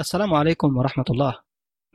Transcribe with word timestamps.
السلام 0.00 0.34
عليكم 0.34 0.76
ورحمة 0.76 1.04
الله. 1.10 1.34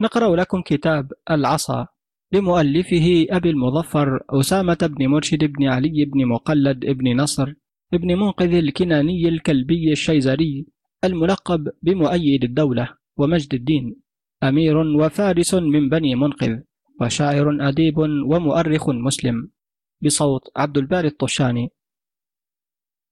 نقرأ 0.02 0.36
لكم 0.36 0.62
كتاب 0.62 1.12
العصا 1.32 1.88
لمؤلفه 2.32 3.26
أبي 3.30 3.50
المظفر 3.50 4.20
أسامة 4.30 4.78
بن 4.82 5.08
مرشد 5.08 5.44
بن 5.44 5.68
علي 5.68 6.06
بن 6.06 6.26
مقلد 6.26 6.86
بن 6.86 7.18
نصر 7.18 7.54
بن 7.92 8.08
منقذ 8.08 8.54
الكناني 8.54 9.30
الكلبي 9.30 9.92
الشيزري 9.92 10.68
الملقب 11.04 11.70
بمؤيد 11.82 12.44
الدولة 12.44 12.90
ومجد 13.18 13.54
الدين. 13.54 13.96
أمير 14.44 14.78
وفارس 14.78 15.54
من 15.54 15.90
بني 15.90 16.16
منقذ 16.16 16.60
وشاعر 17.02 17.58
أديب 17.70 17.98
ومؤرخ 18.32 18.90
مسلم. 18.90 19.52
بصوت 20.02 20.42
عبد 20.58 20.78
الباري 20.78 21.08
الطشاني. 21.08 21.70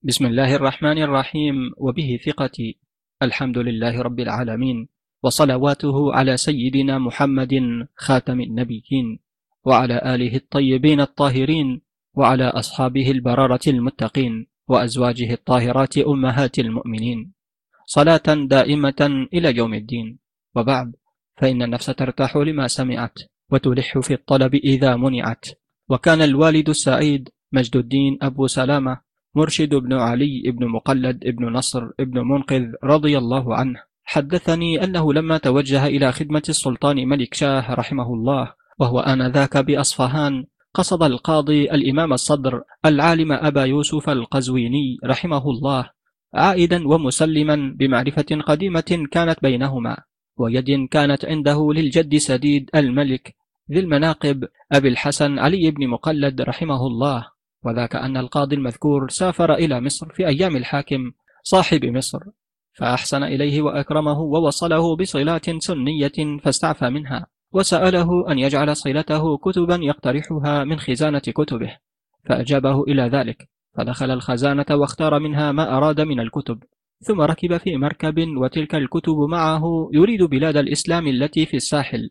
بسم 0.04 0.25
الله 0.25 0.55
الرحمن 0.55 1.04
الرحيم. 1.04 1.55
وبه 1.78 2.20
ثقتي. 2.25 2.82
الحمد 3.24 3.58
لله 3.58 4.02
رب 4.02 4.20
العالمين 4.20 4.88
وصلواته 5.23 6.14
على 6.14 6.38
سيدنا 6.38 7.00
محمد 7.00 7.54
خاتم 7.95 8.41
النبيين 8.41 9.20
وعلى 9.66 10.16
آله 10.16 10.36
الطيبين 10.36 11.02
الطاهرين 11.02 11.81
وعلى 12.14 12.48
أصحابه 12.48 13.12
البررة 13.12 13.66
المتقين 13.67 14.48
وأزواجه 14.67 15.34
الطاهرات 15.34 15.98
أمهات 15.98 16.59
المؤمنين. 16.59 17.34
صلاة 17.86 18.28
دائمة 18.28 19.28
إلى 19.34 19.58
يوم 19.58 19.73
الدين. 19.73 20.20
وبعد 20.55 20.95
فإن 21.38 21.62
النفس 21.62 21.86
ترتاح 21.86 22.38
لما 22.38 22.67
سمعت 22.67 23.20
وتلح 23.52 24.00
في 24.00 24.14
الطلب 24.14 24.55
إذا 24.55 24.95
منعت. 24.95 25.45
وكان 25.90 26.22
الوالد 26.22 26.70
السعيد 26.70 27.30
مجد 27.52 27.76
الدين 27.76 28.17
أبو 28.22 28.48
سلامة 28.48 29.02
مرشد 29.36 29.76
بن 29.76 29.94
علي 29.94 30.44
بن 30.46 30.68
مقلد 30.68 31.28
بن 31.28 31.46
نصر 31.46 31.90
بن 32.00 32.22
منقذ 32.22 32.66
رضي 32.84 33.18
الله 33.18 33.56
عنه. 33.56 33.80
حدثني 34.04 34.84
أنه 34.84 35.14
لما 35.14 35.38
توجه 35.38 35.88
إلى 35.88 36.12
خدمة 36.12 36.44
السلطان 36.50 37.08
ملك 37.08 37.34
شاه 37.34 37.73
رحمه 37.73 38.14
الله 38.14 38.54
وهو 38.80 39.00
آنذاك 39.00 39.58
بأصفهان 39.58 40.45
قصد 40.73 41.03
القاضي 41.03 41.72
الإمام 41.72 42.14
الصدر 42.14 42.62
العالم 42.86 43.31
أبا 43.31 43.64
يوسف 43.64 44.09
القزويني 44.09 44.98
رحمه 45.06 45.50
الله 45.50 45.90
عائدا 46.34 46.88
ومسلما 46.88 47.75
بمعرفة 47.80 48.25
قديمة 48.45 49.08
كانت 49.12 49.38
بينهما 49.42 49.97
ويد 50.38 50.88
كانت 50.92 51.25
عنده 51.25 51.73
للجد 51.73 52.18
سديد 52.18 52.70
الملك 52.75 53.36
ذي 53.72 53.80
المناقب 53.80 54.47
أبي 54.72 54.88
الحسن 54.88 55.40
علي 55.40 55.72
بن 55.72 55.88
مقلد 55.88 56.42
رحمه 56.42 56.88
الله. 56.88 57.28
وذاك 57.66 57.95
أن 57.95 58.17
القاضي 58.17 58.56
المذكور 58.56 59.09
سافر 59.09 59.53
إلى 59.53 59.81
مصر 59.81 60.14
في 60.14 60.28
أيام 60.28 60.56
الحاكم 60.56 61.11
صاحب 61.44 61.86
مصر 61.86 62.19
فأحسن 62.73 63.23
إليه 63.23 63.61
وأكرمه 63.61 64.19
ووصله 64.19 64.95
بصلات 64.95 65.50
سنية 65.50 66.39
فاستعفى 66.44 66.89
منها 66.89 67.28
وسأله 67.52 68.31
أن 68.31 68.39
يجعل 68.39 68.75
صلته 68.75 69.38
كتبا 69.38 69.80
يقترحها 69.81 70.64
من 70.64 70.80
خزانة 70.80 71.19
كتبه 71.19 71.78
فأجابه 72.25 72.84
إلى 72.84 73.03
ذلك 73.03 73.50
فدخل 73.78 74.11
الخزانة 74.11 74.66
واختار 74.72 75.19
منها 75.19 75.52
ما 75.52 75.78
أراد 75.78 76.02
من 76.02 76.19
الكتب 76.19 76.64
ثم 77.00 77.22
ركب 77.22 77.58
في 77.58 77.78
مركب 77.78 78.28
وتلك 78.38 78.75
الكتب 78.75 79.16
معه 79.30 79.64
يريد 79.94 80.23
بلاد 80.23 80.58
الإسلام 80.58 81.08
التي 81.08 81.45
في 81.45 81.58
الساحل 81.58 82.09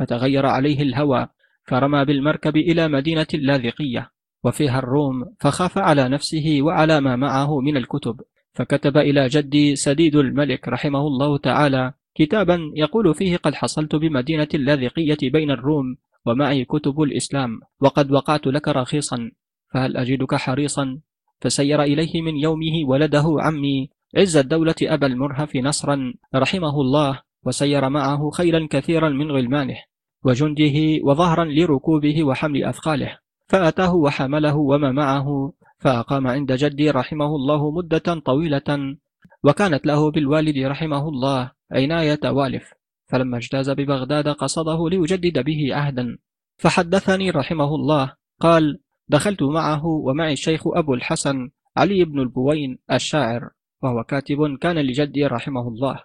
فتغير 0.00 0.46
عليه 0.46 0.82
الهوى 0.82 1.28
فرمى 1.64 2.04
بالمركب 2.04 2.56
إلى 2.56 2.88
مدينة 2.88 3.26
اللاذقية 3.34 4.10
وفيها 4.44 4.78
الروم 4.78 5.24
فخاف 5.40 5.78
على 5.78 6.08
نفسه 6.08 6.58
وعلى 6.60 7.00
ما 7.00 7.16
معه 7.16 7.60
من 7.60 7.76
الكتب. 7.76 8.20
فكتب 8.54 8.96
إلى 8.96 9.28
جدي 9.28 9.76
سديد 9.76 10.16
الملك 10.16 10.68
رحمه 10.68 11.06
الله 11.06 11.38
تعالى 11.38 11.92
كتابا 12.14 12.72
يقول 12.74 13.14
فيه 13.14 13.36
قد 13.36 13.54
حصلت 13.54 13.94
بمدينة 13.94 14.48
اللاذقية 14.54 15.16
بين 15.22 15.50
الروم 15.50 15.96
ومعي 16.26 16.64
كتب 16.64 17.02
الإسلام 17.02 17.60
وقد 17.80 18.12
وقعت 18.12 18.46
لك 18.46 18.68
رخيصا 18.68 19.30
فهل 19.74 19.96
أجدك 19.96 20.34
حريصا 20.34 20.98
فسير 21.40 21.82
إليه 21.82 22.22
من 22.22 22.36
يومه 22.36 22.88
ولده 22.88 23.36
عمي 23.38 23.90
عز 24.16 24.36
الدولة 24.36 24.74
أبا 24.82 25.06
المرهف 25.06 25.56
نصرا 25.56 26.14
رحمه 26.34 26.80
الله 26.80 27.20
وسير 27.44 27.88
معه 27.88 28.30
خيلا 28.30 28.68
كثيرا 28.70 29.08
من 29.08 29.30
غلمانه 29.30 29.76
وجنده 30.24 31.02
وظهرا 31.02 31.44
لركوبه 31.44 32.24
وحمل 32.24 32.64
أثقاله. 32.64 33.23
فأتاه 33.46 33.94
وحمله 33.94 34.56
وما 34.56 34.92
معه 34.92 35.52
فأقام 35.78 36.26
عند 36.26 36.52
جدي 36.52 36.90
رحمه 36.90 37.26
الله 37.26 37.70
مدة 37.70 38.20
طويلة 38.24 38.96
وكانت 39.44 39.86
له 39.86 40.10
بالوالد 40.10 40.58
رحمه 40.58 41.08
الله 41.08 41.50
عناية 41.72 42.20
والف 42.24 42.74
فلما 43.06 43.36
اجتاز 43.36 43.70
ببغداد 43.70 44.28
قصده 44.28 44.88
ليجدد 44.88 45.38
به 45.38 45.74
عهدا. 45.74 46.18
فحدثني 46.56 47.30
رحمه 47.30 47.74
الله 47.74 48.12
قال 48.40 48.80
دخلت 49.08 49.42
معه 49.42 49.86
ومعي 49.86 50.32
الشيخ 50.32 50.62
أبو 50.66 50.94
الحسن 50.94 51.50
علي 51.76 52.04
بن 52.04 52.20
البوين 52.20 52.78
الشاعر 52.92 53.50
وهو 53.82 54.04
كاتب 54.04 54.58
كان 54.60 54.78
لجدي 54.78 55.26
رحمه 55.26 55.68
الله. 55.68 56.02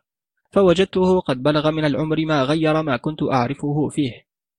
فوجدته 0.52 1.20
قد 1.20 1.44
بلغ 1.44 1.72
من 1.72 1.86
العمر 1.86 2.26
ما 2.26 2.44
غير 2.44 2.82
ما 2.82 2.98
كنت 2.98 3.24
أعرفه 3.24 3.90
فيه 3.90 4.12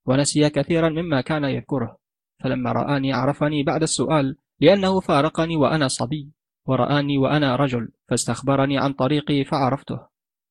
ونسي 0.06 0.50
كثيرا 0.50 0.88
مما 0.88 1.20
كان 1.20 1.44
يذكره. 1.44 1.99
فلما 2.40 2.72
رآني 2.72 3.12
عرفني 3.12 3.62
بعد 3.62 3.82
السؤال 3.82 4.36
لأنه 4.60 5.00
فارقني 5.00 5.56
وأنا 5.56 5.88
صبي 5.88 6.32
ورآني 6.66 7.18
وأنا 7.18 7.56
رجل 7.56 7.88
فاستخبرني 8.08 8.78
عن 8.78 8.92
طريقي 8.92 9.44
فعرفته 9.44 9.98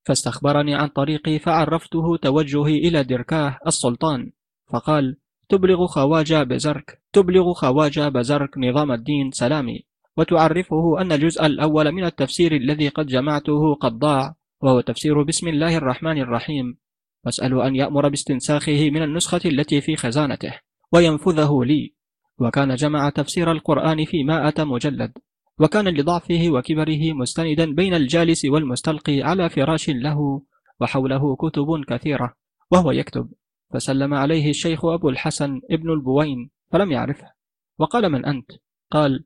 فاستخبرني 0.05 0.75
عن 0.75 0.88
طريقي 0.88 1.39
فعرفته 1.39 2.17
توجهي 2.17 2.77
إلى 2.77 3.03
دركاه 3.03 3.57
السلطان 3.67 4.31
فقال 4.67 5.17
تبلغ 5.50 5.88
خواجة 5.88 6.44
بزرك 6.44 7.01
تبلغ 7.13 7.53
خواجة 7.53 8.09
بزرك 8.09 8.57
نظام 8.57 8.91
الدين 8.91 9.31
سلامي 9.31 9.83
وتعرفه 10.17 11.01
أن 11.01 11.11
الجزء 11.11 11.45
الأول 11.45 11.91
من 11.91 12.06
التفسير 12.06 12.56
الذي 12.56 12.89
قد 12.89 13.07
جمعته 13.07 13.75
قد 13.75 14.00
ضاع 14.00 14.35
وهو 14.61 14.81
تفسير 14.81 15.23
بسم 15.23 15.47
الله 15.47 15.77
الرحمن 15.77 16.21
الرحيم 16.21 16.77
واسأل 17.25 17.61
أن 17.61 17.75
يأمر 17.75 18.09
باستنساخه 18.09 18.89
من 18.89 19.03
النسخة 19.03 19.41
التي 19.45 19.81
في 19.81 19.95
خزانته. 19.95 20.69
وينفذه 20.94 21.59
لي. 21.63 21.94
وكان 22.39 22.75
جمع 22.75 23.09
تفسير 23.09 23.51
القرآن 23.51 24.05
في 24.05 24.23
مائة 24.23 24.63
مجلد. 24.63 25.11
وكان 25.59 25.88
لضعفه 25.88 26.50
وكبره 26.50 27.13
مستندا 27.13 27.73
بين 27.73 27.94
الجالس 27.94 28.45
والمستلقي 28.45 29.22
على 29.22 29.50
فراش 29.50 29.89
له 29.89 30.41
وحوله 30.81 31.35
كتب 31.35 31.83
كثيرة 31.88 32.33
وهو 32.72 32.91
يكتب. 32.91 33.29
فسلم 33.73 34.13
عليه 34.13 34.50
الشيخ 34.50 34.85
أبو 34.85 35.09
الحسن 35.09 35.61
ابن 35.72 35.89
البوين 35.89 36.50
فلم 36.72 36.91
يعرفه. 36.91 37.33
وقال 37.79 38.09
من 38.09 38.25
أنت؟ 38.25 38.51
قال 38.91 39.25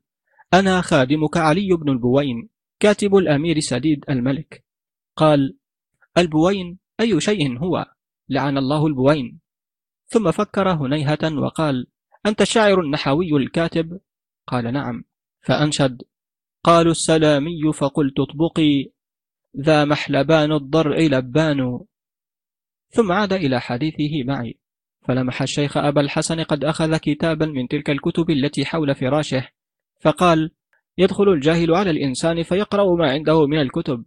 أنا 0.54 0.80
خادمك 0.80 1.36
علي 1.36 1.68
بن 1.76 1.88
البوين 1.88 2.48
كاتب 2.80 3.16
الأمير 3.16 3.60
سديد 3.60 4.04
الملك. 4.10 4.64
قال 5.16 5.56
البوين 6.18 6.78
أي 7.00 7.20
شيء 7.20 7.58
هو؟ 7.58 7.86
لعن 8.28 8.58
الله 8.58 8.86
البوين. 8.86 9.43
ثم 10.06 10.30
فكر 10.30 10.72
هنيهة 10.72 11.38
وقال 11.38 11.86
أنت 12.26 12.42
الشاعر 12.42 12.80
النحوي 12.80 13.36
الكاتب؟ 13.36 14.00
قال 14.46 14.72
نعم. 14.72 15.04
فأنشد 15.40 16.02
قالوا 16.64 16.92
السلامي 16.92 17.72
فقلت 17.72 18.20
اطبقي 18.20 18.90
ذا 19.56 19.84
محلبان 19.84 20.52
الضرع 20.52 20.96
لبان. 20.98 21.80
ثم 22.90 23.12
عاد 23.12 23.32
إلى 23.32 23.60
حديثه 23.60 24.24
معي 24.24 24.58
فلمح 25.08 25.42
الشيخ 25.42 25.76
أبا 25.76 26.00
الحسن 26.00 26.40
قد 26.40 26.64
أخذ 26.64 26.96
كتابا 26.96 27.46
من 27.46 27.68
تلك 27.68 27.90
الكتب 27.90 28.30
التي 28.30 28.64
حول 28.64 28.94
فراشه 28.94 29.48
فقال 30.00 30.50
يدخل 30.98 31.28
الجاهل 31.28 31.74
على 31.74 31.90
الإنسان 31.90 32.42
فيقرأ 32.42 32.96
ما 32.96 33.10
عنده 33.10 33.46
من 33.46 33.60
الكتب 33.60 34.04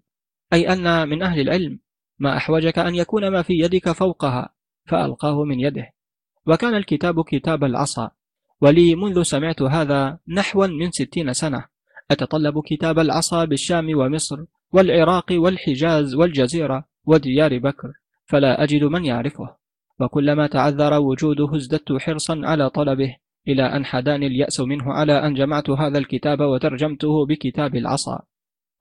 أي 0.54 0.74
أن 0.74 1.10
من 1.10 1.24
أهل 1.24 1.40
العلم 1.40 1.80
ما 2.20 2.38
أحوجك 2.38 2.80
أن 2.80 2.96
يكون 2.96 3.28
ما 3.28 3.42
في 3.42 3.54
يدك 3.54 3.92
فوقها 3.92 4.54
فألقاه 4.86 5.44
من 5.44 5.60
يده. 5.60 5.94
وكان 6.48 6.76
الكتاب 6.76 7.24
كتاب 7.24 7.64
العصا. 7.64 8.12
ولي 8.62 8.96
منذ 8.96 9.24
سمعت 9.24 9.62
هذا 9.62 10.18
نحوا 10.28 10.68
من 10.68 10.92
ستين 10.92 11.34
سنة. 11.34 11.66
أتطلب 12.12 12.62
كتاب 12.66 13.00
العصا 13.00 13.46
بالشام 13.46 13.98
ومصر 13.98 14.44
والعراق 14.74 15.26
والحجاز 15.32 16.16
والجزيرة 16.16 16.86
وديار 17.06 17.58
بكر 17.58 17.92
فلا 18.26 18.64
أجد 18.64 18.84
من 18.84 19.06
يعرفه. 19.06 19.56
وكلما 20.00 20.48
تعذر 20.48 20.94
وجوده 20.94 21.56
ازددت 21.56 21.94
حرصا 21.94 22.42
على 22.44 22.70
طلبه 22.70 23.16
إلى 23.48 23.64
أن 23.64 23.86
حداني 23.86 24.28
اليأس 24.28 24.60
منه 24.60 24.94
على 24.94 25.28
أن 25.28 25.34
جمعت 25.34 25.70
هذا 25.70 25.98
الكتاب 25.98 26.42
وترجمته 26.42 27.26
بكتاب 27.26 27.76
العصا. 27.76 28.22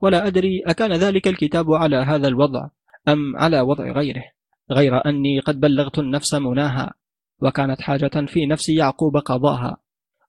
ولا 0.00 0.26
أدري 0.26 0.62
أكان 0.66 0.92
ذلك 0.92 1.28
الكتاب 1.28 1.72
على 1.72 1.96
هذا 1.96 2.28
الوضع 2.28 2.68
أم 3.08 3.36
على 3.36 3.60
وضع 3.60 3.92
غيره 3.92 4.24
غير 4.70 5.06
أني 5.06 5.40
قد 5.40 5.60
بلغت 5.60 5.98
النفس 5.98 6.34
مناها. 6.34 6.94
وكانت 7.42 7.80
حاجة 7.80 8.26
في 8.26 8.46
نفس 8.46 8.68
يعقوب 8.68 9.16
قضاها. 9.16 9.76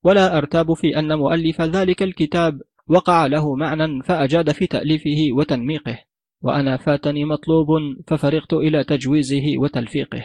ولا 0.04 0.38
أرتاب 0.38 0.74
في 0.74 1.00
أن 1.00 1.18
مؤلف 1.18 1.62
ذلك 1.62 2.04
الكتاب 2.04 2.62
وقع 2.88 3.25
له 3.25 3.56
معنى 3.56 4.04
فأجاد 4.04 4.51
في 4.51 4.68
تأليفه 4.68 5.27
وتنميقه. 5.31 6.00
وأنا 6.42 6.77
فاتني 6.77 7.25
مطلوب 7.25 7.68
ففرغت 8.07 8.54
إلى 8.54 8.83
تجويزه 8.83 9.54
وتلفيقه. 9.57 10.24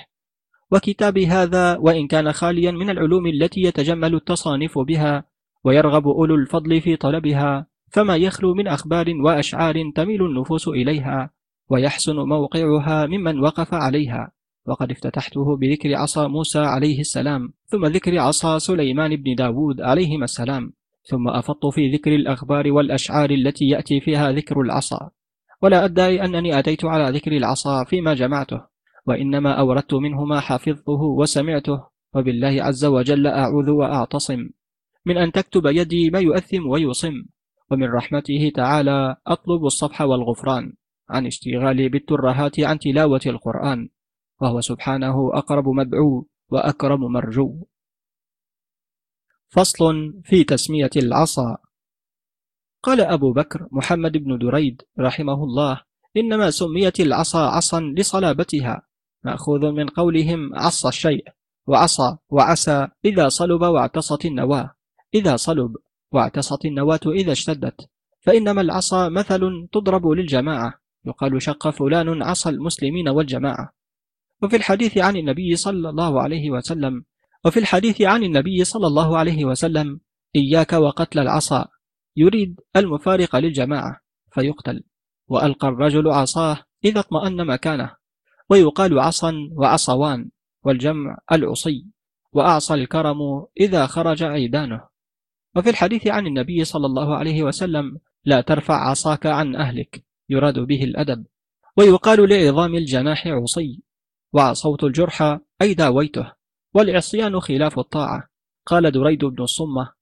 وكتابي 0.73 1.27
هذا 1.27 1.77
وإن 1.77 2.07
كان 2.07 2.33
خاليا 2.33 2.71
من 2.71 2.91
العلوم 2.91 3.27
التي 3.27 3.61
يتجمل 3.61 4.15
التصانيف 4.15 4.79
بها 4.79 5.25
ويرغب 5.65 6.09
أولو 6.09 6.35
الفضل 6.35 6.81
في 6.81 6.97
طلبها 6.97 7.67
فما 7.91 8.17
يخلو 8.17 8.55
من 8.55 8.69
أخبار 8.69 9.07
وأشعار 9.25 9.75
تميل 9.95 10.23
النفوس 10.23 10.69
إليها 10.69 11.31
ويحسن 11.69 12.17
موقعها 12.17 13.07
ممن 13.07 13.41
وقف 13.41 13.75
عليها. 13.75 14.33
وقد 14.67 14.91
افتتحته 14.91 15.57
بذكر 15.57 15.95
عصا 15.95 16.29
موسى 16.29 16.59
عليه 16.59 17.01
السلام 17.01 17.53
ثم 17.67 17.87
ذكر 17.87 18.19
عصا 18.19 18.59
سليمان 18.59 19.17
بن 19.17 19.35
داود 19.35 19.81
عليهما 19.81 20.25
السلام 20.25 20.73
ثم 21.05 21.29
أفضت 21.29 21.67
في 21.67 21.91
ذكر 21.91 22.15
الأخبار 22.15 22.73
والأشعار 22.73 23.31
التي 23.31 23.69
يأتي 23.69 24.01
فيها 24.01 24.33
ذكر 24.33 24.61
العصا. 24.61 25.11
ولا 25.63 25.85
أدعي 25.85 26.25
أنني 26.25 26.59
أتيت 26.59 26.85
على 26.85 27.19
ذكر 27.19 27.33
العصا 27.33 27.85
فيما 27.85 28.15
جمعته 28.15 28.61
وإنما 29.07 29.53
أوردت 29.53 29.95
منه 29.95 30.25
ما 30.25 30.41
حفظته 30.41 31.03
وسمعته 31.03 31.87
وبالله 32.15 32.63
عز 32.63 32.85
وجل 32.85 33.27
أعوذ 33.27 33.71
وأعتصم. 33.71 34.49
من 35.07 35.17
أن 35.17 35.33
تكتب 35.33 35.67
يدي 35.67 36.11
ما 36.11 36.19
يؤثم 36.19 36.67
ويصم 36.67 37.25
ومن 37.71 37.87
رحمته 37.87 38.53
تعالى 38.55 39.17
أطلب 39.27 39.65
الصفح 39.65 40.01
والغفران. 40.01 40.73
عن 41.11 41.27
اشتغالي 41.27 41.89
بالترهات 41.89 42.61
عن 42.61 42.79
تلاوة 42.79 43.21
القرآن. 43.27 43.89
وهو 44.43 44.61
سبحانه 44.61 45.31
أقرب 45.39 45.69
مدعو 45.69 46.27
وأكرم 46.51 47.13
مرجو. 47.13 47.67
فصل 49.49 50.15
في 50.25 50.45
تسمية 50.45 50.91
العصا. 50.97 51.57
قال 52.83 53.01
أبو 53.01 53.33
بكر 53.33 53.69
محمد 53.73 54.13
بن 54.13 54.39
دريد 54.39 54.83
رحمه 54.99 55.45
الله 55.45 55.81
إنما 56.17 56.51
سميت 56.51 57.01
العصا 57.01 57.39
عصا 57.39 57.81
لصلابتها 57.81 58.83
مأخوذ 59.25 59.71
من 59.71 59.87
قولهم 59.87 60.55
عص 60.55 60.87
الشيء 60.87 61.25
وعصى 61.67 62.17
وعسى 62.29 62.89
إذا 63.05 63.29
صلب 63.29 63.63
واعتصت 63.63 64.25
النواة 64.25 64.75
إذا 65.15 65.37
صلب 65.37 65.77
واعتصت 66.13 66.65
النواة 66.65 67.01
إذا 67.07 67.33
اشتدت. 67.33 67.89
فإنما 68.21 68.61
العصا 68.61 69.09
مثل 69.09 69.69
تضرب 69.73 70.07
للجماعة 70.07 70.75
يقال 71.05 71.43
شق 71.43 71.71
فلان 71.71 72.23
عصى 72.23 72.49
المسلمين 72.49 73.09
والجماعة. 73.09 73.82
وفي 74.43 74.57
الحديث 74.57 74.99
عن 74.99 75.17
النبي 75.17 75.57
صلى 75.57 75.89
الله 75.89 76.21
عليه 76.21 76.51
وسلم 76.51 77.05
وفي 77.45 77.59
الحديث 77.59 78.03
عن 78.03 78.23
النبي 78.23 78.65
صلى 78.65 78.87
الله 78.87 79.19
عليه 79.19 79.45
وسلم 79.45 80.01
إياك 80.37 80.73
وقتل 80.73 81.19
العصا 81.19 81.69
يريد 82.17 82.61
المفارق 82.77 83.37
للجماعة 83.37 84.01
فيقتل. 84.35 84.85
وألقى 85.29 85.69
الرجل 85.69 86.09
عصاه 86.09 86.59
إذا 86.85 87.01
اطمأن 87.01 87.47
مكانه 87.47 87.95
ويقال 88.51 88.99
عصا 88.99 89.35
وعصوان 89.53 90.31
والجمع 90.65 91.19
العصي 91.33 91.87
وأعصى 92.33 92.75
الكرم 92.75 93.19
إذا 93.61 93.87
خرج 93.87 94.23
عيدانه. 94.23 94.81
وفي 95.57 95.71
الحديث 95.71 96.07
عن 96.07 96.27
النبي 96.27 96.65
صلى 96.65 96.87
الله 96.87 97.17
عليه 97.17 97.43
وسلم 97.43 97.99
لا 98.25 98.41
ترفع 98.41 98.91
عصاك 98.91 99.27
عن 99.27 99.57
أهلك 99.57 100.05
يراد 100.29 100.59
به 100.59 100.85
الأدب. 100.85 101.27
ويقال 101.77 102.29
لعظام 102.29 102.75
الجناح 102.75 103.27
عصي 103.27 103.83
وعصوت 104.33 104.85
الجرح 104.85 105.39
أي 105.63 105.75
داويته 105.75 106.33
والعصيان 106.75 107.41
خلاف 107.41 107.79
الطاعة. 107.79 108.29
قال 108.67 108.91
دريد 108.91 109.25
بن 109.25 109.43
الصمة 109.43 109.93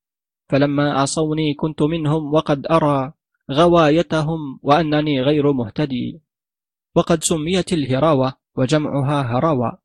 فلما 0.48 0.92
عصوني 0.92 1.54
كنت 1.54 1.82
منهم 1.82 2.34
وقد 2.34 2.66
أرى 2.70 3.12
غوايتهم 3.50 4.58
وأنني 4.62 5.22
غير 5.22 5.52
مهتدي. 5.52 6.20
وقد 6.94 7.24
سميت 7.24 7.72
الهراوة 7.72 8.32
وجمعها 8.56 9.22
هراوة. 9.22 9.78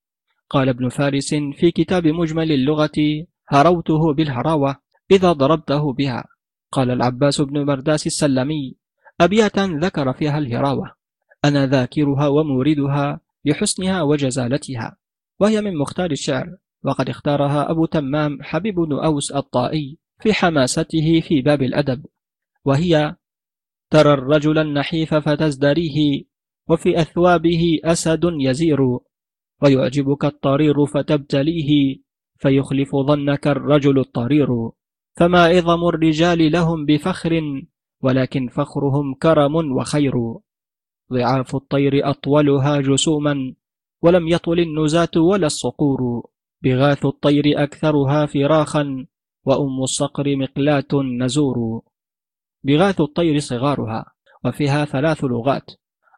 قال 0.49 0.69
ابن 0.69 0.89
فارس 0.89 1.33
في 1.33 1.71
كتاب 1.71 2.07
مجمل 2.07 2.51
اللغة 2.51 3.25
هروته 3.47 4.13
بالهراوة 4.13 4.75
إذا 5.11 5.31
ضربته 5.31 5.93
بها. 5.93 6.25
قال 6.71 6.91
العباس 6.91 7.41
بن 7.41 7.65
مرداس 7.65 8.07
السلمي 8.07 8.75
أبياتا 9.21 9.65
ذكر 9.81 10.13
فيها 10.13 10.37
الهراوة. 10.37 10.95
أنا 11.45 11.67
ذاكرها 11.67 12.27
وموردها 12.27 13.19
لحسنها 13.45 14.01
وجزالتها 14.01 14.97
وهي 15.39 15.61
من 15.61 15.77
مختار 15.77 16.11
الشعر 16.11 16.57
وقد 16.83 17.09
اختارها 17.09 17.71
أبو 17.71 17.85
تمام 17.85 18.43
حبيب 18.43 18.75
بن 18.75 18.99
أوس 18.99 19.31
الطائي 19.31 19.97
في 20.21 20.33
حماسته 20.33 21.21
في 21.21 21.41
باب 21.41 21.61
الأدب 21.61 22.05
وهي 22.65 23.15
ترى 23.89 24.13
الرجل 24.13 24.57
النحيف 24.57 25.13
فتزدريه 25.13 26.23
وفي 26.69 27.01
أثوابه 27.01 27.79
أسد 27.83 28.21
يزير 28.39 28.79
ويعجبك 29.61 30.25
الطرير 30.25 30.85
فتبتليه 30.85 31.97
فيخلف 32.37 32.95
ظنك 32.95 33.47
الرجل 33.47 33.99
الطرير 33.99 34.47
فما 35.17 35.43
عظم 35.43 35.87
الرجال 35.87 36.51
لهم 36.51 36.85
بفخر 36.85 37.61
ولكن 38.01 38.47
فخرهم 38.47 39.13
كرم 39.13 39.55
وخير. 39.55 40.13
ضعاف 41.13 41.55
الطير 41.55 42.09
أطولها 42.09 42.81
جسوما 42.81 43.53
ولم 44.01 44.27
يطل 44.27 44.59
النزاة 44.59 45.09
ولا 45.17 45.47
الصقور. 45.47 46.27
بغاث 46.63 47.05
الطير 47.05 47.43
أكثرها 47.63 48.25
فراخا 48.25 49.05
وأم 49.45 49.83
الصقر 49.83 50.35
مقلاة 50.35 50.93
نزور. 50.93 51.81
بغاث 52.63 53.01
الطير 53.01 53.39
صغارها 53.39 54.05
وفيها 54.45 54.85
ثلاث 54.85 55.23
لغات 55.23 55.71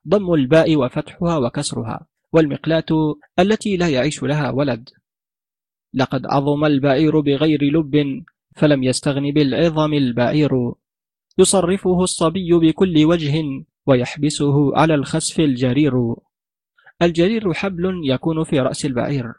ضم 0.07 0.33
الباء 0.33 0.75
وفتحها 0.75 1.37
وكسرها 1.37 2.07
والمقلاة 2.33 3.15
التي 3.39 3.77
لا 3.77 3.89
يعيش 3.89 4.23
لها 4.23 4.51
ولد. 4.51 4.89
لقد 5.93 6.25
عظم 6.25 6.65
البعير 6.65 7.19
بغير 7.19 7.63
لب 7.63 8.23
فلم 8.55 8.83
يستغن 8.83 9.31
بالعظم 9.31 9.93
البعير. 9.93 10.73
يصرفه 11.37 12.03
الصبي 12.03 12.53
بكل 12.53 13.05
وجه 13.05 13.43
ويحبسه 13.87 14.77
على 14.77 14.95
الخسف 14.95 15.39
الجرير. 15.39 15.93
الجرير 17.01 17.53
حبل 17.53 18.01
يكون 18.03 18.43
في 18.43 18.59
رأس 18.59 18.85
البعير 18.85 19.33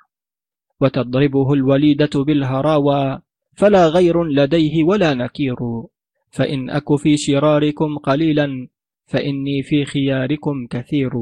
وتضربه 0.80 1.52
الوليدة 1.52 2.10
بالهراوى 2.14 3.20
فلا 3.56 3.88
غير 3.88 4.24
لديه 4.24 4.84
ولا 4.84 5.14
نكير. 5.14 5.56
فإن 6.30 6.70
أك 6.70 6.96
في 6.96 7.16
شراركم 7.16 7.98
قليلا 7.98 8.68
فإني 9.06 9.62
في 9.62 9.84
خياركم 9.84 10.66
كثير. 10.66 11.12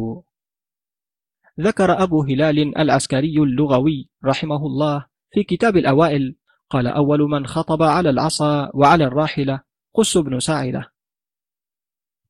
ذكر 1.61 2.03
أبو 2.03 2.23
هلال 2.23 2.79
العسكري 2.79 3.39
اللغوي 3.39 4.09
رحمه 4.25 4.67
الله 4.67 5.07
في 5.33 5.43
كتاب 5.43 5.77
الأوائل 5.77 6.37
قال 6.71 6.87
أول 6.87 7.21
من 7.21 7.47
خطب 7.47 7.83
على 7.83 8.11
العصا 8.11 8.71
وعلى 8.75 9.05
الراحلة 9.05 9.61
قس 9.95 10.19
بن 10.19 10.41
ساعدة 10.41 10.96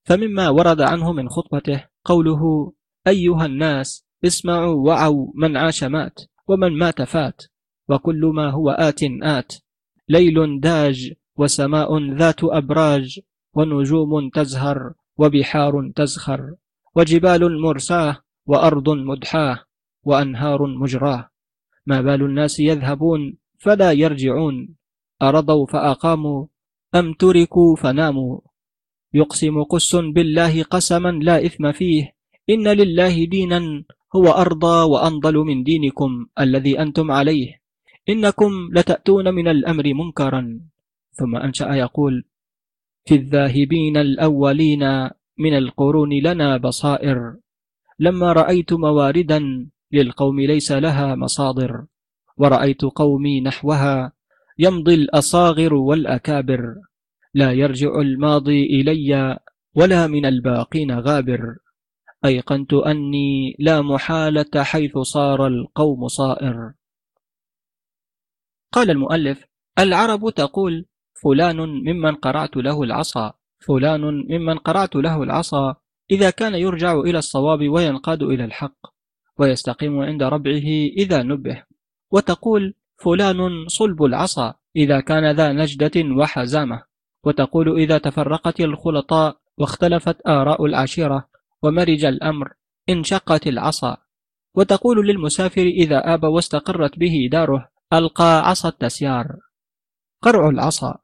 فمما 0.07 0.49
ورد 0.49 0.81
عنه 0.81 1.13
من 1.13 1.29
خطبته 1.29 1.85
قوله 2.05 2.73
أيها 3.07 3.47
الناس 3.47 4.07
اسمعوا 4.25 4.87
وعوا 4.87 5.27
من 5.35 5.57
عاش 5.57 5.85
مات 5.85 6.21
ومن 6.49 6.79
مات 6.79 7.03
فات 7.03 7.43
وكل 7.89 8.33
ما 8.35 8.51
هو 8.51 8.71
آت 8.71 9.01
آت 9.23 9.53
ليل 10.09 10.61
داج 10.61 11.13
وسماء 11.37 12.15
ذات 12.15 12.45
أبراج 12.45 13.21
ونجوم 13.55 14.31
تزهر 14.31 14.93
وبحار 15.19 15.93
تزخر 15.97 16.55
وجبال 16.97 17.61
مرساه 17.63 18.17
وأرض 18.47 18.89
مدحاه 18.89 19.59
وأنهار 20.05 20.67
مجراه. 20.67 21.31
ما 21.87 22.01
بال 22.01 22.23
الناس 22.23 22.61
يذهبون 22.61 23.37
فلا 23.59 23.93
يرجعون 23.93 24.75
أرضوا 25.23 25.67
فأقاموا 25.67 26.47
أم 26.95 27.13
تركوا 27.13 27.77
فناموا. 27.77 28.41
يقسم 29.17 29.57
قس 29.73 29.97
بالله 29.97 30.63
قسما 30.63 31.13
لا 31.29 31.37
إثم 31.47 31.73
فيه. 31.73 32.13
إن 32.53 32.69
لله 32.69 33.25
دينا 33.25 33.61
هو 34.17 34.27
أرضى 34.29 34.77
وأنضل 34.93 35.37
من 35.37 35.65
دينكم 35.65 36.27
الذي 36.41 36.81
أنتم 36.83 37.11
عليه. 37.11 37.49
إنكم 38.09 38.53
لتأتون 38.77 39.35
من 39.35 39.49
الأمر 39.49 39.87
منكرا. 39.95 40.43
ثم 41.13 41.33
أنشأ 41.37 41.71
يقول 41.75 42.25
في 43.09 43.15
الذاهبين 43.15 43.97
الأولين 43.97 44.85
من 45.39 45.55
القرون 45.57 46.13
لنا 46.13 46.57
بصائر. 46.57 47.19
لما 47.99 48.33
رأيت 48.33 48.73
مواردا 48.73 49.41
للقوم 49.93 50.41
ليس 50.41 50.73
لها 50.73 51.15
مصادر. 51.15 51.73
ورأيت 52.37 52.83
قومي 52.85 53.41
نحوها 53.41 54.13
يمضي 54.59 54.95
الأصاغر 54.95 55.75
والأكابر. 55.75 56.63
لا 57.35 57.53
يرجع 57.53 58.01
الماضي 58.01 58.63
إلي 58.67 59.39
ولا 59.75 60.07
من 60.07 60.27
الباقين 60.27 61.01
غابر. 61.01 61.57
أيقنت 62.25 62.75
أني 62.75 63.57
لا 63.59 63.83
محالة 63.83 64.63
حيث 64.63 64.99
صار 64.99 65.47
القوم 65.47 66.09
صائر. 66.09 66.73
قال 68.73 68.91
المؤلف 68.91 69.45
العرب 69.79 70.31
تقول 70.31 70.87
فلان 71.23 71.57
ممن 71.57 72.15
قرعت 72.15 72.57
له 72.57 72.83
العصا 72.83 73.33
فلان 73.67 74.01
ممن 74.31 74.59
قرعت 74.59 74.97
له 74.97 75.23
العصا 75.23 75.75
إذا 76.11 76.31
كان 76.31 76.55
يرجع 76.55 77.01
إلى 77.01 77.19
الصواب 77.19 77.69
وينقاد 77.69 78.23
إلى 78.23 78.45
الحق 78.45 78.79
ويستقيم 79.39 80.01
عند 80.01 80.23
ربعه 80.23 80.69
إذا 80.97 81.23
نبه. 81.23 81.63
وتقول 82.11 82.75
فلان 82.97 83.69
صلب 83.69 84.05
العصا 84.05 84.55
إذا 84.77 85.01
كان 85.01 85.31
ذا 85.31 85.53
نجدة 85.53 86.15
وحزامة. 86.19 86.83
وتقول 87.27 87.79
إذا 87.81 87.99
تفرقت 87.99 88.61
الخلطاء 88.61 89.37
واختلفت 89.59 90.27
آراء 90.27 90.65
العشيرة 90.67 91.29
ومرج 91.63 92.05
الأمر 92.05 92.53
انشقت 92.89 93.47
العصا. 93.47 93.97
وتقول 94.55 95.09
للمسافر 95.09 95.63
إذا 95.63 96.15
آب 96.15 96.25
واستقرت 96.25 96.99
به 96.99 97.29
داره 97.33 97.69
ألقى 97.93 98.49
عصا 98.51 98.69
التسيار. 98.69 99.37
قرع 100.23 100.49
العصا. 100.49 100.99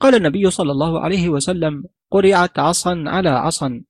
قال 0.00 0.14
النبي 0.14 0.50
صلى 0.50 0.72
الله 0.72 1.00
عليه 1.00 1.28
وسلم 1.28 1.84
قرعت 2.10 2.58
عصا 2.58 3.04
على 3.06 3.28
عصا. 3.28 3.84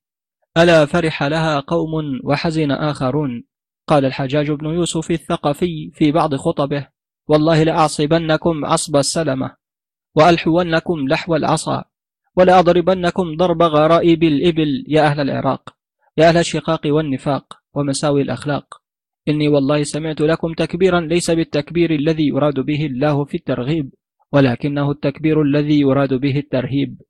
ألا 0.57 0.87
فرح 0.87 1.23
لها 1.23 1.61
قوم 1.61 2.21
وحزن 2.25 2.71
آخرون. 2.71 3.45
قال 3.89 4.05
الحجاج 4.05 4.51
بن 4.51 4.67
يوسف 4.67 5.11
الثقفي 5.11 5.91
في 5.95 6.13
بعض 6.13 6.35
خطبه 6.35 6.89
والله 7.29 7.63
لأعصبنكم 7.63 8.65
عصب 8.65 8.97
السلمة. 8.97 9.64
وألحونكم 10.15 11.09
لحو 11.09 11.37
العصا 11.37 11.85
ولأضربنكم 12.37 13.37
ضرب 13.37 13.63
غرائب 13.63 14.23
الإبل 14.23 14.85
يا 14.89 15.03
أهل 15.07 15.21
العراق 15.21 15.75
يا 16.19 16.29
أهل 16.29 16.37
الشقاق 16.37 16.81
والنفاق 16.87 17.45
ومساوي 17.75 18.23
الأخلاق. 18.23 18.81
إني 19.29 19.49
والله 19.49 19.83
سمعت 19.83 20.21
لكم 20.21 20.53
تكبيرا 20.53 21.01
ليس 21.01 21.31
بالتكبير 21.31 21.95
الذي 21.95 22.29
يراد 22.29 22.61
به 22.61 22.87
الله 22.87 23.25
في 23.25 23.37
الترغيب 23.37 23.95
ولكنه 24.33 24.91
التكبير 24.91 25.43
الذي 25.43 25.81
يراد 25.81 26.15
به 26.15 26.39
الترهيب. 26.39 27.03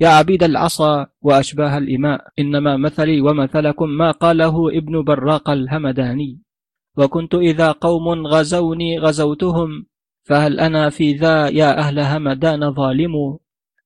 يا 0.00 0.08
عبيد 0.08 0.42
العصا 0.42 1.06
وأشباه 1.22 1.78
الإماء 1.78 2.20
إنما 2.38 2.76
مثلي 2.76 3.20
ومثلكم 3.20 3.88
ما 3.88 4.10
قاله 4.10 4.76
ابن 4.78 5.04
براق 5.04 5.50
الهمداني. 5.50 6.38
وكنت 6.98 7.34
إذا 7.34 7.72
قوم 7.72 8.26
غزوني 8.26 8.98
غزوتهم 8.98 9.86
فهل 10.30 10.60
أنا 10.60 10.90
في 10.90 11.12
ذا 11.12 11.48
يا 11.48 11.78
أهل 11.78 11.98
همدان 11.98 12.74
ظالم؟ 12.74 13.38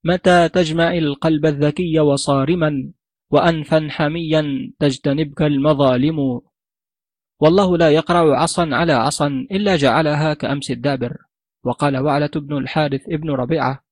متى 0.04 0.48
تجمع 0.48 0.94
القلب 0.94 1.46
الذكي 1.46 2.00
وصارما 2.00 2.92
وأنفا 3.30 3.88
حميا 3.90 4.72
تجتنبك 4.78 5.42
المظالم؟ 5.42 6.40
والله 7.40 7.76
لا 7.76 7.90
يقرع 7.90 8.40
عصا 8.42 8.68
على 8.72 8.92
عصا 8.92 9.26
إلا 9.26 9.76
جعلها 9.76 10.34
كأمس 10.34 10.70
الدابر. 10.70 11.16
وقال 11.64 11.96
وعلة 11.96 12.30
بن 12.36 12.58
الحارث 12.58 13.00
ابن 13.08 13.30
ربيعة 13.30 13.84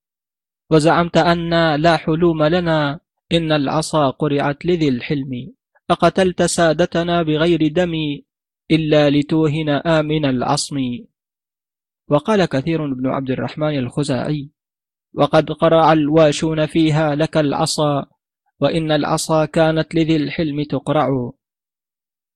وزعمت 0.69 1.17
أن 1.17 1.75
لا 1.75 1.97
حلوم 1.97 2.43
لنا 2.43 2.99
إن 3.31 3.51
العصا 3.51 4.09
قرعت 4.09 4.65
لذي 4.65 4.89
الحلم. 4.89 5.53
أقتلت 5.89 6.43
سادتنا 6.43 7.23
بغير 7.23 7.67
دم 7.67 7.93
إلا 8.71 9.09
لتوهن 9.09 9.69
آمن 9.69 10.25
العصم. 10.25 10.77
وقال 12.09 12.45
كثير 12.45 12.93
بن 12.93 13.07
عبد 13.07 13.31
الرحمن 13.31 13.77
الخزاعي 13.77 14.49
وقد 15.13 15.51
قرع 15.51 15.93
الواشون 15.93 16.65
فيها 16.65 17.15
لك 17.15 17.37
العصا 17.37 18.05
وإن 18.59 18.91
العصا 18.91 19.45
كانت 19.45 19.95
لذي 19.95 20.15
الحلم 20.15 20.63
تقرع. 20.63 21.31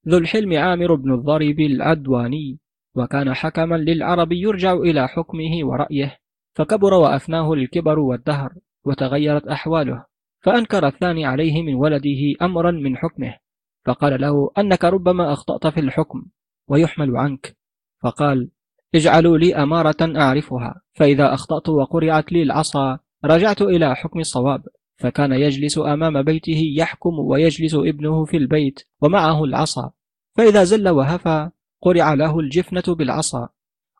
ذو 0.07 0.17
الحلم 0.17 0.57
عامر 0.57 0.95
بن 0.95 1.13
الضرب 1.13 1.59
العدواني 1.59 2.59
وكان 2.95 3.33
حكما 3.33 3.75
للعرب 3.75 4.31
يرجع 4.31 4.73
إلى 4.73 5.07
حكمه 5.07 5.59
ورأيه 5.63 6.17
فكبر 6.55 6.93
وأفناه 6.93 7.53
الكبر 7.53 7.99
والدهر 7.99 8.53
وتغيرت 8.85 9.47
أحواله 9.47 10.05
فأنكر 10.43 10.87
الثاني 10.87 11.25
عليه 11.25 11.61
من 11.63 11.75
ولده 11.75 12.35
أمرا 12.41 12.71
من 12.71 12.97
حكمه 12.97 13.37
فقال 13.85 14.21
له 14.21 14.51
أنك 14.57 14.85
ربما 14.85 15.33
أخطأت 15.33 15.67
في 15.67 15.79
الحكم 15.79 16.25
ويحمل 16.67 17.17
عنك 17.17 17.57
فقال 18.03 18.49
اجعلوا 18.95 19.37
لي 19.37 19.55
أمارة 19.55 19.95
أعرفها 20.01 20.81
فإذا 20.93 21.33
أخطأت 21.33 21.69
وقرعت 21.69 22.31
لي 22.31 22.43
العصا 22.43 22.99
رجعت 23.25 23.61
إلى 23.61 23.95
حكم 23.95 24.19
الصواب. 24.19 24.63
فكان 24.97 25.31
يجلس 25.31 25.77
أمام 25.77 26.21
بيته 26.23 26.73
يحكم 26.75 27.19
ويجلس 27.19 27.75
ابنه 27.75 28.25
في 28.25 28.37
البيت 28.37 28.79
ومعه 29.01 29.43
العصا. 29.43 29.91
فإذا 30.37 30.63
زل 30.63 30.89
وهفى 30.89 31.49
قرع 31.81 32.13
له 32.13 32.39
الجفنة 32.39 32.95
بالعصا. 32.95 33.49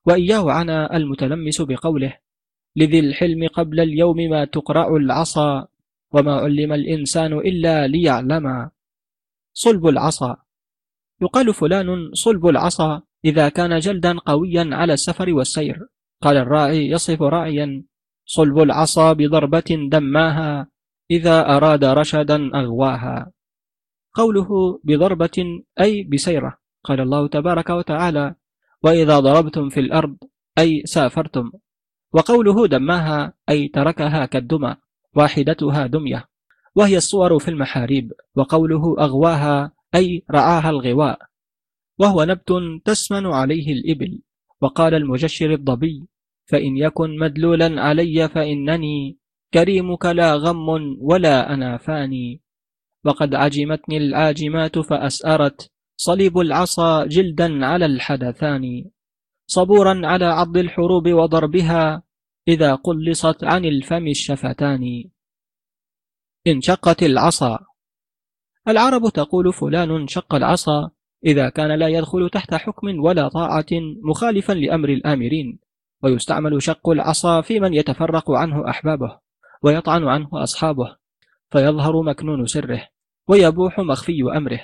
وإياه 0.05 0.51
عنا 0.51 0.97
المتلمس 0.97 1.61
بقوله 1.61 2.17
لذي 2.75 2.99
الحلم 2.99 3.47
قبل 3.47 3.79
اليوم 3.79 4.17
ما 4.17 4.45
تقرع 4.45 4.95
العصا 4.95 5.67
وما 6.11 6.35
علم 6.35 6.73
الإنسان 6.73 7.33
إلا 7.33 7.87
ليعلم 7.87 8.69
صلب 9.53 9.87
العصا. 9.87 10.37
يقال 11.21 11.53
فلان 11.53 12.13
صلب 12.13 12.47
العصا 12.47 13.01
إذا 13.27 13.49
كان 13.49 13.79
جلدا 13.79 14.17
قويا 14.17 14.69
على 14.71 14.93
السفر 14.93 15.33
والسير. 15.33 15.87
قال 16.21 16.37
الراعي 16.37 16.89
يصف 16.89 17.21
راعيا 17.21 17.83
صلب 18.25 18.57
العصا 18.59 19.13
بضربة 19.13 19.89
دماها. 19.91 20.67
إذا 21.11 21.55
أراد 21.55 21.83
رشدا 21.83 22.51
أغواها. 22.55 23.31
قوله 24.13 24.79
بضربة 24.83 25.37
أي 25.81 26.03
بسيرة. 26.03 26.57
قال 26.83 26.99
الله 27.01 27.27
تبارك 27.27 27.69
وتعالى 27.69 28.35
وإذا 28.83 29.19
ضربتم 29.19 29.69
في 29.69 29.79
الأرض 29.79 30.17
أي 30.59 30.81
سافرتم. 30.85 31.51
وقوله 32.13 32.67
دماها 32.67 33.33
أي 33.49 33.67
تركها 33.67 34.25
كالدمى 34.25 34.75
واحدتها 35.15 35.87
دمية. 35.87 36.25
وهي 36.75 36.97
الصور 36.97 37.39
في 37.39 37.47
المحاريب. 37.47 38.11
وقوله 38.35 38.95
أغواها 38.99 39.71
أي 39.95 40.23
رعاها 40.31 40.69
الغواء. 40.69 41.19
وهو 41.99 42.23
نبت 42.23 42.53
تسمن 42.85 43.25
عليه 43.25 43.73
الإبل. 43.73 44.21
وقال 44.61 44.93
المجشر 44.93 45.53
الضبي 45.53 46.07
فإن 46.45 46.77
يكن 46.77 47.19
مدلولا 47.19 47.81
علي 47.81 48.29
فإنني 48.29 49.17
كريمك 49.53 50.05
لا 50.05 50.35
غم 50.35 50.67
ولا 51.01 51.53
أنا 51.53 51.77
فاني 51.77 52.41
وقد 53.05 53.35
عجمتني 53.35 53.97
العاجمات 53.97 54.79
فأسأرت 54.79 55.71
صليب 55.97 56.37
العصا 56.37 57.05
جلدا 57.05 57.65
على 57.65 57.85
الحدثان. 57.85 58.85
صبورا 59.47 60.01
على 60.03 60.25
عض 60.25 60.57
الحروب 60.57 61.07
وضربها 61.07 62.03
إذا 62.47 62.75
قلصت 62.75 63.43
عن 63.43 63.65
الفم 63.65 64.07
الشفتان. 64.07 65.03
انشقت 66.47 67.03
العصا. 67.03 67.59
العرب 68.67 69.09
تقول 69.09 69.53
فلان 69.53 70.07
شق 70.07 70.35
العصا 70.35 70.91
إذا 71.25 71.49
كان 71.49 71.79
لا 71.79 71.87
يدخل 71.87 72.29
تحت 72.29 72.53
حكم 72.53 72.99
ولا 72.99 73.27
طاعة 73.27 73.65
مخالفا 74.03 74.53
لأمر 74.53 74.89
الآمرين 74.89 75.59
ويستعمل 76.03 76.61
شق 76.61 76.89
العصا 76.89 77.41
في 77.41 77.59
من 77.59 77.73
يتفرق 77.73 78.31
عنه 78.31 78.69
أحبابه 78.69 79.19
ويطعن 79.63 80.03
عنه 80.03 80.29
أصحابه 80.33 80.95
فيظهر 81.51 82.01
مكنون 82.01 82.45
سره 82.45 82.87
ويبوح 83.27 83.79
مخفي 83.79 84.23
أمره. 84.37 84.59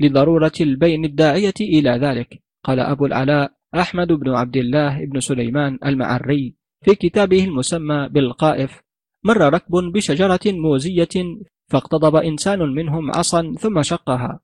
لضرورة 0.00 0.52
البين 0.60 1.04
الداعية 1.04 1.54
إلى 1.60 1.90
ذلك 1.90 2.42
قال 2.64 2.80
أبو 2.80 3.06
العلاء 3.06 3.52
أحمد 3.74 4.12
بن 4.12 4.30
عبد 4.30 4.56
الله 4.56 5.04
بن 5.04 5.20
سليمان 5.20 5.78
المعري 5.84 6.56
في 6.84 6.94
كتابه 6.94 7.44
المسمى 7.44 8.08
بالقائف 8.08 8.82
مر 9.24 9.54
ركب 9.54 9.72
بشجرة 9.92 10.40
موزية 10.46 11.38
فاقتضب 11.68 12.16
إنسان 12.16 12.58
منهم 12.58 13.10
عصا 13.10 13.54
ثم 13.58 13.82
شقها 13.82 14.40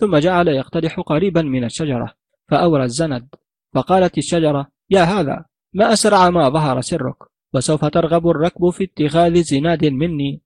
ثم 0.00 0.16
جعل 0.16 0.48
يقترح 0.48 1.00
قريبا 1.00 1.42
من 1.42 1.64
الشجرة 1.64 2.14
فأورى 2.48 2.84
الزند 2.84 3.28
فقالت 3.74 4.18
الشجرة 4.18 4.66
يا 4.90 5.02
هذا 5.02 5.44
ما 5.72 5.92
أسرع 5.92 6.30
ما 6.30 6.48
ظهر 6.48 6.80
سرك 6.80 7.16
وسوف 7.54 7.84
ترغب 7.84 8.28
الركب 8.28 8.70
في 8.70 8.84
اتخاذ 8.84 9.42
زناد 9.42 9.84
مني 9.84 10.42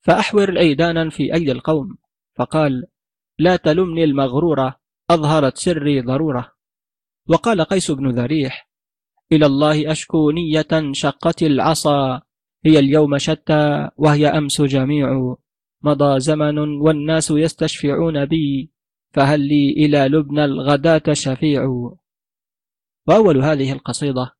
فأحور 0.00 0.48
الأيدانا 0.48 1.10
في 1.10 1.34
أيدي 1.34 1.52
القوم. 1.52 1.98
فقال 2.34 2.86
لا 3.38 3.56
تلمني 3.56 4.04
المغرورة 4.04 4.80
أظهرت 5.10 5.56
سري 5.56 6.00
ضرورة. 6.00 6.52
وقال 7.28 7.64
قيس 7.64 7.90
بن 7.90 8.10
ذريح 8.10 8.70
إلى 9.32 9.46
الله 9.46 9.92
أشكو 9.92 10.30
نية 10.30 10.92
شقت 10.92 11.42
العصا 11.42 12.20
هي 12.64 12.78
اليوم 12.78 13.18
شتى 13.18 13.88
وهي 13.96 14.26
أمس 14.26 14.62
جميع 14.62 15.36
مضى 15.82 16.20
زمن 16.20 16.58
والناس 16.58 17.30
يستشفعون 17.30 18.24
بي 18.24 18.70
فهل 19.10 19.40
لي 19.40 19.70
إلى 19.70 19.98
لبنى 19.98 20.44
الغداة 20.44 21.12
شفيع؟ 21.12 21.64
وأول 23.06 23.44
هذه 23.44 23.72
القصيدة 23.72 24.32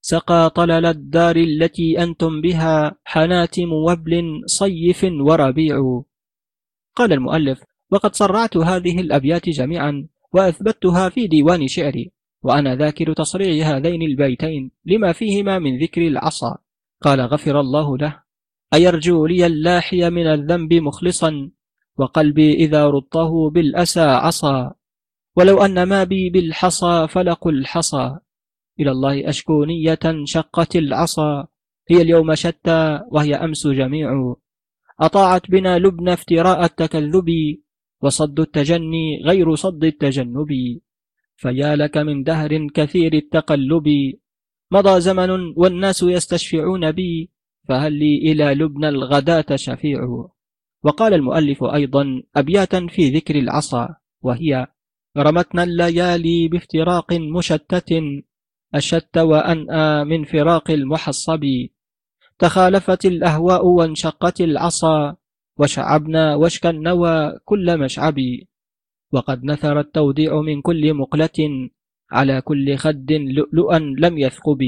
سقى 0.00 0.50
طلل 0.50 0.86
الدار 0.86 1.36
التي 1.36 2.02
أنتم 2.02 2.40
بها 2.40 2.96
حناتم 3.04 3.72
وبل 3.72 4.42
صيف 4.46 5.04
وربيع. 5.04 6.02
قال 6.96 7.12
المؤلف 7.12 7.62
وقد 7.90 8.14
صرعت 8.14 8.56
هذه 8.56 9.00
الأبيات 9.00 9.48
جميعا 9.48 10.08
وأثبتها 10.32 11.08
في 11.08 11.26
ديوان 11.26 11.68
شعري 11.68 12.12
وأنا 12.42 12.76
ذاكر 12.76 13.12
تصريع 13.12 13.76
هذين 13.76 14.02
البيتين 14.02 14.70
لما 14.84 15.12
فيهما 15.12 15.58
من 15.58 15.78
ذكر 15.78 16.06
العصا. 16.06 16.58
قال 17.02 17.20
غفر 17.20 17.60
الله 17.60 17.98
له 17.98 18.22
أيرجو 18.74 19.26
لي 19.26 19.46
اللاحي 19.46 20.10
من 20.10 20.26
الذنب 20.26 20.74
مخلصا 20.74 21.50
وقلبي 21.98 22.54
إذا 22.54 22.86
رضته 22.86 23.50
بالأسى 23.50 24.00
عصى 24.00 24.70
ولو 25.36 25.64
أن 25.64 25.82
ما 25.82 26.04
بي 26.04 26.30
بالحصى 26.30 27.08
فلق 27.08 27.46
الحصى. 27.48 28.18
إلى 28.80 28.90
الله 28.90 29.28
أشكو 29.28 29.64
نية 29.64 30.24
شقت 30.24 30.76
العصا 30.76 31.46
هي 31.90 32.02
اليوم 32.02 32.34
شتى 32.34 33.00
وهي 33.10 33.34
أمس 33.34 33.66
جميع. 33.66 34.34
أطاعت 35.00 35.50
بنا 35.50 35.78
لبن 35.78 36.08
افتراء 36.08 36.64
التكذب 36.64 37.30
وصد 38.02 38.40
التجني 38.40 39.22
غير 39.24 39.54
صد 39.54 39.84
التجنب. 39.84 40.48
فيا 41.36 41.76
لك 41.76 41.96
من 41.96 42.22
دهر 42.22 42.68
كثير 42.74 43.12
التقلب. 43.12 43.88
مضى 44.70 45.00
زمن 45.00 45.30
والناس 45.56 46.02
يستشفعون 46.02 46.92
بي 46.92 47.30
فهل 47.68 47.92
لي 47.92 48.32
إلى 48.32 48.54
لبن 48.54 48.84
الغداة 48.84 49.56
شفيع. 49.56 50.28
وقال 50.84 51.14
المؤلف 51.14 51.64
أيضا 51.64 52.22
أبياتا 52.36 52.86
في 52.90 53.08
ذكر 53.08 53.34
العصا 53.38 53.96
وهي 54.22 54.66
رمتنا 55.16 55.62
الليالي 55.62 56.48
بافتراق 56.48 57.12
مشتت 57.12 57.92
أشت 58.74 59.18
وأنأى 59.18 60.04
من 60.04 60.24
فراق 60.24 60.70
المحصب. 60.70 61.44
تخالفت 62.38 63.06
الأهواء 63.06 63.66
وانشقت 63.66 64.40
العصا 64.40 65.16
وشعبنا 65.58 66.34
وشك 66.34 66.66
النوى 66.66 67.38
كل 67.44 67.78
مشعب. 67.78 68.16
وقد 69.12 69.44
نثر 69.44 69.80
التوديع 69.80 70.40
من 70.40 70.62
كل 70.62 70.94
مقلة 70.94 71.70
على 72.10 72.40
كل 72.40 72.76
خد 72.76 73.12
لؤلؤا 73.12 73.78
لم 73.78 74.18
يثقب. 74.18 74.60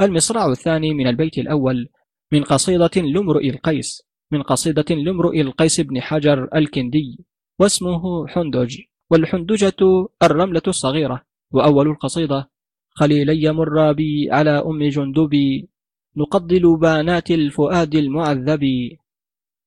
المصراع 0.00 0.46
الثاني 0.46 0.94
من 0.94 1.06
البيت 1.06 1.38
الأول 1.38 1.88
من 2.32 2.42
قصيدة 2.42 2.90
لامرؤ 2.96 3.44
القيس. 3.44 4.07
من 4.30 4.42
قصيدة 4.42 4.94
لامرؤ 4.94 5.40
القيس 5.40 5.80
بن 5.80 6.00
حجر 6.00 6.48
الكندي 6.54 7.24
واسمه 7.58 8.26
حندج 8.26 8.80
والحندجة 9.10 10.08
الرملة 10.22 10.62
الصغيرة 10.66 11.22
وأول 11.52 11.88
القصيدة 11.88 12.50
خليلي 12.90 13.42
يمر 13.42 13.92
بي 13.92 14.30
على 14.30 14.50
أم 14.50 14.88
جندبي 14.88 15.68
نقضل 16.16 16.76
بانات 16.76 17.30
الفؤاد 17.30 17.94
المعذب. 17.94 18.64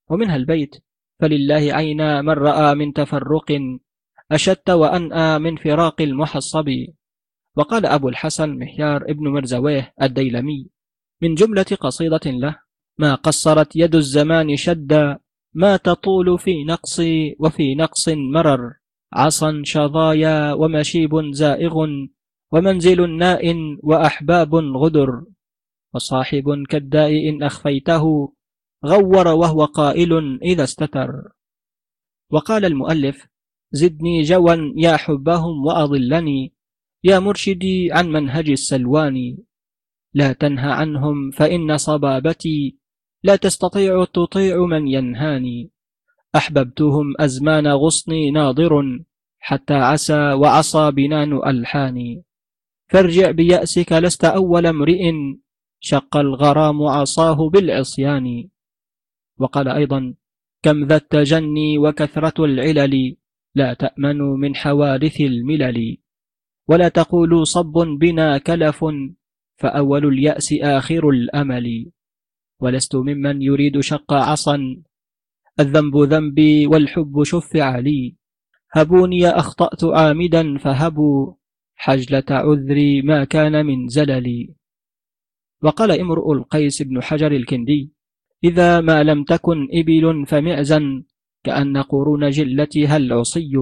ومنها 0.09 0.35
البيت 0.35 0.75
فلله 1.19 1.73
عينا 1.73 2.21
من 2.21 2.29
رأى 2.29 2.75
من 2.75 2.93
تفرق 2.93 3.79
أشت 4.31 4.69
وأنأى 4.69 5.39
من 5.39 5.55
فراق 5.55 6.01
المحصب. 6.01 6.69
وقال 7.57 7.85
أبو 7.85 8.09
الحسن 8.09 8.49
مهيار 8.49 9.01
ابن 9.09 9.27
مرزويه 9.27 9.93
الديلمي 10.01 10.69
من 11.21 11.35
جملة 11.35 11.65
قصيدة 11.81 12.25
له 12.25 12.59
ما 12.98 13.15
قصرت 13.15 13.75
يد 13.75 13.95
الزمان 13.95 14.55
شدا 14.55 15.19
ما 15.53 15.77
تطول 15.77 16.39
في 16.39 16.63
نقص 16.63 17.01
وفي 17.39 17.75
نقص 17.75 18.10
مرر. 18.10 18.74
عصا 19.13 19.62
شظايا 19.65 20.53
ومشيب 20.53 21.31
زائغ 21.31 21.75
ومنزل 22.51 23.10
ناء 23.10 23.55
وأحباب 23.83 24.55
غدر. 24.55 25.25
وصاحب 25.93 26.63
كالداء 26.69 27.29
إن 27.29 27.43
أخفيته 27.43 28.33
غور 28.86 29.27
وهو 29.27 29.65
قائل 29.65 30.39
إذا 30.43 30.63
استتر. 30.63 31.31
وقال 32.29 32.65
المؤلف 32.65 33.27
زدني 33.71 34.21
جوا 34.21 34.55
يا 34.75 34.98
حبهم 34.98 35.65
وأضلني 35.65 36.53
يا 37.03 37.19
مرشدي 37.19 37.91
عن 37.91 38.07
منهج 38.12 38.50
السلوان. 38.50 39.38
لا 40.13 40.33
تنهى 40.33 40.71
عنهم 40.71 41.31
فإن 41.31 41.77
صبابتي 41.77 42.80
لا 43.23 43.35
تستطيع 43.35 44.05
تطيع 44.05 44.65
من 44.65 44.87
ينهاني. 44.87 45.71
أحببتهم 46.35 47.13
أزمان 47.19 47.67
غصني 47.67 48.31
ناظر 48.31 49.03
حتى 49.39 49.73
عسى 49.73 50.33
وعصى 50.33 50.91
بنان 50.91 51.33
ألحاني 51.33 52.23
فارجع 52.89 53.31
بيأسك 53.31 53.93
لست 53.93 54.25
أول 54.25 54.65
امرئ 54.65 55.11
شق 55.79 56.17
الغرام 56.17 56.83
عصاه 56.83 57.50
بالعصيان. 57.50 58.50
وقال 59.37 59.67
أيضا 59.67 60.13
كم 60.63 60.83
ذا 60.83 60.96
التجني 60.96 61.77
وكثرة 61.77 62.46
العلل 62.46 63.15
لا 63.55 63.74
تأمنوا 63.74 64.37
من 64.37 64.55
حوادث 64.55 65.22
الملل. 65.22 65.98
ولا 66.67 66.87
تقولوا 66.89 67.43
صب 67.43 67.74
بنا 68.00 68.37
كلف 68.37 68.85
فأول 69.57 70.05
اليأس 70.05 70.53
آخر 70.53 71.09
الأمل. 71.09 71.91
ولست 72.61 72.95
ممن 72.95 73.41
يريد 73.41 73.79
شق 73.79 74.13
عصا. 74.13 74.83
الذنب 75.59 75.97
ذنبي 75.97 76.67
والحب 76.67 77.24
شفع 77.24 77.79
لي. 77.79 78.15
هبوني 78.71 79.27
أخطأت 79.27 79.83
عامدا 79.83 80.57
فهبوا. 80.57 81.41
حجلة 81.81 82.29
عذري 82.29 83.01
ما 83.01 83.24
كان 83.24 83.65
من 83.65 83.87
زللي 83.87 84.53
وقال 85.61 85.91
امرؤ 85.91 86.31
القيس 86.33 86.81
بن 86.81 87.01
حجر 87.01 87.31
الكندي 87.31 87.93
إذا 88.43 88.81
ما 88.81 89.03
لم 89.03 89.24
تكن 89.24 89.67
إبل 89.74 90.25
فمعزا 90.25 91.03
كأن 91.43 91.77
قرون 91.77 92.29
جلتها 92.29 92.97
العصي 92.97 93.53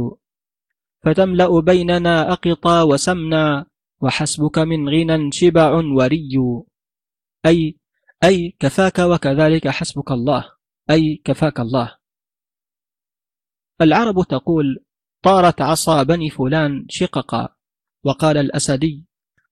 فتملأ 1.03 1.59
بيننا 1.59 2.33
أقطا 2.33 2.83
وسمنا 2.83 3.65
وحسبك 4.01 4.57
من 4.59 4.89
غنى 4.89 5.31
شبع 5.31 5.71
وري. 5.71 6.35
أي 7.45 7.78
أي 8.23 8.55
كفاك 8.59 8.99
وكذلك 8.99 9.67
حسبك 9.67 10.11
الله. 10.11 10.51
أي 10.89 11.21
كفاك 11.25 11.59
الله. 11.59 11.97
العرب 13.81 14.23
تقول 14.23 14.85
طارت 15.23 15.61
عصا 15.61 16.03
بني 16.03 16.29
فلان 16.29 16.85
شققا. 16.89 17.55
وقال 18.03 18.37
الأسدي 18.37 19.05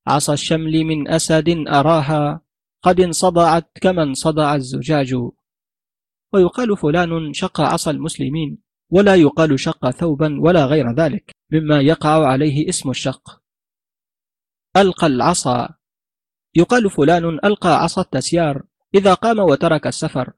عصا 0.08 0.34
الشمل 0.34 0.84
من 0.84 1.08
أسد 1.08 1.49
أراها. 1.67 2.41
قد 2.84 2.99
انصدعت 2.99 3.71
كما 3.82 4.03
انصدع 4.03 4.56
الزجاج. 4.56 5.15
ويقال 6.34 6.77
فلان 6.77 7.34
شق 7.34 7.62
عصا 7.62 7.91
المسلمين 7.91 8.58
ولا 8.91 9.15
يقال 9.15 9.60
شق 9.60 9.89
ثوبا 9.89 10.41
ولا 10.41 10.65
غير 10.65 10.93
ذلك 10.93 11.32
مما 11.51 11.82
يقع 11.82 12.27
عليه 12.27 12.69
اسم 12.69 12.89
الشق. 12.89 13.41
ألقى 14.77 15.08
العصا 15.08 15.76
يقال 16.58 16.89
فلان 16.89 17.39
ألقى 17.46 17.84
عصا 17.84 18.02
التسيار 18.02 18.63
إذا 18.96 19.13
قام 19.13 19.39
وترك 19.39 19.88
السفر. 19.88 20.34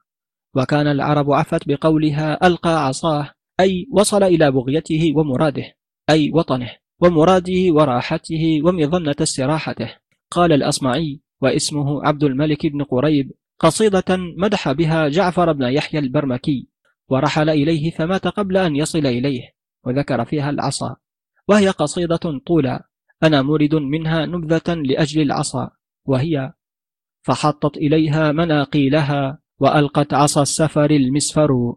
وكان 0.56 0.88
العرب 0.88 1.32
عفت 1.32 1.68
بقولها 1.68 2.48
ألقى 2.48 2.86
عصاه 2.88 3.32
أي 3.60 3.88
وصل 3.92 4.24
إلى 4.24 4.52
بغيته 4.52 5.14
ومراده 5.16 5.64
أي 6.10 6.32
وطنه 6.34 6.72
ومراده 7.00 7.74
وراحته 7.74 8.62
ومظنة 8.64 9.16
استراحته. 9.22 9.96
قال 10.32 10.54
الأصمعي 10.54 11.22
واسمه 11.42 12.06
عبد 12.06 12.24
الملك 12.24 12.66
بن 12.66 12.84
قريب 12.84 13.32
قصيدة 13.60 14.18
مدح 14.38 14.72
بها 14.72 15.08
جعفر 15.08 15.52
بن 15.52 15.64
يحيى 15.64 16.00
البرمكي 16.00 16.68
ورحل 17.10 17.50
إليه 17.50 17.92
فمات 17.92 18.28
قبل 18.28 18.58
أن 18.58 18.76
يصل 18.76 19.06
إليه 19.06 19.42
وذكر 19.86 20.26
فيها 20.26 20.50
العصا. 20.50 20.96
وهي 21.48 21.70
قصيدة 21.70 22.40
طولى 22.48 22.80
أنا 23.24 23.42
مرد 23.42 23.76
منها 23.76 24.26
نبذة 24.26 24.74
لأجل 24.74 25.22
العصا. 25.22 25.79
وهي 26.10 26.54
فحطت 27.22 27.78
إليها 27.78 28.32
مناقيلها 28.32 29.40
وألقت 29.60 30.14
عصا 30.14 30.42
السفر 30.42 30.92
المسفر. 30.92 31.76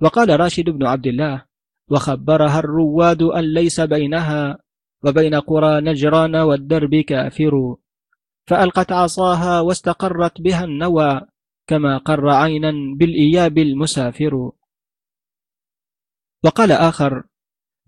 وقال 0.00 0.40
راشد 0.40 0.70
بن 0.70 0.86
عبد 0.86 1.06
الله 1.06 1.44
وخبرها 1.90 2.58
الرواد 2.58 3.22
أن 3.22 3.44
ليس 3.54 3.80
بينها 3.80 4.58
وبين 5.04 5.34
قرى 5.34 5.80
نجران 5.80 6.36
والدرب 6.36 6.94
كافر. 6.94 7.76
فألقت 8.46 8.92
عصاها 8.92 9.60
واستقرت 9.60 10.40
بها 10.40 10.64
النوى 10.64 11.20
كما 11.66 11.98
قر 11.98 12.28
عينا 12.30 12.72
بالإياب 12.96 13.58
المسافر. 13.58 14.50
وقال 16.44 16.72
آخر 16.72 17.22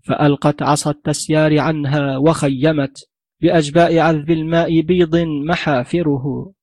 فألقت 0.03 0.61
عصا 0.61 0.91
التسيار 0.91 1.59
عنها 1.59 2.17
وخيمت. 2.17 3.14
بأجباء 3.45 3.99
عذب 3.99 4.31
الماء 4.31 4.81
بيض 4.81 5.15
محافره. 5.17 6.53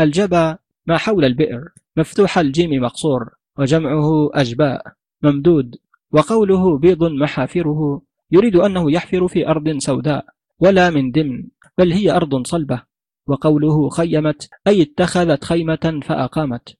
الجبى 0.00 0.54
ما 0.86 0.96
حول 0.96 1.24
البئر 1.24 1.68
مفتوح 1.96 2.38
الجيم 2.38 2.82
مقصور 2.82 3.30
وجمعه 3.58 4.30
أجباء 4.34 4.92
ممدود 5.22 5.76
وقوله 6.12 6.78
بيض 6.78 7.04
محافره 7.04 8.02
يريد 8.30 8.56
أنه 8.56 8.92
يحفر 8.92 9.28
في 9.28 9.48
أرض 9.48 9.78
سوداء 9.78 10.26
ولا 10.58 10.90
من 10.90 11.10
دم 11.10 11.48
بل 11.78 11.92
هي 11.92 12.10
أرض 12.10 12.46
صلبة. 12.46 12.82
وقوله 13.26 13.88
خيمت 13.88 14.48
أي 14.66 14.82
اتخذت 14.82 15.44
خيمة 15.44 16.00
فأقامت. 16.04 16.76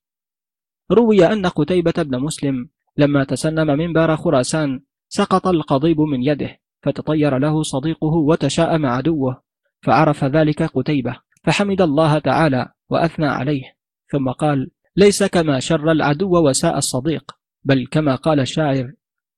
روي 0.90 1.26
أن 1.26 1.46
قتيبة 1.46 2.02
بن 2.02 2.18
مسلم 2.18 2.68
لما 2.96 3.24
تسنم 3.24 3.66
منبر 3.66 4.16
خراسان 4.16 4.80
سقط 5.08 5.46
القضيب 5.46 6.00
من 6.00 6.22
يده. 6.22 6.58
فتطير 6.82 7.38
له 7.38 7.62
صديقه 7.62 8.14
وتشاءم 8.14 8.86
عدوه 8.86 9.42
فعرف 9.82 10.24
ذلك 10.24 10.62
قتيبة 10.62 11.20
فحمد 11.44 11.80
الله 11.80 12.18
تعالى 12.18 12.72
وأثنى 12.88 13.26
عليه. 13.26 13.76
ثم 14.12 14.30
قال 14.30 14.70
ليس 14.96 15.22
كما 15.22 15.60
شر 15.60 15.92
العدو 15.92 16.48
وساء 16.48 16.78
الصديق 16.78 17.32
بل 17.64 17.86
كما 17.86 18.14
قال 18.14 18.40
الشاعر 18.40 18.92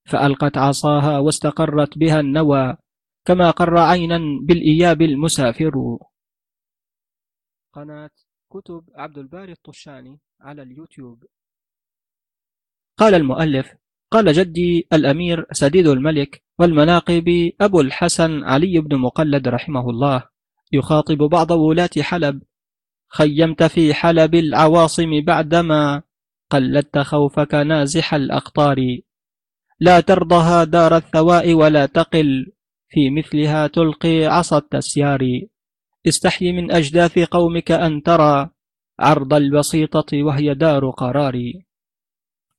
فألقت 0.04 0.58
عصاها 0.58 1.18
واستقرت 1.18 1.98
بها 1.98 2.20
النوى 2.20 2.76
كما 3.24 3.50
قر 3.50 3.78
عينا 3.78 4.20
بالإياب 4.42 5.02
المسافر. 5.02 5.98
قناة 7.72 8.10
كتب 8.50 8.84
عبد 8.94 9.18
الباري 9.18 9.52
الطشاني 9.52 10.20
على 10.40 10.62
اليوتيوب. 10.62 11.24
قال 12.96 13.14
المؤلف 13.14 13.79
قال 14.10 14.32
جدي 14.32 14.88
الأمير 14.92 15.46
سديد 15.52 15.86
الملك 15.86 16.42
والمناقب 16.58 17.52
أبو 17.60 17.80
الحسن 17.80 18.44
علي 18.44 18.80
بن 18.80 18.96
مقلد 18.96 19.48
رحمه 19.48 19.90
الله 19.90 20.24
يخاطب 20.72 21.18
بعض 21.18 21.50
ولاة 21.50 21.90
حلب. 22.00 22.42
خيمت 23.08 23.62
في 23.62 23.94
حلب 23.94 24.34
العواصم 24.34 25.20
بعدما 25.26 26.02
قلدت 26.50 26.98
خوفك 26.98 27.54
نازح 27.54 28.14
الأقطار. 28.14 28.98
لا 29.80 30.00
ترضها 30.00 30.64
دار 30.64 30.96
الثواء 30.96 31.52
ولا 31.52 31.86
تقل 31.86 32.52
في 32.88 33.10
مثلها 33.10 33.66
تلقي 33.66 34.24
عصا 34.24 34.58
التسيار. 34.58 35.40
استحي 36.08 36.52
من 36.52 36.72
أجداث 36.72 37.18
قومك 37.18 37.70
أن 37.72 38.02
ترى 38.02 38.50
عرض 39.00 39.34
البسيطة 39.34 40.22
وهي 40.22 40.54
دار 40.54 40.90
قرار. 40.90 41.52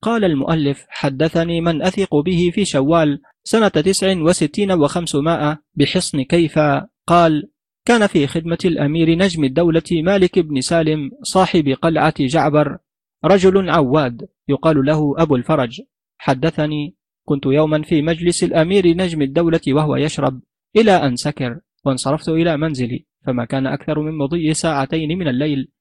قال 0.02 0.26
المؤلف 0.26 0.86
حدثني 0.90 1.62
من 1.62 1.82
أثق 1.82 2.16
به 2.16 2.52
في 2.54 2.66
شوال 2.66 3.22
سنة 3.44 3.68
تسع 3.68 4.22
وستين 4.22 4.72
وخمسمائة 4.72 5.62
بحصن 5.76 6.22
كيفا 6.22 6.88
قال 7.08 7.50
كان 7.86 8.08
في 8.08 8.28
خدمة 8.28 8.58
الأمير 8.66 9.18
نجم 9.18 9.44
الدولة 9.44 9.84
مالك 9.92 10.40
بن 10.40 10.62
سالم 10.62 11.12
صاحب 11.24 11.70
قلعة 11.82 12.14
جعبر 12.20 12.78
رجل 13.26 13.70
عواد 13.70 14.28
يقال 14.48 14.86
له 14.86 15.16
أبو 15.18 15.36
الفرج. 15.36 15.82
حدثني 16.18 16.96
كنت 17.26 17.46
يوما 17.46 17.82
في 17.82 18.02
مجلس 18.02 18.44
الأمير 18.44 18.88
نجم 18.88 19.22
الدولة 19.22 19.62
وهو 19.68 19.96
يشرب 19.96 20.42
إلى 20.76 20.92
أن 20.92 21.16
سكر 21.16 21.60
وانصرفت 21.86 22.30
إلى 22.30 22.58
منزلي 22.58 23.06
فما 23.26 23.46
كان 23.46 23.68
أكثر 23.68 24.00
من 24.00 24.18
مضي 24.18 24.54
ساعتين 24.54 25.18
من 25.18 25.28
الليل. 25.28 25.72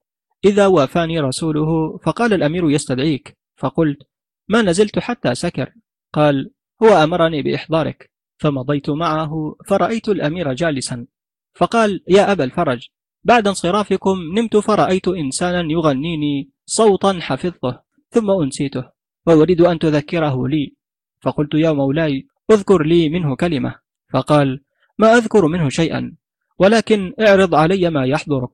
إذا 0.44 0.66
وافاني 0.66 1.20
رسوله 1.20 1.98
فقال 1.98 2.32
الأمير 2.32 2.70
يستدعيك 2.70 3.38
فقلت 3.56 4.09
ما 4.50 4.62
نزلت 4.62 4.98
حتى 4.98 5.34
سكر. 5.34 5.74
قال 6.12 6.50
هو 6.82 6.88
أمرني 6.88 7.42
بإحضارك. 7.42 8.10
فمضيت 8.38 8.90
معه 8.90 9.56
فرأيت 9.66 10.08
الأمير 10.08 10.52
جالسا. 10.52 11.06
فقال 11.54 12.04
يا 12.08 12.32
أبا 12.32 12.44
الفرج 12.44 12.88
بعد 13.24 13.46
انصرافكم 13.46 14.18
نمت 14.38 14.56
فرأيت 14.56 15.08
إنسانا 15.08 15.72
يغنيني 15.72 16.50
صوتا 16.66 17.20
حفظته 17.20 17.78
ثم 18.10 18.30
أنسيته 18.30 18.84
وأريد 19.26 19.60
أن 19.60 19.78
تذكره 19.78 20.48
لي. 20.48 20.74
فقلت 21.20 21.54
يا 21.54 21.72
مولاي 21.72 22.26
اذكر 22.50 22.82
لي 22.82 23.08
منه 23.08 23.36
كلمة. 23.36 23.74
فقال 24.12 24.64
ما 24.98 25.14
أذكر 25.16 25.46
منه 25.46 25.68
شيئا 25.68 26.16
ولكن 26.58 27.14
اعرض 27.20 27.54
علي 27.54 27.90
ما 27.90 28.06
يحضرك. 28.06 28.52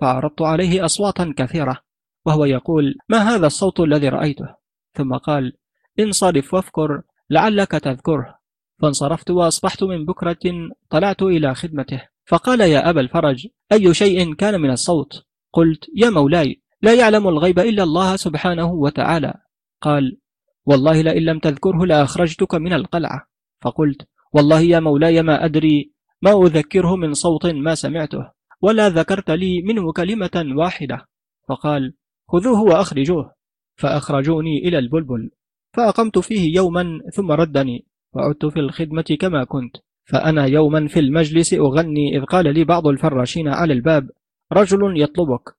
فعرضت 0.00 0.42
عليه 0.42 0.84
أصواتا 0.84 1.34
كثيرة 1.36 1.78
وهو 2.26 2.44
يقول 2.44 2.94
ما 3.08 3.18
هذا 3.18 3.46
الصوت 3.46 3.80
الذي 3.80 4.08
رأيته؟ 4.08 4.61
ثم 4.94 5.14
قال 5.14 5.52
انصرف 6.00 6.54
وافكر 6.54 7.02
لعلك 7.30 7.70
تذكره 7.70 8.38
فانصرفت 8.82 9.30
وأصبحت 9.30 9.82
من 9.82 10.04
بكرة 10.04 10.70
طلعت 10.90 11.22
إلى 11.22 11.54
خدمته. 11.54 12.02
فقال 12.26 12.60
يا 12.60 12.90
أبا 12.90 13.00
الفرج 13.00 13.46
أي 13.72 13.94
شيء 13.94 14.34
كان 14.34 14.60
من 14.60 14.70
الصوت؟ 14.70 15.26
قلت 15.52 15.86
يا 15.96 16.10
مولاي 16.10 16.62
لا 16.82 16.94
يعلم 16.94 17.28
الغيب 17.28 17.58
إلا 17.58 17.82
الله 17.82 18.16
سبحانه 18.16 18.72
وتعالى. 18.72 19.34
قال 19.80 20.18
والله 20.66 21.02
لئن 21.02 21.22
لم 21.22 21.38
تذكره 21.38 21.86
لأخرجتك 21.86 22.54
من 22.54 22.72
القلعة. 22.72 23.26
فقلت 23.60 24.08
والله 24.32 24.60
يا 24.60 24.80
مولاي 24.80 25.22
ما 25.22 25.44
أدري 25.44 25.92
ما 26.22 26.46
أذكره 26.46 26.96
من 26.96 27.14
صوت 27.14 27.46
ما 27.46 27.74
سمعته 27.74 28.30
ولا 28.60 28.88
ذكرت 28.88 29.30
لي 29.30 29.62
منه 29.62 29.92
كلمة 29.92 30.44
واحدة. 30.56 31.08
فقال 31.48 31.94
خذوه 32.28 32.62
وأخرجوه. 32.62 33.34
فأخرجوني 33.76 34.68
إلى 34.68 34.78
البلبل 34.78 35.30
فأقمت 35.72 36.18
فيه 36.18 36.54
يوما 36.56 37.00
ثم 37.14 37.32
ردني 37.32 37.86
وعدت 38.12 38.46
في 38.46 38.60
الخدمة 38.60 39.16
كما 39.20 39.44
كنت 39.44 39.76
فأنا 40.04 40.46
يوما 40.46 40.88
في 40.88 41.00
المجلس 41.00 41.54
أغني 41.54 42.16
إذ 42.16 42.24
قال 42.24 42.54
لي 42.54 42.64
بعض 42.64 42.86
الفراشين 42.86 43.48
على 43.48 43.72
الباب 43.72 44.10
رجل 44.52 45.00
يطلبك. 45.02 45.56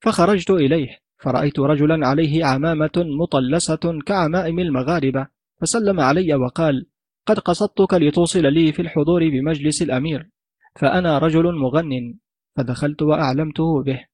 فخرجت 0.00 0.50
إليه 0.50 0.98
فرأيت 1.18 1.58
رجلا 1.58 2.06
عليه 2.06 2.44
عمامة 2.44 2.92
مطلسة 2.96 4.00
كعمائم 4.06 4.58
المغاربة 4.58 5.26
فسلم 5.60 6.00
علي 6.00 6.34
وقال 6.34 6.86
قد 7.26 7.38
قصدتك 7.38 7.94
لتوصل 7.94 8.52
لي 8.52 8.72
في 8.72 8.82
الحضور 8.82 9.28
بمجلس 9.28 9.82
الأمير. 9.82 10.30
فأنا 10.76 11.18
رجل 11.18 11.54
مغن 11.54 12.14
فدخلت 12.56 13.02
وأعلمته 13.02 13.82
به 13.82 14.04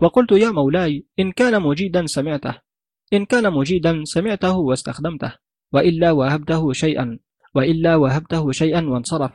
وقلت 0.00 0.32
يا 0.32 0.50
مولاي 0.50 1.06
إن 1.18 1.32
كان 1.32 1.62
مجيدا 1.62 2.06
سمعته. 2.06 2.67
إن 3.12 3.24
كان 3.24 3.52
مجيدا 3.52 4.04
سمعته 4.04 4.56
واستخدمته 4.56 5.32
وإلا 5.72 6.10
وهبته 6.12 6.72
شيئا 6.72 7.18
وإلا 7.54 7.96
وهبته 7.96 8.52
شيئا 8.52 8.82
وانصرف. 8.88 9.32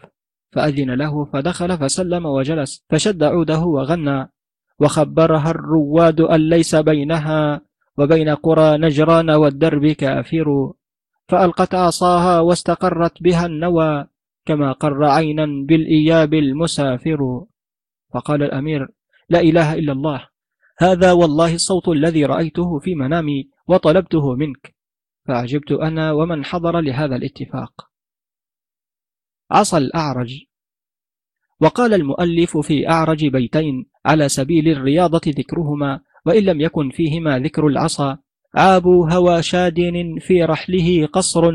فأذن 0.51 0.91
له 0.91 1.25
فدخل 1.25 1.77
فسلم 1.77 2.25
وجلس 2.25 2.85
فشد 2.89 3.23
عوده 3.23 3.59
وغنى. 3.59 4.29
وخبرها 4.79 5.51
الرواد 5.51 6.21
أن 6.21 6.49
ليس 6.49 6.75
بينها 6.75 7.61
وبين 7.97 8.29
قرى 8.29 8.77
نجران 8.77 9.29
والدرب 9.29 9.87
كافر. 9.87 10.73
فألقت 11.27 11.75
عصاها 11.75 12.39
واستقرت 12.39 13.23
بها 13.23 13.45
النوى 13.45 14.05
كما 14.45 14.71
قر 14.71 15.05
عينا 15.05 15.45
بالإياب 15.67 16.33
المسافر. 16.33 17.43
فقال 18.13 18.43
الأمير 18.43 18.87
لا 19.29 19.39
إله 19.39 19.73
إلا 19.73 19.91
الله. 19.91 20.32
هذا 20.77 21.11
والله 21.11 21.55
الصوت 21.55 21.87
الذي 21.87 22.25
رأيته 22.25 22.79
في 22.79 22.95
منامي 22.95 23.49
وطلبته 23.67 24.35
منك. 24.35 24.75
فعجبت 25.27 25.71
أنا 25.71 26.11
ومن 26.11 26.45
حضر 26.45 26.79
لهذا 26.79 27.15
الاتفاق. 27.15 27.89
عصى 29.51 29.77
الأعرج. 29.77 30.45
وقال 31.59 31.93
المؤلف 31.93 32.57
في 32.57 32.89
أعرج 32.89 33.27
بيتين 33.27 33.85
على 34.05 34.29
سبيل 34.29 34.69
الرياضة 34.69 35.21
ذكرهما 35.27 35.99
وإن 36.25 36.43
لم 36.43 36.61
يكن 36.61 36.89
فيهما 36.89 37.39
ذكر 37.39 37.67
العصا 37.67 38.17
عاب 38.55 38.87
هوى 38.87 39.43
شادن 39.43 40.17
في 40.19 40.43
رحله 40.43 41.05
قصر 41.05 41.51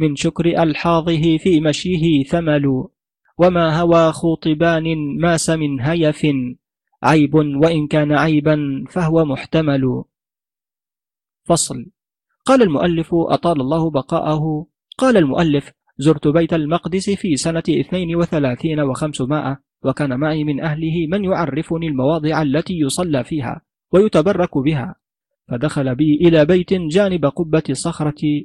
من 0.00 0.16
شكر 0.16 0.62
ألحاظه 0.62 1.38
في 1.38 1.60
مشيه 1.60 2.24
ثمل 2.24 2.84
وما 3.38 3.80
هوى 3.80 4.12
خوطبان 4.12 4.84
ماس 5.20 5.50
من 5.50 5.80
هيف. 5.80 6.26
عيب 7.04 7.34
وإن 7.34 7.86
كان 7.86 8.12
عيبا 8.12 8.84
فهو 8.90 9.24
محتمل. 9.24 10.04
فصل. 11.44 11.86
قال 12.44 12.62
المؤلف 12.62 13.14
أطال 13.14 13.60
الله 13.60 13.90
بقاءه. 13.90 14.66
قال 14.98 15.16
المؤلف 15.16 15.72
زرت 15.98 16.28
بيت 16.28 16.52
المقدس 16.52 17.10
في 17.10 17.36
سنة 17.36 17.62
32 17.68 18.80
وخمسمائة 18.80 19.60
وكان 19.82 20.20
معي 20.20 20.44
من 20.44 20.60
أهله 20.60 21.06
من 21.06 21.24
يعرفني 21.24 21.88
المواضع 21.88 22.42
التي 22.42 22.74
يصلى 22.78 23.24
فيها 23.24 23.62
ويتبرك 23.92 24.58
بها. 24.58 24.94
فدخل 25.48 25.94
بي 25.94 26.14
إلى 26.14 26.44
بيت 26.44 26.72
جانب 26.72 27.26
قبة 27.26 27.62
صخرة. 27.72 28.44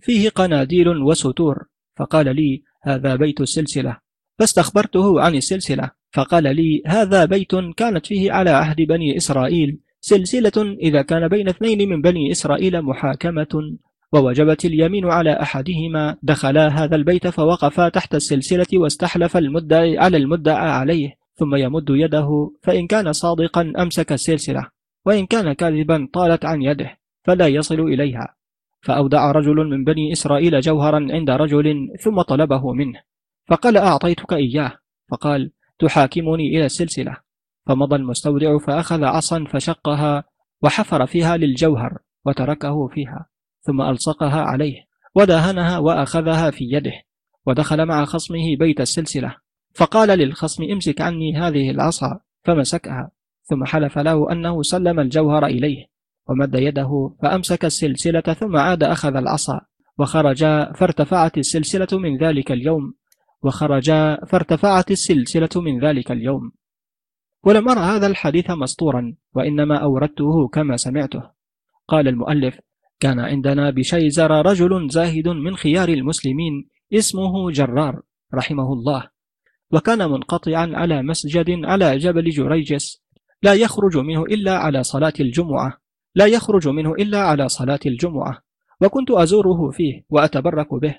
فيه 0.00 0.28
قناديل 0.28 0.88
وستور. 0.88 1.66
فقال 1.96 2.36
لي 2.36 2.62
هذا 2.82 3.16
بيت 3.16 3.40
السلسلة. 3.40 3.98
فاستخبرته 4.38 5.20
عن 5.20 5.34
السلسلة. 5.34 5.97
فقال 6.12 6.56
لي 6.56 6.82
هذا 6.86 7.24
بيت 7.24 7.54
كانت 7.76 8.06
فيه 8.06 8.32
على 8.32 8.50
عهد 8.50 8.76
بني 8.76 9.16
إسرائيل 9.16 9.80
سلسلة 10.00 10.76
إذا 10.82 11.02
كان 11.02 11.28
بين 11.28 11.48
اثنين 11.48 11.88
من 11.88 12.02
بني 12.02 12.30
إسرائيل 12.30 12.82
محاكمة 12.82 13.78
ووجبت 14.12 14.64
اليمين 14.64 15.04
على 15.04 15.42
أحدهما 15.42 16.16
دخلا 16.22 16.68
هذا 16.68 16.96
البيت 16.96 17.26
فوقفا 17.26 17.88
تحت 17.88 18.14
السلسلة 18.14 18.66
واستحلف 18.74 19.36
المدعي 19.36 19.98
على 19.98 20.16
المدعى 20.16 20.70
عليه 20.70 21.18
ثم 21.34 21.54
يمد 21.54 21.86
يده 21.90 22.50
فإن 22.62 22.86
كان 22.86 23.12
صادقا 23.12 23.72
أمسك 23.78 24.12
السلسلة 24.12 24.68
وإن 25.06 25.26
كان 25.26 25.52
كاذبا 25.52 26.08
طالت 26.12 26.44
عن 26.44 26.62
يده 26.62 26.98
فلا 27.24 27.46
يصل 27.46 27.80
إليها. 27.80 28.34
فأودع 28.80 29.32
رجل 29.32 29.56
من 29.56 29.84
بني 29.84 30.12
إسرائيل 30.12 30.60
جوهرا 30.60 31.06
عند 31.10 31.30
رجل 31.30 31.88
ثم 32.00 32.22
طلبه 32.22 32.72
منه 32.72 33.00
فقال 33.48 33.76
أعطيتك 33.76 34.32
إياه. 34.32 34.72
فقال 35.10 35.52
تحاكمني 35.78 36.48
إلى 36.48 36.64
السلسلة. 36.64 37.16
فمضى 37.66 37.96
المستودع 37.96 38.58
فأخذ 38.58 39.04
عصا 39.04 39.44
فشقها 39.44 40.24
وحفر 40.62 41.06
فيها 41.06 41.36
للجوهر 41.36 41.98
وتركه 42.24 42.88
فيها 42.88 43.26
ثم 43.60 43.82
ألصقها 43.82 44.42
عليه 44.42 44.84
ودهنها 45.14 45.78
وأخذها 45.78 46.50
في 46.50 46.64
يده 46.64 47.02
ودخل 47.46 47.86
مع 47.86 48.04
خصمه 48.04 48.56
بيت 48.58 48.80
السلسلة. 48.80 49.36
فقال 49.74 50.18
للخصم 50.18 50.62
امسك 50.62 51.00
عني 51.00 51.36
هذه 51.36 51.70
العصا. 51.70 52.20
فمسكها 52.44 53.10
ثم 53.42 53.64
حلف 53.64 53.98
له 53.98 54.32
أنه 54.32 54.62
سلم 54.62 55.00
الجوهر 55.00 55.46
إليه 55.46 55.86
ومد 56.28 56.54
يده 56.54 57.16
فأمسك 57.22 57.64
السلسلة 57.64 58.20
ثم 58.20 58.56
عاد 58.56 58.82
أخذ 58.82 59.16
العصا 59.16 59.60
وخرجا 59.98 60.72
فارتفعت 60.72 61.38
السلسلة 61.38 61.98
من 61.98 62.18
ذلك 62.18 62.52
اليوم. 62.52 62.94
وخرجا 63.42 64.18
فارتفعت 64.26 64.90
السلسلة 64.90 65.48
من 65.56 65.80
ذلك 65.80 66.10
اليوم. 66.12 66.52
ولم 67.44 67.68
أرى 67.68 67.80
هذا 67.80 68.06
الحديث 68.06 68.50
مسطورا 68.50 69.16
وإنما 69.34 69.78
أوردته 69.78 70.48
كما 70.48 70.76
سمعته. 70.76 71.22
قال 71.88 72.08
المؤلف 72.08 72.60
كان 73.00 73.20
عندنا 73.20 73.70
بشيزر 73.70 74.30
رجل 74.30 74.90
زاهد 74.90 75.28
من 75.28 75.56
خيار 75.56 75.88
المسلمين 75.88 76.68
اسمه 76.92 77.50
جرار 77.50 78.02
رحمه 78.34 78.72
الله 78.72 79.08
وكان 79.72 80.10
منقطعا 80.10 80.70
على 80.74 81.02
مسجد 81.02 81.64
على 81.64 81.98
جبل 81.98 82.30
جريجس 82.30 83.02
لا 83.42 83.54
يخرج 83.54 83.96
منه 83.96 84.22
إلا 84.22 84.58
على 84.58 84.82
صلاة 84.82 85.12
الجمعة 85.20 85.78
لا 86.14 86.26
يخرج 86.26 86.68
منه 86.68 86.92
إلا 86.92 87.18
على 87.18 87.48
صلاة 87.48 87.80
الجمعة 87.86 88.42
وكنت 88.80 89.10
أزوره 89.10 89.70
فيه 89.70 90.04
وأتبرك 90.10 90.74
به. 90.74 90.98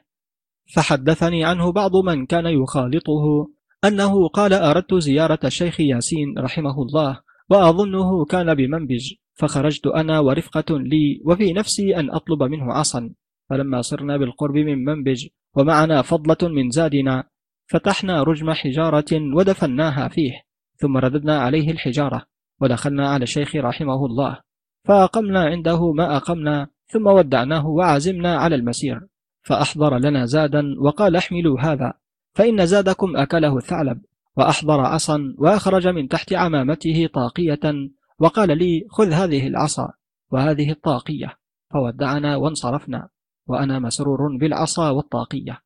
فحدثني 0.74 1.44
عنه 1.44 1.72
بعض 1.72 1.96
من 1.96 2.26
كان 2.26 2.46
يخالطه 2.46 3.50
أنه 3.86 4.28
قال 4.28 4.54
أردت 4.54 4.94
زيارة 4.94 5.40
الشيخ 5.44 5.80
ياسين 5.80 6.40
رحمه 6.40 6.82
الله 6.82 7.20
وأظنه 7.50 8.26
كان 8.26 8.56
بمنبج 8.56 9.14
فخرجت 9.34 9.88
أنا 9.88 10.20
ورفقة 10.20 10.80
لي 10.80 11.22
وفي 11.26 11.54
نفسي 11.54 11.96
أن 11.96 12.12
أطلب 12.12 12.44
منه 12.44 12.74
عصا. 12.74 13.14
فلما 13.50 13.82
صرنا 13.82 14.18
بالقرب 14.18 14.56
من 14.56 14.86
منبج 14.86 15.28
ومعنا 15.56 16.02
فضلة 16.02 16.50
من 16.50 16.70
زادنا 16.70 17.24
فتحنا 17.68 18.24
رجم 18.24 18.52
حجارة 18.52 19.36
ودفناها 19.36 20.08
فيه 20.08 20.32
ثم 20.78 20.98
رددنا 20.98 21.40
عليه 21.40 21.72
الحجارة 21.72 22.26
ودخلنا 22.62 23.10
على 23.10 23.24
الشيخ 23.24 23.56
رحمه 23.56 24.06
الله 24.06 24.40
فأقمنا 24.88 25.44
عنده 25.44 25.92
ما 25.92 26.18
أقمنا 26.18 26.68
ثم 26.88 27.08
ودعناه 27.08 27.68
وعزمنا 27.68 28.38
على 28.38 28.56
المسير. 28.56 29.08
فأحضر 29.50 29.98
لنا 29.98 30.26
زادا 30.26 30.76
وقال 30.80 31.16
احملوا 31.16 31.60
هذا 31.60 31.94
فإن 32.36 32.66
زادكم 32.66 33.18
أكله 33.18 33.58
الثعلب 33.58 34.02
وأحضر 34.38 34.80
عصا 34.80 35.36
وأخرج 35.38 35.88
من 35.88 36.08
تحت 36.08 36.34
عمامته 36.34 37.10
طاقية 37.14 37.90
وقال 38.20 38.58
لي 38.58 38.86
خذ 38.90 39.12
هذه 39.12 39.48
العصا 39.48 39.94
وهذه 40.32 40.72
الطاقية 40.72 41.38
فودعنا 41.74 42.36
وانصرفنا 42.36 43.10
وأنا 43.48 43.80
مسرور 43.80 44.38
بالعصا 44.38 44.90
والطاقية. 44.90 45.62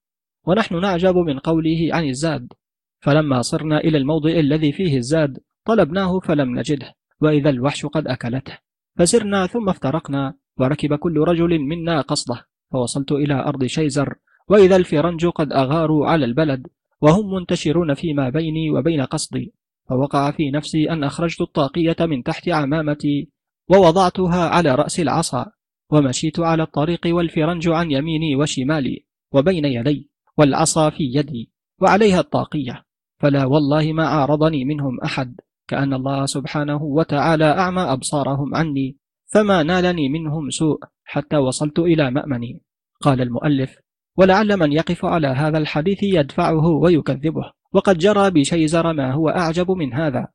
ونحن 0.48 0.82
نعجب 0.82 1.15
من 1.15 1.39
قوله 1.39 1.89
عن 1.91 2.04
الزاد 2.04 2.54
فلما 3.00 3.41
صرنا 3.41 3.78
إلى 3.78 3.98
الموضع 3.98 4.30
الذي 4.30 4.72
فيه 4.72 4.98
الزاد 4.98 5.39
طلبناه 5.65 6.19
فلم 6.19 6.60
نجده 6.60 6.93
وإذا 7.22 7.50
الوحش 7.50 7.86
قد 7.86 8.08
أكلته. 8.08 8.58
فسرنا 8.98 9.48
ثم 9.48 9.69
افترقنا 9.69 10.34
وركب 10.60 10.96
كل 10.96 11.17
رجل 11.17 11.60
منا 11.60 12.02
قصده. 12.02 12.46
فوصلت 12.73 13.12
إلى 13.12 13.33
أرض 13.33 13.65
شيزر 13.65 14.15
وإذا 14.49 14.75
الفرنج 14.75 15.25
قد 15.25 15.53
أغاروا 15.53 16.07
على 16.07 16.25
البلد 16.25 16.67
وهم 17.01 17.33
منتشرون 17.33 17.93
فيما 17.93 18.29
بيني 18.29 18.69
وبين 18.69 19.01
قصدي. 19.01 19.53
فوقع 19.89 20.31
في 20.31 20.51
نفسي 20.51 20.89
أن 20.91 21.03
أخرجت 21.03 21.41
الطاقية 21.41 21.95
من 21.99 22.23
تحت 22.23 22.49
عمامتي 22.49 23.29
ووضعتها 23.69 24.49
على 24.49 24.75
رأس 24.75 24.99
العصا 24.99 25.51
ومشيت 25.89 26.39
على 26.39 26.63
الطريق 26.63 27.01
والفرنج 27.05 27.69
عن 27.69 27.91
يميني 27.91 28.36
وشمالي 28.36 29.05
وبين 29.33 29.65
يدي 29.65 30.09
والعصا 30.38 30.89
في 30.89 31.03
يدي 31.03 31.51
وعليها 31.81 32.19
الطاقية. 32.19 32.83
فلا 33.17 33.45
والله 33.45 33.93
ما 33.93 34.07
عارضني 34.07 34.65
منهم 34.65 34.99
أحد 34.99 35.36
كأن 35.67 35.93
الله 35.93 36.25
سبحانه 36.25 36.83
وتعالى 36.83 37.45
أعمى 37.45 37.81
أبصارهم 37.81 38.55
عني 38.55 38.97
فما 39.25 39.63
نالني 39.63 40.09
منهم 40.09 40.49
سوء. 40.49 40.79
حتى 41.13 41.38
وصلت 41.38 41.80
إلى 41.80 42.12
مأمني. 42.12 42.62
قال 43.02 43.21
المؤلف 43.21 43.78
ولعل 44.17 44.58
من 44.58 44.71
يقف 44.73 45.06
على 45.06 45.28
هذا 45.28 45.58
الحديث 45.58 46.04
يدفعه 46.04 46.67
ويكذبه 46.67 47.52
وقد 47.73 47.97
جرى 47.97 48.32
بشيزر 48.32 48.93
ما 48.93 49.12
هو 49.12 49.30
أعجب 49.30 49.71
من 49.71 49.93
هذا. 49.93 50.28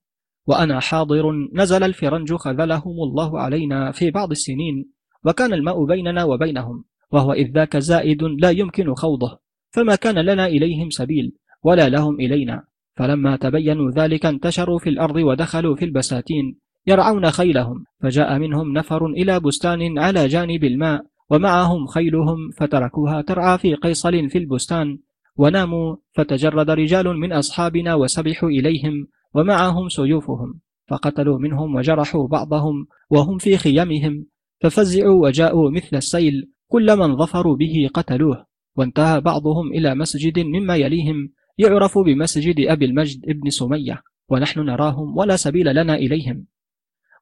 وأنا 0.46 0.80
حاضر 0.80 1.32
نزل 1.52 1.84
الفرنج 1.84 2.34
خذلهم 2.34 2.96
الله 3.02 3.40
علينا 3.40 3.92
في 3.92 4.10
بعض 4.10 4.30
السنين 4.30 4.90
وكان 5.24 5.52
الماء 5.52 5.84
بيننا 5.84 6.24
وبينهم 6.24 6.84
وهو 7.12 7.32
إذ 7.32 7.52
ذاك 7.52 7.76
زائد 7.76 8.22
لا 8.22 8.50
يمكن 8.50 8.94
خوضه 8.94 9.38
فما 9.70 9.94
كان 9.94 10.18
لنا 10.18 10.46
إليهم 10.46 10.90
سبيل 10.90 11.32
ولا 11.62 11.88
لهم 11.88 12.14
إلينا. 12.20 12.64
فلما 12.96 13.36
تبينوا 13.36 13.90
ذلك 13.90 14.26
انتشروا 14.26 14.78
في 14.78 14.88
الأرض 14.90 15.16
ودخلوا 15.16 15.76
في 15.76 15.84
البساتين 15.84 16.58
يرعون 16.86 17.30
خيلهم 17.30 17.84
فجاء 18.00 18.38
منهم 18.38 18.72
نفر 18.72 19.06
إلى 19.06 19.40
بستان 19.40 19.98
على 19.98 20.26
جانب 20.26 20.64
الماء 20.64 21.04
ومعهم 21.30 21.86
خيلهم 21.86 22.50
فتركوها 22.56 23.22
ترعى 23.22 23.58
في 23.58 23.74
قيصل 23.74 24.30
في 24.30 24.38
البستان 24.38 24.98
وناموا 25.36 25.96
فتجرد 26.12 26.70
رجال 26.70 27.16
من 27.18 27.32
أصحابنا 27.32 27.94
وسبحوا 27.94 28.48
إليهم 28.48 29.06
ومعهم 29.34 29.88
سيوفهم 29.88 30.60
فقتلوا 30.88 31.38
منهم 31.38 31.74
وجرحوا 31.74 32.28
بعضهم 32.28 32.86
وهم 33.10 33.38
في 33.38 33.56
خيمهم 33.56 34.26
ففزعوا 34.60 35.26
وجاءوا 35.26 35.70
مثل 35.70 35.96
السيل 35.96 36.50
كل 36.68 36.96
من 36.96 37.16
ظفروا 37.16 37.56
به 37.56 37.90
قتلوه 37.94 38.46
وانتهى 38.76 39.20
بعضهم 39.20 39.72
إلى 39.72 39.94
مسجد 39.94 40.38
مما 40.38 40.76
يليهم 40.76 41.32
يعرف 41.58 41.98
بمسجد 41.98 42.60
أبي 42.60 42.84
المجد 42.84 43.24
ابن 43.28 43.50
سمية 43.50 44.02
ونحن 44.28 44.60
نراهم 44.60 45.16
ولا 45.16 45.36
سبيل 45.36 45.74
لنا 45.74 45.94
إليهم. 45.94 46.46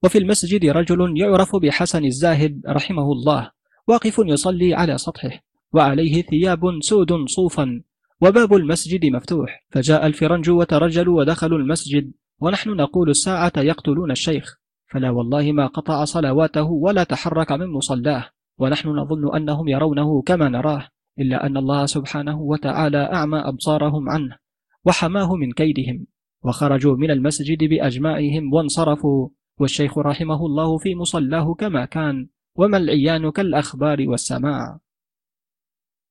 وفي 0.04 0.18
المسجد 0.18 0.64
رجل 0.64 1.18
يعرف 1.20 1.56
بحسن 1.56 2.04
الزاهد 2.04 2.62
رحمه 2.68 3.12
الله 3.12 3.50
واقف 3.88 4.18
يصلي 4.18 4.74
على 4.74 4.98
سطحه 4.98 5.30
وعليه 5.72 6.22
ثياب 6.22 6.60
سود 6.80 7.28
صوفا 7.28 7.82
وباب 8.20 8.54
المسجد 8.54 9.06
مفتوح. 9.06 9.66
فجاء 9.70 10.06
الفرنج 10.06 10.50
وترجلوا 10.50 11.20
ودخلوا 11.20 11.58
المسجد 11.58 12.12
ونحن 12.40 12.70
نقول 12.70 13.10
الساعة 13.10 13.52
يقتلون 13.56 14.10
الشيخ. 14.10 14.56
فلا 14.86 15.10
والله 15.10 15.52
ما 15.52 15.66
قطع 15.66 16.04
صلواته 16.04 16.64
ولا 16.64 17.04
تحرك 17.04 17.52
من 17.52 17.66
مصلاه 17.66 18.24
ونحن 18.58 18.88
نظن 18.88 19.36
أنهم 19.36 19.68
يرونه 19.68 20.22
كما 20.22 20.48
نراه 20.48 20.88
إلا 21.18 21.46
أن 21.46 21.56
الله 21.56 21.86
سبحانه 21.86 22.40
وتعالى 22.40 22.98
أعمى 23.12 23.38
أبصارهم 23.38 24.08
عنه 24.08 24.36
وحماه 24.84 25.34
من 25.34 25.52
كيدهم. 25.52 26.06
وخرجوا 26.44 26.96
من 26.96 27.10
المسجد 27.10 27.64
بأجماعهم 27.64 28.52
وانصرفوا 28.52 29.28
والشيخ 29.60 29.98
رحمه 29.98 30.46
الله 30.46 30.78
في 30.78 30.94
مصلاه 30.94 31.54
كما 31.54 31.84
كان 31.84 32.28
وما 32.56 32.76
العيان 32.76 33.30
كالأخبار 33.30 34.08
والسماع. 34.08 34.80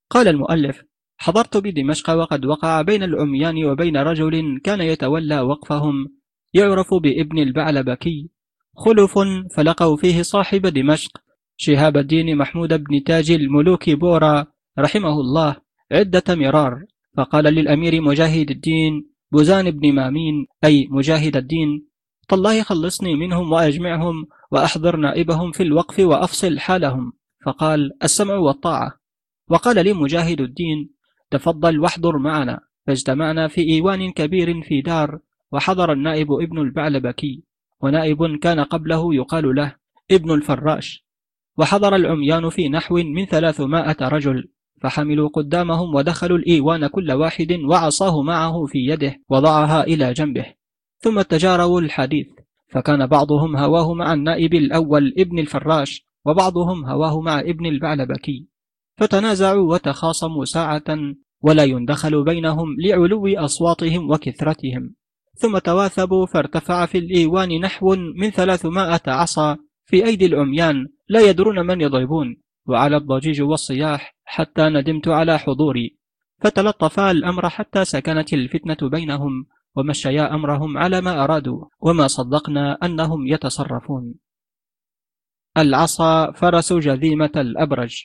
قال 0.10 0.28
المؤلف 0.28 0.84
حضرت 1.18 1.58
بدمشق 1.58 2.10
وقد 2.10 2.46
وقع 2.46 2.82
بين 2.82 3.04
العميان 3.04 3.66
وبين 3.66 3.98
رجل 3.98 4.62
كان 4.64 4.82
يتولى 4.82 5.40
وقفهم 5.40 6.08
يعرف 6.54 6.94
بابن 6.94 7.40
البعلبكي 7.40 8.30
خلف 8.76 9.20
فلقوا 9.56 9.98
فيه 9.98 10.22
صاحب 10.22 10.68
دمشق 10.68 11.12
شهاب 11.58 11.98
الدين 11.98 12.38
محمود 12.38 12.74
بن 12.84 13.04
تاج 13.04 13.32
الملوك 13.32 13.90
بورا 13.90 14.46
رحمه 14.80 15.20
الله 15.20 15.56
عدة 15.92 16.36
مرار. 16.36 16.86
فقال 17.18 17.44
للأمير 17.44 18.02
مجاهد 18.02 18.52
الدين 18.52 19.10
بوزان 19.32 19.72
بن 19.72 19.94
مامين 19.94 20.48
أي 20.64 20.88
مجاهد 20.92 21.38
الدين 21.38 21.88
تالله 22.28 22.64
خلصني 22.64 23.16
منهم 23.16 23.52
وأجمعهم 23.52 24.28
وأحضر 24.52 24.96
نائبهم 24.96 25.52
في 25.52 25.64
الوقف 25.64 26.00
وأفصل 26.00 26.60
حالهم. 26.60 27.14
فقال 27.46 27.92
السمع 28.04 28.36
والطاعة. 28.36 29.00
وقال 29.50 29.86
لي 29.86 29.94
مجاهد 29.94 30.42
الدين 30.42 30.90
تفضل 31.32 31.80
واحضر 31.80 32.18
معنا. 32.18 32.60
فاجتمعنا 32.88 33.48
في 33.48 33.62
إيوان 33.62 34.12
كبير 34.12 34.62
في 34.62 34.82
دار 34.82 35.20
وحضر 35.52 35.92
النائب 35.92 36.32
ابن 36.32 36.60
البعلبكي. 36.60 37.44
ونائب 37.82 38.36
كان 38.36 38.60
قبله 38.60 39.16
يقال 39.16 39.56
له 39.56 39.76
ابن 40.12 40.32
الفراش. 40.32 41.06
وحضر 41.58 41.96
العميان 41.96 42.50
في 42.50 42.70
نحو 42.70 42.96
من 42.96 43.26
ثلاثمائة 43.26 44.08
رجل. 44.08 44.50
فحملوا 44.82 45.30
قدامهم 45.30 45.96
ودخلوا 45.96 46.38
الإيوان 46.38 46.88
كل 46.88 47.12
واحد 47.12 47.52
وعصاه 47.52 48.22
معه 48.22 48.66
في 48.66 48.80
يده 48.86 49.22
وضعها 49.30 49.84
إلى 49.84 50.14
جنبه. 50.14 50.65
ثم 51.00 51.22
تجاروا 51.22 51.82
الحديث 51.82 52.28
فكان 52.68 53.08
بعضهم 53.08 53.56
هواه 53.56 53.94
مع 53.94 54.14
النائب 54.14 54.54
الأول 54.54 55.14
ابن 55.18 55.40
الفراش 55.40 56.06
وبعضهم 56.26 56.86
هواه 56.86 57.22
مع 57.22 57.40
ابن 57.40 57.66
البعلبكي. 57.66 58.48
فتنازعوا 58.98 59.74
وتخاصموا 59.74 60.46
ساعة 60.46 60.84
ولا 61.42 61.64
يندخل 61.64 62.24
بينهم 62.24 62.76
لعلو 62.80 63.28
أصواتهم 63.28 64.12
وكثرتهم. 64.12 64.94
ثم 65.38 65.58
تواثبوا 65.58 66.26
فارتفع 66.26 66.86
في 66.86 66.98
الإيوان 66.98 67.62
نحو 67.62 67.96
من 67.96 68.30
ثلاثمائة 68.30 69.02
عصا 69.08 69.58
في 69.86 70.06
أيدي 70.06 70.26
العميان 70.26 70.88
لا 71.10 71.20
يدرون 71.20 71.66
من 71.66 71.82
يضربون. 71.82 72.38
وعلى 72.68 72.98
الضجيج 72.98 73.42
والصياح 73.42 74.16
حتى 74.26 74.70
ندمت 74.70 75.08
على 75.08 75.40
حضوري. 75.40 75.98
فتلطفا 76.42 77.12
الأمر 77.12 77.50
حتى 77.50 77.86
سكنت 77.86 78.34
الفتنة 78.34 78.90
بينهم. 78.90 79.46
ومشيا 79.76 80.34
أمرهم 80.36 80.78
على 80.78 81.02
ما 81.02 81.24
أرادوا 81.24 81.66
وما 81.80 82.08
صدقنا 82.08 82.78
أنهم 82.84 83.28
يتصرفون. 83.28 84.14
العصا 85.58 86.32
فرس 86.32 86.74
جذيمة 86.74 87.32
الأبرج. 87.36 88.04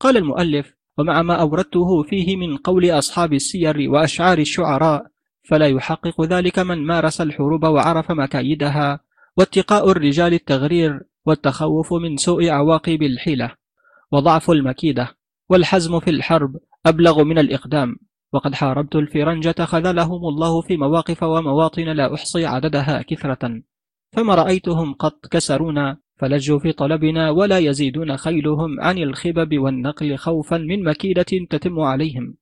قال 0.00 0.16
المؤلف 0.16 0.74
ومع 0.98 1.22
ما 1.22 1.40
أوردته 1.40 2.02
فيه 2.02 2.36
من 2.36 2.56
قول 2.56 2.90
أصحاب 2.90 3.32
السير 3.32 3.90
وأشعار 3.90 4.38
الشعراء 4.38 5.06
فلا 5.44 5.66
يحقق 5.66 6.22
ذلك 6.22 6.58
من 6.58 6.86
مارس 6.86 7.20
الحروب 7.20 7.64
وعرف 7.64 8.10
مكايدها 8.10 9.00
واتقاء 9.36 9.90
الرجال 9.90 10.34
التغرير 10.34 11.00
والتخوف 11.26 11.92
من 11.92 12.16
سوء 12.16 12.48
عواقب 12.48 13.02
الحيلة 13.02 13.54
وضعف 14.12 14.50
المكيدة 14.50 15.16
والحزم 15.48 16.00
في 16.00 16.10
الحرب 16.10 16.56
أبلغ 16.86 17.24
من 17.24 17.38
الإقدام. 17.38 17.96
وقد 18.34 18.54
حاربت 18.54 18.96
الفرنجة 18.96 19.64
خذلهم 19.64 20.28
الله 20.28 20.60
في 20.60 20.76
مواقف 20.76 21.22
ومواطن 21.22 21.82
لا 21.82 22.14
أحصي 22.14 22.46
عددها 22.46 23.02
كثرة. 23.02 23.62
فما 24.12 24.34
رأيتهم 24.34 24.94
قط 24.94 25.26
كسرونا 25.26 25.96
فلجوا 26.16 26.58
في 26.58 26.72
طلبنا 26.72 27.30
ولا 27.30 27.58
يزيدون 27.58 28.16
خيلهم 28.16 28.80
عن 28.80 28.98
الخبب 28.98 29.58
والنقل 29.58 30.16
خوفا 30.16 30.58
من 30.58 30.84
مكيدة 30.84 31.26
تتم 31.50 31.80
عليهم. 31.80 32.34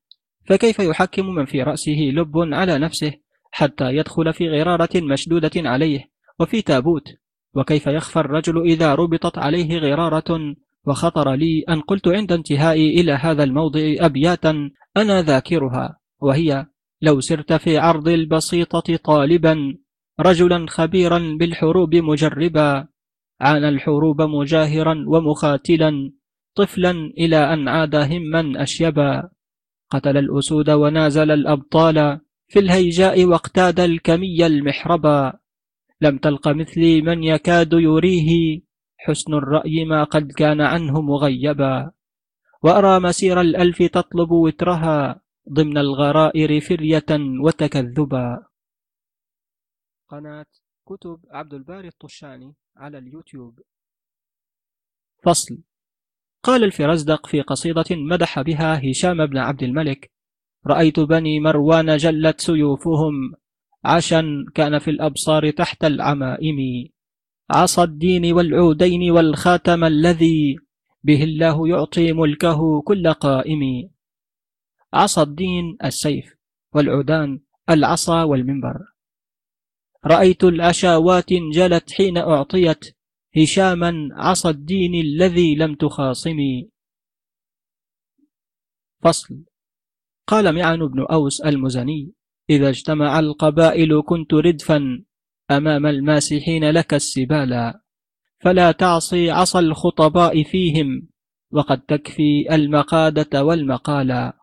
فكيف 0.45 0.79
يحكم 0.79 1.27
من 1.35 1.45
في 1.45 1.63
رأسه 1.63 2.11
لب 2.15 2.39
على 2.39 2.79
نفسه 2.79 3.13
حتى 3.51 3.97
يدخل 3.97 4.33
في 4.33 4.49
غرارة 4.49 5.01
مشدودة 5.01 5.51
عليه 5.57 6.11
وفي 6.41 6.63
تابوت؟ 6.63 7.09
وكيف 7.55 7.87
يخفى 7.87 8.21
الرجل 8.21 8.63
إذا 8.63 8.95
ربطت 8.95 9.39
عليه 9.39 9.79
غرارة 9.79 10.55
وخطر 10.87 11.35
لي 11.35 11.65
أن 11.69 11.81
قلت 11.81 12.09
عند 12.09 12.33
انتهائي 12.33 13.01
إلى 13.01 13.13
هذا 13.13 13.45
الموضع 13.45 13.81
أبياتا 13.99 14.71
أنا 14.97 15.23
ذاكرها 15.23 15.99
وهي 16.21 16.67
لو 17.03 17.21
سرت 17.21 17.53
في 17.53 17.79
عرض 17.79 18.09
البسيطة 18.09 18.97
طالبا 18.97 19.79
رجلا 20.21 20.67
خبيرا 20.69 21.37
بالحروب 21.39 21.95
مجربا 21.95 22.89
عانى 23.41 23.69
الحروب 23.69 24.23
مجاهرا 24.23 25.05
ومخاتلا 25.07 26.13
طفلا 26.55 26.91
إلى 27.19 27.37
أن 27.37 27.69
عاد 27.69 27.95
هما 27.95 28.63
أشيبا. 28.63 29.29
قتل 29.91 30.17
الأسود 30.17 30.71
ونازل 30.71 31.31
الأبطال 31.31 32.21
في 32.49 32.59
الهيجاء 32.59 33.25
واقتاد 33.25 33.81
الكمي 33.81 34.47
المحربا. 34.47 35.33
لم 36.01 36.19
تلق 36.19 36.49
مثلي 36.49 37.03
من 37.03 37.25
يكاد 37.25 37.73
يريه 37.73 38.61
حسن 39.05 39.35
الرأي 39.35 39.85
ما 39.85 40.05
قد 40.05 40.33
كان 40.33 40.61
عنه 40.61 41.01
مغيبا. 41.01 41.93
وأرى 42.63 43.01
مسير 43.01 43.41
الألف 43.41 43.83
تطلب 43.83 44.31
وترها 44.31 45.21
ضمن 45.53 45.79
الغرائر 45.79 46.61
فرية 46.61 47.11
وتكذبا. 47.45 48.47
قناة 50.09 50.47
كتب 50.87 51.21
عبد 51.31 51.55
الباري 51.55 51.89
الطشاني 51.89 52.55
على 52.77 52.99
اليوتيوب. 52.99 53.61
فصل. 55.25 55.59
قال 56.43 56.65
الفرزدق 56.65 57.27
في 57.27 57.41
قصيدة 57.41 57.85
مدح 57.91 58.41
بها 58.41 58.91
هشام 58.91 59.27
بن 59.27 59.39
عبد 59.39 59.63
الملك 59.63 60.11
رأيت 60.67 61.01
بني 61.01 61.41
مروان 61.41 61.97
جلت 61.97 62.41
سيوفهم 62.41 63.35
عشا 63.85 64.23
كان 64.55 64.79
في 64.79 64.91
الأبصار 64.91 65.51
تحت 65.51 65.85
العمائم. 65.85 66.92
عصى 67.55 67.83
الدين 67.83 68.33
والعودين 68.33 69.11
والخاتم 69.11 69.85
الذي 69.85 70.57
به 71.05 71.25
الله 71.25 71.69
يعطي 71.69 72.13
ملكه 72.13 72.83
كل 72.83 73.13
قائم. 73.13 73.91
عصى 74.93 75.23
الدين 75.23 75.77
السيف 75.85 76.35
والعودان 76.75 77.41
العصا 77.71 78.23
والمنبر. 78.23 78.77
رأيت 80.07 80.45
العشاوات 80.45 81.33
جلت 81.33 81.93
حين 81.93 82.19
أعطيت 82.19 82.97
هشاما 83.37 84.09
عصى 84.13 84.49
الدين 84.49 84.95
الذي 84.95 85.55
لم 85.55 85.75
تخاصمي 85.75 86.71
فصل. 89.03 89.45
قال 90.27 90.55
معن 90.55 90.79
بن 90.79 91.07
أوس 91.11 91.41
المزني 91.41 92.13
إذا 92.51 92.69
اجتمع 92.69 93.19
القبائل 93.19 94.03
كنت 94.03 94.35
ردفا 94.35 95.05
أمام 95.57 95.87
الماسحين 95.87 96.71
لك 96.71 96.95
السبالا 96.95 97.83
فلا 98.41 98.73
تعصي 98.73 99.31
عصى 99.31 99.59
الخطباء 99.59 100.43
فيهم 100.43 101.09
وقد 101.53 101.81
تكفي 101.81 102.55
المقادة 102.55 103.45
والمقالا. 103.45 104.39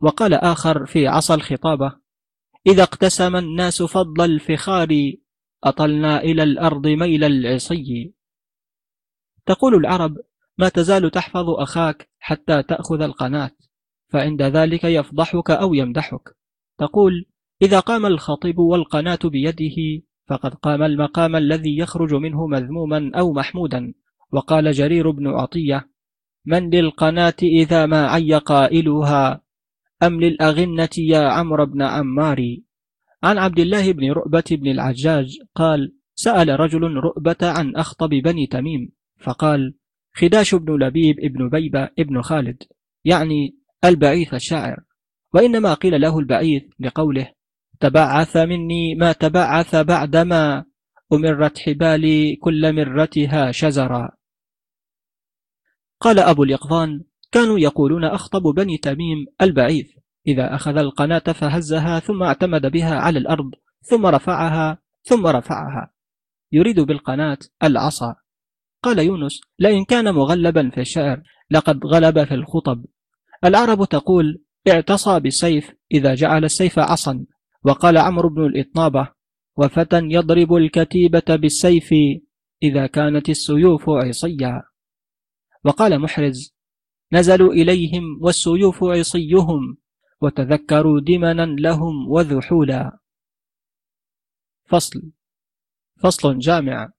وقال 0.00 0.34
آخر 0.34 0.86
في 0.86 1.06
عصى 1.06 1.34
الخطابة 1.34 1.92
إذا 2.66 2.82
اقتسم 2.82 3.36
الناس 3.36 3.82
فضل 3.82 4.24
الفخار 4.24 5.12
أطلنا 5.64 6.20
إلى 6.20 6.42
الأرض 6.42 6.86
ميل 6.86 7.24
العصي. 7.24 8.14
تقول 9.46 9.74
العرب 9.74 10.16
ما 10.58 10.68
تزال 10.68 11.10
تحفظ 11.10 11.50
أخاك 11.50 12.10
حتى 12.18 12.62
تأخذ 12.62 13.02
القناة 13.02 13.50
فعند 14.08 14.42
ذلك 14.42 14.84
يفضحك 14.84 15.50
أو 15.50 15.74
يمدحك. 15.74 16.36
تقول 16.78 17.26
إذا 17.62 17.80
قام 17.80 18.06
الخطيب 18.06 18.58
والقناة 18.58 19.18
بيده 19.24 20.02
فقد 20.26 20.54
قام 20.54 20.82
المقام 20.82 21.36
الذي 21.36 21.78
يخرج 21.78 22.14
منه 22.14 22.46
مذموما 22.46 23.10
أو 23.14 23.32
محمودا. 23.32 23.94
وقال 24.32 24.72
جرير 24.72 25.10
بن 25.10 25.26
عطية 25.26 25.88
من 26.46 26.70
للقناة 26.70 27.36
إذا 27.42 27.86
ما 27.86 28.06
عي 28.06 28.34
قائلها 28.34 29.42
أم 30.02 30.20
للأغنة 30.20 30.88
يا 30.98 31.28
عمرو 31.28 31.66
بن 31.66 31.82
عمار؟ 31.82 32.56
عن 33.22 33.38
عبد 33.38 33.58
الله 33.58 33.92
بن 33.92 34.10
رؤبة 34.10 34.44
بن 34.50 34.70
العجاج 34.70 35.38
قال 35.54 35.94
سأل 36.14 36.60
رجل 36.60 36.80
رؤبة 36.80 37.36
عن 37.42 37.76
أخطب 37.76 38.08
بني 38.08 38.46
تميم 38.46 38.92
فقال 39.18 39.74
خداش 40.14 40.54
بن 40.54 40.84
لبيب 40.86 41.20
ابن 41.20 41.48
بيبة 41.48 41.88
ابن 41.98 42.22
خالد 42.22 42.62
يعني 43.04 43.56
البعيث 43.84 44.34
الشاعر. 44.34 44.76
وإنما 45.34 45.74
قيل 45.74 46.00
له 46.00 46.18
البعيث 46.18 46.62
لقوله 46.80 47.30
تبعث 47.80 48.36
مني 48.36 48.94
ما 48.94 49.12
تبعث 49.12 49.76
بعدما 49.76 50.64
أمرت 51.12 51.58
حبالي 51.58 52.36
كل 52.36 52.72
مرتها 52.72 53.52
شزرا 53.52 54.10
قال 56.00 56.18
أبو 56.18 56.42
اليقظان 56.42 57.04
كانوا 57.32 57.58
يقولون 57.58 58.04
أخطب 58.04 58.42
بني 58.42 58.78
تميم 58.78 59.26
البعيث 59.42 59.90
إذا 60.26 60.54
أخذ 60.54 60.76
القناة 60.76 61.18
فهزها 61.18 61.98
ثم 61.98 62.22
اعتمد 62.22 62.66
بها 62.66 62.94
على 62.94 63.18
الأرض 63.18 63.50
ثم 63.82 64.06
رفعها 64.06 64.78
ثم 65.02 65.26
رفعها. 65.26 65.90
يريد 66.52 66.80
بالقناة 66.80 67.38
العصا. 67.62 68.14
قال 68.82 68.98
يونس 68.98 69.40
لئن 69.58 69.84
كان 69.84 70.14
مغلبا 70.14 70.70
في 70.70 70.80
الشعر 70.80 71.22
لقد 71.50 71.86
غلب 71.86 72.24
في 72.24 72.34
الخطب. 72.34 72.84
العرب 73.44 73.84
تقول 73.84 74.42
اعتصى 74.68 75.20
بالسيف 75.20 75.70
إذا 75.92 76.14
جعل 76.14 76.44
السيف 76.44 76.78
عصا. 76.78 77.26
وقال 77.64 77.98
عمرو 77.98 78.28
بن 78.28 78.46
الإطنابة 78.46 79.08
وفتى 79.56 80.00
يضرب 80.02 80.54
الكتيبة 80.54 81.36
بالسيف 81.36 81.90
إذا 82.62 82.86
كانت 82.86 83.28
السيوف 83.28 83.88
عصيا. 83.88 84.62
وقال 85.64 86.00
محرز 86.00 86.54
نزلوا 87.12 87.52
إليهم 87.52 88.18
والسيوف 88.20 88.84
عصيهم 88.84 89.76
وتذكروا 90.20 91.00
دمنا 91.00 91.46
لهم 91.46 92.08
وذحولا. 92.08 92.98
فصل 94.64 95.02
فصل 95.96 96.38
جامع. 96.38 96.92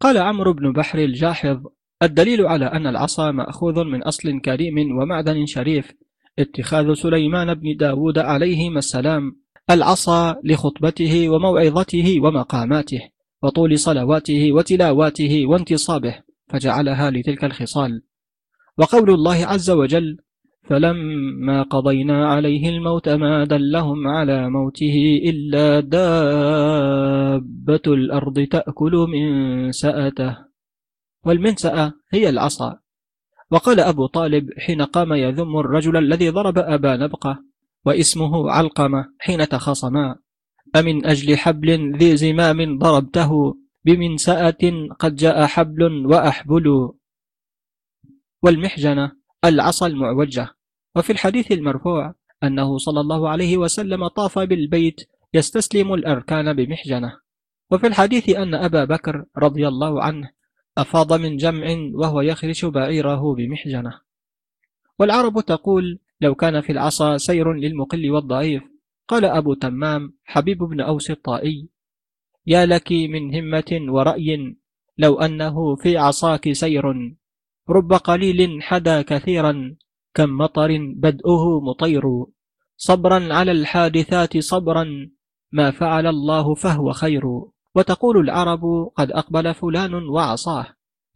قال 0.00 0.18
عمرو 0.18 0.52
بن 0.52 0.72
بحر 0.72 0.98
الجاحظ 0.98 1.66
الدليل 2.02 2.46
على 2.46 2.66
أن 2.66 2.86
العصا 2.86 3.30
مأخوذ 3.30 3.84
من 3.84 4.02
أصل 4.02 4.40
كريم 4.40 4.98
ومعدن 4.98 5.46
شريف 5.46 5.92
اتخاذ 6.38 6.94
سليمان 6.94 7.54
بن 7.54 7.76
داود 7.76 8.18
عليهما 8.18 8.78
السلام 8.78 9.36
العصا 9.70 10.36
لخطبته 10.44 11.28
وموعظته 11.28 12.20
ومقاماته 12.22 13.00
وطول 13.42 13.78
صلواته 13.78 14.52
وتلاواته 14.52 15.46
وانتصابه 15.46 16.14
فجعلها 16.48 17.10
لتلك 17.10 17.44
الخصال؟ 17.44 18.02
وقول 18.78 19.10
الله 19.10 19.46
عز 19.46 19.70
وجل 19.70 20.16
فلما 20.68 21.62
قضينا 21.62 22.28
عليه 22.28 22.68
الموت 22.68 23.08
ما 23.08 23.44
دلهم 23.44 24.08
على 24.08 24.50
موته 24.50 25.20
إلا 25.24 25.80
دابة 25.80 27.02
الأرض 27.86 28.40
تأكل 28.40 29.06
من 29.08 29.72
سأته 29.72 30.36
والمنسأة 31.24 31.92
هي 32.12 32.28
العصا. 32.28 32.78
وقال 33.50 33.80
أبو 33.80 34.06
طالب 34.06 34.50
حين 34.58 34.82
قام 34.82 35.12
يذم 35.12 35.58
الرجل 35.58 35.96
الذي 35.96 36.28
ضرب 36.28 36.58
أبا 36.58 36.96
نبقة 36.96 37.47
واسمه 37.84 38.50
علقمة 38.50 39.14
حين 39.18 39.48
تخاصما 39.48 40.16
أمن 40.76 41.06
أجل 41.06 41.36
حبل 41.36 41.96
ذي 41.96 42.16
زمام 42.16 42.78
ضربته 42.78 43.56
بمنسأة 43.84 44.88
قد 44.98 45.14
جاء 45.16 45.46
حبل 45.46 46.06
وأحبل. 46.06 46.92
والمحجنة 48.42 49.12
العصا 49.44 49.86
المعوجة. 49.86 50.48
وفي 50.96 51.10
الحديث 51.12 51.52
المرفوع 51.52 52.14
أنه 52.42 52.78
صلى 52.78 53.00
الله 53.00 53.28
عليه 53.28 53.56
وسلم 53.56 54.06
طاف 54.06 54.38
بالبيت 54.38 55.00
يستسلم 55.34 55.94
الأركان 55.94 56.52
بمحجنة. 56.52 57.20
وفي 57.70 57.86
الحديث 57.86 58.28
أن 58.28 58.54
أبا 58.54 58.84
بكر 58.84 59.24
رضي 59.38 59.68
الله 59.68 60.02
عنه 60.02 60.30
أفاض 60.78 61.12
من 61.12 61.36
جمع 61.36 61.76
وهو 61.94 62.20
يخرش 62.20 62.64
بعيره 62.64 63.34
بمحجنة. 63.34 64.00
والعرب 64.98 65.40
تقول 65.40 65.98
لو 66.20 66.34
كان 66.34 66.60
في 66.60 66.72
العصا 66.72 67.16
سير 67.16 67.52
للمقل 67.52 68.10
والضعيف. 68.10 68.62
قال 69.08 69.24
أبو 69.24 69.54
تمام 69.54 70.18
حبيب 70.24 70.58
بن 70.58 70.80
أوس 70.80 71.10
الطائي 71.10 71.68
يا 72.46 72.66
لك 72.66 72.92
من 72.92 73.34
همة 73.34 73.92
ورأي 73.92 74.56
لو 74.98 75.20
أنه 75.20 75.76
في 75.76 75.96
عصاك 75.96 76.52
سير 76.52 76.84
رب 77.70 77.92
قليل 77.92 78.62
حدا 78.62 79.02
كثيرا 79.02 79.76
كم 80.14 80.38
مطر 80.38 80.78
بدؤه 80.96 81.60
مطير. 81.60 82.02
صبرا 82.76 83.34
على 83.34 83.52
الحادثات 83.52 84.38
صبرا 84.38 85.10
ما 85.52 85.70
فعل 85.70 86.06
الله 86.06 86.54
فهو 86.54 86.92
خير. 86.92 87.22
وتقول 87.74 88.18
العرب 88.18 88.92
قد 88.96 89.12
أقبل 89.12 89.54
فلان 89.54 89.94
وعصاه. 89.94 90.66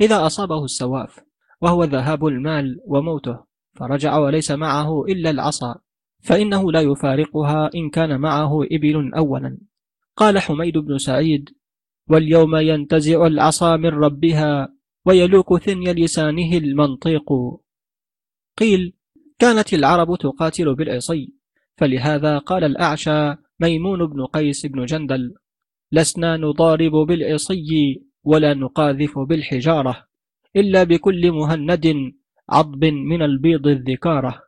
إذا 0.01 0.27
أصابه 0.27 0.65
السواف 0.65 1.21
وهو 1.61 1.85
ذهاب 1.85 2.27
المال 2.27 2.81
وموته. 2.87 3.52
فرجع 3.75 4.19
وليس 4.19 4.51
معه 4.51 5.05
إلا 5.05 5.31
العصا 5.31 5.75
فإنه 6.21 6.73
لا 6.73 6.81
يفارقها 6.81 7.71
إن 7.75 7.91
كان 7.91 8.21
معه 8.21 8.65
إبل 8.73 9.15
أولا. 9.15 9.59
قال 10.17 10.39
حميد 10.39 10.79
بن 10.79 10.99
سعيد 10.99 11.51
واليوم 12.11 12.57
ينتزع 12.57 13.27
العصا 13.27 13.77
من 13.77 13.89
ربها 13.89 14.75
ويلوك 15.07 15.59
ثني 15.59 15.93
لسانه 15.93 16.57
المنطيق. 16.57 17.33
قيل 18.59 18.93
كانت 19.39 19.75
العرب 19.75 20.17
تقاتل 20.19 20.75
بالعصي 20.75 21.33
فلهذا 21.77 22.39
قال 22.39 22.65
الأعشى 22.65 23.35
ميمون 23.61 24.07
بن 24.07 24.27
قيس 24.27 24.67
بن 24.67 24.85
جندل 24.85 25.35
لسنا 25.93 26.37
نضارب 26.37 26.93
بالعصي 26.93 28.03
ولا 28.25 28.55
نقاذف 28.55 29.19
بالحجارة 29.19 30.07
إلا 30.57 30.85
بكل 30.85 31.33
مهند 31.33 32.13
عضب 32.51 32.85
من 32.85 33.23
البيض 33.23 33.67
الذكارة 33.67 34.43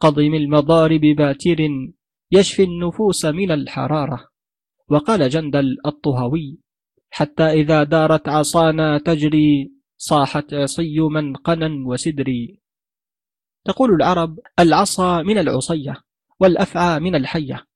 قضم 0.00 0.34
المضارب 0.34 1.00
باتر 1.00 1.68
يشفي 2.32 2.62
النفوس 2.64 3.24
من 3.24 3.50
الحرارة. 3.50 4.28
وقال 4.88 5.28
جندل 5.28 5.76
الطهوي 5.86 6.58
حتى 7.10 7.42
إذا 7.42 7.82
دارت 7.82 8.28
عصانا 8.28 8.98
تجري 8.98 9.72
صاحت 9.96 10.54
عصي 10.54 11.00
منقنا 11.00 11.86
وسدري. 11.86 12.60
تقول 13.64 13.94
العرب 13.94 14.38
العصا 14.58 15.22
من 15.22 15.38
العصية 15.38 15.96
والأفعى 16.40 17.00
من 17.00 17.14
الحية. 17.14 17.66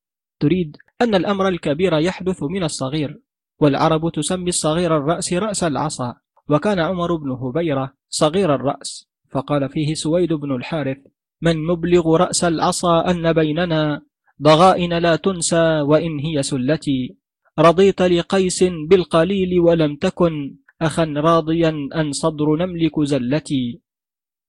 تريد 0.41 0.77
أن 1.03 1.15
الأمر 1.15 1.49
الكبير 1.49 1.99
يحدث 1.99 2.43
من 2.43 2.65
الصغير 2.65 3.21
والعرب 3.61 4.13
تسمي 4.13 4.49
الصغير 4.49 4.97
الرأس 4.97 5.33
رأس 5.33 5.65
العصا. 5.65 6.15
وكان 6.49 6.79
عمر 6.79 7.17
بن 7.17 7.31
هبيرة 7.31 7.95
صغير 8.09 8.55
الرأس. 8.55 9.14
فقال 9.35 9.69
فيه 9.69 9.95
سويد 9.95 10.33
بن 10.33 10.55
الحارث 10.55 10.99
من 11.43 11.67
مبلغ 11.67 12.17
رأس 12.17 12.45
العصا 12.45 13.11
أن 13.11 13.33
بيننا؟ 13.33 14.03
ضغائن 14.43 14.93
لا 14.99 15.17
تنسى 15.17 15.81
وإن 15.81 16.19
هي 16.19 16.43
سلتي. 16.43 17.17
رضيت 17.59 18.03
لقيس 18.03 18.65
بالقليل 18.65 19.61
ولم 19.61 19.97
تكن 19.97 20.57
أخا 20.83 21.05
راضيا 21.05 21.89
أن 21.95 22.13
صدر 22.13 22.57
نملك 22.57 23.01
زلتي. 23.01 23.81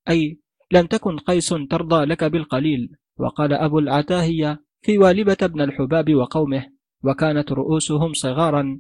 أي 0.10 0.40
لم 0.72 0.86
تكن 0.86 1.18
قيس 1.18 1.50
ترضى 1.50 2.06
لك 2.06 2.24
بالقليل. 2.24 2.90
وقال 3.20 3.54
أبو 3.54 3.80
العتاهية 3.80 4.64
في 4.82 4.98
والبة 4.98 5.38
بن 5.42 5.62
الحباب 5.62 6.16
وقومه 6.16 6.66
وكانت 7.04 7.52
رؤوسهم 7.52 8.14
صغارا. 8.14 8.80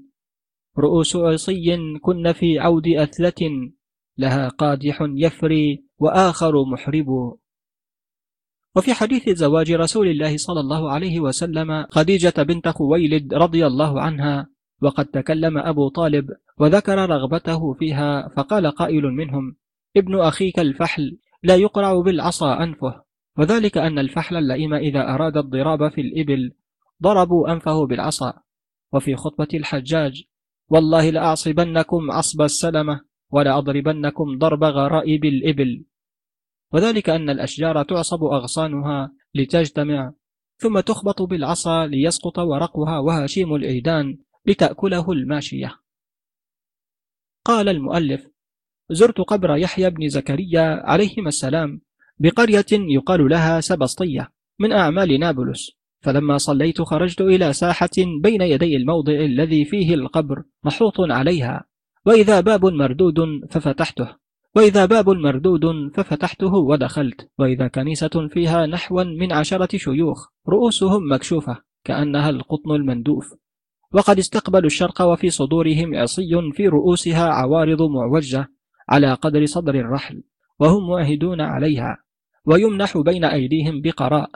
رؤوس 0.77 1.15
عصي 1.15 1.77
كن 2.01 2.31
في 2.31 2.59
عود 2.59 2.87
أثلة 2.87 3.71
لها 4.17 4.47
قادح 4.47 4.97
يفري 5.01 5.83
وآخر 5.99 6.65
محرب. 6.65 7.37
وفي 8.75 8.93
حديث 8.93 9.29
زواج 9.29 9.71
رسول 9.71 10.07
الله 10.07 10.37
صلى 10.37 10.59
الله 10.59 10.91
عليه 10.91 11.19
وسلم 11.19 11.85
خديجة 11.89 12.43
بنت 12.43 12.67
خويلد 12.67 13.33
رضي 13.33 13.67
الله 13.67 14.01
عنها 14.01 14.47
وقد 14.81 15.05
تكلم 15.05 15.57
أبو 15.57 15.89
طالب 15.89 16.29
وذكر 16.59 17.09
رغبته 17.09 17.73
فيها 17.73 18.27
فقال 18.27 18.71
قائل 18.71 19.03
منهم 19.03 19.55
ابن 19.97 20.19
أخيك 20.19 20.59
الفحل 20.59 21.17
لا 21.43 21.55
يقرع 21.55 21.99
بالعصا 21.99 22.63
أنفه. 22.63 23.03
وذلك 23.37 23.77
أن 23.77 23.99
الفحل 23.99 24.37
اللئيم 24.37 24.73
إذا 24.73 25.13
أراد 25.13 25.37
الضراب 25.37 25.91
في 25.91 26.01
الإبل 26.01 26.51
ضربوا 27.03 27.51
أنفه 27.51 27.85
بالعصا. 27.85 28.33
وفي 28.93 29.15
خطبة 29.15 29.47
الحجاج 29.53 30.23
والله 30.69 31.09
لأعصبنكم 31.09 32.11
عصب 32.11 32.41
السلمة. 32.41 33.01
ولأضربنكم 33.35 34.37
ضرب 34.37 34.63
غرائب 34.63 35.25
الإبل. 35.25 35.85
وذلك 36.73 37.09
أن 37.09 37.29
الأشجار 37.29 37.83
تعصب 37.83 38.23
أغصانها 38.23 39.11
لتجتمع 39.35 40.13
ثم 40.57 40.79
تخبط 40.79 41.21
بالعصا 41.21 41.87
ليسقط 41.87 42.39
ورقها 42.39 42.99
وهشيم 42.99 43.55
العيدان 43.55 44.17
لتأكله 44.45 45.11
الماشية. 45.11 45.79
قال 47.45 47.69
المؤلف 47.69 48.27
زرت 48.91 49.21
قبر 49.21 49.55
يحيى 49.55 49.89
بن 49.89 50.09
زكريا 50.09 50.81
عليهما 50.85 51.27
السلام 51.27 51.81
بقرية 52.19 52.65
يقال 52.71 53.29
لها 53.29 53.61
سبسطية 53.61 54.31
من 54.59 54.71
أعمال 54.71 55.19
نابلس. 55.19 55.71
فلما 56.01 56.37
صليت 56.37 56.81
خرجت 56.81 57.21
إلى 57.21 57.53
ساحة 57.53 57.97
بين 58.21 58.41
يدي 58.41 58.75
الموضع 58.75 59.13
الذي 59.13 59.65
فيه 59.65 59.93
القبر 59.93 60.43
محوط 60.63 60.99
عليها. 60.99 61.65
وإذا 62.05 62.39
باب 62.39 62.65
مردود 62.65 63.15
ففتحته. 63.49 64.09
وإذا 64.55 64.85
باب 64.85 65.09
مردود 65.09 65.91
ففتحته 65.93 66.53
ودخلت. 66.53 67.29
وإذا 67.39 67.67
كنيسة 67.67 68.27
فيها 68.27 68.65
نحو 68.65 69.03
من 69.03 69.31
عشرة 69.31 69.77
شيوخ 69.77 70.27
رؤوسهم 70.49 71.13
مكشوفة 71.13 71.57
كأنها 71.83 72.29
القطن 72.29 72.71
المندوف. 72.71 73.33
وقد 73.93 74.19
استقبلوا 74.19 74.65
الشرق 74.65 75.01
وفي 75.01 75.29
صدورهم 75.29 75.95
عصي 75.95 76.51
في 76.53 76.67
رؤوسها 76.67 77.29
عوارض 77.29 77.81
معوجة 77.81 78.47
على 78.89 79.13
قدر 79.13 79.45
صدر 79.45 79.75
الرحل 79.75 80.23
وهم 80.59 80.89
معهدون 80.89 81.41
عليها. 81.41 81.97
ويمنح 82.45 82.97
بين 82.97 83.25
أيديهم 83.25 83.81
بقراء. 83.81 84.29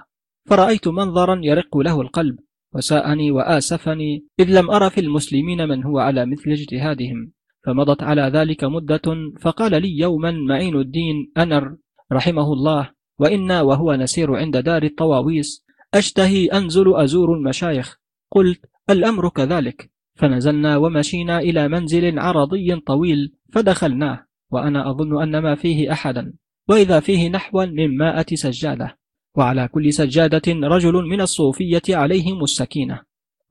فرأيت 0.46 0.88
منظرا 0.88 1.42
يرق 1.44 1.78
له 1.78 2.02
القلب 2.02 2.40
وساءني 2.74 3.32
وآسفني 3.32 4.26
إذ 4.40 4.60
لم 4.60 4.72
أر 4.72 4.90
في 4.90 5.02
المسلمين 5.02 5.68
من 5.68 5.84
هو 5.84 6.00
على 6.00 6.26
مثل 6.26 6.52
اجتهادهم. 6.52 7.32
فمضت 7.66 8.04
على 8.04 8.22
ذلك 8.22 8.64
مدة 8.64 9.02
فقال 9.42 9.82
لي 9.82 9.98
يوما 9.98 10.32
معين 10.32 10.76
الدين 10.76 11.32
أنر 11.38 11.78
رحمه 12.12 12.54
الله 12.54 12.90
وإنا 13.20 13.62
وهو 13.62 13.96
نسير 13.96 14.36
عند 14.36 14.58
دار 14.58 14.84
الطواويس 14.84 15.66
أشتهي 15.94 16.46
أنزل 16.48 16.96
أزور 16.96 17.34
المشايخ. 17.34 17.98
قلت 18.32 18.66
الأمر 18.90 19.30
كذلك. 19.30 19.92
فنزلنا 20.16 20.78
ومشينا 20.78 21.40
إلى 21.40 21.68
منزل 21.68 22.20
عرضي 22.20 22.76
طويل 22.76 23.34
فدخلناه 23.54 24.26
وأنا 24.52 24.90
أظن 24.90 25.22
أن 25.22 25.40
ما 25.40 25.56
فيه 25.56 25.92
أحدا 25.92 26.34
وإذا 26.70 27.00
فيه 27.00 27.30
نحو 27.30 27.66
من 27.66 27.98
مائة 27.98 28.26
سجادة. 28.36 28.98
وعلى 29.36 29.68
كل 29.68 29.94
سجادة 29.94 30.42
رجل 30.48 30.94
من 30.94 31.22
الصوفية 31.22 31.82
عليهم 31.90 32.44
السكينة 32.44 33.02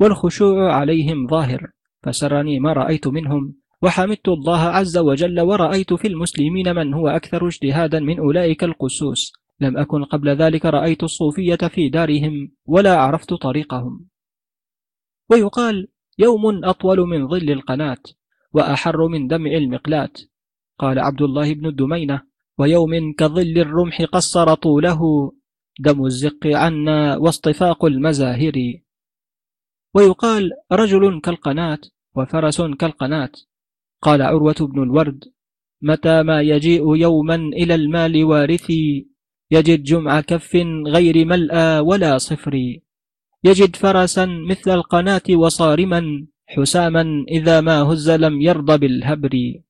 والخشوع 0.01 0.73
عليهم 0.73 1.27
ظاهر 1.27 1.71
فسرني 2.03 2.61
ما 2.61 2.73
رأيت 2.73 3.07
منهم. 3.07 3.55
وحمدت 3.83 4.29
الله 4.29 4.59
عز 4.59 4.99
وجل 4.99 5.41
ورأيت 5.41 5.93
في 5.93 6.09
المسلمين 6.09 6.75
من 6.75 6.95
هو 6.95 7.09
أكثر 7.09 7.47
اجتهادا 7.47 8.01
من 8.01 8.19
أولئك 8.19 8.65
القسوس. 8.65 9.33
لم 9.61 9.79
أكن 9.79 10.05
قبل 10.05 10.29
ذلك 10.29 10.65
رأيت 10.67 11.03
الصوفية 11.03 11.57
في 11.57 11.89
دارهم 11.89 12.53
ولا 12.67 12.97
عرفت 12.97 13.35
طريقهم. 13.35 14.09
ويقال 15.31 15.89
يوم 16.19 16.65
أطول 16.65 16.99
من 16.99 17.29
ظل 17.29 17.51
القناة 17.51 18.03
وأحر 18.53 19.09
من 19.09 19.27
دمع 19.27 19.51
المقلاة. 19.51 20.13
قال 20.79 20.99
عبد 20.99 21.23
الله 21.23 21.55
بن 21.55 21.67
الدمينة 21.67 22.23
ويوم 22.59 23.13
كظل 23.19 23.59
الرمح 23.59 24.03
قصر 24.03 24.55
طوله 24.55 25.33
دم 25.81 26.05
الزق 26.07 26.47
عنا 26.47 27.17
واصطفاق 27.17 27.85
المزاهر. 27.85 28.75
ويقال 29.95 30.51
رجل 30.73 31.21
كالقناة 31.21 31.81
وفرس 32.17 32.63
كالقناة 32.63 33.31
قال 34.03 34.23
عروة 34.23 34.55
بن 34.61 34.83
الورد 34.83 35.25
متى 35.83 36.23
ما 36.23 36.43
يجيء 36.43 36.97
يوما 36.97 37.35
إلى 37.35 37.75
المال 37.75 38.25
وارثي 38.25 39.09
يجد 39.51 39.83
جمع 39.83 40.21
كف 40.21 40.57
غير 40.87 41.25
ملأى 41.25 41.79
ولا 41.81 42.19
صفر. 42.19 42.81
يجد 43.45 43.77
فرسا 43.77 44.27
مثل 44.27 44.71
القناة 44.71 45.23
وصارما 45.31 46.27
حساما 46.47 47.25
إذا 47.29 47.61
ما 47.61 47.83
هز 47.83 48.11
لم 48.11 48.43
يرضى 48.43 48.79
بالهبر. 48.79 49.63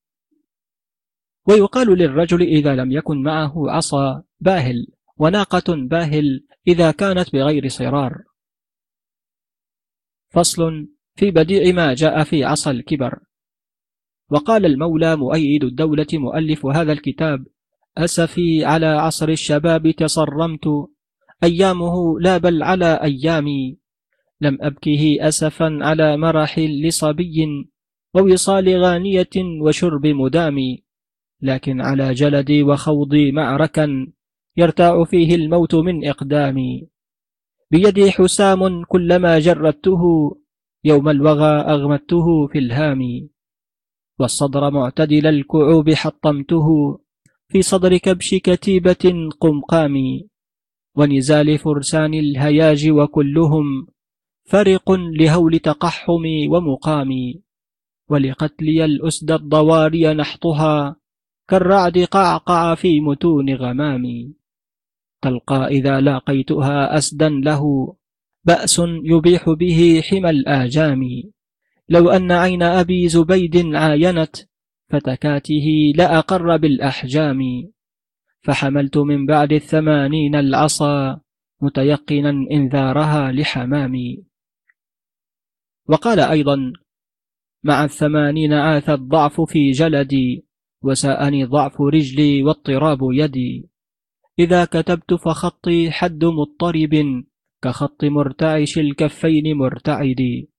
ويقال 1.49 1.99
للرجل 1.99 2.43
إذا 2.43 2.75
لم 2.75 2.93
يكن 2.93 3.23
معه 3.23 3.71
عصا 3.71 4.23
باهل 4.41 4.87
وناقة 5.17 5.75
باهل 5.75 6.45
إذا 6.69 6.91
كانت 6.91 7.33
بغير 7.33 7.69
صرار. 7.69 8.25
فصل 10.31 10.89
في 11.17 11.31
بديع 11.31 11.75
ما 11.75 11.95
جاء 11.95 12.25
في 12.25 12.45
عصا 12.45 12.71
الكبر. 12.71 13.28
وقال 14.31 14.67
المولى 14.67 15.17
مؤيد 15.17 15.65
الدولة 15.65 16.07
مؤلف 16.13 16.67
هذا 16.67 16.93
الكتاب 16.93 17.47
أسفي 17.99 18.65
على 18.65 18.87
عصر 18.87 19.29
الشباب 19.29 19.91
تصرمت 19.91 20.69
أيامه 21.45 22.21
لا 22.21 22.39
بل 22.39 22.63
على 22.63 23.01
أيامي. 23.03 23.79
لم 24.41 24.59
أبكه 24.61 25.17
أسفا 25.21 25.79
على 25.83 26.17
مرح 26.17 26.59
لصبي 26.59 27.47
ووصال 28.15 28.83
غانية 28.83 29.35
وشرب 29.63 30.07
مدام 30.07 30.57
لكن 31.43 31.81
على 31.81 32.15
جلدي 32.15 32.63
وخوضي 32.63 33.33
معركا 33.33 34.13
يرتاع 34.57 35.05
فيه 35.05 35.35
الموت 35.35 35.75
من 35.75 36.09
إقدامي. 36.09 36.89
بيدي 37.71 38.11
حسام 38.11 38.85
كلما 38.85 39.39
جردته 39.39 40.03
يوم 40.85 41.09
الوغى 41.09 41.61
أغمدته 41.61 42.47
في 42.47 42.59
الهام 42.59 43.29
والصدر 44.19 44.71
معتدل 44.71 45.27
الكعوب 45.27 45.91
حطمته. 45.91 46.99
في 47.49 47.63
صدر 47.63 47.97
كبش 47.97 48.35
كتيبة 48.35 49.31
قمقام 49.41 49.95
ونزال 50.97 51.59
فرسان 51.59 52.15
الهياج 52.15 52.91
وكلهم 52.91 53.87
فرق 54.45 54.93
لهول 54.93 55.59
تقحمي 55.59 56.49
ومقامي 56.49 57.43
ولقتلي 58.11 58.85
الأسد 58.85 59.31
الضواري 59.31 60.15
نحطها 60.15 60.97
كالرعد 61.49 61.99
قعقع 61.99 62.75
في 62.75 63.01
متون 63.01 63.55
غمامي 63.55 64.35
تلقى 65.23 65.67
إذا 65.67 66.01
لاقيتها 66.01 66.99
أسدا 66.99 67.29
له 67.29 67.95
بأس 68.45 68.83
يبيح 69.05 69.51
به 69.51 70.03
حمى 70.05 70.31
الآجام. 70.31 71.01
لو 71.89 72.11
أن 72.11 72.33
عين 72.33 72.63
أبي 72.63 73.09
زبيد 73.09 73.75
عاينت 73.75 74.37
فتكاته 74.91 75.93
لأقر 75.97 76.57
بالأحجام. 76.57 77.41
فحملت 78.43 78.99
من 78.99 79.27
بعد 79.27 79.53
الثمانين 79.53 80.35
العصا 80.35 81.21
متيقنا 81.61 82.31
إنذارها 82.51 83.33
لحمامي 83.33 84.25
وقال 85.89 86.21
أيضا 86.21 86.73
مع 87.65 87.85
الثمانين 87.85 88.53
عاث 88.53 88.91
الضعف 88.91 89.41
في 89.41 89.71
جلدي 89.71 90.47
وساءني 90.83 91.45
ضعف 91.45 91.81
رجلي 91.81 92.43
واضطراب 92.43 92.99
يدي. 93.03 93.69
إذا 94.39 94.65
كتبت 94.65 95.15
فخطي 95.15 95.91
حد 95.91 96.25
مضطرب 96.25 97.25
كخط 97.63 98.05
مرتعش 98.05 98.79
الكفين 98.79 99.57
مرتعدي. 99.57 100.51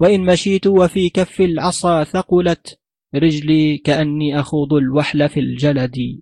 وإن 0.00 0.26
مشيت 0.26 0.66
وفي 0.66 1.10
كف 1.10 1.40
العصا 1.40 2.04
ثقلت 2.04 2.80
رجلي 3.14 3.78
كأني 3.78 4.40
أخوض 4.40 4.74
الوحل 4.74 5.28
في 5.28 5.40
الجلد 5.40 6.20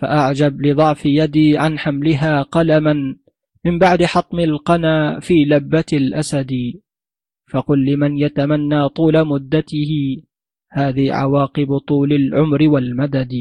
فأعجب 0.00 0.62
لضعف 0.66 1.06
يدي 1.06 1.58
عن 1.58 1.78
حملها 1.78 2.42
قلما 2.42 3.16
من 3.64 3.78
بعد 3.78 4.04
حطم 4.04 4.38
القنا 4.38 5.20
في 5.20 5.44
لبة 5.44 5.84
الأسد. 5.92 6.80
فقل 7.50 7.84
لمن 7.84 8.18
يتمنى 8.18 8.88
طول 8.88 9.24
مدته؟ 9.24 10.22
هذه 10.70 11.12
عواقب 11.12 11.78
طول 11.78 12.12
العمر 12.12 12.68
والمدد. 12.68 13.32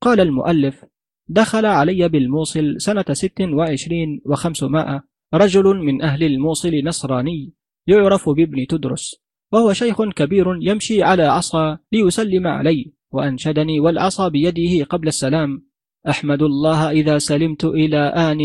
قال 0.00 0.20
المؤلف 0.20 0.84
دخل 1.28 1.66
علي 1.66 2.08
بالموصل 2.08 2.80
سنة 2.80 3.04
ست 3.12 3.40
وعشرين 3.40 4.20
وخمسمائة 4.26 5.04
رجل 5.34 5.64
من 5.64 6.02
أهل 6.02 6.22
الموصل 6.22 6.84
نصراني 6.84 7.52
يعرف 7.86 8.28
بابن 8.28 8.66
تدرس 8.66 9.16
وهو 9.52 9.72
شيخ 9.72 10.02
كبير 10.02 10.58
يمشي 10.60 11.02
على 11.02 11.22
عصا 11.22 11.78
ليسلم 11.92 12.46
علي 12.46 12.92
وأنشدني 13.10 13.80
والعصا 13.80 14.28
بيده 14.28 14.84
قبل 14.84 15.08
السلام 15.08 15.66
أحمد 16.08 16.42
الله 16.42 16.90
إذا 16.90 17.18
سلمت 17.18 17.64
إلى 17.64 17.98
آن 17.98 18.38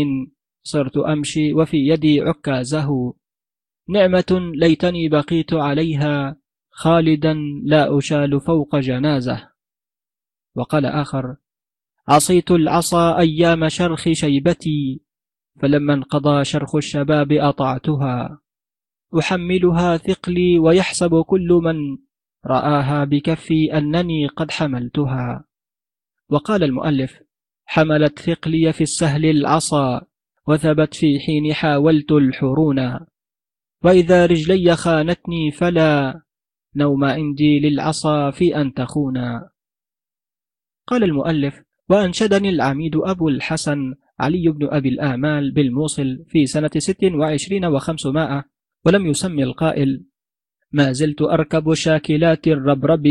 صرت 0.62 0.96
أمشي 0.96 1.52
وفي 1.52 1.76
يدي 1.76 2.20
عكازه. 2.20 3.14
نعمة 3.88 4.52
ليتني 4.54 5.08
بقيت 5.08 5.54
عليها 5.54 6.36
خالدا 6.70 7.34
لا 7.64 7.98
أشال 7.98 8.40
فوق 8.40 8.76
جنازة. 8.76 9.50
وقال 10.56 10.86
آخر 10.86 11.36
عصيت 12.08 12.50
العصا 12.50 13.18
أيام 13.18 13.68
شرخ 13.68 14.12
شيبتي 14.12 15.00
فلما 15.60 15.94
انقضى 15.94 16.44
شرخ 16.44 16.76
الشباب 16.76 17.32
أطعتها. 17.32 18.40
أحملها 19.18 19.96
ثقلي 19.96 20.58
ويحسب 20.58 21.22
كل 21.22 21.60
من 21.62 21.98
رآها 22.46 23.04
بكفي 23.04 23.78
أنني 23.78 24.26
قد 24.26 24.50
حملتها. 24.50 25.44
وقال 26.28 26.64
المؤلف 26.64 27.20
حملت 27.64 28.18
ثقلي 28.18 28.72
في 28.72 28.80
السهل 28.80 29.24
العصا 29.26 30.02
وثبت 30.46 30.94
في 30.94 31.20
حين 31.20 31.54
حاولت 31.54 32.12
الحرون. 32.12 33.06
وإذا 33.84 34.26
رجلي 34.26 34.76
خانتني 34.76 35.50
فلا 35.50 36.22
نوم 36.76 37.04
عندي 37.04 37.60
للعصا 37.60 38.30
في 38.30 38.56
أن 38.56 38.74
تخونا. 38.74 39.50
قال 40.86 41.04
المؤلف 41.04 41.62
وأنشدني 41.88 42.48
العميد 42.48 42.96
أبو 42.96 43.28
الحسن 43.28 43.94
علي 44.20 44.48
بن 44.48 44.68
أبي 44.70 44.88
الآمال 44.88 45.50
بالموصل 45.52 46.24
في 46.28 46.46
سنة 46.46 46.70
ست 46.78 47.04
وعشرين 47.04 47.64
وخمسمائة 47.64 48.44
ولم 48.84 49.06
يسمي 49.06 49.42
القائل 49.42 50.04
ما 50.72 50.92
زلت 50.92 51.22
أركب 51.22 51.74
شاكلات 51.74 52.46
الربرب 52.48 53.06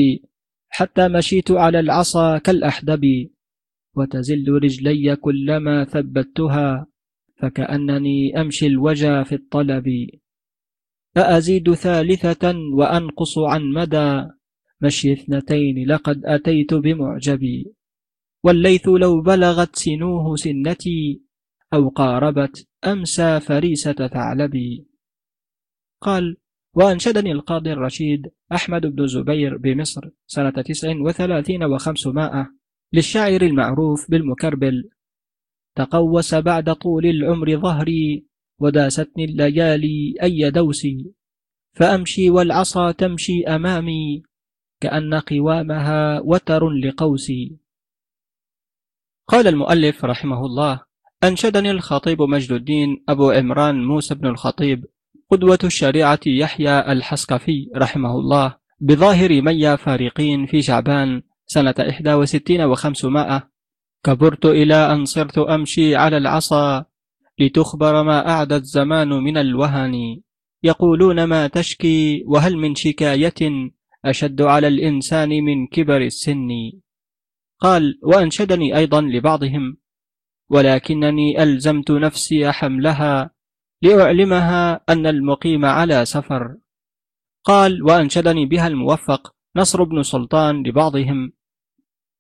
حتى 0.70 1.08
مشيت 1.08 1.52
على 1.52 1.80
العصا 1.80 2.38
كالأحدب 2.38 3.30
وتزل 3.96 4.50
رجلي 4.50 5.16
كلما 5.16 5.86
ثبتها 5.86 6.88
فكأنني 7.40 8.42
أمشي 8.42 8.68
الوجى 8.68 9.24
في 9.24 9.36
الطلب. 9.36 9.88
أأزيد 11.18 11.74
ثالثة 11.74 12.58
وأنقص 12.74 13.38
عن 13.38 13.62
مدى 13.72 14.28
مشي 14.82 15.14
اثنتين 15.14 15.88
لقد 15.88 16.26
أتيت 16.26 16.74
بمعجبي. 16.74 17.74
والليث 18.44 18.88
لو 18.88 19.22
بلغت 19.22 19.76
سنوه 19.76 20.36
سنتي 20.36 21.22
أو 21.74 21.90
قاربت 21.90 22.68
أمسى 22.86 23.40
فريسة 23.40 24.08
ثعلبي. 24.08 24.88
قال 26.02 26.38
وأنشدني 26.76 27.32
القاضي 27.32 27.74
الرشيد 27.74 28.32
أحمد 28.52 28.86
بن 28.86 29.08
زبير 29.08 29.58
بمصر 29.58 30.10
سنة 30.28 30.50
تسع 30.50 30.94
وثلاثين 31.00 31.64
وخمسمائة 31.64 32.52
للشاعر 32.94 33.42
المعروف 33.42 34.12
بالمكربل 34.12 34.90
تقوس 35.76 36.36
بعد 36.36 36.76
طول 36.76 37.06
العمر 37.06 37.58
ظهري 37.60 38.26
وداستني 38.60 39.26
الليالي 39.26 40.16
أي 40.24 40.52
دوسي 40.52 41.14
فأمشي 41.74 42.30
والعصا 42.30 42.92
تمشي 42.92 43.44
أمامي 43.44 44.24
كأن 44.82 45.14
قوامها 45.14 46.20
وتر 46.20 46.70
لقوسي. 46.70 47.69
قال 49.30 49.48
المؤلف 49.48 50.06
رحمه 50.06 50.46
الله 50.46 50.82
أنشدني 51.24 51.72
الخطيب 51.72 52.22
مجد 52.22 52.52
الدين 52.52 53.04
أبو 53.10 53.32
عمران 53.32 53.86
موسى 53.86 54.16
بن 54.16 54.28
الخطيب 54.28 54.86
قدوة 55.30 55.60
الشريعة 55.64 56.20
يحيى 56.26 56.80
الحسقفي 56.92 57.70
رحمه 57.76 58.12
الله 58.12 58.56
بظاهر 58.80 59.42
ميا 59.42 59.76
فارقين 59.76 60.46
في 60.46 60.62
شعبان 60.62 61.22
سنة 61.46 61.76
إحدى 61.90 62.14
وستين 62.14 62.62
وخمسمائة. 62.62 63.50
كبرت 64.04 64.46
إلى 64.46 64.94
أن 64.94 65.06
صرت 65.06 65.38
أمشي 65.38 65.96
على 65.96 66.18
العصا 66.18 66.86
لتخبر 67.40 68.04
ما 68.04 68.30
أعدى 68.30 68.56
الزمان 68.56 69.10
من 69.10 69.38
الوهن. 69.38 70.22
يقولون 70.64 71.24
ما 71.24 71.48
تشكي 71.48 72.24
وهل 72.28 72.58
من 72.58 72.76
شكاية 72.76 73.72
أشد 74.06 74.42
على 74.42 74.68
الإنسان 74.68 75.30
من 75.30 75.68
كبر 75.68 76.02
السن؟ 76.02 76.50
قال 77.60 78.00
وأنشدني 78.04 78.78
أيضا 78.78 79.02
لبعضهم 79.02 79.78
ولكنني 80.50 81.44
ألزمت 81.44 81.92
نفسي 81.92 82.52
حملها 82.52 83.32
لأعلمها 83.82 84.82
أن 84.90 85.08
المقيم 85.08 85.66
على 85.66 86.06
سفر. 86.06 86.58
قال 87.44 87.84
وأنشدني 87.84 88.46
بها 88.46 88.68
الموفق 88.68 89.36
نصر 89.56 89.84
بن 89.84 90.04
سلطان 90.04 90.64
لبعضهم. 90.68 91.34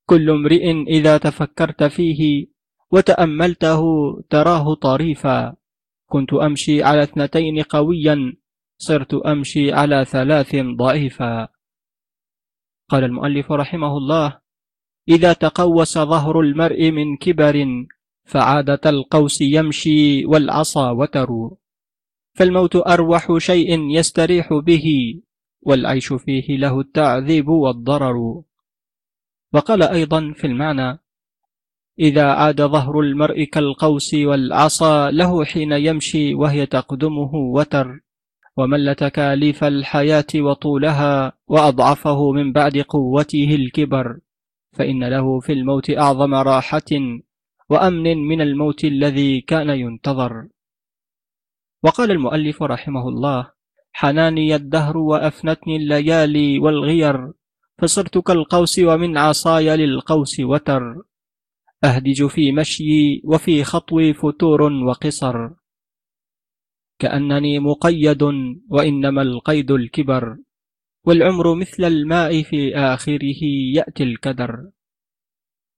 كل 0.05 0.29
امرئ 0.29 0.71
إذا 0.87 1.17
تفكرت 1.17 1.83
فيه 1.83 2.47
وتأملته 2.91 3.81
تراه 4.29 4.73
طريفا. 4.73 5.55
كنت 6.09 6.33
أمشي 6.33 6.83
على 6.83 7.03
اثنتين 7.03 7.61
قويا 7.61 8.37
صرت 8.77 9.13
أمشي 9.13 9.73
على 9.73 10.05
ثلاث 10.05 10.55
ضعيفا. 10.55 11.47
قال 12.89 13.03
المؤلف 13.03 13.51
رحمه 13.51 13.97
الله 13.97 14.39
إذا 15.09 15.33
تقوس 15.33 15.97
ظهر 15.97 16.39
المرء 16.39 16.91
من 16.91 17.17
كبر 17.17 17.65
فعادة 18.25 18.89
القوس 18.89 19.41
يمشي 19.41 20.25
والعصا 20.25 20.91
وتر 20.91 21.49
فالموت 22.39 22.75
أروح 22.75 23.37
شيء 23.37 23.89
يستريح 23.89 24.53
به 24.53 24.85
والعيش 25.61 26.13
فيه 26.13 26.57
له 26.57 26.79
التعذيب 26.79 27.47
والضرر. 27.47 28.41
وقال 29.53 29.83
أيضا 29.83 30.33
في 30.35 30.47
المعنى 30.47 30.99
إذا 31.99 32.25
عاد 32.31 32.61
ظهر 32.61 32.99
المرء 32.99 33.43
كالقوس 33.43 34.13
والعصا 34.13 35.11
له 35.11 35.45
حين 35.45 35.71
يمشي 35.71 36.33
وهي 36.33 36.65
تقدمه 36.65 37.35
وتر. 37.35 37.99
ومل 38.57 38.95
تكاليف 38.95 39.63
الحياة 39.63 40.25
وطولها 40.35 41.33
وأضعفه 41.47 42.31
من 42.31 42.53
بعد 42.53 42.77
قوته 42.77 43.55
الكبر. 43.55 44.19
فإن 44.79 45.03
له 45.03 45.39
في 45.39 45.53
الموت 45.53 45.89
أعظم 45.89 46.33
راحة 46.33 46.91
وأمن 47.69 48.17
من 48.17 48.41
الموت 48.41 48.83
الذي 48.83 49.41
كان 49.41 49.69
ينتظر. 49.69 50.47
وقال 51.83 52.11
المؤلف 52.11 52.63
رحمه 52.63 53.09
الله 53.09 53.51
حناني 53.91 54.55
الدهر 54.55 54.97
وأفنتني 54.97 55.75
الليالي 55.75 56.59
والغير 56.59 57.31
فصرت 57.77 58.17
كالقوس 58.17 58.79
ومن 58.79 59.17
عصاي 59.17 59.77
للقوس 59.77 60.39
وتر. 60.39 60.95
أهدج 61.83 62.25
في 62.25 62.51
مشيي 62.51 63.21
وفي 63.25 63.63
خطوي 63.63 64.13
فتور 64.13 64.61
وقصر. 64.61 65.49
كأنني 66.99 67.59
مقيد 67.59 68.23
وإنما 68.69 69.21
القيد 69.21 69.71
الكبر. 69.71 70.37
والعمر 71.09 71.55
مثل 71.55 71.85
الماء 71.85 72.43
في 72.43 72.75
آخره 72.75 73.43
يأتي 73.75 74.03
الكدر 74.03 74.69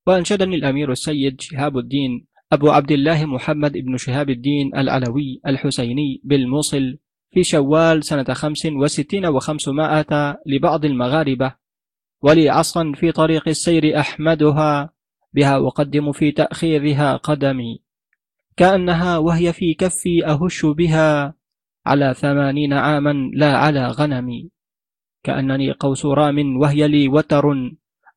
وأنشدني 0.08 0.56
الأمير 0.56 0.92
السيد 0.92 1.42
شهاب 1.42 1.78
الدين 1.78 2.28
أبو 2.52 2.70
عبد 2.70 2.92
الله 2.92 3.26
محمد 3.26 3.78
بن 3.78 3.98
شهاب 3.98 4.30
الدين 4.30 4.76
العلوي 4.76 5.42
الحسيني 5.48 6.22
بالموصل 6.24 6.98
في 7.34 7.44
شوال 7.44 8.04
سنة 8.04 8.34
خمس 8.34 8.66
وستين 8.66 9.26
وخمسمائة 9.26 10.38
لبعض 10.46 10.86
المغاربة 10.86 11.56
ولي 12.22 12.50
عصرا 12.50 12.92
في 12.96 13.12
طريق 13.12 13.48
السير 13.48 14.00
أحمدها 14.00 14.94
بها 15.34 15.58
أقدم 15.68 16.12
في 16.12 16.32
تأخيرها 16.32 17.16
قدمي. 17.16 17.82
كأنها 18.58 19.18
وهي 19.18 19.54
في 19.54 19.74
كفي 19.74 20.26
أهش 20.26 20.66
بها 20.66 21.34
على 21.86 22.14
ثمانين 22.14 22.74
عاما 22.74 23.32
لا 23.34 23.58
على 23.58 23.88
غنمي. 23.88 24.61
كأنني 25.24 25.72
قوس 25.72 26.06
رام 26.06 26.58
وهي 26.58 26.88
لي 26.88 27.08
وتر 27.08 27.72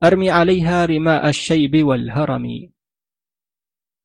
أرمي 0.05 0.31
عليها 0.31 0.87
رماء 0.87 1.29
الشيب 1.29 1.85
والهرم. 1.85 2.47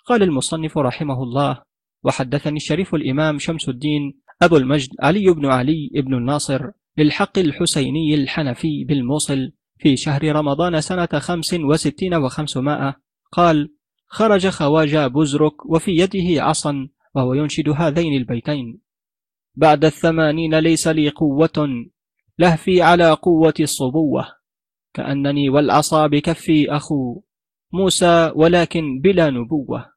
قال 0.06 0.24
المصنف 0.24 0.78
رحمه 0.78 1.24
الله 1.24 1.62
وحدثني 2.04 2.58
الشريف 2.58 2.96
الإمام 2.96 3.40
شمس 3.40 3.70
الدين 3.70 4.22
أبو 4.42 4.58
المجد 4.58 4.90
علي 5.00 5.34
بن 5.34 5.46
علي 5.46 5.90
بن 5.94 6.14
الناصر 6.14 6.72
للحق 6.98 7.40
الحسيني 7.40 8.16
الحنفي 8.16 8.84
بالموصل 8.84 9.52
في 9.78 9.98
شهر 9.98 10.36
رمضان 10.36 10.82
سنة 10.82 11.06
خمس 11.06 11.54
وستين 11.54 12.14
وخمسمائة. 12.14 12.96
قال 13.32 13.74
خرج 14.08 14.48
خواجة 14.48 15.08
بزرك 15.08 15.66
وفي 15.66 15.92
يده 15.92 16.44
عصا 16.44 16.90
وهو 17.16 17.34
ينشد 17.34 17.70
هذين 17.70 18.14
البيتين. 18.14 18.80
بعد 19.56 19.86
الثمانين 19.86 20.60
ليس 20.60 20.88
لي 20.88 21.10
قوة 21.10 21.90
لهفي 22.40 22.82
على 22.82 23.12
قوة 23.12 23.54
الصبوة 23.60 24.28
كأنني 24.94 25.50
والعصا 25.50 26.08
بكفي 26.08 26.72
أخو 26.72 27.22
موسى 27.74 28.32
ولكن 28.36 29.00
بلا 29.02 29.30
نبوة. 29.30 29.94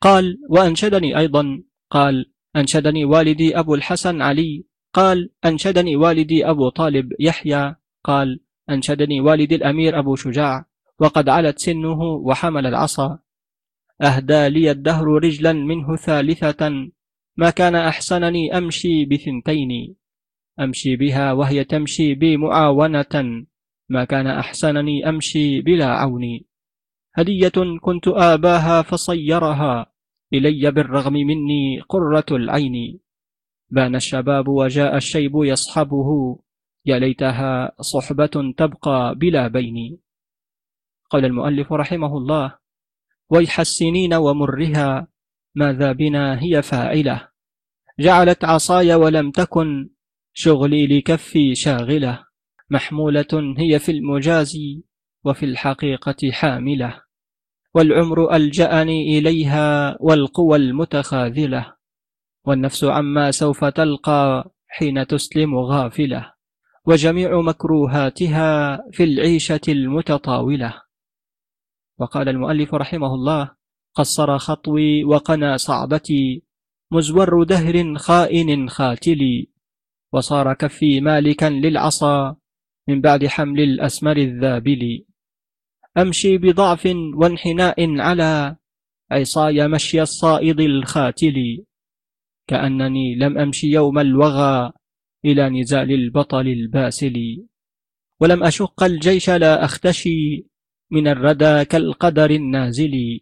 قال 0.00 0.38
وأنشدني 0.48 1.18
أيضا 1.18 1.62
قال 1.90 2.32
أنشدني 2.56 3.04
والدي 3.04 3.58
أبو 3.58 3.74
الحسن 3.74 4.22
علي 4.22 4.66
قال 4.92 5.30
أنشدني 5.44 5.96
والدي 5.96 6.50
أبو 6.50 6.68
طالب 6.68 7.12
يحيى 7.20 7.74
قال 8.04 8.40
أنشدني 8.70 9.20
والدي 9.20 9.54
الأمير 9.54 9.98
أبو 9.98 10.16
شجاع 10.16 10.66
وقد 10.98 11.28
علت 11.28 11.58
سنه 11.58 12.02
وحمل 12.02 12.66
العصا. 12.66 13.18
أهدى 14.02 14.48
لي 14.48 14.70
الدهر 14.70 15.06
رجلا 15.06 15.52
منه 15.52 15.96
ثالثة 15.96 16.70
ما 17.36 17.50
كان 17.50 17.74
أحسنني 17.74 18.58
أمشي 18.58 19.04
بثنتين. 19.04 20.01
أمشي 20.60 20.96
بها 20.96 21.32
وهي 21.32 21.64
تمشي 21.64 22.14
بي 22.14 22.36
معاونة 22.36 23.44
ما 23.88 24.04
كان 24.04 24.26
أحسنني 24.26 25.08
أمشي 25.08 25.60
بلا 25.60 25.86
عون. 25.86 26.40
هدية 27.14 27.52
كنت 27.80 28.08
آباها 28.08 28.82
فصيرها. 28.82 29.92
إلي 30.32 30.70
بالرغم 30.70 31.12
مني 31.12 31.80
قرة 31.80 32.26
العين. 32.30 33.00
بان 33.70 33.96
الشباب 33.96 34.48
وجاء 34.48 34.96
الشيب 34.96 35.32
يصحبه. 35.34 36.38
يا 36.86 36.98
ليتها 36.98 37.72
صحبة 37.80 38.54
تبقى 38.56 39.14
بلا 39.14 39.48
بين. 39.48 39.98
قال 41.10 41.24
المؤلف 41.24 41.72
رحمه 41.72 42.16
الله 42.16 42.58
ويح 43.30 43.60
السنين 43.60 44.14
ومرها. 44.14 45.08
ماذا 45.54 45.92
بنا 45.92 46.42
هي 46.42 46.62
فاعلة؟ 46.62 47.28
جعلت 48.00 48.44
عصاي 48.44 48.94
ولم 48.94 49.30
تكن. 49.30 49.90
شغلي 50.34 50.86
لكفي 50.86 51.54
شاغلة. 51.54 52.24
محمولة 52.70 53.54
هي 53.58 53.78
في 53.78 53.92
المجاز 53.92 54.58
وفي 55.24 55.46
الحقيقة 55.46 56.30
حاملة. 56.30 57.02
والعمر 57.74 58.36
ألجأني 58.36 59.18
إليها 59.18 59.96
والقوى 60.00 60.56
المتخاذلة. 60.56 61.74
والنفس 62.44 62.84
عما 62.84 63.30
سوف 63.30 63.64
تلقى 63.64 64.50
حين 64.68 65.06
تسلم 65.06 65.54
غافلة. 65.54 66.32
وجميع 66.86 67.40
مكروهاتها 67.40 68.78
في 68.92 69.04
العيشة 69.04 69.60
المتطاولة. 69.68 70.82
وقال 71.98 72.28
المؤلف 72.28 72.74
رحمه 72.74 73.14
الله 73.14 73.50
قصر 73.94 74.38
خطوي 74.38 75.04
وقنا 75.04 75.56
صعبتي 75.56 76.42
مزور 76.90 77.42
دهر 77.44 77.94
خائن 77.98 78.68
خاتلي. 78.68 79.51
وصار 80.12 80.54
كفي 80.54 81.00
مالكا 81.00 81.46
للعصا 81.46 82.36
من 82.88 83.00
بعد 83.00 83.26
حمل 83.26 83.60
الأسمر 83.60 84.16
الذابل. 84.16 85.04
أمشي 85.98 86.38
بضعف 86.38 86.86
وانحناء 87.14 88.00
على 88.00 88.56
عصاي 89.10 89.68
مشي 89.68 90.02
الصائد 90.02 90.60
الخاتل. 90.60 91.64
كأنني 92.46 93.14
لم 93.14 93.38
أمشي 93.38 93.66
يوم 93.70 93.98
الوغى 93.98 94.72
إلى 95.24 95.50
نزال 95.60 95.92
البطل 95.92 96.48
الباسل. 96.48 97.46
ولم 98.20 98.44
أشق 98.44 98.82
الجيش 98.82 99.30
لا 99.30 99.64
أختشي 99.64 100.46
من 100.90 101.08
الردى 101.08 101.64
كالقدر 101.64 102.30
النازل. 102.30 103.20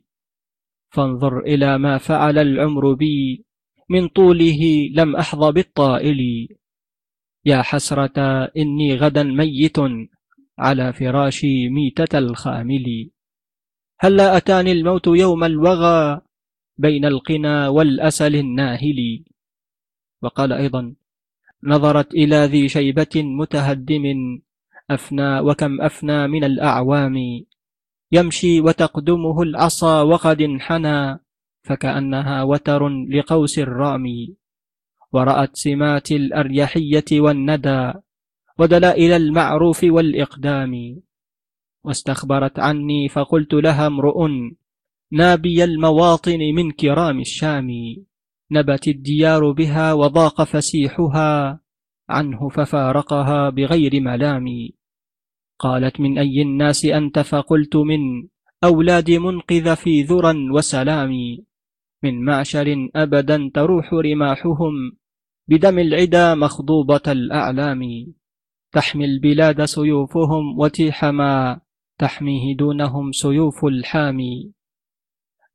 فانظر 0.90 1.38
إلى 1.38 1.78
ما 1.78 1.98
فعل 1.98 2.38
العمر 2.38 2.94
بي. 2.94 3.44
من 3.90 4.08
طوله 4.08 4.90
لم 4.94 5.16
أحظى 5.16 5.52
بالطائل. 5.52 6.48
يا 7.44 7.62
حسرة 7.62 8.44
إني 8.56 8.96
غدا 8.96 9.22
ميت 9.22 9.76
على 10.58 10.92
فراشي 10.92 11.68
ميتة 11.68 12.18
الخامل. 12.18 13.10
هلا 14.00 14.36
أتاني 14.36 14.72
الموت 14.72 15.06
يوم 15.06 15.44
الوغى 15.44 16.20
بين 16.78 17.04
القنا 17.04 17.68
والأسل 17.68 18.36
الناهل؟ 18.36 19.24
وقال 20.22 20.52
أيضا 20.52 20.94
نظرت 21.64 22.14
إلى 22.14 22.36
ذي 22.36 22.68
شيبة 22.68 23.14
متهدم 23.16 24.04
أفنى 24.90 25.40
وكم 25.40 25.80
أفنى 25.80 26.28
من 26.28 26.44
الأعوام. 26.44 27.16
يمشي 28.12 28.60
وتقدمه 28.60 29.42
العصا 29.42 30.02
وقد 30.02 30.40
انحنى 30.40 31.20
فكأنها 31.62 32.42
وتر 32.42 32.88
لقوس 32.88 33.58
الرامي. 33.58 34.39
ورأت 35.12 35.56
سمات 35.56 36.12
الأريحية 36.12 37.04
والندى 37.12 37.92
ودلائل 38.58 39.12
المعروف 39.12 39.84
والإقدام. 39.84 41.00
واستخبرت 41.84 42.58
عني 42.58 43.08
فقلت 43.08 43.54
لها 43.54 43.86
امرؤ 43.86 44.28
نابي 45.12 45.64
المواطن 45.64 46.38
من 46.54 46.70
كرام 46.70 47.20
الشام. 47.20 47.70
نبت 48.50 48.88
الديار 48.88 49.50
بها 49.50 49.92
وضاق 49.92 50.42
فسيحها 50.44 51.60
عنه 52.08 52.48
ففارقها 52.48 53.50
بغير 53.50 54.00
ملام. 54.00 54.46
قالت 55.58 56.00
من 56.00 56.18
أي 56.18 56.42
الناس 56.42 56.84
أنت؟ 56.84 57.18
فقلت 57.18 57.76
من 57.76 58.28
أولاد 58.64 59.10
منقذ 59.10 59.76
في 59.76 60.02
ذرى 60.02 60.50
وسلام. 60.50 61.12
من 62.02 62.24
معشر 62.24 62.88
أبدا 62.96 63.50
تروح 63.54 63.94
رماحهم 63.94 64.99
بدم 65.50 65.78
العدا 65.78 66.34
مخضوبة 66.34 67.00
الأعلام. 67.08 68.12
تحمي 68.72 69.04
البلاد 69.04 69.64
سيوفهم 69.64 70.58
وتيح 70.58 71.04
ما 71.04 71.60
تحميه 71.98 72.56
دونهم 72.56 73.12
سيوف 73.12 73.64
الحامي 73.64 74.52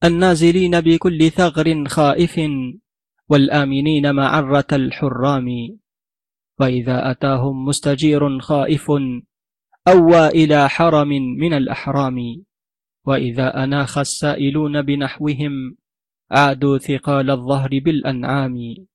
النازلين 0.04 0.82
بكل 0.82 1.30
ثغر 1.30 1.88
خائف 1.88 2.42
والآمنين 3.30 4.16
معرة 4.16 4.68
الحرام. 4.72 5.48
وإذا 6.60 7.12
أتاهم 7.12 7.66
مستجير 7.66 8.40
خائف 8.40 8.92
أوى 9.88 10.28
إلى 10.28 10.70
حرم 10.70 11.10
من 11.40 11.54
الأحرام. 11.54 12.44
وإذا 13.06 13.64
أناخ 13.64 13.98
السائلون 13.98 14.82
بنحوهم 14.82 15.78
عادوا 16.32 16.78
ثقال 16.78 17.32
الظهر 17.32 17.70
بالأنعام. 17.80 18.86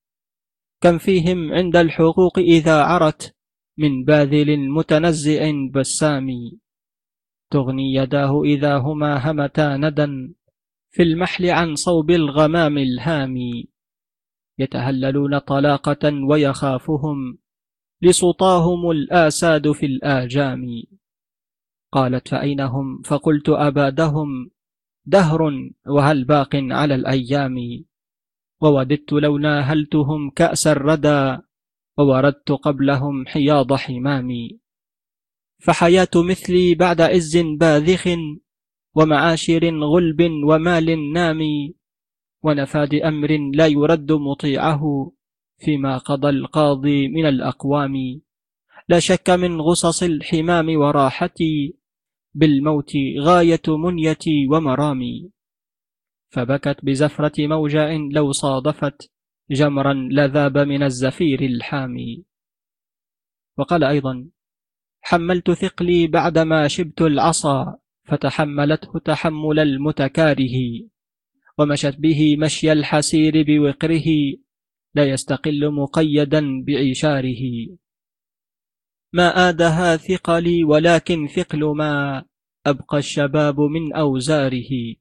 كم 0.81 0.99
فيهم 0.99 1.53
عند 1.53 1.77
الحقوق 1.77 2.39
إذا 2.39 2.83
عرت 2.83 3.37
من 3.79 4.05
باذل 4.05 4.71
متنزع 4.71 5.51
بسام 5.75 6.29
تغني 7.51 7.95
يداه 7.95 8.43
إذا 8.43 8.79
هما 8.79 9.31
همتا 9.31 9.77
ندى 9.77 10.35
في 10.91 11.03
المحل 11.03 11.47
عن 11.47 11.75
صوب 11.75 12.11
الغمام 12.11 12.79
الهام. 12.79 13.37
يتهللون 14.59 15.39
طلاقة 15.39 16.25
ويخافهم 16.29 17.39
لسطاهم 18.03 18.91
الآساد 18.91 19.73
في 19.73 19.87
الآجام. 19.87 20.83
قالت 21.93 22.29
فأين 22.29 22.61
هم 22.61 23.03
فقلت 23.03 23.49
أبادهم 23.49 24.51
دهر 25.07 25.71
وهل 25.87 26.25
باق 26.25 26.51
على 26.55 26.95
الأيام؟ 26.95 27.85
ووددت 28.61 29.13
لو 29.13 29.39
ناهلتهم 29.39 30.31
كأس 30.31 30.67
الردى 30.67 31.39
ووردت 31.99 32.53
قبلهم 32.53 33.27
حياض 33.27 33.73
حمامي. 33.73 34.61
فحياة 35.59 36.15
مثلي 36.17 36.75
بعد 36.75 37.01
عز 37.01 37.37
باذخ 37.37 38.09
ومعاشر 38.95 39.65
غلب 39.85 40.21
ومال 40.45 41.13
نامي 41.13 41.75
ونفاد 42.43 42.95
أمر 42.95 43.31
لا 43.55 43.67
يرد 43.67 44.13
مطيعه 44.13 45.13
فيما 45.59 45.99
قضى 45.99 46.29
القاضي 46.29 47.09
من 47.09 47.27
الأقوام. 47.27 48.21
لا 48.89 48.99
شك 48.99 49.31
من 49.31 49.61
غصص 49.61 50.03
الحمام 50.03 50.77
وراحتي 50.77 51.77
بالموت 52.35 52.93
غاية 53.21 53.63
منيتي 53.69 54.47
ومرامي. 54.51 55.31
فبكت 56.31 56.77
بزفرة 56.83 57.47
موجع 57.47 57.97
لو 58.13 58.33
صادفت 58.33 59.11
جمرا 59.51 59.95
لذاب 59.95 60.59
من 60.59 60.83
الزفير 60.83 61.43
الحامي. 61.43 62.25
وقال 63.59 63.85
أيضا 63.85 64.29
حملت 65.03 65.51
ثقلي 65.51 66.07
بعدما 66.07 66.69
شبت 66.69 67.03
العصا 67.03 67.79
فتحملته 68.05 68.99
تحمل 68.99 69.59
المتكاره 69.59 70.57
ومشت 71.59 71.97
به 71.99 72.37
مشي 72.37 72.73
الحسير 72.73 73.43
بوقره 73.43 74.07
لا 74.95 75.05
يستقل 75.05 75.71
مقيدا 75.71 76.65
بعشاره 76.65 77.43
ما 79.13 79.49
آدها 79.49 79.97
ثقلي 79.97 80.65
ولكن 80.65 81.27
ثقل 81.27 81.65
ما 81.65 82.25
أبقى 82.67 82.99
الشباب 82.99 83.61
من 83.61 83.93
أوزاره. 83.93 84.95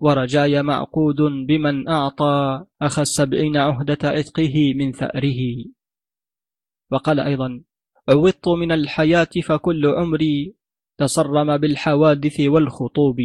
ورجاي 0.00 0.62
معقود 0.62 1.16
بمن 1.48 1.88
أعطى 1.88 2.64
أخ 2.82 2.98
السبعين 2.98 3.56
عهدة 3.56 3.98
عتقه 4.04 4.74
من 4.74 4.92
ثأره. 4.92 5.40
وقال 6.90 7.20
أيضا 7.20 7.62
عوضت 8.08 8.48
من 8.48 8.72
الحياة 8.72 9.28
فكل 9.44 9.86
عمري 9.86 10.54
تصرم 10.98 11.56
بالحوادث 11.56 12.40
والخطوب 12.40 13.16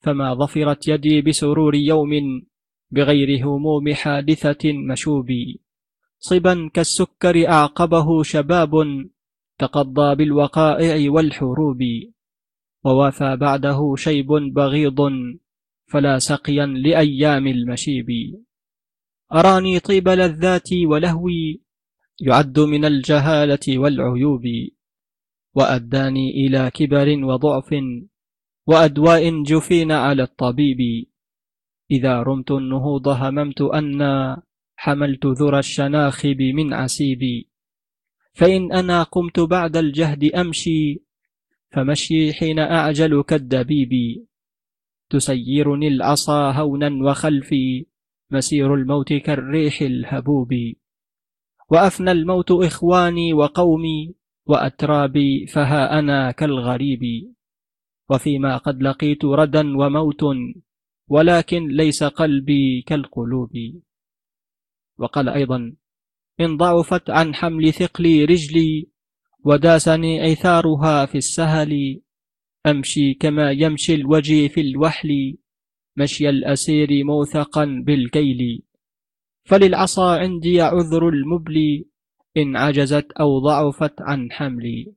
فما 0.00 0.34
ظفرت 0.34 0.88
يدي 0.88 1.20
بسرور 1.22 1.74
يوم 1.74 2.10
بغير 2.90 3.46
هموم 3.46 3.94
حادثة 3.94 4.72
مشوب. 4.72 5.28
صبا 6.18 6.70
كالسكر 6.74 7.48
أعقبه 7.48 8.22
شباب 8.22 8.72
تقضى 9.58 10.14
بالوقائع 10.14 11.10
والحروب. 11.10 11.78
ووافى 12.84 13.36
بعده 13.36 13.94
شيب 13.96 14.26
بغيض 14.26 15.00
فلا 15.86 16.18
سقيا 16.18 16.66
لأيام 16.66 17.46
المشيب. 17.46 18.06
أراني 19.32 19.80
طيب 19.80 20.08
لذاتي 20.08 20.86
ولهوي 20.86 21.60
يعد 22.20 22.60
من 22.60 22.84
الجهالة 22.84 23.78
والعيوب 23.78 24.42
وأداني 25.54 26.46
إلى 26.46 26.70
كبر 26.70 27.24
وضعف 27.24 27.74
وأدواء 28.66 29.42
جفين 29.42 29.92
على 29.92 30.22
الطبيب. 30.22 31.06
إذا 31.90 32.22
رمت 32.22 32.50
النهوض 32.50 33.08
هممت 33.08 33.60
أن 33.60 34.00
حملت 34.76 35.26
ذر 35.26 35.58
الشناخب 35.58 36.42
من 36.42 36.72
عسيبي 36.72 37.48
فإن 38.32 38.72
أنا 38.72 39.02
قمت 39.02 39.40
بعد 39.40 39.76
الجهد 39.76 40.24
أمشي 40.24 41.02
فمشي 41.70 42.32
حين 42.32 42.58
أعجل 42.58 43.22
كالدبيب. 43.22 43.92
تسيرني 45.14 45.88
العصا 45.88 46.52
هونا 46.52 46.90
وخلفي 47.10 47.86
مسير 48.30 48.74
الموت 48.74 49.12
كالريح 49.12 49.82
الهبوب. 49.82 50.54
وأفنى 51.70 52.10
الموت 52.10 52.50
إخواني 52.50 53.32
وقومي 53.32 54.14
وأترابي 54.46 55.46
فها 55.46 55.98
أنا 55.98 56.30
كالغريب. 56.30 57.02
وفيما 58.10 58.56
قد 58.56 58.82
لقيت 58.82 59.24
ردا 59.24 59.76
وموت 59.78 60.22
ولكن 61.08 61.68
ليس 61.68 62.04
قلبي 62.04 62.82
كالقلوب. 62.82 63.52
وقال 64.98 65.28
أيضا 65.28 65.76
إن 66.40 66.56
ضعفت 66.56 67.10
عن 67.10 67.34
حمل 67.34 67.72
ثقلي 67.72 68.24
رجلي 68.24 68.88
وداسني 69.44 70.20
عثارها 70.20 71.06
في 71.06 71.18
السهل. 71.18 72.00
أمشي 72.66 73.14
كما 73.14 73.50
يمشي 73.50 73.94
الوجي 73.94 74.48
في 74.48 74.60
الوحل 74.60 75.36
مشي 75.96 76.28
الأسير 76.28 77.04
موثقا 77.04 77.64
بالكيل. 77.86 78.62
فللعصا 79.44 80.18
عندي 80.18 80.60
عذر 80.60 81.08
المبلي 81.08 81.86
إن 82.36 82.56
عجزت 82.56 83.12
أو 83.12 83.38
ضعفت 83.38 83.94
عن 84.00 84.32
حملي 84.32 84.94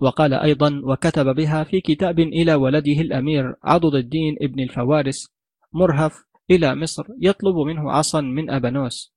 وقال 0.00 0.34
أيضا 0.34 0.80
وكتب 0.84 1.34
بها 1.34 1.64
في 1.64 1.80
كتاب 1.80 2.18
إلى 2.18 2.54
ولده 2.54 3.00
الأمير 3.00 3.54
عضد 3.64 3.94
الدين 3.94 4.36
ابن 4.42 4.62
الفوارس 4.62 5.28
مرهف 5.72 6.24
إلى 6.50 6.74
مصر 6.74 7.04
يطلب 7.20 7.56
منه 7.56 7.92
عصا 7.92 8.20
من 8.20 8.50
أبنوس 8.50 9.14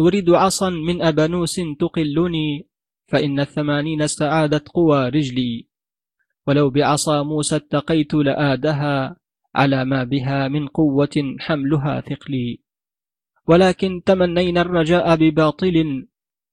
أريد 0.00 0.30
عصا 0.30 0.70
من 0.70 1.02
أبنوس 1.02 1.60
تقلني 1.80 2.68
فإن 3.08 3.40
الثمانين 3.40 4.02
استعادت 4.02 4.68
قوى 4.68 5.08
رجلي. 5.08 5.68
ولو 6.46 6.70
بعصا 6.70 7.22
موسى 7.22 7.56
اتقيت 7.56 8.14
لآدها 8.14 9.16
على 9.54 9.84
ما 9.84 10.04
بها 10.04 10.48
من 10.48 10.68
قوة 10.68 11.36
حملها 11.38 12.00
ثقلي. 12.00 12.60
ولكن 13.46 14.02
تمنينا 14.06 14.60
الرجاء 14.60 15.16
بباطل 15.16 16.06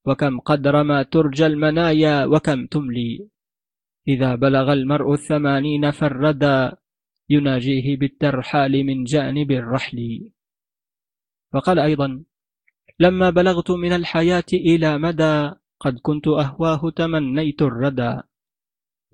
وكم 0.06 0.40
قدر 0.40 0.82
ما 0.82 1.02
ترجى 1.02 1.46
المنايا 1.46 2.24
وكم 2.24 2.66
تملي. 2.66 3.28
إذا 4.08 4.34
بلغ 4.34 4.72
المرء 4.72 5.12
الثمانين 5.12 5.90
فردا 5.90 6.76
يناجيه 7.30 7.96
بالترحال 7.96 8.84
من 8.86 9.04
جانب 9.04 9.50
الرحل. 9.50 10.30
وقال 11.54 11.78
أيضا 11.78 12.24
لما 13.00 13.30
بلغت 13.30 13.70
من 13.70 13.92
الحياة 13.92 14.50
إلى 14.52 14.98
مدى 14.98 15.50
قد 15.80 15.98
كنت 16.02 16.28
أهواه 16.28 16.90
تمنيت 16.90 17.62
الردى 17.62 18.20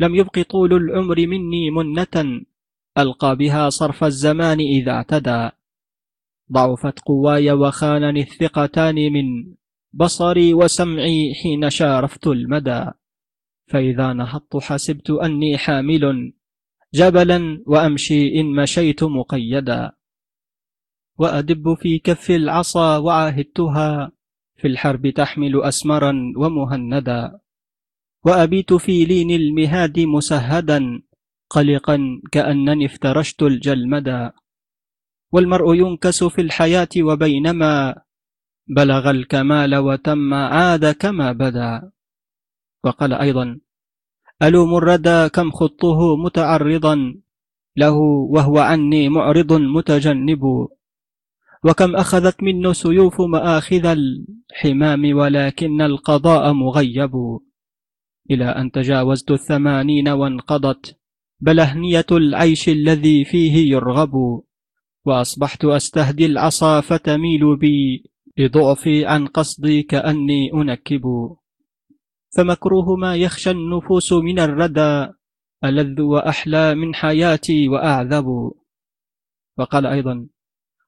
لم 0.01 0.15
يبق 0.15 0.43
طول 0.43 0.73
العمر 0.73 1.27
مني 1.27 1.71
منة 1.71 2.41
ألقى 2.99 3.37
بها 3.37 3.71
صرف 3.71 4.05
الزمان 4.05 4.61
إذا 4.61 4.93
اعتدى. 4.93 5.51
ضعفت 6.53 7.01
قواي 7.01 7.53
وخانني 7.53 8.21
الثقتان 8.21 8.95
من 8.95 9.55
بصري 9.93 10.55
وسمعي 10.55 11.35
حين 11.35 11.71
شارفت 11.71 12.27
المدى. 12.27 12.85
فإذا 13.67 14.13
نهضت 14.13 14.57
حسبت 14.57 15.11
أني 15.11 15.59
حامل 15.59 16.33
جبلا 16.95 17.63
وأمشي 17.67 18.41
إن 18.41 18.47
مشيت 18.47 19.05
مقيدا. 19.05 19.93
وأدب 21.19 21.75
في 21.75 21.99
كف 21.99 22.31
العصا 22.31 22.99
وعاهدتها 22.99 24.13
في 24.57 24.67
الحرب 24.69 25.11
تحمل 25.11 25.63
أسمرا 25.63 26.33
ومهندا. 26.37 27.41
وأبيت 28.25 28.73
في 28.73 29.05
لين 29.05 29.31
المهاد 29.31 30.01
مسهدا 30.01 31.03
قلقا 31.51 31.99
كأنني 32.33 32.87
افترشت 32.87 33.43
الجلمدا 33.43 34.33
والمرء 35.33 35.75
ينكس 35.75 36.25
في 36.25 36.41
الحياة 36.41 36.89
وبينما 37.01 37.95
بلغ 38.69 39.11
الكمال 39.11 39.77
وتم 39.77 40.35
عاد 40.35 40.91
كما 40.91 41.33
بدا. 41.33 41.91
وقال 42.85 43.13
أيضا 43.13 43.61
ألوم 44.43 44.77
الردى 44.77 45.29
كم 45.29 45.51
خطه 45.51 46.17
متعرضا 46.17 47.15
له 47.77 47.97
وهو 48.35 48.59
عني 48.59 49.09
معرض 49.09 49.53
متجنب. 49.53 50.43
وكم 51.65 51.97
أخذت 51.97 52.43
منه 52.43 52.73
سيوف 52.73 53.21
مآخذ 53.21 53.87
الحمام 53.87 55.17
ولكن 55.17 55.81
القضاء 55.83 56.53
مغيب. 56.53 57.13
إلى 58.31 58.45
أن 58.45 58.71
تجاوزت 58.71 59.31
الثمانين 59.31 60.09
وانقضت 60.09 60.97
بلهنية 61.41 62.07
العيش 62.13 62.69
الذي 62.69 63.25
فيه 63.25 63.73
يرغب 63.73 64.43
وأصبحت 65.05 65.65
أستهدي 65.65 66.27
العصا 66.27 66.81
فتميل 66.81 67.57
بي 67.57 68.05
لضعفي 68.39 69.07
عن 69.07 69.27
قصدي 69.27 69.83
كأني 69.83 70.53
أنكب. 70.55 71.37
فمكروه 72.37 72.97
ما 72.97 73.17
يخشى 73.17 73.51
النفوس 73.51 74.13
من 74.13 74.39
الردى 74.39 75.13
ألذ 75.65 76.01
وأحلى 76.01 76.75
من 76.75 76.95
حياتي 76.95 77.69
وأعذب. 77.69 78.53
وقال 79.59 79.87
أيضا 79.87 80.27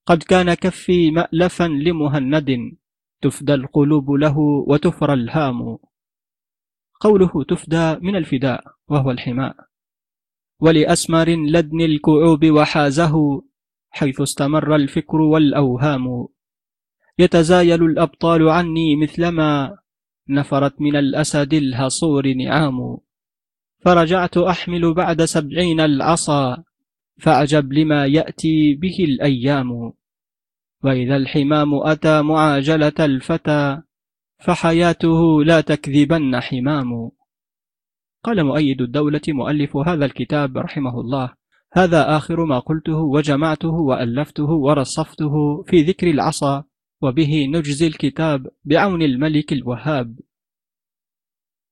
قد 0.06 0.22
كان 0.22 0.54
كفي 0.54 1.10
مألفا 1.10 1.64
لمهند 1.64 2.76
تفدى 3.22 3.54
القلوب 3.54 4.10
له 4.10 4.38
وتفرى 4.66 5.12
الهام. 5.12 5.78
قوله 7.04 7.44
تفدى 7.48 7.96
من 8.00 8.16
الفداء 8.16 8.64
وهو 8.88 9.10
الحماء. 9.10 9.56
ولأسمر 10.60 11.28
لدن 11.28 11.80
الكعوب 11.80 12.46
وحازه 12.50 13.42
حيث 13.90 14.20
استمر 14.20 14.74
الفكر 14.74 15.20
والأوهام. 15.20 16.26
يتزايل 17.18 17.82
الأبطال 17.82 18.48
عني 18.48 18.96
مثلما 18.96 19.78
نفرت 20.28 20.80
من 20.80 20.96
الأسد 20.96 21.54
الهصور 21.54 22.34
نعام. 22.34 22.98
فرجعت 23.84 24.36
أحمل 24.36 24.94
بعد 24.94 25.24
سبعين 25.24 25.80
العصا 25.80 26.64
فأعجب 27.20 27.72
لما 27.72 28.06
يأتي 28.06 28.74
به 28.74 28.96
الأيام. 28.98 29.92
وإذا 30.84 31.16
الحمام 31.16 31.74
أتى 31.74 32.22
معاجلة 32.22 32.98
الفتى 33.00 33.82
فحياته 34.44 35.44
لا 35.44 35.60
تكذبن 35.60 36.40
حمام. 36.40 37.10
قال 38.24 38.44
مؤيد 38.44 38.80
الدولة 38.80 39.20
مؤلف 39.28 39.76
هذا 39.76 40.04
الكتاب 40.04 40.58
رحمه 40.58 41.00
الله 41.00 41.32
هذا 41.72 42.16
آخر 42.16 42.44
ما 42.44 42.58
قلته 42.58 42.96
وجمعته 42.96 43.68
وألفته 43.68 44.50
ورصفته 44.50 45.62
في 45.66 45.82
ذكر 45.82 46.10
العصا 46.10 46.64
وبه 47.02 47.46
نجزي 47.46 47.86
الكتاب 47.86 48.46
بعون 48.64 49.02
الملك 49.02 49.52
الوهاب. 49.52 50.18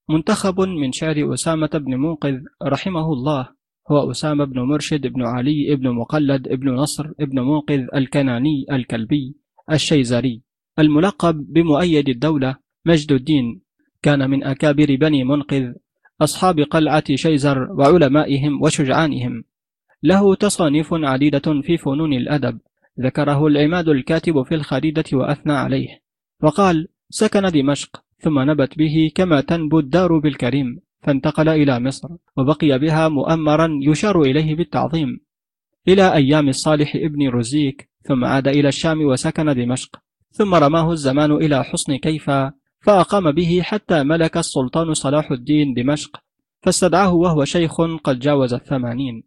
منتخب 0.08 0.60
من 0.60 0.92
شعر 0.92 1.34
أسامة 1.34 1.70
بن 1.74 1.96
منقذ 1.96 2.38
رحمه 2.62 3.12
الله 3.12 3.48
هو 3.90 4.10
أسامة 4.10 4.44
بن 4.44 4.60
مرشد 4.60 5.06
بن 5.06 5.22
علي 5.22 5.76
بن 5.76 5.90
مقلد 5.90 6.48
بن 6.48 6.70
نصر 6.74 7.12
بن 7.18 7.40
منقذ 7.40 7.86
الكناني 7.94 8.66
الكلبي 8.72 9.36
الشيزري 9.72 10.49
الملقب 10.80 11.34
بمؤيد 11.52 12.08
الدولة 12.08 12.56
مجد 12.86 13.12
الدين. 13.12 13.60
كان 14.02 14.30
من 14.30 14.44
أكابر 14.44 14.96
بني 14.96 15.24
منقذ 15.24 15.72
أصحاب 16.20 16.60
قلعة 16.60 17.04
شيزر 17.14 17.72
وعلمائهم 17.72 18.62
وشجعانهم. 18.62 19.44
له 20.02 20.34
تصانيف 20.34 20.88
عديدة 20.92 21.60
في 21.62 21.76
فنون 21.76 22.12
الأدب. 22.12 22.58
ذكره 23.00 23.46
العماد 23.46 23.88
الكاتب 23.88 24.42
في 24.42 24.54
الخريدة 24.54 25.04
وأثنى 25.12 25.52
عليه. 25.52 25.88
وقال 26.42 26.88
سكن 27.10 27.42
دمشق 27.42 28.02
ثم 28.18 28.38
نبت 28.38 28.78
به 28.78 29.10
كما 29.14 29.40
تنبو 29.40 29.78
الدار 29.78 30.18
بالكريم 30.18 30.80
فانتقل 31.02 31.48
إلى 31.48 31.80
مصر 31.80 32.08
وبقي 32.36 32.78
بها 32.78 33.08
مؤمرا 33.08 33.78
يشار 33.82 34.22
إليه 34.22 34.54
بالتعظيم. 34.54 35.20
إلى 35.88 36.14
أيام 36.14 36.48
الصالح 36.48 36.96
ابن 36.96 37.28
رزيك 37.28 37.90
ثم 38.02 38.24
عاد 38.24 38.48
إلى 38.48 38.68
الشام 38.68 39.02
وسكن 39.02 39.54
دمشق. 39.54 40.02
ثم 40.32 40.54
رماه 40.54 40.90
الزمان 40.92 41.32
إلى 41.32 41.64
حصن 41.64 41.96
كيفا 41.96 42.52
فأقام 42.80 43.32
به 43.32 43.60
حتى 43.62 44.02
ملك 44.02 44.36
السلطان 44.36 44.94
صلاح 44.94 45.30
الدين 45.30 45.74
دمشق 45.74 46.20
فاستدعاه 46.62 47.14
وهو 47.14 47.44
شيخ 47.44 47.80
قد 48.04 48.18
جاوز 48.18 48.54
الثمانين. 48.54 49.22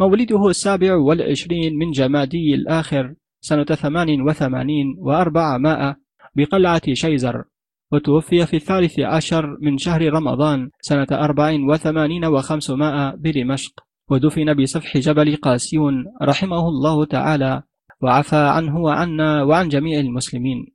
مولده 0.00 0.48
السابع 0.48 0.94
والعشرين 0.94 1.78
من 1.78 1.90
جمادي 1.90 2.54
الآخر 2.54 3.14
سنة 3.40 3.64
ثمان 3.64 4.20
وثمانين 4.20 4.96
وأربعمائة 4.98 5.96
بقلعة 6.36 6.82
شيزر 6.92 7.44
وتوفي 7.92 8.46
في 8.46 8.56
الثالث 8.56 9.00
عشر 9.00 9.56
من 9.60 9.78
شهر 9.78 10.12
رمضان 10.12 10.70
سنة 10.80 11.06
أربع 11.12 11.56
وثمانين 11.68 12.24
وخمسمائة 12.24 13.14
بدمشق 13.14 13.72
ودفن 14.10 14.54
بسفح 14.54 14.96
جبل 14.96 15.36
قاسيون 15.36 16.04
رحمه 16.22 16.68
الله 16.68 17.04
تعالى 17.04 17.62
وعفى 18.02 18.36
عنه 18.36 18.78
وعنا 18.78 19.42
وعن 19.42 19.68
جميع 19.68 20.00
المسلمين. 20.00 20.66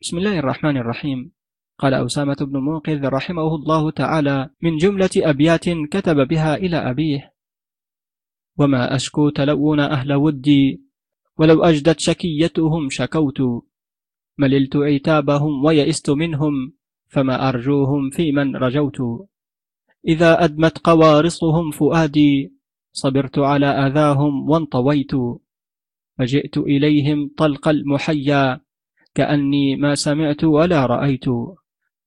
بسم 0.00 0.18
الله 0.18 0.38
الرحمن 0.38 0.76
الرحيم. 0.76 1.32
قال 1.78 1.94
أسامة 1.94 2.36
بن 2.40 2.60
منقذ 2.60 3.06
رحمه 3.08 3.54
الله 3.54 3.90
تعالى 3.90 4.50
من 4.62 4.76
جملة 4.76 5.10
أبيات 5.16 5.68
كتب 5.68 6.28
بها 6.28 6.54
إلى 6.56 6.76
أبيه 6.76 7.34
وما 8.58 8.96
أشكو 8.96 9.30
تلون 9.30 9.80
أهل 9.80 10.12
ودي 10.12 10.82
ولو 11.38 11.64
أجدت 11.64 12.00
شكيتهم 12.00 12.90
شكوت. 12.90 13.40
مللت 14.38 14.76
عتابهم 14.76 15.64
ويئست 15.64 16.10
منهم 16.10 16.72
فما 17.08 17.48
أرجوهم 17.48 18.10
في 18.10 18.32
من 18.32 18.56
رجوت. 18.56 18.98
إذا 20.08 20.44
أدمت 20.44 20.78
قوارصهم 20.78 21.70
فؤادي 21.70 22.54
صبرت 22.92 23.38
على 23.38 23.66
أذاهم 23.66 24.50
وانطويت. 24.50 25.12
فجئت 26.18 26.58
إليهم 26.58 27.30
طلق 27.36 27.68
المحيا 27.68 28.60
كأني 29.14 29.76
ما 29.76 29.94
سمعت 29.94 30.44
ولا 30.44 30.86
رأيت. 30.86 31.24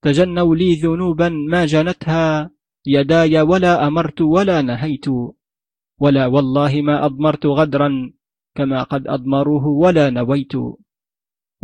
تجنوا 0.02 0.56
لي 0.56 0.74
ذنوبا 0.74 1.30
ما 1.30 1.66
جنتها 1.66 2.52
يداي 2.86 3.42
ولا 3.42 3.88
أمرت 3.88 4.22
ولا 4.22 4.62
نهيت. 4.62 5.06
ولا 6.00 6.26
والله 6.26 6.82
ما 6.82 7.06
أضمرت 7.06 7.46
غدرا 7.46 8.14
كما 8.56 8.84
قد 8.84 9.08
أضمروه 9.08 9.68
ولا 9.68 10.10
نويت. 10.10 10.54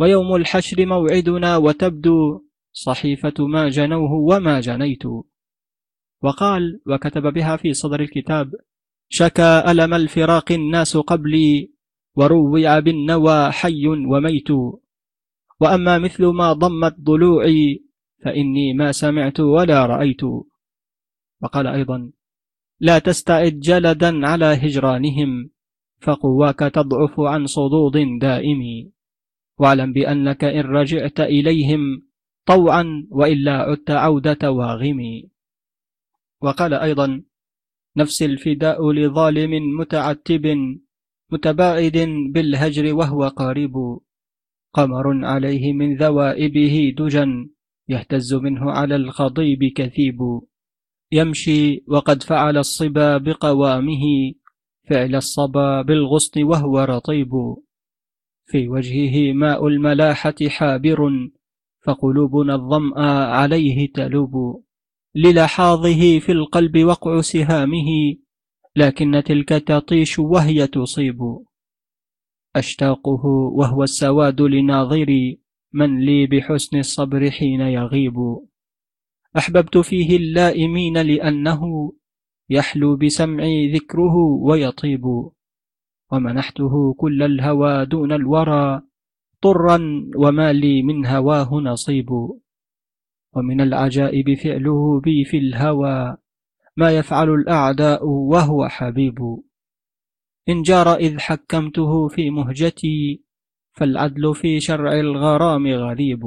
ويوم 0.00 0.34
الحشر 0.34 0.86
موعدنا 0.86 1.56
وتبدو 1.56 2.42
صحيفة 2.72 3.46
ما 3.46 3.68
جنوه 3.68 4.12
وما 4.12 4.60
جنيت. 4.60 5.02
وقال 6.22 6.80
وكتب 6.86 7.22
بها 7.32 7.56
في 7.56 7.72
صدر 7.72 8.00
الكتاب 8.00 8.52
شكا 9.08 9.70
ألم 9.70 9.94
الفراق 9.94 10.52
الناس 10.52 10.96
قبلي 10.96 11.73
وروع 12.16 12.78
بالنوى 12.78 13.52
حي 13.52 13.86
وميت. 13.86 14.50
وأما 15.60 15.98
مثل 15.98 16.26
ما 16.26 16.52
ضمت 16.52 17.00
ضلوعي 17.00 17.84
فإني 18.24 18.74
ما 18.74 18.92
سمعت 18.92 19.40
ولا 19.40 19.86
رأيت. 19.86 20.22
وقال 21.42 21.66
أيضا 21.66 22.10
لا 22.80 22.98
تستعد 22.98 23.60
جلدا 23.60 24.26
على 24.26 24.44
هجرانهم 24.44 25.50
فقواك 26.00 26.58
تضعف 26.58 27.20
عن 27.20 27.46
صدود 27.46 27.96
دائم. 28.20 28.90
واعلم 29.58 29.92
بأنك 29.92 30.44
إن 30.44 30.60
رجعت 30.60 31.20
إليهم 31.20 32.02
طوعا 32.46 33.06
وإلا 33.10 33.52
عدت 33.52 33.90
عودة 33.90 34.50
واغم. 34.50 35.00
وقال 36.40 36.74
أيضا 36.74 37.22
نفس 37.96 38.22
الفداء 38.22 38.92
لظالم 38.92 39.78
متعتب 39.80 40.44
متباعد 41.34 41.98
بالهجر 42.32 42.94
وهو 42.94 43.28
قارب 43.28 44.00
قمر 44.74 45.24
عليه 45.24 45.72
من 45.72 45.96
ذوائبه 45.96 46.94
دجا 46.98 47.26
يهتز 47.88 48.34
منه 48.34 48.70
على 48.70 48.96
الخضيب 48.96 49.64
كثيب. 49.76 50.18
يمشي 51.12 51.84
وقد 51.88 52.22
فعل 52.22 52.56
الصبا 52.58 53.18
بقوامه 53.18 54.04
فعل 54.88 55.14
الصبا 55.14 55.82
بالغصن 55.82 56.42
وهو 56.42 56.78
رطيب. 56.78 57.32
في 58.46 58.68
وجهه 58.68 59.32
ماء 59.32 59.66
الملاحة 59.66 60.34
حابر 60.48 61.30
فقلوبنا 61.84 62.54
الظمأ 62.54 63.26
عليه 63.26 63.92
تلوب. 63.92 64.64
للحاظه 65.14 66.18
في 66.18 66.32
القلب 66.32 66.84
وقع 66.84 67.20
سهامه 67.20 67.90
لكن 68.76 69.22
تلك 69.24 69.48
تطيش 69.48 70.18
وهي 70.18 70.66
تصيب. 70.66 71.18
أشتاقه 72.56 73.26
وهو 73.26 73.82
السواد 73.82 74.40
لناظري 74.40 75.40
من 75.72 76.00
لي 76.00 76.26
بحسن 76.26 76.78
الصبر 76.78 77.30
حين 77.30 77.60
يغيب. 77.60 78.14
أحببت 79.38 79.78
فيه 79.78 80.16
اللائمين 80.16 80.98
لأنه 80.98 81.92
يحلو 82.50 82.96
بسمعي 82.96 83.72
ذكره 83.72 84.16
ويطيب. 84.16 85.04
ومنحته 86.12 86.94
كل 86.94 87.22
الهوى 87.22 87.86
دون 87.86 88.12
الورى 88.12 88.82
طرا 89.42 89.78
وما 90.16 90.52
لي 90.52 90.82
من 90.82 91.06
هواه 91.06 91.54
نصيب. 91.54 92.10
ومن 93.34 93.60
العجائب 93.60 94.34
فعله 94.34 95.00
بي 95.00 95.24
في 95.24 95.38
الهوى 95.38 96.16
ما 96.76 96.90
يفعل 96.90 97.30
الأعداء 97.30 98.06
وهو 98.06 98.68
حبيب. 98.68 99.18
إن 100.48 100.62
جار 100.62 100.94
إذ 100.94 101.18
حكمته 101.18 102.08
في 102.08 102.30
مهجتي 102.30 103.22
فالعدل 103.72 104.34
في 104.34 104.60
شرع 104.60 104.92
الغرام 104.92 105.66
غريب 105.66 106.24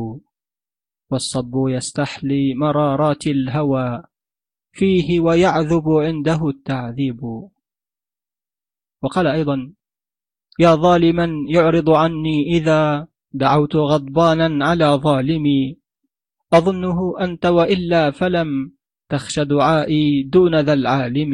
والصب 1.11 1.53
يستحلي 1.67 2.53
مرارات 2.55 3.27
الهوى 3.27 4.03
فيه 4.71 5.19
ويعذب 5.19 5.89
عنده 5.89 6.49
التعذيب. 6.49 7.23
وقال 9.03 9.27
أيضا 9.27 9.73
يا 10.59 10.75
ظالما 10.75 11.29
يعرض 11.49 11.89
عني 11.89 12.47
إذا 12.57 13.07
دعوت 13.31 13.75
غضبانا 13.75 14.65
على 14.65 14.85
ظالمي. 14.85 15.77
أظنه 16.53 17.13
أنت 17.19 17.45
وإلا 17.45 18.11
فلم 18.11 18.76
تخش 19.09 19.39
دعائي 19.39 20.23
دون 20.23 20.59
ذا 20.59 20.73
العالم. 20.73 21.33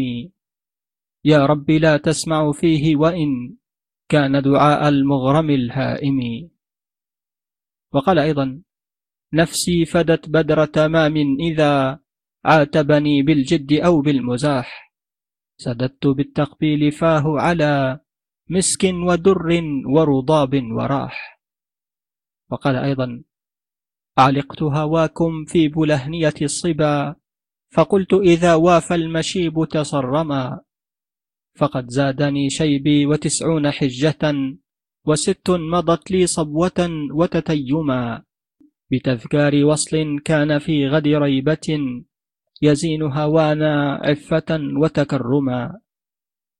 يا 1.25 1.45
رب 1.45 1.71
لا 1.71 1.97
تسمع 1.97 2.51
فيه 2.51 2.95
وإن 2.95 3.57
كان 4.09 4.41
دعاء 4.41 4.89
المغرم 4.89 5.49
الهائم. 5.49 6.49
وقال 7.93 8.19
أيضا 8.19 8.61
نفسي 9.33 9.85
فدت 9.85 10.29
بدر 10.29 10.65
تمام 10.65 11.15
إذا 11.39 11.99
عاتبني 12.45 13.21
بالجد 13.21 13.73
أو 13.73 14.01
بالمزاح. 14.01 14.93
سددت 15.57 16.07
بالتقبيل 16.07 16.91
فاه 16.91 17.39
على 17.39 17.99
مسك 18.49 18.83
ودر 18.83 19.61
ورضاب 19.85 20.53
وراح. 20.71 21.41
وقال 22.51 22.75
أيضا 22.75 23.23
أعلقت 24.19 24.63
هواكم 24.63 25.45
في 25.45 25.67
بلهنية 25.67 26.33
الصبا. 26.41 27.22
فقلت 27.73 28.13
إذا 28.13 28.55
وافى 28.55 28.95
المشيب 28.95 29.67
تصرما 29.71 30.61
فقد 31.55 31.89
زادني 31.89 32.49
شيبي 32.49 33.05
وتسعون 33.05 33.71
حجة 33.71 34.33
وست 35.07 35.49
مضت 35.49 36.11
لي 36.11 36.27
صبوة 36.27 36.89
وتتيما. 37.11 38.23
بتذكار 38.91 39.65
وصل 39.65 40.19
كان 40.25 40.59
في 40.59 40.87
غد 40.87 41.07
ريبة 41.07 41.67
يزين 42.61 43.01
هوانا 43.01 44.01
عفة 44.03 44.59
وتكرما. 44.81 45.79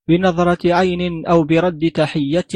بنظرة 0.07 0.73
عين 0.73 1.25
أو 1.25 1.43
برد 1.43 1.91
تحية 1.91 2.53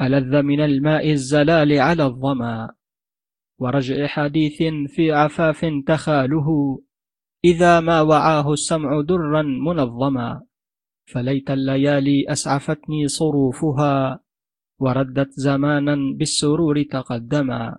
ألذ 0.00 0.42
من 0.42 0.60
الماء 0.60 1.10
الزلال 1.10 1.72
على 1.78 2.04
الظما. 2.04 2.74
ورجع 3.58 4.06
حديث 4.06 4.62
في 4.88 5.12
عفاف 5.12 5.66
تخاله. 5.86 6.80
إذا 7.46 7.80
ما 7.80 8.00
وعاه 8.02 8.52
السمع 8.52 9.00
درا 9.00 9.42
منظما 9.42 10.42
فليت 11.06 11.50
الليالي 11.50 12.26
أسعفتني 12.32 13.08
صروفها 13.08 14.20
وردت 14.78 15.30
زمانا 15.30 15.96
بالسرور 16.18 16.82
تقدما. 16.82 17.78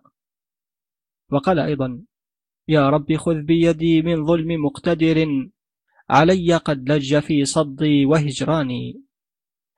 وقال 1.32 1.60
أيضا 1.60 1.90
يا 2.68 2.90
رب 2.90 3.14
خذ 3.16 3.42
بيدي 3.42 4.02
من 4.02 4.26
ظلم 4.26 4.66
مقتدر 4.66 5.18
علي 6.10 6.56
قد 6.56 6.92
لج 6.92 7.20
في 7.20 7.46
صدي 7.46 8.06
وهجراني. 8.06 9.04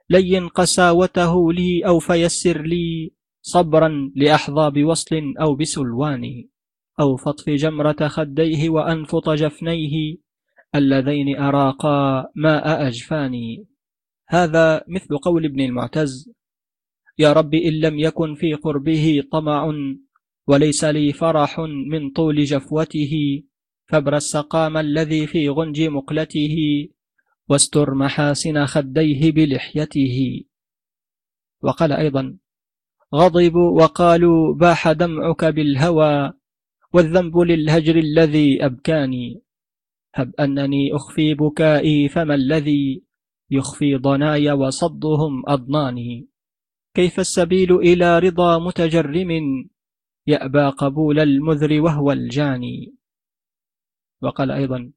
لين 0.09 0.47
قساوته 0.47 1.53
لي 1.53 1.85
أو 1.87 1.99
فيسر 1.99 2.61
لي 2.61 3.13
صبرا 3.41 4.11
لأحظى 4.15 4.65
بوصل 4.69 5.33
أو 5.41 5.55
بسلوان 5.55 6.23
أو 6.99 7.15
فطف 7.15 7.49
جمرة 7.49 8.07
خديه 8.07 8.69
وأنفط 8.69 9.29
جفنيه 9.29 10.15
اللذين 10.75 11.37
أراقا 11.37 12.25
ماء 12.35 12.87
أجفاني. 12.87 13.67
هذا 14.27 14.83
مثل 14.87 15.17
قول 15.17 15.45
ابن 15.45 15.59
المعتز 15.59 16.31
يا 17.19 17.33
رب 17.33 17.53
إن 17.53 17.73
لم 17.79 17.99
يكن 17.99 18.35
في 18.35 18.53
قربه 18.53 19.23
طمع 19.31 19.73
وليس 20.47 20.83
لي 20.83 21.13
فرح 21.13 21.59
من 21.91 22.09
طول 22.09 22.43
جفوته 22.43 23.43
فبر 23.87 24.15
السقام 24.15 24.77
الذي 24.77 25.27
في 25.27 25.49
غنج 25.49 25.81
مقلته 25.81 26.55
واستر 27.49 27.93
محاسن 27.93 28.65
خديه 28.65 29.31
بلحيته. 29.31 30.43
وقال 31.63 31.91
أيضا 31.91 32.37
غضبوا 33.15 33.81
وقالوا 33.81 34.53
باح 34.55 34.91
دمعك 34.91 35.45
بالهوى 35.45 36.33
والذنب 36.93 37.37
للهجر 37.37 37.95
الذي 37.95 38.65
أبكاني. 38.65 39.41
هب 40.15 40.35
أنني 40.39 40.95
أخفي 40.95 41.33
بكائي 41.33 42.09
فما 42.09 42.35
الذي 42.35 43.03
يخفي 43.51 43.95
ضناي 43.95 44.51
وصدهم 44.51 45.43
أضناني؟ 45.47 46.27
كيف 46.93 47.19
السبيل 47.19 47.75
إلى 47.75 48.19
رضا 48.19 48.59
متجرم 48.59 49.29
يأبى 50.27 50.69
قبول 50.69 51.19
المذر 51.19 51.81
وهو 51.81 52.11
الجاني؟ 52.11 52.95
وقال 54.21 54.51
أيضا 54.51 54.91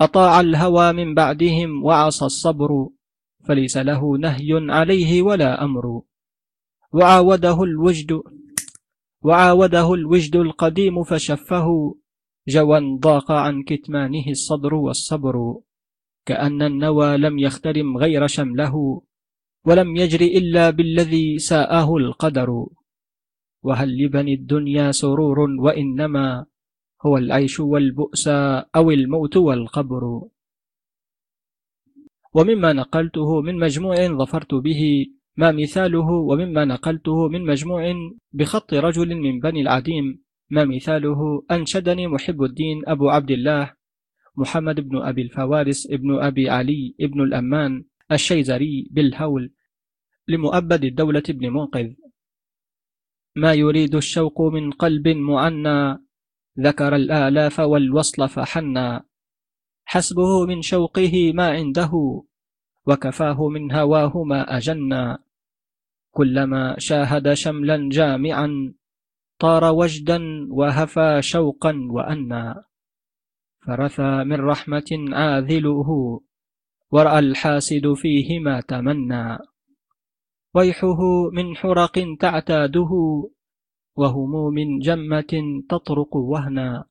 أطاع 0.00 0.40
الهوى 0.40 0.92
من 0.92 1.14
بعدهم 1.14 1.84
وعصى 1.84 2.24
الصبر 2.24 2.88
فليس 3.44 3.76
له 3.76 4.18
نهي 4.18 4.66
عليه 4.70 5.22
ولا 5.22 5.64
أمر. 5.64 6.02
وعاوده 6.92 7.62
الوجد 7.62 8.22
وعاوده 9.22 9.94
الوجد 9.94 10.36
القديم 10.36 11.02
فشفه 11.02 11.94
جوى 12.48 12.98
ضاق 12.98 13.32
عن 13.32 13.62
كتمانه 13.62 14.26
الصدر 14.28 14.74
والصبر 14.74 15.36
كأن 16.26 16.62
النوى 16.62 17.16
لم 17.16 17.38
يخترم 17.38 17.96
غير 17.96 18.26
شمله 18.26 19.02
ولم 19.66 19.96
يجر 19.96 20.20
إلا 20.20 20.70
بالذي 20.70 21.38
ساءه 21.38 21.96
القدر. 21.96 22.66
وهل 23.62 24.04
لبني 24.04 24.34
الدنيا 24.34 24.90
سرور 24.90 25.38
وإنما 25.40 26.46
هو 27.06 27.16
العيش 27.16 27.60
والبؤس 27.60 28.28
أو 28.76 28.90
الموت 28.90 29.36
والقبر؟ 29.36 30.22
ومما 32.34 32.72
نقلته 32.72 33.40
من 33.40 33.58
مجموع 33.58 34.06
ظفرت 34.06 34.54
به 34.54 35.06
ما 35.36 35.52
مثاله 35.52 36.08
ومما 36.10 36.64
نقلته 36.64 37.28
من 37.28 37.44
مجموع 37.46 37.94
بخط 38.32 38.74
رجل 38.74 39.16
من 39.16 39.40
بني 39.40 39.60
العديم. 39.60 40.22
ما 40.50 40.64
مثاله 40.64 41.44
أنشدني 41.50 42.06
محب 42.06 42.42
الدين 42.42 42.82
أبو 42.86 43.08
عبد 43.08 43.30
الله 43.30 43.72
محمد 44.36 44.80
بن 44.80 45.02
أبي 45.02 45.22
الفوارس 45.22 45.90
ابن 45.90 46.18
أبي 46.18 46.50
علي 46.50 46.94
ابن 47.00 47.20
الأمان 47.20 47.84
الشيزري 48.12 48.88
بالهول 48.90 49.52
لمؤبد 50.28 50.84
الدولة 50.84 51.22
ابن 51.28 51.50
منقذ. 51.52 51.92
ما 53.36 53.54
يريد 53.54 53.94
الشوق 53.94 54.40
من 54.40 54.70
قلب 54.70 55.08
معنى 55.08 56.04
ذكر 56.60 56.96
الآلاف 56.96 57.60
والوصل 57.60 58.28
فحنى. 58.28 59.00
حسبه 59.84 60.46
من 60.46 60.62
شوقه 60.62 61.32
ما 61.32 61.48
عنده 61.50 62.22
وكفاه 62.86 63.48
من 63.48 63.72
هواه 63.72 64.22
ما 64.22 64.56
أجنى 64.56 65.16
كلما 66.10 66.78
شاهد 66.78 67.32
شملا 67.32 67.88
جامعا 67.92 68.74
طار 69.38 69.64
وجدا 69.64 70.20
وهفى 70.50 71.18
شوقا 71.22 71.72
وأنى 71.90 72.54
فرثى 73.66 74.24
من 74.24 74.40
رحمة 74.40 74.90
عاذله 75.12 76.20
ورأى 76.90 77.18
الحاسد 77.18 77.92
فيه 77.92 78.38
ما 78.40 78.60
تمنى 78.60 79.38
ويحه 80.54 81.00
من 81.32 81.56
حرق 81.56 82.16
تعتاده 82.20 82.90
وهموم 83.96 84.78
جمة 84.80 85.32
تطرق 85.68 86.16
وهنا. 86.16 86.84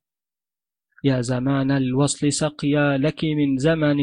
يا 1.03 1.21
زمان 1.21 1.71
الوصل 1.71 2.31
سقيا 2.31 2.97
لك 2.97 3.23
من 3.23 3.57
زمن 3.57 3.97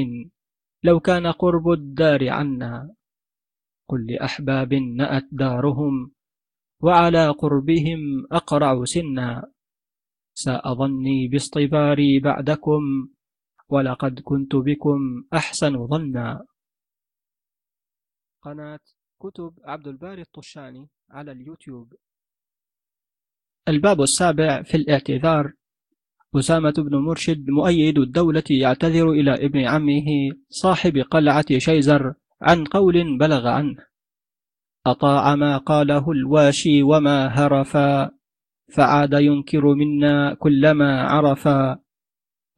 لو 0.82 1.00
كان 1.00 1.26
قرب 1.26 1.68
الدار 1.68 2.28
عنا 2.28 2.94
قل 3.88 4.06
لأحباب 4.06 4.74
نأت 4.74 5.28
دارهم 5.32 6.12
وعلى 6.82 7.28
قربهم 7.28 8.26
أقرع 8.32 8.84
سنا. 8.84 9.52
ساء 10.34 10.74
ظني 10.74 11.28
باصطباري 11.28 12.20
بعدكم 12.20 13.08
ولقد 13.68 14.20
كنت 14.20 14.56
بكم 14.56 15.24
أحسن 15.34 15.86
ظنا. 15.86 16.46
قناة 18.42 18.80
كتب 19.22 19.54
عبد 19.64 19.88
الباري 19.88 20.22
الطشاني 20.22 20.88
على 21.10 21.32
اليوتيوب. 21.32 21.94
الباب 23.68 24.00
السابع 24.00 24.62
في 24.62 24.76
الاعتذار 24.76 25.52
أسامة 26.36 26.74
بن 26.78 26.96
مرشد 26.96 27.50
مؤيد 27.50 27.98
الدولة 27.98 28.42
يعتذر 28.50 29.10
إلى 29.10 29.34
ابن 29.34 29.64
عمه 29.64 30.06
صاحب 30.48 30.98
قلعة 30.98 31.58
شيزر 31.58 32.14
عن 32.42 32.64
قول 32.64 33.18
بلغ 33.18 33.46
عنه. 33.46 33.76
أطاع 34.86 35.34
ما 35.34 35.56
قاله 35.56 36.10
الواشي 36.10 36.82
وما 36.82 37.26
هرفا 37.26 38.10
فعاد 38.74 39.12
ينكر 39.12 39.74
منا 39.74 40.34
كلما 40.34 41.02
عرفا 41.02 41.78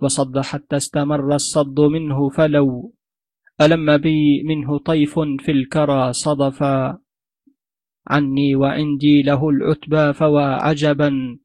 وصد 0.00 0.38
حتى 0.38 0.76
استمر 0.76 1.34
الصد 1.34 1.80
منه 1.80 2.28
فلو 2.28 2.94
ألم 3.60 3.96
بي 3.96 4.42
منه 4.42 4.78
طيف 4.78 5.18
في 5.18 5.50
الكرى 5.50 6.12
صدفا. 6.12 6.98
عني 8.06 8.54
وعندي 8.54 9.22
له 9.22 9.48
العتبى 9.48 10.12
فوا 10.12 10.40
عجبا. 10.40 11.38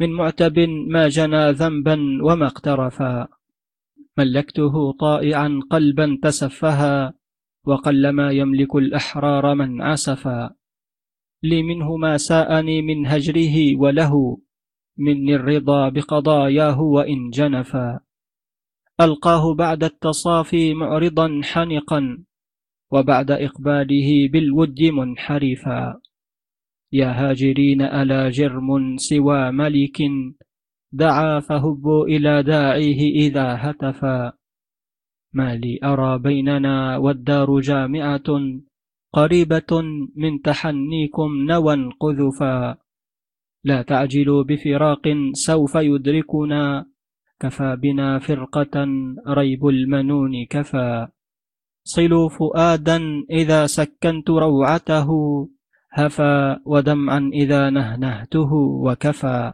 من 0.00 0.12
معتب 0.12 0.58
ما 0.88 1.08
جنى 1.08 1.50
ذنبا 1.50 1.96
وما 2.22 2.46
اقترفا. 2.46 3.28
ملكته 4.18 4.92
طائعا 4.92 5.60
قلبا 5.70 6.18
تسفها 6.22 7.14
وقلما 7.64 8.30
يملك 8.30 8.76
الأحرار 8.76 9.54
من 9.54 9.82
عسفا 9.82 10.54
لي 11.42 11.62
منه 11.62 11.96
ما 11.96 12.16
ساءني 12.16 12.82
من 12.82 13.06
هجره 13.06 13.76
وله 13.76 14.38
مني 14.98 15.34
الرضا 15.34 15.88
بقضاياه 15.88 16.80
وإن 16.80 17.30
جنفا. 17.30 18.00
ألقاه 19.00 19.54
بعد 19.54 19.84
التصافي 19.84 20.74
معرضا 20.74 21.40
حنقا 21.44 22.24
وبعد 22.90 23.30
إقباله 23.30 24.28
بالود 24.32 24.82
منحرفا. 24.82 26.00
يا 26.92 27.10
هاجرين 27.12 27.82
ألا 27.82 28.30
جرم 28.30 28.96
سوى 28.96 29.50
ملك 29.50 29.98
دعا 30.92 31.40
فهبوا 31.40 32.06
إلى 32.06 32.42
داعيه 32.42 33.00
إذا 33.28 33.56
هتفا 33.60 34.32
ما 35.32 35.56
لي 35.56 35.78
أرى 35.84 36.18
بيننا 36.18 36.96
والدار 36.96 37.60
جامعة 37.60 38.28
قريبة 39.12 39.82
من 40.16 40.42
تحنيكم 40.42 41.30
نوى 41.50 41.90
قذفا 42.00 42.76
لا 43.64 43.82
تعجلوا 43.82 44.42
بفراق 44.42 45.04
سوف 45.32 45.74
يدركنا 45.74 46.86
كفى 47.40 47.76
بنا 47.82 48.18
فرقة 48.18 48.86
ريب 49.28 49.66
المنون 49.66 50.44
كفى 50.50 51.08
صلوا 51.84 52.28
فؤادا 52.28 53.00
إذا 53.30 53.66
سكنت 53.66 54.30
روعته 54.30 55.08
هفى 55.98 56.56
ودمعا 56.64 57.30
إذا 57.32 57.70
نهنهته 57.70 58.52
وكفى. 58.54 59.52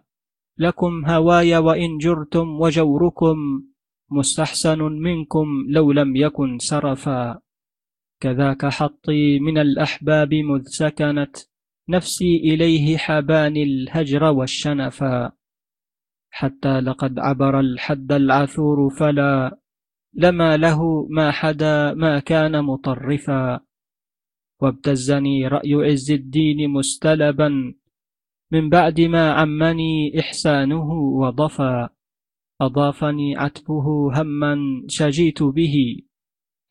لكم 0.59 1.05
هواي 1.07 1.57
وإن 1.57 1.99
جرتم 1.99 2.61
وجوركم 2.61 3.37
مستحسن 4.11 4.79
منكم 4.83 5.47
لو 5.69 5.93
لم 5.93 6.17
يكن 6.17 6.59
سرفا. 6.59 7.41
كذاك 8.21 8.67
حطي 8.67 9.39
من 9.39 9.59
الأحباب 9.59 10.35
مذ 10.35 10.63
سكنت 10.65 11.37
نفسي 11.89 12.37
إليه 12.37 12.97
حباني 12.97 13.63
الهجر 13.63 14.25
والشنفا. 14.25 15.33
حتى 16.31 16.81
لقد 16.81 17.19
عبر 17.19 17.61
الحد 17.61 18.13
العثور 18.13 18.91
فلا 18.91 19.59
لما 20.15 20.57
له 20.57 21.07
ما 21.11 21.31
حدا 21.31 21.95
ما 21.95 22.21
كان 22.21 22.65
مطرفا. 22.65 23.61
وابتزني 24.65 25.49
رأي 25.49 25.75
عز 25.75 26.11
الدين 26.11 26.71
مستلبا. 26.71 27.75
من 28.53 28.71
بعد 28.71 29.01
ما 29.01 29.33
عمني 29.33 30.21
إحسانه 30.21 30.93
وضفا 30.93 31.89
أضافني 32.61 33.37
عتبه 33.37 33.87
هما 34.21 34.83
شجيت 34.89 35.43
به. 35.43 35.77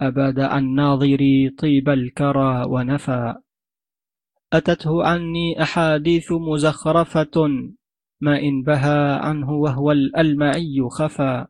أباد 0.02 0.40
عن 0.40 0.76
ناظري 0.76 1.50
طيب 1.50 1.90
الكرى 1.90 2.66
ونفى 2.68 3.36
أتته 4.54 5.04
عني 5.04 5.62
أحاديث 5.62 6.32
مزخرفة. 6.32 7.48
ما 8.22 8.40
إن 8.40 8.64
بها 8.64 9.18
عنه 9.18 9.52
وهو 9.52 9.92
الألمعي 9.92 10.82
خفى 10.90 11.46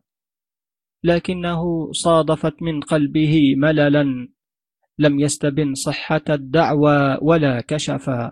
لكنه 1.03 1.91
صادفت 1.91 2.61
من 2.61 2.81
قلبه 2.81 3.55
مللا. 3.57 4.29
لم 4.99 5.19
يستبن 5.19 5.73
صحة 5.73 6.21
الدعوى 6.29 7.17
ولا 7.21 7.61
كشفا 7.61 8.31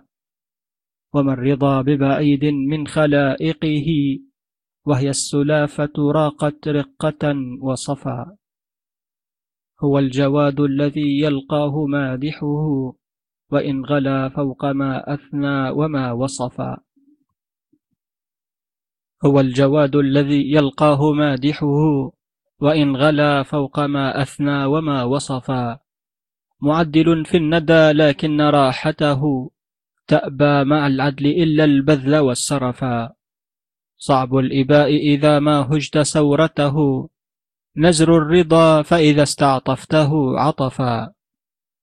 وما 1.14 1.32
الرضا 1.32 1.82
ببعيد 1.82 2.44
من 2.44 2.86
خلائقه 2.86 3.88
وهي 4.86 5.08
السلافة 5.10 5.92
راقت 5.98 6.68
رقة 6.68 7.34
وصفا. 7.60 8.36
هو 9.84 9.98
الجواد 9.98 10.60
الذي 10.60 11.20
يلقاه 11.20 11.86
مادحه 11.86 12.94
وإن 13.50 13.84
غلا 13.84 14.28
فوق 14.28 14.64
ما 14.64 15.14
أثنى 15.14 15.70
وما 15.70 16.12
وصفا. 16.12 16.76
هو 19.24 19.40
الجواد 19.40 19.96
الذي 19.96 20.52
يلقاه 20.52 21.12
مادحه 21.12 22.12
وإن 22.60 22.96
غلا 22.96 23.42
فوق 23.42 23.80
ما 23.80 24.22
أثنى 24.22 24.64
وما 24.64 25.04
وصفا. 25.04 25.81
معدل 26.62 27.24
في 27.24 27.36
الندى 27.36 27.92
لكن 27.92 28.40
راحته 28.40 29.50
تأبى 30.06 30.64
مع 30.64 30.86
العدل 30.86 31.26
إلا 31.26 31.64
البذل 31.64 32.16
والسرفا 32.16 33.12
صعب 34.02 34.36
الإباء 34.36 34.96
إذا 34.96 35.38
ما 35.38 35.60
هجت 35.60 35.98
سورته. 35.98 37.08
نزر 37.76 38.16
الرضا 38.16 38.82
فإذا 38.82 39.22
استعطفته 39.22 40.40
عطفا. 40.40 41.12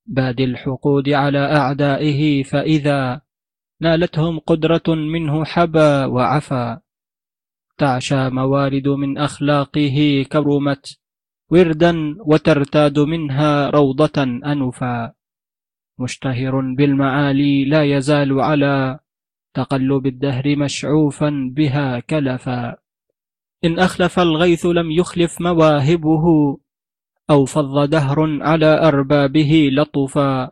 باد 0.06 0.40
الحقود 0.42 1.10
على 1.10 1.40
أعدائه 1.40 2.44
فإذا 2.44 3.22
نالتهم 3.82 4.40
قدرة 4.40 4.88
منه 4.88 5.46
حبى 5.46 6.06
وعفا. 6.06 6.82
تعشى 7.78 8.30
موارد 8.30 8.88
من 8.88 9.18
أخلاقه 9.18 10.26
كرمت 10.32 11.00
وردا 11.52 12.16
وترتاد 12.20 13.00
منها 13.00 13.70
روضة 13.70 14.24
أنفا 14.24 15.14
مشتهر 16.00 16.62
بالمعالي 16.78 17.66
لا 17.66 17.84
يزال 17.84 18.40
على 18.42 19.00
تقلب 19.54 20.08
الدهر 20.08 20.56
مشعوفا 20.56 21.52
بها 21.56 22.00
كلفا. 22.00 22.76
إن 23.64 23.80
أخلف 23.80 24.20
الغيث 24.20 24.66
لم 24.66 24.92
يخلف 24.92 25.42
مواهبه 25.42 26.26
أو 27.30 27.46
فض 27.46 27.90
دهر 27.90 28.44
على 28.44 28.88
أربابه 28.88 29.70
لطفا. 29.74 30.52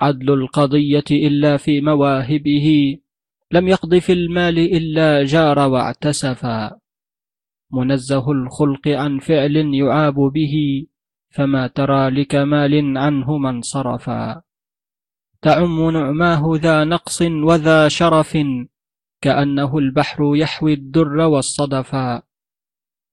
عدل 0.00 0.32
القضية 0.32 1.04
إلا 1.10 1.56
في 1.56 1.80
مواهبه 1.80 2.98
لم 3.52 3.68
يقض 3.68 3.94
في 3.98 4.12
المال 4.12 4.58
إلا 4.58 5.24
جار 5.24 5.58
واعتسفا. 5.58 6.78
منزه 7.76 8.32
الخلق 8.32 8.88
عن 8.88 9.18
فعل 9.18 9.56
يعاب 9.56 10.14
به 10.14 10.86
فما 11.30 11.66
ترى 11.66 12.10
لكمال 12.10 12.98
عنه 12.98 13.38
من 13.38 13.62
صرفا 13.62 14.42
تعم 15.42 15.90
نعماه 15.90 16.42
ذا 16.54 16.84
نقص 16.84 17.22
وذا 17.22 17.88
شرف 17.88 18.38
كأنه 19.20 19.78
البحر 19.78 20.36
يحوي 20.36 20.72
الدر 20.72 21.16
والصدفا 21.16 22.22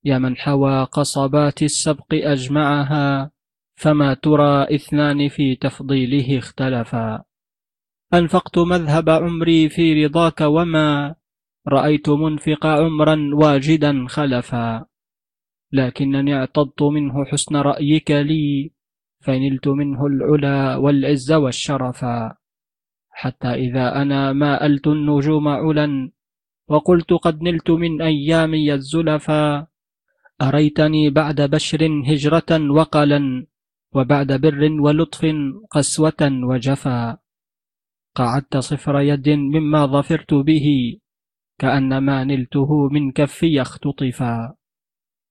يا 0.06 0.18
من 0.18 0.38
حوى 0.38 0.84
قصبات 0.84 1.64
السبق 1.64 2.14
أجمعها 2.14 3.32
فما 3.76 4.14
ترى 4.14 4.76
إثنان 4.76 5.30
في 5.30 5.56
تفضيله 5.56 6.38
اختلفا. 6.38 7.24
أنفقت 8.14 8.58
مذهب 8.58 9.10
عمري 9.10 9.70
في 9.70 10.06
رضاك 10.06 10.42
وما 10.42 11.16
رأيت 11.68 12.10
منفق 12.10 12.66
عمرا 12.66 13.30
واجدا 13.34 14.06
خلفا 14.08 14.86
لكنني 15.72 16.36
اعتضت 16.36 16.82
منه 16.82 17.26
حسن 17.26 17.56
رأيك 17.56 18.12
لي 18.12 18.72
فنلت 19.22 19.68
منه 19.68 20.06
العلا 20.06 20.76
والعز 20.76 21.32
والشرفا 21.32 22.36
حتى 23.14 23.48
إذا 23.48 24.02
أنا 24.02 24.34
ماءلت 24.34 24.88
النجوم 24.88 25.48
علا 25.48 26.12
وقلت 26.68 27.14
قد 27.14 27.42
نلت 27.42 27.70
من 27.72 28.02
أيامي 28.02 28.74
الزلفا. 28.74 29.68
أريتني 30.42 31.10
بعد 31.10 31.42
بشر 31.42 31.82
هجرة 32.10 32.52
وقلا 32.72 33.48
وبعد 33.96 34.30
بر 34.34 34.62
ولطف 34.82 35.22
قسوة 35.72 36.22
وجفا. 36.22 37.18
قعدت 38.16 38.58
صفر 38.58 39.00
يد 39.00 39.30
مما 39.30 39.86
ظفرت 39.86 40.34
به 40.34 40.68
كأنما 41.60 42.24
نلته 42.24 42.90
من 42.90 43.12
كفي 43.12 43.62
اختطفا 43.62 44.56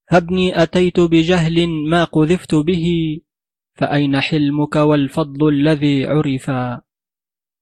هبني 0.09 0.63
أتيت 0.63 1.01
بجهل 1.01 1.69
ما 1.69 2.05
قذفت 2.05 2.55
به 2.55 2.87
فأين 3.75 4.21
حلمك 4.21 4.77
والفضل 4.77 5.49
الذي 5.49 6.07
عرفا؟ 6.07 6.81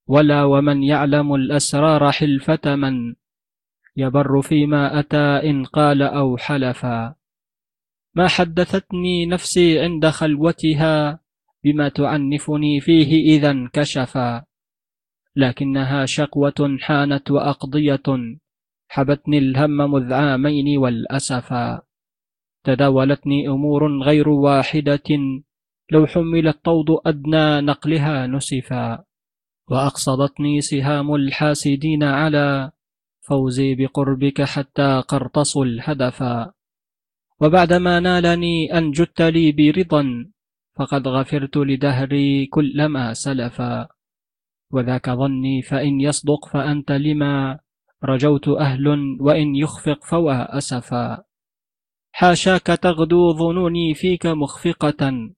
ولا 0.07 0.45
ومن 0.45 0.83
يعلم 0.83 1.35
الأسرار 1.35 2.13
حلفة 2.13 2.75
من؟ 2.75 3.15
يبر 3.97 4.43
فيما 4.43 5.01
أتى 5.01 5.51
إن 5.51 5.65
قال 5.65 6.03
أو 6.03 6.37
حلفا. 6.37 7.15
ما 8.15 8.29
حدثتني 8.29 9.27
نفسي 9.27 9.81
عند 9.81 10.07
خلوتها 10.07 11.21
بما 11.65 11.89
تعنفني 11.89 12.81
فيه 12.81 13.37
إذا 13.37 13.51
انكشفا. 13.51 14.45
لكنها 15.37 16.07
شقوة 16.07 16.77
حانت 16.81 17.31
وأقضية. 17.31 18.03
حبتني 18.91 19.39
الهم 19.39 19.79
مذ 19.93 20.13
عامين 20.13 20.79
والأسفا. 20.79 21.83
تداولتني 22.65 23.49
أمور 23.49 24.03
غير 24.03 24.29
واحدة. 24.29 25.11
لو 25.93 26.07
حمل 26.07 26.49
الطود 26.49 26.87
أدنى 27.07 27.61
نقلها 27.61 28.27
نسفا. 28.27 29.05
وأقصدتني 29.71 30.61
سهام 30.61 31.15
الحاسدين 31.15 32.03
على 32.03 32.71
فوزي 33.21 33.75
بقربك 33.75 34.43
حتى 34.43 35.03
قرطصوا 35.09 35.65
الهدفا. 35.65 36.53
وبعدما 37.41 38.01
نالني 38.01 38.79
أن 38.79 38.91
جدت 38.91 39.23
لي 39.23 39.53
برضا 39.53 40.33
فقد 40.77 41.09
غفرت 41.09 41.57
لدهري 41.57 42.47
كل 42.47 42.87
ما 42.87 43.15
سلفا. 43.15 43.89
وذاك 44.73 45.11
ظني 45.11 45.63
فإن 45.63 46.01
يصدق 46.01 46.49
فأنت 46.49 46.93
لما 46.93 47.59
رجوت 48.05 48.49
أهل 48.49 48.89
وإن 49.21 49.55
يخفق 49.57 50.05
فوا 50.05 50.59
أسفا. 50.59 51.25
حاشاك 52.13 52.67
تغدو 52.67 53.33
ظنوني 53.33 53.95
فيك 53.95 54.27
مخفقة 54.27 55.31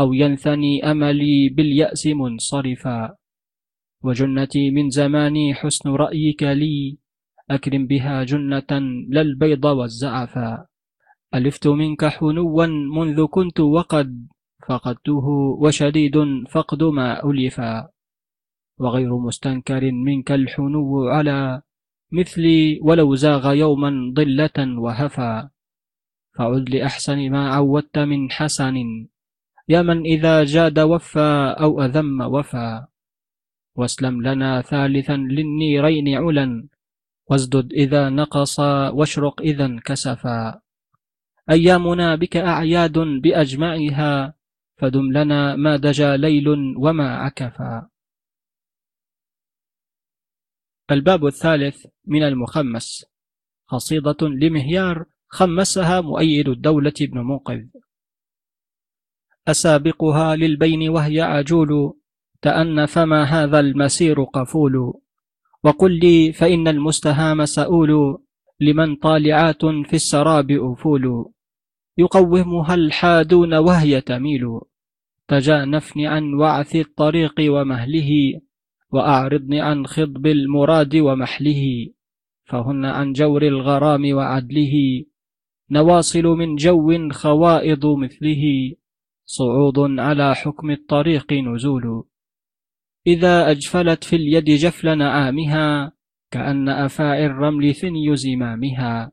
أو 0.00 0.12
ينثني 0.12 0.90
أملي 0.90 1.48
باليأس 1.48 2.06
منصرفا. 2.06 3.16
وجنتي 4.02 4.70
من 4.70 4.90
زماني 4.90 5.54
حسن 5.54 5.90
رأيك 5.90 6.42
لي 6.42 6.98
أكرم 7.50 7.86
بها 7.86 8.24
جنة 8.24 8.70
لا 9.08 9.20
البيض 9.20 9.64
والزعفا. 9.64 10.66
ألفت 11.34 11.66
منك 11.68 12.04
حنوا 12.04 12.66
منذ 12.66 13.26
كنت 13.26 13.60
وقد 13.60 14.28
فقدته 14.68 15.26
وشديد 15.60 16.16
فقد 16.50 16.82
ما 16.82 17.24
ألفا. 17.24 17.88
وغير 18.78 19.18
مستنكر 19.18 19.92
منك 19.92 20.32
الحنو 20.32 21.08
على 21.08 21.62
مثلي 22.12 22.80
ولو 22.82 23.14
زاغ 23.14 23.52
يوما 23.52 24.12
ضلة 24.14 24.78
وهفا 24.78 25.50
فعد 26.34 26.70
لأحسن 26.70 27.30
ما 27.30 27.54
عودت 27.54 27.98
من 27.98 28.30
حسن. 28.30 28.76
يا 29.68 29.82
من 29.82 30.02
إذا 30.06 30.44
جاد 30.44 30.78
وفى 30.78 31.54
أو 31.60 31.82
أذم 31.82 32.20
وفى. 32.20 32.86
واسلم 33.76 34.22
لنا 34.22 34.62
ثالثا 34.62 35.16
للنيرين 35.16 36.08
علا. 36.16 36.68
وازدد 37.30 37.72
إذا 37.72 38.08
نقص 38.08 38.60
واشرق 38.98 39.40
إذا 39.40 39.64
انكسفا. 39.64 40.60
أيامنا 41.50 42.14
بك 42.14 42.36
أعياد 42.36 42.98
بأجمعها. 42.98 44.34
فدم 44.76 45.12
لنا 45.12 45.56
ما 45.56 45.76
دجا 45.76 46.16
ليل 46.16 46.48
وما 46.76 47.16
عكفا. 47.16 47.88
الباب 50.90 51.26
الثالث 51.26 51.86
من 52.06 52.22
المخمس. 52.22 53.04
قصيدة 53.68 54.16
لمهيار 54.22 55.04
خمسها 55.28 56.00
مؤيد 56.00 56.48
الدولة 56.48 56.92
بن 57.00 57.18
منقذ 57.18 57.64
أسابقها 59.48 60.36
للبين 60.36 60.88
وهي 60.88 61.20
عجول 61.20 61.94
تأن 62.42 62.86
فما 62.86 63.22
هذا 63.22 63.60
المسير 63.60 64.22
قفول. 64.22 64.94
وقل 65.64 65.98
لي 65.98 66.32
فإن 66.32 66.68
المستهام 66.68 67.44
سؤول 67.44 68.22
لمن 68.60 68.96
طالعات 68.96 69.64
في 69.64 69.94
السراب 69.94 70.50
أفول. 70.50 71.32
يقومها 71.98 72.74
الحادون 72.74 73.54
وهي 73.54 74.00
تميل. 74.00 74.60
تجانفن 75.28 76.00
عن 76.00 76.34
وعث 76.34 76.76
الطريق 76.76 77.34
ومهله 77.40 78.40
وأعرضن 78.92 79.54
عن 79.54 79.86
خضب 79.86 80.26
المراد 80.26 80.96
ومحله 80.96 81.88
فهن 82.44 82.84
عن 82.84 83.12
جور 83.12 83.42
الغرام 83.42 84.14
وعدله. 84.14 85.04
نواصل 85.70 86.22
من 86.22 86.56
جو 86.56 87.08
خوائض 87.10 87.86
مثله 87.86 88.44
صعود 89.24 89.78
على 89.78 90.34
حكم 90.34 90.70
الطريق 90.70 91.32
نزول. 91.32 92.04
إذا 93.06 93.50
أجفلت 93.50 94.04
في 94.04 94.16
اليد 94.16 94.44
جفل 94.44 94.98
نعامها 94.98 95.92
كأن 96.30 96.68
أفاعي 96.68 97.26
الرمل 97.26 97.74
ثني 97.74 98.16
زمامها. 98.16 99.12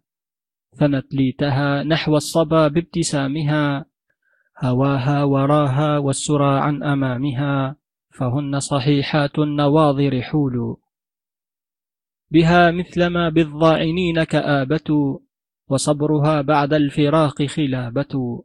ثنت 0.76 1.14
ليتها 1.14 1.84
نحو 1.84 2.16
الصبا 2.16 2.68
بابتسامها 2.68 3.86
هواها 4.64 5.24
وراها 5.24 5.98
والسرى 5.98 6.60
عن 6.60 6.84
أمامها. 6.84 7.79
فهن 8.20 8.60
صحيحات 8.60 9.40
النواظر 9.40 10.22
حول 10.22 10.78
بها 12.32 12.72
مثلما 12.72 13.30
بالضاعنين 13.30 14.24
كآبة 14.24 15.20
وصبرها 15.70 16.41
بعد 16.41 16.74
الفراق 16.74 17.44
خلابة 17.44 18.44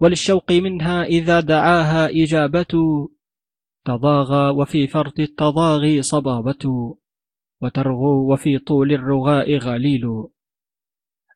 وللشوق 0.00 0.52
منها 0.52 1.02
إذا 1.02 1.40
دعاها 1.40 2.22
إجابة 2.22 3.08
تضاغى 3.84 4.50
وفي 4.56 4.86
فرط 4.86 5.20
التضاغي 5.20 6.02
صبابة 6.02 6.96
وترغو 7.60 8.32
وفي 8.32 8.58
طول 8.58 8.92
الرغاء 8.92 9.56
غليل 9.56 10.06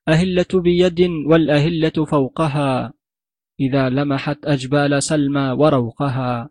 أهلة 0.08 0.46
بيد 0.54 1.00
والأهلة 1.26 2.04
فوقها. 2.04 2.92
إذا 3.60 3.88
لمحت 3.88 4.38
أجبال 4.44 5.02
سلمى 5.02 5.50
وروقها. 5.50 6.50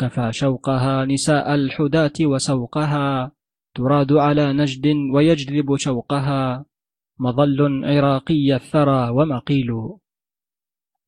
كفى 0.00 0.32
شوقها 0.32 1.04
نساء 1.04 1.54
الحداة 1.54 2.12
وسوقها 2.20 3.32
تراد 3.74 4.12
على 4.12 4.52
نجد 4.52 4.86
ويجذب 5.14 5.76
شوقها 5.76 6.64
مظل 7.18 7.84
عراقي 7.84 8.54
الثرى 8.54 9.10
ومقيل. 9.10 9.70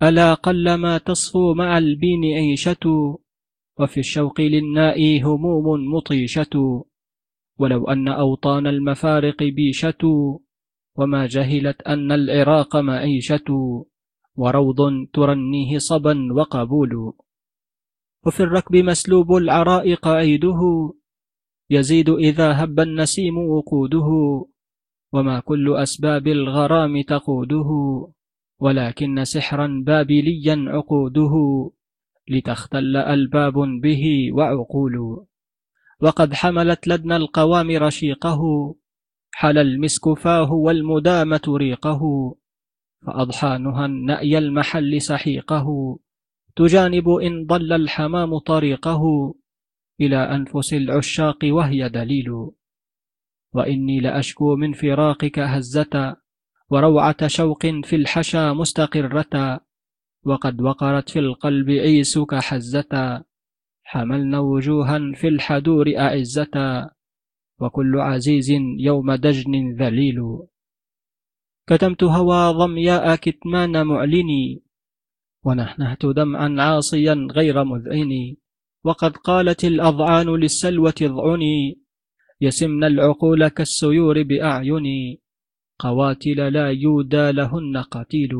ألا 0.02 0.34
قلما 0.34 0.98
تصفو 0.98 1.54
مع 1.54 1.78
البين 1.78 2.24
عيشة 2.24 2.84
وفي 3.78 4.00
الشوق 4.00 4.40
للناء 4.40 5.22
هموم 5.22 5.94
مطيشة. 5.94 6.84
ولو 7.58 7.88
أن 7.88 8.08
أوطان 8.08 8.66
المفارق 8.66 9.42
بيشة 9.42 10.02
وما 10.98 11.26
جهلت 11.26 11.82
أن 11.82 12.12
العراق 12.12 12.76
معيشة. 12.76 13.48
وروض 14.36 14.78
ترنيه 15.12 15.78
صبا 15.78 16.32
وقبول. 16.32 17.12
وفي 18.26 18.42
الركب 18.42 18.76
مسلوب 18.76 19.32
العراء 19.32 19.94
قعيده 19.94 20.92
يزيد 21.70 22.08
إذا 22.08 22.64
هب 22.64 22.80
النسيم 22.80 23.38
وقوده 23.38 24.08
وما 25.12 25.40
كل 25.40 25.76
أسباب 25.76 26.26
الغرام 26.26 27.02
تقوده 27.02 27.68
ولكن 28.58 29.24
سحرا 29.24 29.82
بابليا 29.86 30.64
عقوده 30.68 31.34
لتختل 32.28 32.96
ألباب 32.96 33.52
به 33.82 34.32
وعقول. 34.32 35.26
وقد 36.00 36.34
حملت 36.34 36.88
لدن 36.88 37.12
القوام 37.12 37.70
رشيقه 37.70 38.74
حل 39.32 39.58
المسك 39.58 40.12
فاه 40.18 40.52
والمدامة 40.52 41.42
ريقه 41.48 42.00
فأضحانها 43.06 43.86
النأي 43.86 44.38
المحل 44.38 45.02
سحيقه. 45.02 45.98
تجانب 46.56 47.08
إن 47.08 47.46
ضل 47.46 47.72
الحمام 47.72 48.38
طريقه 48.38 49.34
إلى 50.00 50.16
أنفس 50.16 50.74
العشاق 50.74 51.38
وهي 51.44 51.88
دليل. 51.88 52.30
وإني 53.54 54.00
لأشكو 54.00 54.56
من 54.56 54.72
فراقك 54.72 55.38
هزة 55.38 56.16
وروعة 56.70 57.26
شوق 57.26 57.66
في 57.66 57.96
الحشا 57.96 58.52
مستقرة 58.52 59.60
وقد 60.24 60.60
وقرت 60.60 61.10
في 61.10 61.18
القلب 61.18 61.70
عيسك 61.70 62.34
حزة 62.34 63.24
حملنا 63.82 64.38
وجوها 64.38 64.98
في 65.14 65.28
الحدور 65.28 65.98
أعزة 65.98 66.90
وكل 67.60 67.98
عزيز 67.98 68.50
يوم 68.78 69.14
دجن 69.14 69.76
ذليل. 69.80 70.22
كتمت 71.68 72.04
هوى 72.04 72.52
ضمياء 72.52 73.16
كتمان 73.16 73.86
معلني 73.86 74.62
ونحنهت 75.44 76.06
دمعا 76.06 76.56
عاصيا 76.58 77.28
غير 77.30 77.64
مذعن. 77.64 78.36
وقد 78.84 79.16
قالت 79.16 79.64
الأضعان 79.64 80.28
للسلوة 80.28 80.94
اضعني 81.02 81.80
يسمن 82.40 82.84
العقول 82.84 83.48
كالسيور 83.48 84.22
بأعيني 84.22 85.20
قواتل 85.78 86.52
لا 86.52 86.70
يودى 86.70 87.30
لهن 87.32 87.76
قتيل. 87.76 88.30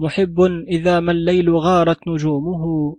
محب 0.00 0.40
إذا 0.68 1.00
ما 1.00 1.12
الليل 1.12 1.50
غارت 1.50 2.08
نجومه 2.08 2.96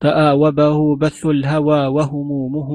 تآوبه 0.00 0.96
بث 0.96 1.26
الهوى 1.26 1.86
وهمومه. 1.86 2.70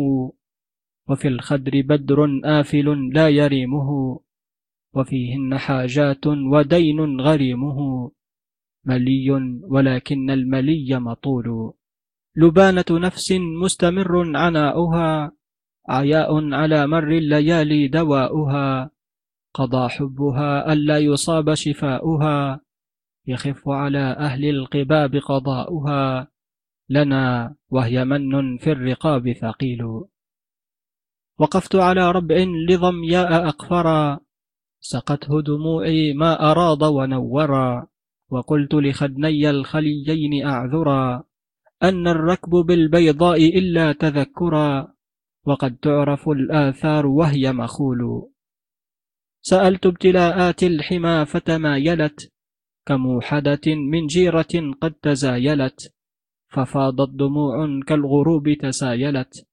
وفي 1.10 1.28
الخدر 1.28 1.82
بدر 1.82 2.42
آفل 2.44 3.10
لا 3.14 3.30
يريمه 3.30 4.20
وفيهن 4.94 5.58
حاجات 5.58 6.28
ودين 6.28 7.22
غريمه. 7.22 8.12
ملي 8.86 9.32
ولكن 9.64 10.30
الملي 10.30 11.00
مطول. 11.00 11.74
لبانة 12.36 12.86
نفس 12.92 13.32
مستمر 13.64 14.38
عناؤها 14.38 15.32
عياء 15.90 16.54
على 16.54 16.88
مر 16.88 17.12
الليالي 17.12 17.88
دواؤها. 17.88 18.92
قضى 19.54 19.90
حبها 19.90 20.74
ألا 20.74 20.98
يصاب 20.98 21.54
شفاؤها 21.54 22.62
يخف 23.28 23.70
على 23.70 24.00
أهل 24.00 24.46
القباب 24.46 25.16
قضاؤها. 25.16 26.28
لنا 26.90 27.56
وهي 27.70 28.06
من 28.06 28.58
في 28.58 28.72
الرقاب 28.72 29.32
ثقيل. 29.32 29.84
وقفت 31.40 31.76
على 31.76 32.12
ربع 32.12 32.36
لظمياء 32.70 33.48
أقفرا 33.48 34.20
سقته 34.80 35.42
دموعي 35.42 36.14
ما 36.14 36.52
أراض 36.52 36.82
ونورا. 36.82 37.88
وقلت 38.30 38.74
لخدني 38.74 39.50
الخليين 39.50 40.46
أعذرا 40.46 41.24
أن 41.84 42.08
الركب 42.08 42.50
بالبيضاء 42.50 43.60
إلا 43.60 43.92
تذكرا 43.92 44.96
وقد 45.46 45.78
تعرف 45.78 46.30
الآثار 46.30 47.06
وهي 47.08 47.54
مخول. 47.54 48.30
سألت 49.42 49.86
ابتلاءات 49.86 50.64
الحمى 50.64 51.26
فتمايلت 51.26 52.34
كموحدة 52.86 53.76
من 53.92 54.06
جيرة 54.06 54.74
قد 54.82 54.94
تزايلت 54.94 55.94
ففاضت 56.50 57.10
دموع 57.10 57.80
كالغروب 57.88 58.54
تسايلت 58.54 59.48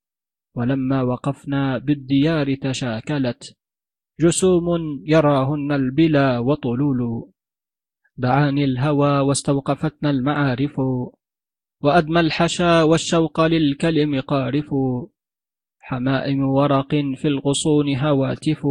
ولما 0.55 1.03
وقفنا 1.03 1.79
بالديار 1.79 2.55
تشاكلت. 2.55 3.57
جسوم 4.21 4.67
يراهن 5.07 5.73
البلا 5.73 6.39
وطلول. 6.39 7.32
دعاني 8.17 8.65
الهوى 8.65 9.19
واستوقفتنا 9.19 10.11
المعارف 10.11 10.81
وأدمى 11.83 12.21
الحشا 12.21 12.83
والشوق 12.83 13.41
للكلم 13.47 14.21
قارف. 14.21 14.75
حمائم 15.79 16.41
ورق 16.49 16.91
في 16.91 17.29
الغصون 17.29 17.97
هواتف. 17.97 18.67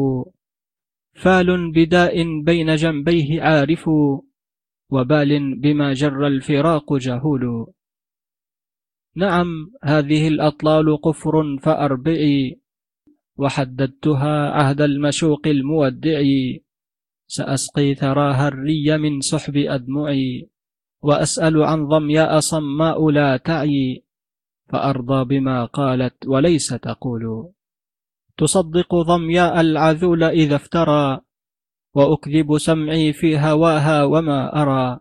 فال 1.13 1.71
بداء 1.71 2.41
بين 2.43 2.75
جنبيه 2.75 3.41
عارف. 3.41 3.89
وبال 4.89 5.59
بما 5.59 5.93
جر 5.93 6.27
الفراق 6.27 6.93
جهول. 6.93 7.73
نعم 9.15 9.71
هذه 9.83 10.27
الأطلال 10.27 11.01
قفر 11.01 11.57
فأربعي. 11.63 12.59
وحددتها 13.37 14.49
عهد 14.49 14.81
المشوق 14.81 15.47
المودع 15.47 16.21
سأسقي 17.31 17.95
ثراها 17.95 18.47
الري 18.47 18.97
من 18.97 19.21
سحب 19.21 19.57
أدمعي 19.57 20.49
وأسأل 21.01 21.63
عن 21.63 21.87
ظمياء 21.87 22.39
صماء 22.39 23.09
لا 23.09 23.37
تعي 23.37 24.03
فأرضى 24.69 25.23
بما 25.25 25.65
قالت 25.65 26.27
وليس 26.27 26.67
تقول. 26.67 27.51
تصدق 28.37 28.95
ظمياء 28.95 29.61
العذول 29.61 30.23
إذا 30.23 30.55
افترى 30.55 31.21
وأكذب 31.95 32.57
سمعي 32.57 33.13
في 33.13 33.37
هواها 33.37 34.03
وما 34.03 34.61
أرى 34.61 34.99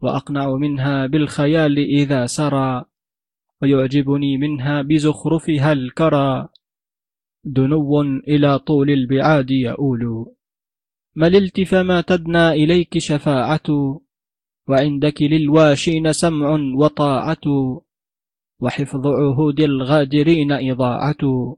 وأقنع 0.00 0.54
منها 0.54 1.06
بالخيال 1.06 1.78
إذا 1.78 2.26
سرى 2.26 2.84
ويعجبني 3.62 4.36
منها 4.36 4.82
بزخرفها 4.82 5.72
الكرى. 5.72 6.48
دنو 7.44 8.00
إلى 8.02 8.58
طول 8.58 8.90
البعاد 8.90 9.50
يؤول. 9.50 10.32
مللت 11.16 11.60
فما 11.60 12.00
تدنى 12.00 12.48
إليك 12.48 12.98
شفاعة 12.98 14.00
وعندك 14.68 15.22
للواشين 15.22 16.12
سمع 16.12 16.58
وطاعة 16.76 17.46
وحفظ 18.60 19.06
عهود 19.06 19.60
الغادرين 19.60 20.52
إضاعة 20.52 21.56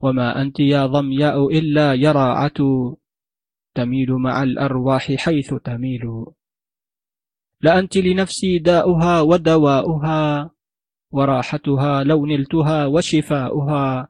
وما 0.00 0.42
أنت 0.42 0.60
يا 0.60 0.86
ظمياء 0.86 1.58
إلا 1.58 1.94
يراعة 1.94 2.58
تميل 3.74 4.12
مع 4.12 4.42
الأرواح 4.42 5.12
حيث 5.12 5.54
تميل. 5.54 6.24
لأنت 7.60 7.96
لنفسي 7.96 8.58
داؤها 8.58 9.20
ودواؤها 9.20 10.50
وراحتها 11.10 12.04
لو 12.04 12.26
نلتها 12.26 12.86
وشفاؤها 12.86 14.08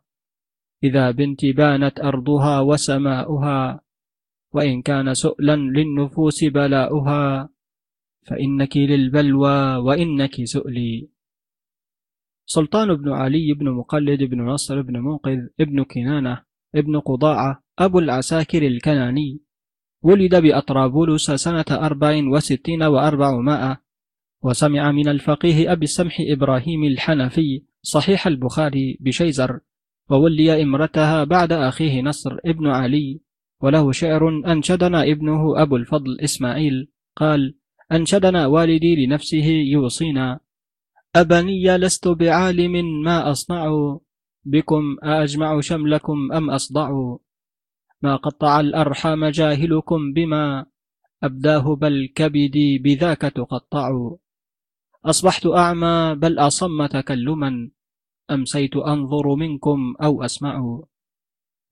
إذا 0.84 1.10
بنت 1.10 1.46
بانت 1.46 2.00
أرضها 2.00 2.60
وسماؤها. 2.60 3.80
وإن 4.52 4.82
كان 4.82 5.14
سؤلا 5.14 5.56
للنفوس 5.56 6.44
بلاؤها 6.44 7.48
فإنك 8.26 8.76
للبلوى 8.76 9.76
وإنك 9.76 10.44
سؤلي. 10.44 11.08
سلطان 12.46 12.94
بن 12.94 13.12
علي 13.12 13.54
بن 13.54 13.70
مقلد 13.70 14.22
بن 14.22 14.40
نصر 14.40 14.82
بن 14.82 14.98
منقذ 14.98 15.38
ابن 15.60 15.84
كنانة 15.84 16.42
ابن 16.74 17.00
قضاعة 17.00 17.62
أبو 17.78 17.98
العساكر 17.98 18.66
الكناني 18.66 19.40
ولد 20.02 20.34
بأطرابلس 20.34 21.30
سنة 21.30 21.64
أربع 21.70 22.20
وستين 22.32 22.82
وأربعمائة 22.82 23.80
وسمع 24.42 24.92
من 24.92 25.08
الفقيه 25.08 25.72
أبي 25.72 25.84
السمح 25.84 26.16
إبراهيم 26.20 26.84
الحنفي 26.84 27.64
صحيح 27.82 28.26
البخاري 28.26 28.98
بشيزر 29.00 29.60
وولي 30.10 30.62
إمرتها 30.62 31.24
بعد 31.24 31.52
أخيه 31.52 32.02
نصر 32.02 32.38
ابن 32.46 32.66
علي 32.66 33.20
وله 33.62 33.92
شعر 33.92 34.28
أنشدنا 34.28 35.02
ابنه 35.02 35.62
أبو 35.62 35.76
الفضل 35.76 36.20
إسماعيل 36.20 36.88
قال 37.16 37.54
أنشدنا 37.92 38.46
والدي 38.46 39.06
لنفسه 39.06 39.46
يوصينا. 39.46 40.40
أبني 41.16 41.76
لست 41.76 42.08
بعالم 42.08 43.02
ما 43.02 43.30
أصنع 43.30 43.96
بكم 44.44 44.96
أأجمع 45.04 45.60
شملكم 45.60 46.32
أم 46.32 46.50
أصدع؟ 46.50 46.90
ما 48.02 48.16
قطع 48.16 48.60
الأرحام 48.60 49.24
جاهلكم 49.24 50.12
بما 50.12 50.66
أبداه 51.22 51.76
بل 51.76 52.12
كبدي 52.14 52.78
بذاك 52.78 53.20
تقطع. 53.20 54.10
أصبحت 55.04 55.46
أعمى 55.46 56.14
بل 56.14 56.38
أصم 56.38 56.86
تكلما. 56.86 57.70
أمسيت 58.30 58.76
أنظر 58.76 59.34
منكم 59.34 59.94
أو 60.02 60.22
أسمع. 60.24 60.82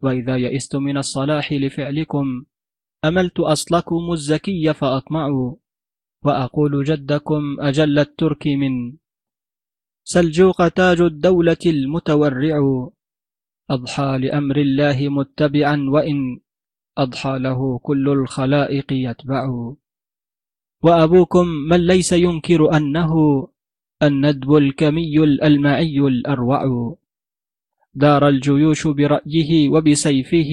وإذا 0.03 0.37
يئست 0.37 0.77
من 0.77 0.97
الصلاح 0.97 1.53
لفعلكم 1.53 2.45
أملت 3.05 3.41
أصلكم 3.41 4.13
الزكي 4.13 4.75
فأطمع 4.75 5.55
وأقول 6.25 6.85
جدكم 6.85 7.61
أجل 7.61 7.99
الترك 7.99 8.47
من 8.47 8.97
سلجوق 10.05 10.69
تاج 10.69 11.01
الدولة 11.01 11.65
المتورع 11.67 12.89
أضحى 13.71 14.19
لأمر 14.19 14.57
الله 14.57 15.09
متبعا 15.09 15.87
وإن 15.89 16.41
أضحى 16.99 17.39
له 17.39 17.79
كل 17.79 18.09
الخلائق 18.09 18.93
يتبع 18.93 19.73
وأبوكم 20.83 21.47
من 21.47 21.87
ليس 21.87 22.13
ينكر 22.13 22.77
أنه 22.77 23.13
الندب 24.03 24.55
الكمي 24.57 25.19
الألمعي 25.25 25.99
الأروع 25.99 26.97
دار 27.95 28.29
الجيوش 28.29 28.87
برأيه 28.87 29.69
وبسيفه 29.69 30.53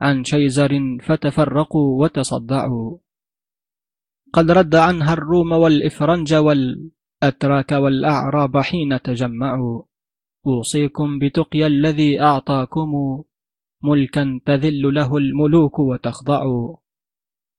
عن 0.00 0.24
شيزر 0.24 0.98
فتفرقوا 1.02 2.02
وتصدعوا. 2.02 2.98
قد 4.32 4.50
رد 4.50 4.74
عنها 4.74 5.12
الروم 5.12 5.52
والإفرنج 5.52 6.34
والأتراك 6.34 7.72
والأعراب 7.72 8.58
حين 8.58 9.02
تجمعوا. 9.02 9.82
أوصيكم 10.46 11.18
بتقيا 11.18 11.66
الذي 11.66 12.20
أعطاكم 12.20 12.92
ملكا 13.82 14.40
تذل 14.46 14.94
له 14.94 15.16
الملوك 15.16 15.78
وتخضع 15.78 16.44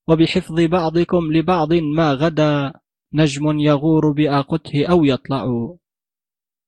وبحفظ 0.08 0.60
بعضكم 0.60 1.32
لبعض 1.32 1.72
ما 1.72 2.12
غدا 2.12 2.72
نجم 3.12 3.58
يغور 3.58 4.12
بأقته 4.12 4.86
أو 4.86 5.04
يطلع. 5.04 5.44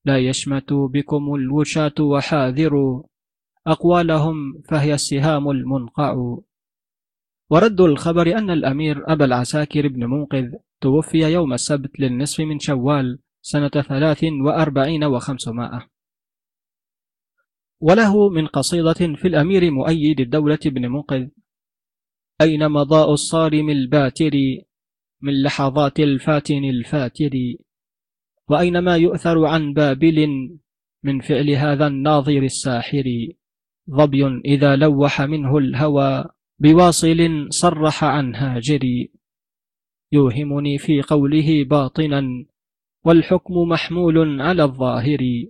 لا 0.04 0.18
يشمت 0.18 0.72
بكم 0.72 1.34
الوشاة 1.34 1.94
وحاذروا 2.00 3.02
أقوالهم 3.66 4.62
فهي 4.68 4.94
السهام 4.94 5.50
المنقع. 5.50 6.36
ورد 7.50 7.80
الخبر 7.80 8.38
أن 8.38 8.50
الأمير 8.50 9.12
أبا 9.12 9.24
العساكر 9.24 9.88
بن 9.88 10.04
منقذ 10.04 10.52
توفي 10.80 11.18
يوم 11.18 11.52
السبت 11.52 12.00
للنصف 12.00 12.40
من 12.40 12.58
شوال 12.58 13.18
سنة 13.42 13.68
ثلاث 13.68 14.24
وأربعين 14.24 15.04
وخمسمائة. 15.04 15.88
وله 17.80 18.28
من 18.28 18.46
قصيدة 18.46 18.92
في 18.92 19.28
الأمير 19.28 19.70
مؤيد 19.70 20.20
الدولة 20.20 20.58
بن 20.64 20.88
منقذ 20.88 21.28
أين 22.40 22.68
مضاء 22.68 23.12
الصارم 23.12 23.70
الباتر 23.70 24.32
من 25.20 25.42
لحظات 25.42 26.00
الفاتن 26.00 26.64
الفاتر؟ 26.64 27.30
وأين 28.50 28.78
ما 28.78 28.96
يؤثر 28.96 29.46
عن 29.46 29.72
بابل 29.72 30.18
من 31.04 31.20
فعل 31.20 31.50
هذا 31.50 31.86
الناظر 31.86 32.42
الساحر 32.42 33.28
ظبي 33.90 34.26
إذا 34.44 34.76
لوح 34.76 35.22
منه 35.22 35.58
الهوى 35.58 36.24
بواصل 36.58 37.46
صرح 37.50 38.04
عن 38.04 38.34
هاجري 38.34 39.10
يوهمني 40.12 40.78
في 40.78 41.02
قوله 41.02 41.64
باطنا 41.64 42.44
والحكم 43.04 43.54
محمول 43.54 44.40
على 44.40 44.64
الظاهر. 44.64 45.46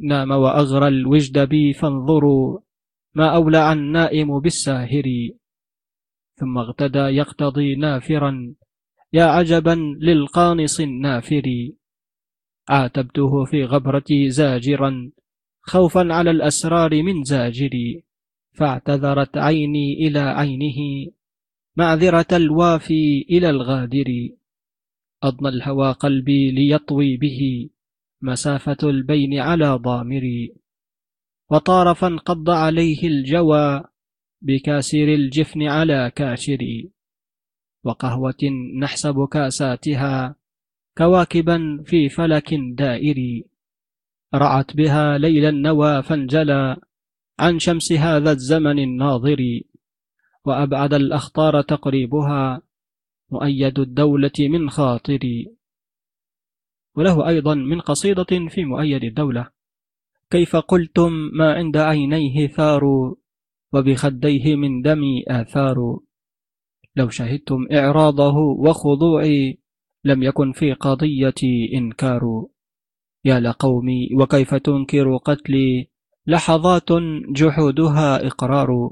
نام 0.00 0.30
وأغرى 0.30 0.88
الوجد 0.88 1.38
بي 1.38 1.72
فانظروا 1.72 2.58
ما 3.14 3.34
أولع 3.34 3.72
النائم 3.72 4.40
بالساهر. 4.40 5.04
ثم 6.36 6.58
اغتدى 6.58 6.98
يقتضي 6.98 7.74
نافرا 7.74 8.54
يا 9.12 9.24
عجبا 9.24 9.96
للقانص 10.00 10.80
النافر. 10.80 11.70
عاتبته 12.68 13.44
في 13.44 13.64
غبرتي 13.64 14.30
زاجرا 14.30 15.10
خوفا 15.60 16.14
على 16.14 16.30
الأسرار 16.30 17.02
من 17.02 17.24
زاجري 17.24 18.04
فاعتذرت 18.52 19.36
عيني 19.36 20.06
إلى 20.06 20.18
عينه 20.18 21.10
معذرة 21.76 22.26
الوافي 22.32 23.26
إلى 23.30 23.50
الغادر. 23.50 24.28
أضنى 25.22 25.48
الهوى 25.48 25.92
قلبي 25.92 26.50
ليطوي 26.50 27.16
به 27.16 27.70
مسافة 28.22 28.76
البين 28.82 29.38
على 29.38 29.74
ضامري. 29.74 30.54
وطار 31.50 31.94
فانقض 31.94 32.50
عليه 32.50 33.08
الجوى 33.08 33.84
بكاسر 34.42 35.08
الجفن 35.14 35.62
على 35.62 36.12
كاشر 36.16 36.82
وقهوة 37.84 38.42
نحسب 38.80 39.28
كاساتها 39.32 40.36
كواكبا 40.98 41.82
في 41.86 42.08
فلك 42.08 42.54
دائر 42.54 43.42
رعت 44.34 44.76
بها 44.76 45.18
ليل 45.18 45.44
النوى 45.44 46.02
فانجلى 46.02 46.76
عن 47.38 47.58
شمس 47.58 47.92
هذا 47.92 48.32
الزمن 48.32 48.78
الناظر. 48.78 49.60
وأبعد 50.44 50.94
الأخطار 50.94 51.62
تقريبها 51.62 52.62
مؤيد 53.30 53.78
الدولة 53.78 54.38
من 54.40 54.70
خاطر. 54.70 55.44
وله 56.96 57.28
أيضا 57.28 57.54
من 57.54 57.80
قصيدة 57.80 58.48
في 58.48 58.64
مؤيد 58.64 59.04
الدولة. 59.04 59.50
كيف 60.30 60.56
قلتم 60.56 61.12
ما 61.32 61.52
عند 61.54 61.76
عينيه 61.76 62.46
ثار 62.46 63.14
وبخديه 63.72 64.56
من 64.56 64.82
دمي 64.82 65.24
آثار. 65.28 66.00
لو 66.96 67.08
شهدتم 67.08 67.66
إعراضه 67.72 68.36
وخضوعي 68.36 69.63
لم 70.04 70.22
يكن 70.22 70.52
في 70.52 70.72
قضيتي 70.72 71.70
إنكار. 71.74 72.46
يا 73.24 73.40
لقومي 73.40 74.08
وكيف 74.14 74.54
تنكر 74.54 75.16
قتلي؟ 75.16 75.88
لحظات 76.26 76.92
جحودها 77.32 78.26
إقرار. 78.26 78.90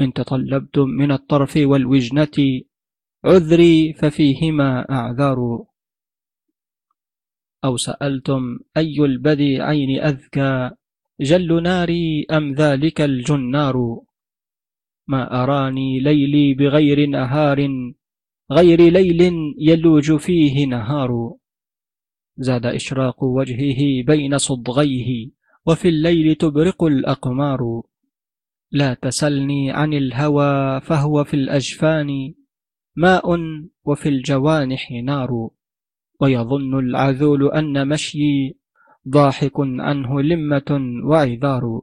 إن 0.00 0.12
تطلبتم 0.12 0.88
من 0.88 1.12
الطرف 1.12 1.56
والوجنة 1.56 2.62
عذري 3.24 3.92
ففيهما 3.92 4.90
أعذار. 4.90 5.64
أو 7.64 7.76
سألتم 7.76 8.58
أي 8.76 9.04
البذيعين 9.04 10.00
أذكى؟ 10.00 10.70
جل 11.20 11.62
ناري 11.62 12.26
أم 12.30 12.52
ذلك 12.52 13.00
الجنار؟ 13.00 14.00
ما 15.08 15.42
أراني 15.42 16.00
ليلي 16.00 16.54
بغير 16.54 17.06
نهار. 17.06 17.68
غير 18.52 18.80
ليل 18.80 19.54
يلوج 19.58 20.16
فيه 20.16 20.66
نهار 20.66 21.34
زاد 22.36 22.66
إشراق 22.66 23.24
وجهه 23.24 24.04
بين 24.06 24.38
صدغيه 24.38 25.30
وفي 25.66 25.88
الليل 25.88 26.34
تبرق 26.34 26.84
الأقمار. 26.84 27.82
لا 28.70 28.94
تسلني 28.94 29.70
عن 29.70 29.92
الهوى 29.92 30.80
فهو 30.80 31.24
في 31.24 31.34
الأجفان 31.34 32.34
ماء 32.96 33.24
وفي 33.84 34.08
الجوانح 34.08 34.90
نار. 34.90 35.50
ويظن 36.20 36.78
العذول 36.78 37.52
أن 37.52 37.88
مشيي 37.88 38.56
ضاحك 39.08 39.52
عنه 39.58 40.22
لمة 40.22 41.00
وعذار. 41.04 41.80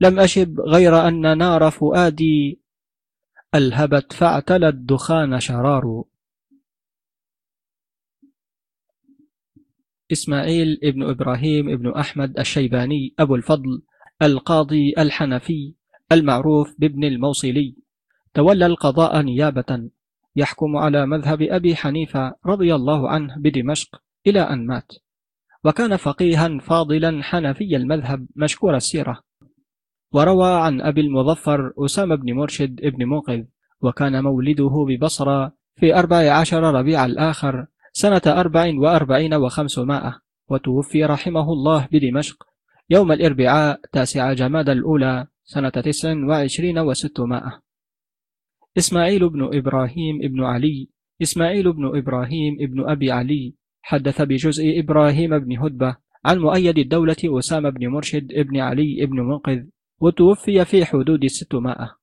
لم 0.00 0.20
أشب 0.20 0.60
غير 0.60 1.08
أن 1.08 1.38
نار 1.38 1.70
فؤادي 1.70 2.61
ألهبت 3.54 4.12
فاعتلى 4.12 4.68
الدخان 4.68 5.40
شرار. 5.40 6.04
إسماعيل 10.12 10.80
ابن 10.82 11.02
إبراهيم 11.02 11.68
ابن 11.68 11.92
أحمد 11.92 12.38
الشيباني 12.38 13.14
أبو 13.18 13.34
الفضل 13.34 13.82
القاضي 14.22 14.94
الحنفي 14.98 15.74
المعروف 16.12 16.74
بابن 16.78 17.04
الموصلي. 17.04 17.76
تولى 18.34 18.66
القضاء 18.66 19.22
نيابة. 19.22 19.90
يحكم 20.36 20.76
على 20.76 21.06
مذهب 21.06 21.42
أبي 21.42 21.76
حنيفة 21.76 22.34
رضي 22.46 22.74
الله 22.74 23.10
عنه 23.10 23.36
بدمشق 23.36 24.02
إلى 24.26 24.40
أن 24.40 24.66
مات. 24.66 24.92
وكان 25.64 25.96
فقيها 25.96 26.58
فاضلا 26.58 27.22
حنفي 27.22 27.76
المذهب 27.76 28.26
مشكور 28.36 28.76
السيرة. 28.76 29.22
وروى 30.12 30.54
عن 30.54 30.80
أبي 30.80 31.00
المظفر 31.00 31.72
أسامة 31.78 32.14
بن 32.14 32.32
مرشد 32.32 32.80
بن 32.80 33.04
موقذ 33.04 33.44
وكان 33.80 34.24
مولده 34.24 34.86
ببصرة 34.88 35.52
في 35.76 35.94
أربع 35.94 36.32
عشر 36.32 36.62
ربيع 36.62 37.04
الآخر 37.04 37.66
سنة 37.92 38.22
أربع 38.26 38.72
وأربعين 38.76 39.34
وخمسمائة 39.34 40.20
وتوفي 40.48 41.04
رحمه 41.04 41.52
الله 41.52 41.88
بدمشق 41.92 42.44
يوم 42.90 43.12
الإربعاء 43.12 43.80
تاسع 43.92 44.32
جماد 44.32 44.68
الأولى 44.68 45.26
سنة 45.44 45.68
تسع 45.68 46.26
وعشرين 46.26 46.78
وستمائة. 46.78 47.62
إسماعيل 48.78 49.28
بن 49.28 49.56
إبراهيم 49.56 50.18
بن 50.18 50.44
علي 50.44 50.88
إسماعيل 51.22 51.72
بن 51.72 51.96
إبراهيم 51.98 52.56
بن 52.56 52.90
أبي 52.90 53.10
علي 53.10 53.54
حدث 53.82 54.22
بجزء 54.22 54.78
إبراهيم 54.78 55.38
بن 55.38 55.58
هدبة 55.58 55.96
عن 56.24 56.38
مؤيد 56.38 56.78
الدولة 56.78 57.16
أسامة 57.24 57.70
بن 57.70 57.88
مرشد 57.88 58.26
بن 58.26 58.60
علي 58.60 59.06
بن 59.06 59.20
منقذ 59.20 59.64
وتوفي 60.02 60.64
في 60.64 60.84
حدود 60.84 61.24
الستمائة 61.24 61.96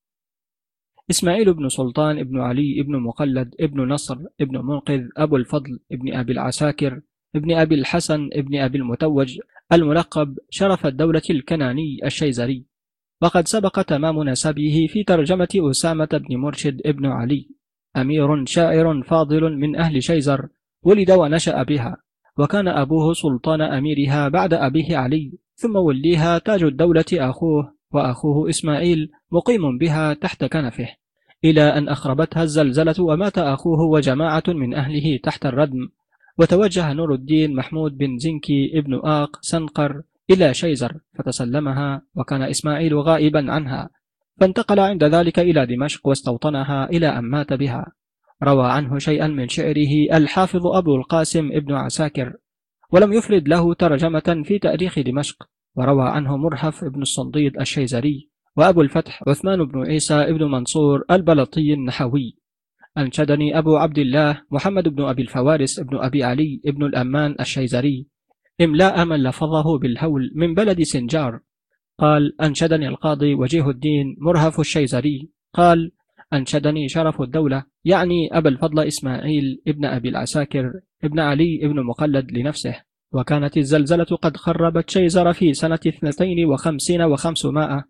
إسماعيل 1.10 1.54
بن 1.54 1.70
سلطان 1.70 2.24
بن 2.24 2.40
علي 2.40 2.84
بن 2.84 3.00
مقلد 3.00 3.56
بن 3.60 3.88
نصر 3.88 4.18
بن 4.40 4.58
منقذ 4.58 5.02
أبو 5.18 5.36
الفضل 5.36 5.80
بن 5.92 6.14
أبي 6.14 6.32
العساكر 6.32 7.02
ابن 7.36 7.52
أبي 7.52 7.76
الحسن 7.76 8.30
ابن 8.34 8.60
أبي 8.60 8.78
المتوج 8.78 9.40
الملقب 9.74 10.38
شرف 10.50 10.86
الدولة 10.86 11.22
الكناني 11.30 12.00
الشيزري. 12.06 12.66
وقد 13.22 13.48
سبق 13.48 13.82
تمام 13.82 14.30
نسبه 14.30 14.88
في 14.90 15.04
ترجمة 15.04 15.48
أسامة 15.56 16.10
بن 16.14 16.38
مرشد 16.38 16.82
ابن 16.86 17.06
علي. 17.06 17.50
أمير 17.98 18.46
شاعر 18.46 19.04
فاضل 19.04 19.58
من 19.58 19.76
أهل 19.76 20.04
شيزر 20.04 20.48
ولد 20.84 21.12
ونشأ 21.12 21.64
بها. 21.64 21.98
وكان 22.38 22.68
أبوه 22.68 23.14
سلطان 23.14 23.62
أميرها 23.62 24.28
بعد 24.28 24.54
أبيه 24.54 24.98
علي 24.98 25.32
ثم 25.56 25.76
وليها 25.76 26.38
تاج 26.38 26.64
الدولة 26.64 27.06
أخوه 27.14 27.79
وأخوه 27.94 28.50
إسماعيل 28.50 29.12
مقيم 29.32 29.78
بها 29.78 30.14
تحت 30.14 30.46
كنفه 30.46 30.88
إلى 31.46 31.62
أن 31.62 31.90
أخربتها 31.90 32.44
الزلزلة 32.44 32.96
ومات 33.00 33.38
أخوه 33.38 33.82
وجماعة 33.82 34.44
من 34.48 34.74
أهله 34.74 35.18
تحت 35.24 35.46
الردم. 35.46 35.90
وتوجه 36.38 36.94
نور 36.94 37.14
الدين 37.14 37.56
محمود 37.56 37.98
بن 37.98 38.18
زنكي 38.18 38.80
ابن 38.80 39.00
آق 39.04 39.40
سنقر 39.42 40.02
إلى 40.30 40.54
شيزر 40.54 40.94
فتسلمها 41.18 42.02
وكان 42.16 42.42
إسماعيل 42.42 42.96
غائبا 42.96 43.52
عنها. 43.52 43.90
فانتقل 44.40 44.80
عند 44.80 45.04
ذلك 45.04 45.40
إلى 45.40 45.66
دمشق 45.66 46.08
واستوطنها 46.08 46.90
إلى 46.90 47.08
أن 47.08 47.24
مات 47.24 47.54
بها. 47.54 47.92
روى 48.44 48.72
عنه 48.72 48.98
شيئا 48.98 49.28
من 49.28 49.48
شعره 49.48 50.18
الحافظ 50.18 50.68
أبو 50.68 50.96
القاسم 50.96 51.50
ابن 51.54 51.74
عساكر. 51.74 52.34
ولم 52.92 53.14
يفرد 53.14 53.48
له 53.48 53.74
ترجمة 53.74 54.44
في 54.46 54.60
تاريخ 54.60 55.00
دمشق. 55.00 55.50
وروى 55.76 56.10
عنه 56.10 56.38
مرهف 56.38 56.84
ابن 56.84 57.02
الصنديد 57.02 57.60
الشيزري 57.60 58.30
وأبو 58.58 58.82
الفتح 58.82 59.24
عثمان 59.28 59.66
بن 59.66 59.86
عيسى 59.86 60.14
ابن 60.14 60.52
منصور 60.52 61.04
البلطي 61.12 61.74
النحوي. 61.74 62.38
أنشدني 62.98 63.58
أبو 63.58 63.78
عبد 63.78 64.00
الله 64.00 64.42
محمد 64.52 64.88
بن 64.88 65.04
أبي 65.04 65.22
الفوارس 65.22 65.80
ابن 65.80 65.98
أبي 65.98 66.24
علي 66.24 66.62
ابن 66.66 66.86
الأمان 66.86 67.36
الشيزري. 67.40 68.08
إملاء 68.62 69.06
من 69.06 69.24
لفظه 69.24 69.78
بالهول 69.78 70.32
من 70.36 70.54
بلد 70.54 70.82
سنجار. 70.82 71.40
قال 72.00 72.42
أنشدني 72.42 72.88
القاضي 72.88 73.34
وجيه 73.34 73.70
الدين 73.70 74.16
مرهف 74.20 74.60
الشيزري. 74.60 75.30
قال 75.54 75.92
أنشدني 76.34 76.88
شرف 76.88 77.22
الدولة. 77.22 77.64
يعني 77.86 78.30
أبا 78.32 78.50
الفضل 78.50 78.80
إسماعيل 78.80 79.62
ابن 79.68 79.86
أبي 79.86 80.10
العساكر 80.10 80.72
ابن 81.04 81.20
علي 81.20 81.60
ابن 81.64 81.84
مقلد 81.84 82.32
لنفسه. 82.32 82.89
وكانت 83.12 83.58
الزلزلة 83.58 84.04
قد 84.04 84.38
خربت 84.38 84.90
شيزر 84.90 85.34
في 85.34 85.54
سنة 85.54 85.80
اثنتين 85.88 86.46
وخمسين 86.46 87.02
وخمسمائة 87.02 87.84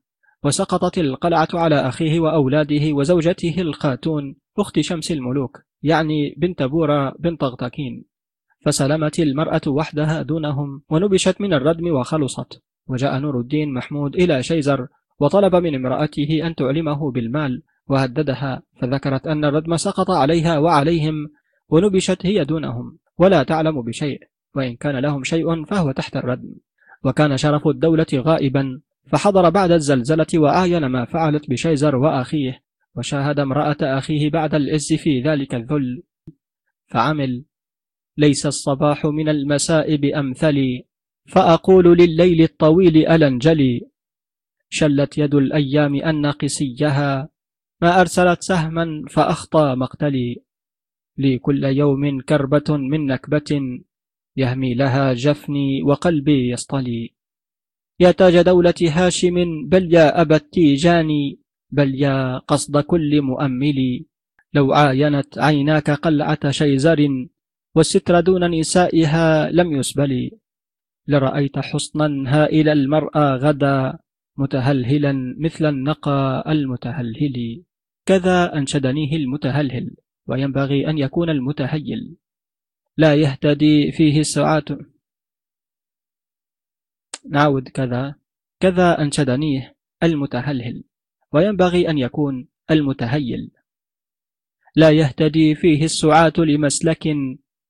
وسقطت 0.43 0.97
القلعة 0.97 1.47
على 1.53 1.75
أخيه 1.75 2.19
وأولاده 2.19 2.93
وزوجته 2.93 3.55
الخاتون 3.57 4.35
أخت 4.59 4.79
شمس 4.79 5.11
الملوك 5.11 5.61
يعني 5.83 6.35
بنت 6.37 6.63
بورا 6.63 7.13
بنت 7.19 7.43
غطاكين 7.43 8.09
فسلمت 8.65 9.19
المرأة 9.19 9.61
وحدها 9.67 10.21
دونهم 10.21 10.81
ونبشت 10.89 11.41
من 11.41 11.53
الردم 11.53 11.91
وخلصت. 11.91 12.61
وجاء 12.87 13.19
نور 13.19 13.39
الدين 13.39 13.73
محمود 13.73 14.15
إلى 14.15 14.43
شيزر 14.43 14.87
وطلب 15.19 15.55
من 15.55 15.75
امرأته 15.75 16.39
أن 16.43 16.55
تعلمه 16.55 17.11
بالمال 17.11 17.63
وهددها. 17.87 18.61
فذكرت 18.81 19.27
أن 19.27 19.45
الردم 19.45 19.77
سقط 19.77 20.11
عليها 20.11 20.57
وعليهم 20.57 21.29
ونبشت 21.69 22.25
هي 22.25 22.45
دونهم. 22.45 22.97
ولا 23.17 23.43
تعلم 23.43 23.81
بشيء. 23.81 24.19
وإن 24.55 24.75
كان 24.75 24.95
لهم 24.95 25.23
شيء 25.23 25.65
فهو 25.65 25.91
تحت 25.91 26.15
الردم 26.15 26.55
وكان 27.03 27.37
شرف 27.37 27.67
الدولة 27.67 28.07
غائبا 28.13 28.81
فحضر 29.07 29.49
بعد 29.49 29.71
الزلزلة 29.71 30.27
وآين 30.35 30.85
ما 30.85 31.05
فعلت 31.05 31.49
بشيزر 31.49 31.95
وأخيه 31.95 32.63
وشاهد 32.95 33.39
امرأة 33.39 33.77
أخيه 33.81 34.29
بعد 34.29 34.55
العز 34.55 34.93
في 34.93 35.21
ذلك 35.21 35.55
الذل. 35.55 36.03
فعمل 36.87 37.45
ليس 38.17 38.45
الصباح 38.45 39.05
من 39.05 39.29
المساء 39.29 39.95
بأمثل 39.95 40.83
فأقول 41.27 41.97
لليل 41.97 42.41
الطويل 42.41 43.07
ألنجلي. 43.07 43.89
شلت 44.69 45.17
يد 45.17 45.35
الأيام 45.35 45.95
أن 45.95 46.25
قسيها 46.25 47.29
ما 47.81 48.01
أرسلت 48.01 48.41
سهما 48.41 49.05
فأخطى 49.09 49.75
مقتلي. 49.77 50.43
لي 51.17 51.37
كل 51.37 51.63
يوم 51.63 52.21
كربة 52.21 52.77
من 52.77 53.05
نكبة 53.05 53.81
يهمي 54.39 54.73
لها 54.73 55.13
جفني 55.13 55.83
وقلبي 55.83 56.49
يصطلي. 56.49 57.13
يا 57.99 58.11
تاج 58.11 58.41
دولة 58.41 58.79
هاشم 58.81 59.35
بل 59.71 59.93
يا 59.93 60.21
أبا 60.21 60.35
التيجان 60.35 61.09
بل 61.71 61.95
يا 61.95 62.37
قصد 62.37 62.77
كل 62.77 63.21
مؤمل 63.21 63.79
لو 64.53 64.73
عاينت 64.73 65.37
عيناك 65.37 65.89
قلعة 65.91 66.51
شيزر 66.51 66.99
والستر 67.75 68.19
دون 68.19 68.59
نسائها 68.59 69.51
لم 69.51 69.67
يسبل. 69.77 70.31
لرأيت 71.07 71.59
حصنا 71.59 72.07
هائل 72.27 72.69
المرأة 72.69 73.35
غدا 73.35 73.99
متهلهلا 74.37 75.35
مثل 75.39 75.65
النقى 75.65 76.43
المتهلهل. 76.47 77.63
كذا 78.05 78.55
أنشدنيه 78.57 79.15
المتهلهل 79.15 79.95
وينبغي 80.27 80.89
أن 80.89 80.97
يكون 80.97 81.29
المتهيل. 81.29 82.15
لا 82.99 83.15
يهتدي 83.15 83.91
فيه 83.91 84.19
السعاة 84.19 84.65
نعود 87.29 87.69
كذا. 87.69 88.15
كذا 88.59 89.01
أنشدنيه 89.01 89.75
المتهلهل 90.03 90.83
وينبغي 91.33 91.89
أن 91.89 91.97
يكون 91.97 92.47
المتهيل. 92.71 93.51
لا 94.75 94.89
يهتدي 94.89 95.55
فيه 95.55 95.83
السعاة 95.83 96.33
لمسلك 96.37 97.03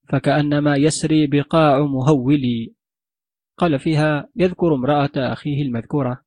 فكأنما 0.10 0.76
يسري 0.76 1.27
بقاع 1.27 1.80
مهول. 1.80 2.73
قال 3.57 3.80
فيها 3.80 4.30
يذكر 4.35 4.76
امرأة 4.76 5.11
أخيه 5.15 5.61
المذكورة 5.61 6.23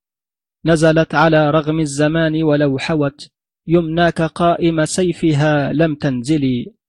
نزلت 0.64 1.14
على 1.14 1.50
رغم 1.50 1.80
الزمان 1.80 2.42
ولو 2.42 2.78
حوت 2.78 3.30
يمناك 3.66 4.22
قائم 4.22 4.84
سيفها 4.84 5.72
لم 5.72 5.94
تنزلي. 5.94 6.81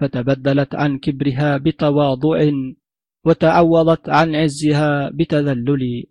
فتبدلت 0.00 0.74
عن 0.74 0.98
كبرها 0.98 1.56
بتواضع 1.56 2.50
وتعوضت 3.24 4.08
عن 4.08 4.34
عزها 4.34 5.10
بتذلل. 5.10 6.04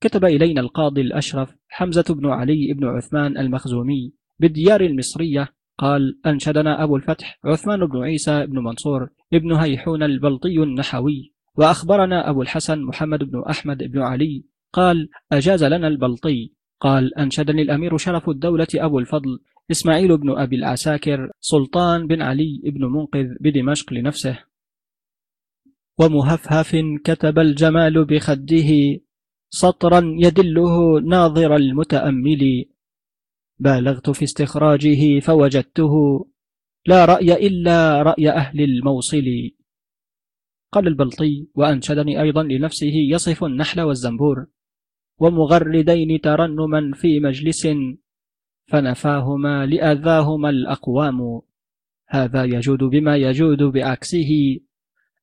كتب 0.00 0.24
إلينا 0.24 0.60
القاضي 0.60 1.00
الأشرف 1.00 1.56
حمزة 1.68 2.04
بن 2.08 2.26
علي 2.26 2.72
بن 2.72 2.84
عثمان 2.84 3.38
المخزومي 3.38 4.12
بالديار 4.38 4.80
المصرية 4.80 5.48
قال 5.78 6.20
أنشدنا 6.26 6.84
أبو 6.84 6.96
الفتح 6.96 7.38
عثمان 7.44 7.86
بن 7.86 8.02
عيسى 8.02 8.46
بن 8.46 8.58
منصور 8.58 9.10
ابن 9.32 9.52
هيحون 9.52 10.02
البلطي 10.02 10.62
النحوي 10.62 11.34
وأخبرنا 11.54 12.30
أبو 12.30 12.42
الحسن 12.42 12.82
محمد 12.82 13.24
بن 13.24 13.42
أحمد 13.50 13.78
بن 13.82 13.98
علي 14.02 14.44
قال 14.72 15.08
أجاز 15.32 15.64
لنا 15.64 15.88
البلطي. 15.88 16.52
قال 16.80 17.18
أنشدني 17.18 17.62
الأمير 17.62 17.96
شرف 17.96 18.28
الدولة 18.28 18.66
أبو 18.74 18.98
الفضل 18.98 19.40
إسماعيل 19.70 20.16
بن 20.16 20.38
أبي 20.38 20.56
العساكر 20.56 21.30
سلطان 21.40 22.06
بن 22.06 22.22
علي 22.22 22.60
بن 22.64 22.84
منقذ 22.84 23.26
بدمشق 23.40 23.92
لنفسه. 23.92 24.38
ومهفهف 25.98 26.76
كتب 27.04 27.38
الجمال 27.38 28.04
بخده 28.04 29.00
سطرا 29.50 30.16
يدله 30.18 31.00
ناظر 31.00 31.56
المتأمل. 31.56 32.64
بالغت 33.58 34.10
في 34.10 34.24
استخراجه 34.24 35.20
فوجدته 35.20 36.26
لا 36.86 37.04
رأي 37.04 37.46
إلا 37.46 38.02
رأي 38.02 38.30
أهل 38.30 38.60
الموصل. 38.60 39.50
قال 40.72 40.86
البلطي 40.86 41.48
وأنشدني 41.54 42.22
أيضا 42.22 42.42
لنفسه 42.42 42.94
يصف 42.94 43.44
النحل 43.44 43.80
والزنبور. 43.80 44.46
ومغردين 45.18 46.20
ترنما 46.20 46.92
في 46.94 47.20
مجلس 47.20 47.66
فنفاهما 48.70 49.66
لأذاهما 49.66 50.50
الأقوام. 50.50 51.40
هذا 52.08 52.44
يجود 52.44 52.78
بما 52.78 53.16
يجود 53.16 53.62
بعكسه 53.62 54.60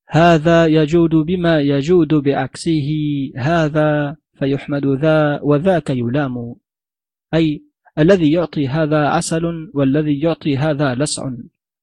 هذا 0.08 0.66
يجود 0.66 1.16
بما 1.16 1.60
يجود 1.60 2.14
بعكسه 2.14 2.90
هذا 3.36 4.16
فيحمد 4.34 4.86
ذا 4.86 5.40
وذاك 5.44 5.90
يلام. 5.90 6.56
أي 7.34 7.64
الذي 8.00 8.32
يعطي 8.32 8.68
هذا 8.68 9.08
عسل 9.08 9.72
والذي 9.74 10.20
يعطي 10.20 10.58
هذا 10.58 10.96
لسع 10.96 11.32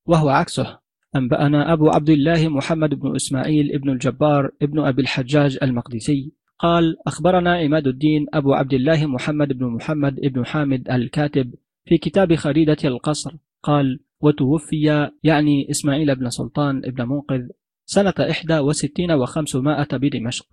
وهو 0.07 0.29
عكسه. 0.29 0.79
أنبأنا 1.17 1.73
أبو 1.73 1.89
عبد 1.89 2.11
الله 2.11 2.49
محمد 2.49 2.95
بن 2.95 3.15
إسماعيل 3.15 3.79
بن 3.79 3.91
الجبار 3.91 4.51
ابن 4.63 4.79
أبي 4.81 5.03
الحجاج 5.03 5.59
المقدسي. 5.63 6.33
قال 6.59 6.97
أخبرنا 7.07 7.57
عماد 7.57 7.87
الدين 7.87 8.27
أبو 8.35 8.53
عبد 8.53 8.75
الله 8.75 9.07
محمد 9.07 9.53
بن 9.53 9.67
محمد 9.67 10.21
بن 10.21 10.47
حامد 10.47 10.91
الكاتب 10.91 11.55
في 11.85 11.99
كتاب 11.99 12.35
خريدة 12.35 12.77
القصر. 12.85 13.33
قال 13.63 14.01
وتوفي 14.21 15.11
يعني 15.23 15.71
إسماعيل 15.71 16.15
بن 16.15 16.31
سلطان 16.31 16.81
بن 16.81 17.09
منقذ 17.09 17.49
سنة 17.85 18.15
إحدى 18.31 18.59
وستين 18.59 19.13
وخمسمائة 19.13 19.89
بدمشق. 19.93 20.47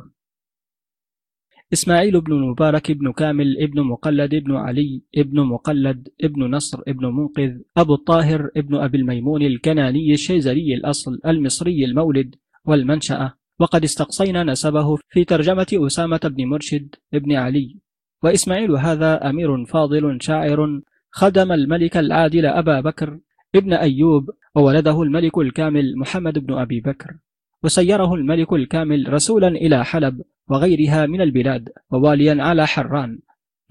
إسماعيل 1.74 2.22
بن 2.22 2.32
المبارك 2.34 2.92
بن 2.92 3.12
كامل 3.12 3.58
ابن 3.58 3.82
مقلد 3.82 4.34
ابن 4.34 4.56
علي 4.56 5.02
ابن 5.18 5.40
مقلد 5.40 6.10
ابن 6.24 6.52
نصر 6.56 6.82
ابن 6.88 7.06
منقذ 7.06 7.62
أبو 7.78 7.94
الطاهر 7.94 8.50
ابن 8.58 8.76
أبي 8.76 8.98
الميمون 8.98 9.42
الكناني 9.42 10.14
الشيزري 10.14 10.74
الأصل 10.74 11.20
المصري 11.26 11.86
المولد 11.86 12.36
والمنشأة. 12.66 13.41
وقد 13.62 13.84
استقصينا 13.84 14.44
نسبه 14.44 14.98
في 15.10 15.24
ترجمة 15.24 15.68
أسامة 15.74 16.20
بن 16.24 16.46
مرشد 16.46 16.96
ابن 17.14 17.34
علي. 17.34 17.78
وإسماعيل 18.24 18.72
هذا 18.72 19.30
أمير 19.30 19.66
فاضل 19.66 20.18
شاعر 20.22 20.82
خدم 21.12 21.52
الملك 21.52 21.98
العادل 21.98 22.46
أبا 22.46 22.82
بكر 22.82 23.20
ابن 23.56 23.74
أيوب 23.74 24.30
وولده 24.56 25.02
الملك 25.02 25.38
الكامل 25.38 25.98
محمد 25.98 26.40
بن 26.40 26.54
أبي 26.54 26.80
بكر. 26.80 27.18
وسيره 27.64 28.14
الملك 28.14 28.54
الكامل 28.54 29.14
رسولا 29.14 29.48
إلى 29.48 29.86
حلب 29.86 30.22
وغيرها 30.50 31.06
من 31.06 31.22
البلاد 31.22 31.70
وواليا 31.92 32.44
على 32.44 32.68
حران. 32.68 33.20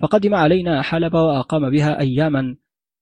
فقدم 0.03 0.35
علينا 0.35 0.83
حلب 0.83 1.15
وأقام 1.15 1.71
بها 1.71 2.01
أياما 2.01 2.57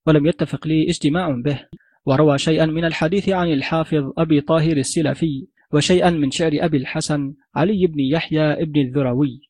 ولم 0.06 0.26
يتفق 0.26 0.66
لي 0.66 0.88
اجتماع 0.88 1.30
به. 1.30 1.60
وروى 2.06 2.38
شيئا 2.38 2.66
من 2.66 2.84
الحديث 2.84 3.28
عن 3.28 3.52
الحافظ 3.52 4.12
أبي 4.18 4.40
طاهر 4.40 4.76
السلفي 4.76 5.46
وشيئا 5.72 6.10
من 6.10 6.30
شعر 6.30 6.50
أبي 6.54 6.76
الحسن 6.76 7.34
علي 7.54 7.86
بن 7.86 8.00
يحيى 8.00 8.64
بن 8.64 8.80
الذروي. 8.80 9.40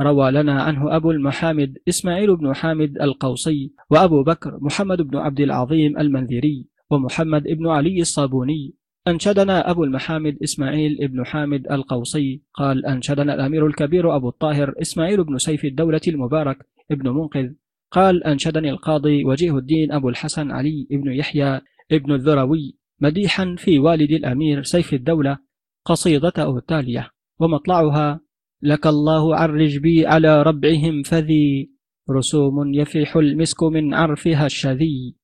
روى 0.00 0.30
لنا 0.30 0.62
عنه 0.62 0.96
أبو 0.96 1.10
المحامد 1.10 1.78
إسماعيل 1.88 2.36
بن 2.36 2.54
حامد 2.54 3.02
القوصي 3.02 3.72
وأبو 3.90 4.22
بكر 4.22 4.58
محمد 4.60 5.02
بن 5.02 5.16
عبد 5.16 5.40
العظيم 5.40 5.98
المنذري 5.98 6.66
ومحمد 6.90 7.42
بن 7.42 7.66
علي 7.66 8.00
الصابوني. 8.00 8.74
أنشدنا 9.08 9.70
أبو 9.70 9.84
المحامد 9.84 10.38
إسماعيل 10.42 11.08
بن 11.08 11.26
حامد 11.26 11.72
القوصي. 11.72 12.42
قال 12.54 12.86
أنشدنا 12.86 13.34
الأمير 13.34 13.66
الكبير 13.66 14.16
أبو 14.16 14.28
الطاهر 14.28 14.74
إسماعيل 14.80 15.24
بن 15.24 15.38
سيف 15.38 15.64
الدولة 15.64 16.00
المبارك 16.08 16.58
ابن 16.90 17.08
منقذ. 17.08 17.52
قال 17.90 18.24
أنشدني 18.24 18.70
القاضي 18.70 19.24
وجيه 19.24 19.58
الدين 19.58 19.92
أبو 19.92 20.08
الحسن 20.08 20.50
علي 20.50 20.86
بن 20.90 21.12
يحيى 21.12 21.60
ابن 21.92 22.12
الذروي 22.12 22.76
مديحا 23.00 23.54
في 23.58 23.78
والد 23.78 24.10
الأمير 24.10 24.62
سيف 24.62 24.94
الدولة 24.94 25.38
قصيدته 25.84 26.58
التالية 26.58 27.10
ومطلعها 27.40 28.20
لك 28.62 28.86
الله 28.86 29.36
عرج 29.36 29.78
بي 29.78 30.06
على 30.06 30.42
ربعهم 30.42 31.02
فذي 31.02 31.70
رسوم 32.10 32.74
يفيح 32.74 33.16
المسك 33.16 33.62
من 33.62 33.94
عرفها 33.94 34.46
الشذي. 34.46 35.16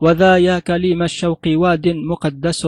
وذا 0.00 0.38
يا 0.38 0.58
كليم 0.58 1.02
الشوق 1.02 1.42
واد 1.46 1.88
مقدس 1.88 2.66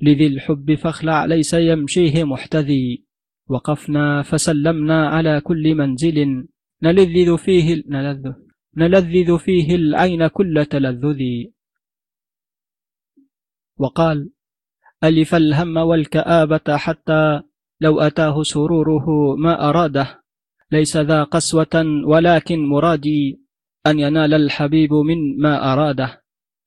لذي 0.00 0.26
الحب 0.26 0.74
فاخلع 0.74 1.24
ليس 1.24 1.54
يمشيه 1.54 2.24
محتذي. 2.24 3.12
وقفنا 3.48 4.22
فسلمنا 4.22 5.08
على 5.08 5.40
كل 5.40 5.74
منزل 5.74 6.48
نلذذ 6.82 7.38
فيه 7.38 7.82
نلذ 7.88 8.32
نلذذ 8.76 9.38
فيه 9.38 9.74
العين 9.74 10.26
كل 10.26 10.66
تلذذ 10.70 11.22
وقال 13.76 14.30
ألف 15.04 15.34
الهم 15.34 15.76
والكآبة 15.76 16.76
حتى 16.76 17.40
لو 17.80 18.00
أتاه 18.00 18.42
سروره 18.42 19.36
ما 19.36 19.68
أراده. 19.68 20.22
ليس 20.72 20.96
ذا 20.96 21.22
قسوة 21.22 22.02
ولكن 22.06 22.66
مرادي 22.68 23.40
أن 23.86 23.98
ينال 23.98 24.34
الحبيب 24.34 24.92
من 24.92 25.38
ما 25.38 25.72
أراده. 25.72 26.22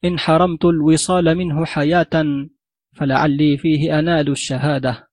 إن 0.05 0.19
حرمت 0.19 0.65
الوصال 0.65 1.35
منه 1.35 1.65
حياة 1.65 2.47
فلعلي 2.95 3.57
فيه 3.57 3.99
أنال 3.99 4.31
الشهادة. 4.31 5.07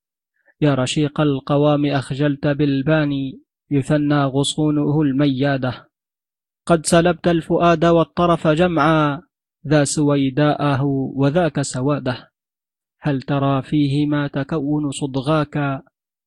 يا 0.61 0.75
رشيق 0.75 1.21
القوام 1.21 1.85
أخجلت 1.85 2.47
بالباني 2.47 3.41
يثنى 3.71 4.23
غصونه 4.23 5.01
الميادة. 5.01 5.89
قد 6.65 6.85
سلبت 6.85 7.27
الفؤاد 7.27 7.85
والطرف 7.85 8.47
جمعا 8.47 9.21
ذا 9.67 9.83
سويداءه 9.83 10.83
وذاك 11.15 11.61
سواده. 11.61 12.32
هل 13.05 13.21
ترى 13.21 13.61
فيه 13.61 14.05
ما 14.05 14.27
تكون 14.27 14.91
صدغاك 14.91 15.83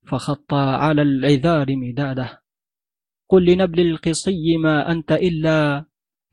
فخطى 0.07 0.57
على 0.57 1.03
العذار 1.03 1.77
مداده؟ 1.77 2.43
قل 3.29 3.45
لنبل 3.45 3.81
القصي 3.81 4.57
ما 4.57 4.93
أنت 4.93 5.13
إلا 5.13 5.85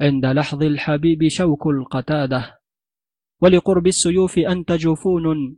عند 0.01 0.25
لحظ 0.25 0.63
الحبيب 0.63 1.27
شوك 1.27 1.67
القتاده. 1.67 2.59
ولقرب 3.41 3.87
السيوف 3.87 4.39
أنت 4.39 4.71
جفون 4.71 5.55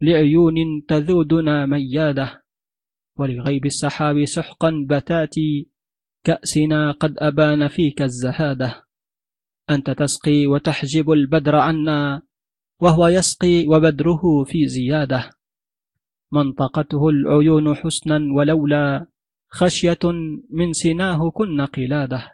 لعيون 0.00 0.54
تذودنا 0.88 1.66
ميادة. 1.66 2.42
ولغيب 3.16 3.66
السحاب 3.66 4.24
سحقا 4.24 4.86
بتاتي 4.90 5.70
كأسنا 6.24 6.92
قد 6.92 7.14
أبان 7.18 7.68
فيك 7.68 8.02
الزهادة. 8.02 8.84
أنت 9.70 9.90
تسقي 9.90 10.46
وتحجب 10.46 11.10
البدر 11.10 11.56
عنا 11.56 12.27
وهو 12.80 13.08
يسقي 13.08 13.66
وبدره 13.66 14.44
في 14.44 14.68
زيادة. 14.68 15.30
منطقته 16.32 17.08
العيون 17.08 17.74
حسنا 17.74 18.34
ولولا 18.34 19.06
خشية 19.48 19.98
من 20.50 20.72
سناه 20.72 21.30
كن 21.30 21.60
قلادة. 21.60 22.32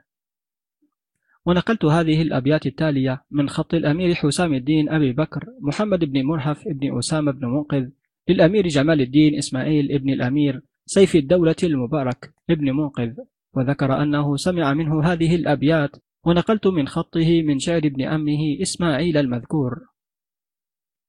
ونقلت 1.46 1.84
هذه 1.84 2.22
الأبيات 2.22 2.66
التالية 2.66 3.24
من 3.30 3.48
خط 3.48 3.74
الأمير 3.74 4.14
حسام 4.14 4.54
الدين 4.54 4.88
أبي 4.88 5.12
بكر 5.12 5.44
محمد 5.60 6.04
بن 6.04 6.22
مرهف 6.22 6.68
بن 6.68 6.98
أسامة 6.98 7.32
بن 7.32 7.46
منقذ 7.46 7.88
للأمير 8.28 8.68
جمال 8.68 9.00
الدين 9.00 9.38
إسماعيل 9.38 9.98
بن 9.98 10.10
الأمير 10.10 10.62
سيف 10.86 11.16
الدولة 11.16 11.56
المبارك 11.62 12.34
ابن 12.50 12.70
منقذ. 12.70 13.12
وذكر 13.54 14.02
أنه 14.02 14.36
سمع 14.36 14.74
منه 14.74 15.02
هذه 15.02 15.34
الأبيات 15.34 15.96
ونقلت 16.24 16.66
من 16.66 16.88
خطه 16.88 17.42
من 17.42 17.58
شعر 17.58 17.78
ابن 17.78 18.02
أمه 18.02 18.62
إسماعيل 18.62 19.16
المذكور. 19.16 19.93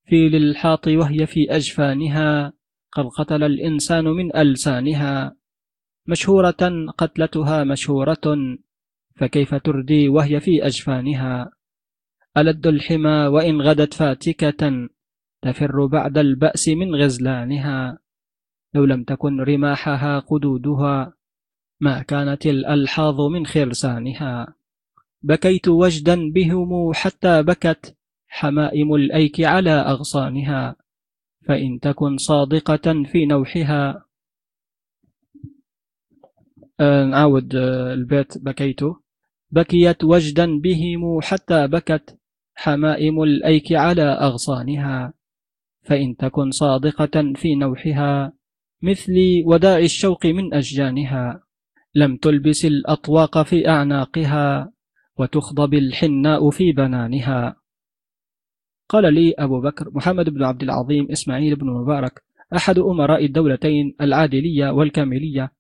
في 0.05 0.29
للحاط 0.29 0.87
وهي 0.87 1.25
في 1.25 1.55
أجفانها 1.55 2.53
قد 2.91 3.05
قتل 3.05 3.43
الإنسان 3.43 4.05
من 4.05 4.35
ألسانها. 4.35 5.35
مشهورة 6.07 6.91
قتلتها 6.97 7.63
مشهورة 7.63 8.57
فكيف 9.15 9.55
تردي 9.55 10.09
وهي 10.09 10.39
في 10.39 10.65
أجفانها؟ 10.65 11.51
ألد 12.37 12.67
الحمى 12.67 13.27
وإن 13.27 13.61
غدت 13.61 13.93
فاتكة 13.93 14.89
تفر 15.41 15.85
بعد 15.85 16.17
البأس 16.17 16.69
من 16.69 16.95
غزلانها. 16.95 17.97
لو 18.73 18.85
لم 18.85 19.03
تكن 19.03 19.41
رماحها 19.41 20.19
قدودها 20.19 21.13
ما 21.79 22.01
كانت 22.01 22.45
الألحاظ 22.45 23.21
من 23.21 23.45
خرسانها. 23.45 24.55
بكيت 25.21 25.67
وجدا 25.67 26.31
بهم 26.31 26.93
حتى 26.93 27.43
بكت 27.43 27.95
حمائم 28.35 28.95
الأيك 28.95 29.41
على 29.41 29.71
أغصانها 29.71 30.75
فإن 31.47 31.79
تكن 31.79 32.17
صادقة 32.17 33.03
في 33.11 33.25
نوحها. 33.25 34.05
آه، 36.79 37.05
نعاود 37.05 37.55
آه، 37.55 37.93
البيت. 37.93 38.37
بكيت. 38.37 38.79
بكيت 39.51 40.03
وجدا 40.03 40.59
بهم 40.59 41.21
حتى 41.21 41.67
بكت 41.67 42.19
حمائم 42.55 43.23
الأيك 43.23 43.73
على 43.73 44.03
أغصانها 44.03 45.13
فإن 45.83 46.15
تكن 46.17 46.51
صادقة 46.51 47.33
في 47.35 47.55
نوحها 47.55 48.33
مثل 48.81 49.13
وداع 49.45 49.77
الشوق 49.77 50.25
من 50.25 50.53
أشجانها 50.53 51.43
لم 51.95 52.17
تلبس 52.17 52.65
الأطواق 52.65 53.41
في 53.43 53.69
أعناقها 53.69 54.71
وتخضب 55.17 55.73
الحناء 55.73 56.49
في 56.49 56.71
بنانها. 56.71 57.64
قال 58.89 59.13
لي 59.13 59.33
أبو 59.39 59.61
بكر 59.61 59.89
محمد 59.93 60.29
بن 60.29 60.43
عبد 60.43 60.63
العظيم 60.63 61.07
إسماعيل 61.11 61.55
بن 61.55 61.67
مبارك 61.67 62.23
أحد 62.55 62.79
أمراء 62.79 63.25
الدولتين 63.25 63.95
العادلية 64.01 64.69
والكاملية 64.69 65.51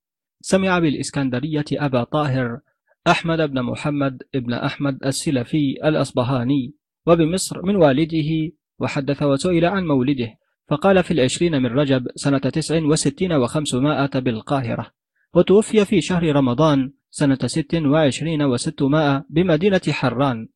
سمع 0.41 0.79
بالإسكندرية 0.79 1.65
أبا 1.73 2.03
طاهر 2.03 2.59
أحمد 3.07 3.41
بن 3.41 3.61
محمد 3.61 4.17
بن 4.33 4.53
أحمد 4.53 4.97
السلفي 5.05 5.75
الأصبهاني 5.85 6.75
وبمصر 7.07 7.61
من 7.65 7.75
والده 7.75 8.51
وحدث 8.79 9.23
وسئل 9.23 9.65
عن 9.65 9.87
مولده 9.87 10.37
فقال 10.67 11.03
في 11.03 11.11
العشرين 11.11 11.61
من 11.61 11.65
رجب 11.65 12.07
سنة 12.15 12.37
تسع 12.37 12.83
وستين 12.83 13.33
وخمسمائة 13.33 14.19
بالقاهرة 14.19 14.91
وتوفي 15.33 15.85
في 15.85 16.01
شهر 16.01 16.35
رمضان 16.35 16.91
سنة 17.09 17.37
ست 17.45 17.75
وعشرين 17.75 18.41
وستمائة 18.41 19.25
بمدينة 19.29 19.81
حران. 19.89 20.47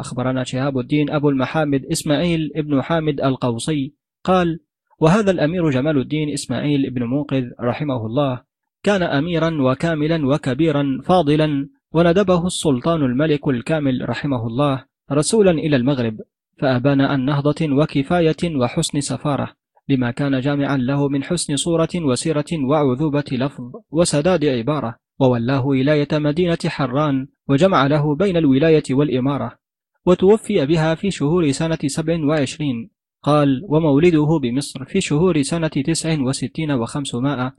أخبرنا 0.00 0.44
شهاب 0.44 0.78
الدين 0.78 1.10
أبو 1.10 1.28
المحامد 1.28 1.84
إسماعيل 1.92 2.50
ابن 2.56 2.82
حامد 2.82 3.20
القوصي 3.20 3.94
قال 4.24 4.60
وهذا 5.00 5.30
الأمير 5.30 5.70
جمال 5.70 5.98
الدين 5.98 6.32
إسماعيل 6.32 6.86
ابن 6.86 7.02
منقذ 7.02 7.44
رحمه 7.60 8.06
الله 8.06 8.42
كان 8.82 9.02
أميرا 9.02 9.62
وكاملا 9.62 10.26
وكبيرا 10.26 11.00
فاضلا 11.04 11.68
وندبه 11.92 12.46
السلطان 12.46 13.02
الملك 13.02 13.48
الكامل 13.48 14.08
رحمه 14.08 14.46
الله 14.46 14.84
رسولا 15.12 15.50
إلى 15.50 15.76
المغرب 15.76 16.16
فأبان 16.58 17.00
عن 17.00 17.24
نهضة 17.24 17.72
وكفاية 17.72 18.56
وحسن 18.56 19.00
سفارة 19.00 19.52
لما 19.88 20.10
كان 20.10 20.40
جامعا 20.40 20.76
له 20.76 21.08
من 21.08 21.24
حسن 21.24 21.56
صورة 21.56 21.88
وسيرة 21.94 22.44
وعذوبة 22.52 23.24
لفظ 23.32 23.72
وسداد 23.90 24.44
عبارة 24.44 24.96
وولاه 25.20 25.66
ولاية 25.66 26.08
مدينة 26.12 26.58
حران 26.66 27.26
وجمع 27.48 27.86
له 27.86 28.14
بين 28.14 28.36
الولاية 28.36 28.82
والإمارة 28.90 29.63
وتوفي 30.06 30.66
بها 30.66 30.94
في 30.94 31.10
شهور 31.10 31.50
سنة 31.50 31.78
سبع 31.86 32.24
وعشرين. 32.24 32.90
قال 33.22 33.64
ومولده 33.68 34.38
بمصر 34.42 34.84
في 34.84 35.00
شهور 35.00 35.42
سنة 35.42 35.68
تسع 35.68 36.20
وستين 36.20 36.70
وخمسمائة. 36.70 37.54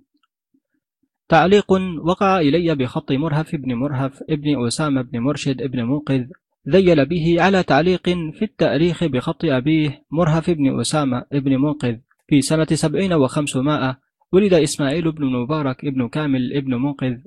تعليق 1.30 1.72
وقع 2.03 2.39
إلي 2.39 2.76
بخط 2.76 3.11
مرهف 3.11 3.55
بن 3.55 3.73
مرهف 3.73 4.23
ابن 4.30 4.65
أسامة 4.65 5.01
بن 5.01 5.19
مرشد 5.19 5.61
ابن 5.61 5.84
منقذ 5.84 6.26
ذيل 6.69 7.05
به 7.05 7.35
على 7.39 7.63
تعليق 7.63 8.09
في 8.09 8.41
التأريخ 8.41 9.03
بخط 9.03 9.45
أبيه 9.45 10.03
مرهف 10.11 10.49
بن 10.49 10.80
أسامة 10.80 11.26
ابن 11.34 11.61
منقذ 11.61 11.95
في 12.27 12.41
سنة 12.41 12.65
سبعين 12.65 13.13
وخمسمائة 13.13 13.97
ولد 14.31 14.53
إسماعيل 14.53 15.11
بن 15.11 15.26
مبارك 15.26 15.85
ابن 15.85 16.07
كامل 16.07 16.53
ابن 16.53 16.76
منقذ 16.76 17.17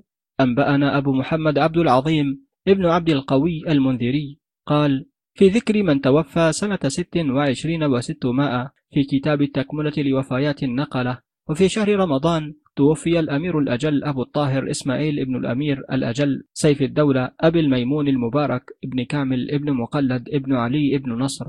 أنبأنا 0.41 0.99
أبو 0.99 1.13
محمد 1.13 1.59
عبد 1.59 1.77
العظيم 1.79 2.47
ابن 2.69 2.87
عبد 2.87 3.11
القوي 3.11 3.63
المنذري. 3.69 4.38
قال 4.69 5.07
في 5.35 5.49
ذكر 5.49 5.83
من 5.83 6.01
توفى 6.01 6.53
سنة 6.53 6.79
ست 6.87 7.17
وعشرين 7.17 7.85
وستمائة 7.85 8.71
في 8.93 9.05
كتاب 9.05 9.43
التكملة 9.43 9.93
لوفايات 9.97 10.63
النقلة 10.63 11.19
وفي 11.49 11.69
شهر 11.69 11.97
رمضان 11.97 12.55
توفي 12.77 13.21
الأمير 13.21 13.59
الأجل 13.59 14.05
أبو 14.05 14.23
الطاهر 14.23 14.71
إسماعيل 14.71 15.21
ابن 15.21 15.37
الأمير 15.37 15.79
الأجل 15.93 16.43
سيف 16.53 16.83
الدولة 16.83 17.31
أبي 17.41 17.61
الميمون 17.61 18.09
المبارك 18.09 18.63
ابن 18.85 19.05
كامل 19.05 19.51
ابن 19.51 19.73
مقلد 19.73 20.29
ابن 20.29 20.55
علي 20.55 20.97
ابن 20.97 21.13
نصر 21.13 21.47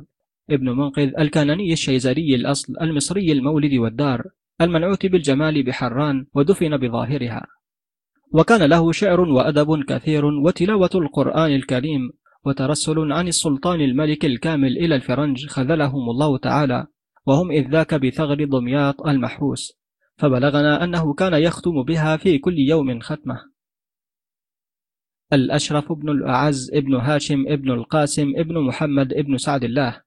ابن 0.49 0.69
منقذ 0.69 1.11
الكناني 1.19 1.73
الشيزري 1.73 2.35
الأصل 2.35 2.73
المصري 2.81 3.31
المولد 3.31 3.73
والدار 3.73 4.23
المنعوت 4.61 5.05
بالجمال 5.05 5.63
بحران 5.63 6.25
ودفن 6.33 6.77
بظاهرها. 6.77 7.47
وكان 8.33 8.69
له 8.69 8.91
شعر 8.91 9.21
وأدب 9.21 9.83
كثير 9.83 10.25
وتلاوة 10.25 10.89
القرآن 10.95 11.51
الكريم 11.51 12.11
وترسل 12.45 13.11
عن 13.11 13.27
السلطان 13.27 13.81
الملك 13.81 14.25
الكامل 14.25 14.77
إلى 14.77 14.95
الفرنج 14.95 15.45
خذلهم 15.45 16.09
الله 16.09 16.37
تعالى 16.37 16.87
وهم 17.25 17.51
إذ 17.51 17.69
ذاك 17.69 17.93
بثغر 17.93 18.43
دمياط 18.43 19.07
المحروس 19.07 19.73
فبلغنا 20.17 20.83
أنه 20.83 21.13
كان 21.13 21.33
يختم 21.33 21.83
بها 21.83 22.17
في 22.17 22.37
كل 22.37 22.59
يوم 22.59 22.99
ختمة. 22.99 23.41
الأشرف 25.33 25.91
بن 25.91 26.09
الأعز 26.09 26.71
ابن 26.73 26.95
هاشم 26.95 27.45
ابن 27.47 27.71
القاسم 27.71 28.33
ابن 28.37 28.59
محمد 28.59 29.13
ابن 29.13 29.37
سعد 29.37 29.63
الله 29.63 30.01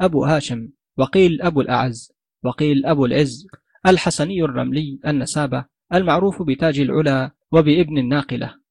أبو 0.00 0.24
هاشم 0.24 0.68
وقيل 0.96 1.42
أبو 1.42 1.60
الأعز 1.60 2.12
وقيل 2.44 2.86
أبو 2.86 3.04
العز 3.06 3.46
الحسني 3.86 4.42
الرملي 4.42 5.00
النسابة 5.06 5.64
المعروف 5.94 6.42
بتاج 6.42 6.80
العلا 6.80 7.30
وبابن 7.52 7.98
الناقلة. 7.98 8.61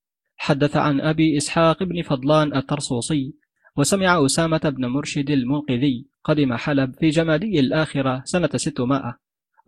حدث 0.43 0.77
عن 0.77 1.01
أبي 1.01 1.37
إسحاق 1.37 1.83
بن 1.83 2.01
فضلان 2.01 2.55
الترصوصي 2.55 3.33
وسمع 3.77 4.25
أسامة 4.25 4.61
بن 4.77 4.85
مرشد 4.85 5.29
المنقذي 5.29 6.07
قدم 6.23 6.53
حلب 6.53 6.95
في 6.99 7.09
جمادي 7.09 7.59
الآخرة 7.59 8.21
سنة 8.25 8.49
600 8.55 9.17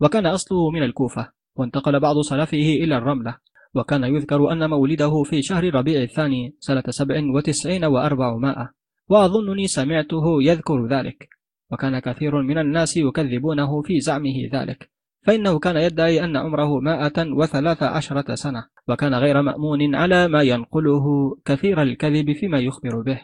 وكان 0.00 0.26
أصله 0.26 0.70
من 0.70 0.82
الكوفة 0.82 1.32
وانتقل 1.56 2.00
بعض 2.00 2.20
سلفه 2.20 2.56
إلى 2.56 2.96
الرملة 2.96 3.36
وكان 3.74 4.04
يذكر 4.04 4.52
أن 4.52 4.70
مولده 4.70 5.22
في 5.22 5.42
شهر 5.42 5.74
ربيع 5.74 6.02
الثاني 6.02 6.56
سنة 6.60 6.84
سبع 6.88 7.22
وتسعين 7.34 7.84
وأربعمائة 7.84 8.70
وأظنني 9.08 9.66
سمعته 9.66 10.42
يذكر 10.42 10.86
ذلك 10.86 11.28
وكان 11.70 11.98
كثير 11.98 12.42
من 12.42 12.58
الناس 12.58 12.96
يكذبونه 12.96 13.82
في 13.82 14.00
زعمه 14.00 14.48
ذلك. 14.52 14.93
فإنه 15.24 15.58
كان 15.58 15.76
يدعي 15.76 16.24
أن 16.24 16.36
عمره 16.36 16.80
مائة 16.80 17.32
وثلاث 17.32 17.82
عشرة 17.82 18.34
سنة 18.34 18.64
وكان 18.88 19.14
غير 19.14 19.42
مأمون 19.42 19.94
على 19.94 20.28
ما 20.28 20.42
ينقله 20.42 21.36
كثير 21.44 21.82
الكذب 21.82 22.32
فيما 22.32 22.58
يخبر 22.58 23.00
به. 23.00 23.20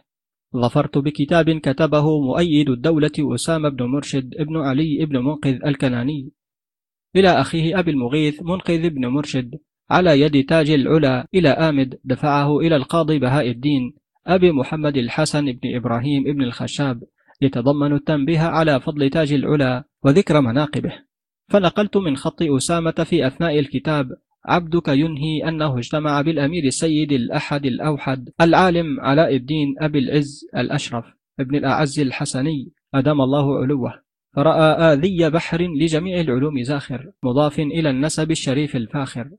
ظفرت 0.57 0.99
بكتاب 0.99 1.51
كتبه 1.51 2.21
مؤيد 2.21 2.71
الدولة 2.71 3.35
أسامة 3.35 3.69
بن 3.69 3.85
مرشد 3.85 4.35
ابن 4.39 4.57
علي 4.57 5.07
بن 5.07 5.19
منقذ 5.19 5.59
الكناني. 5.67 6.33
إلى 7.17 7.29
أخيه 7.29 7.79
أبي 7.79 7.91
المغيث 7.91 8.43
منقذ 8.43 8.91
بن 8.91 9.07
مرشد 9.07 9.59
على 9.91 10.21
يد 10.21 10.45
تاج 10.45 10.71
العلا 10.71 11.27
إلى 11.35 11.49
آمد 11.49 11.99
دفعه 12.05 12.59
إلى 12.59 12.77
القاضي 12.77 13.19
بهاء 13.19 13.51
الدين 13.51 13.95
أبي 14.27 14.53
محمد 14.53 14.97
الحسن 14.97 15.53
بن 15.53 15.77
إبراهيم 15.77 16.23
بن 16.23 16.43
الخشاب 16.43 17.03
يتضمن 17.41 17.93
التنبيه 17.93 18.41
على 18.41 18.81
فضل 18.81 19.11
تاج 19.11 19.33
العلا 19.33 19.85
وذكر 20.05 20.41
مناقبه. 20.41 21.10
فنقلت 21.51 21.97
من 21.97 22.17
خط 22.17 22.43
أسامة 22.43 22.91
في 22.91 23.27
أثناء 23.27 23.59
الكتاب. 23.59 24.17
عبدك 24.45 24.89
ينهي 24.89 25.49
أنه 25.49 25.79
اجتمع 25.79 26.21
بالأمير 26.21 26.65
السيد 26.65 27.13
الأحد 27.13 27.67
الأوحد 27.67 28.29
العالم 28.41 29.01
علاء 29.01 29.37
الدين 29.37 29.75
أبي 29.79 29.99
العز 29.99 30.47
الأشرف 30.57 31.05
ابن 31.41 31.55
الأعز 31.57 32.01
الحسني. 32.01 32.73
أدام 32.95 33.21
الله 33.21 33.59
علوه. 33.59 33.95
فرأى 34.37 34.93
آذي 34.93 35.31
بحر 35.31 35.63
لجميع 35.63 36.21
العلوم 36.21 36.63
زاخر 36.63 37.13
مضاف 37.23 37.59
إلى 37.61 37.91
النسب 37.91 38.31
الشريف 38.31 38.77
الفاخر. 38.77 39.31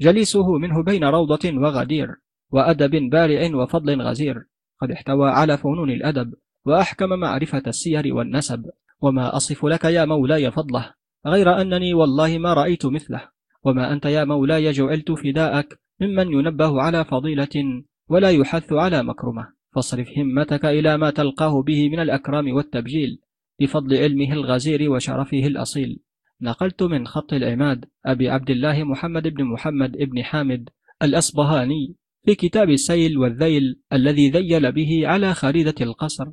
جليسه 0.00 0.58
منه 0.58 0.82
بين 0.82 1.04
روضة 1.04 1.58
وغدير 1.58 2.08
وأدب 2.50 3.10
بارع 3.10 3.56
وفضل 3.56 4.02
غزير. 4.02 4.44
قد 4.82 4.90
احتوى 4.90 5.30
على 5.30 5.56
فنون 5.58 5.90
الأدب 5.90 6.34
وأحكم 6.64 7.08
معرفة 7.08 7.62
السير 7.66 8.14
والنسب. 8.14 8.70
وما 9.00 9.36
أصف 9.36 9.64
لك 9.64 9.84
يا 9.84 10.04
مولاي 10.04 10.50
فضله. 10.50 10.97
غير 11.26 11.60
أنني 11.60 11.94
والله 11.94 12.38
ما 12.38 12.54
رأيت 12.54 12.86
مثله. 12.86 13.28
وما 13.64 13.92
أنت 13.92 14.04
يا 14.04 14.24
مولاي 14.24 14.70
جعلت 14.70 15.12
فداءك 15.12 15.80
ممن 16.00 16.32
ينبه 16.32 16.82
على 16.82 17.04
فضيلة 17.04 17.82
ولا 18.08 18.30
يحث 18.30 18.72
على 18.72 19.02
مكرمة. 19.02 19.48
فاصرف 19.74 20.08
همتك 20.18 20.64
إلى 20.64 20.96
ما 20.96 21.10
تلقاه 21.10 21.62
به 21.62 21.88
من 21.88 22.00
الأكرام 22.00 22.52
والتبجيل 22.52 23.20
بفضل 23.60 23.96
علمه 23.96 24.32
الغزير 24.32 24.90
وشرفه 24.90 25.46
الأصيل. 25.46 26.00
نقلت 26.40 26.82
من 26.82 27.06
خط 27.06 27.32
العماد 27.32 27.84
أبي 28.06 28.28
عبد 28.28 28.50
الله 28.50 28.84
محمد 28.84 29.28
بن 29.28 29.44
محمد 29.44 29.96
بن 29.96 30.22
حامد 30.22 30.68
الأصبهاني 31.02 31.96
في 32.24 32.34
كتاب 32.34 32.70
السيل 32.70 33.18
والذيل 33.18 33.80
الذي 33.92 34.30
ذيل 34.30 34.72
به 34.72 35.02
على 35.04 35.34
خريدة 35.34 35.74
القصر. 35.80 36.26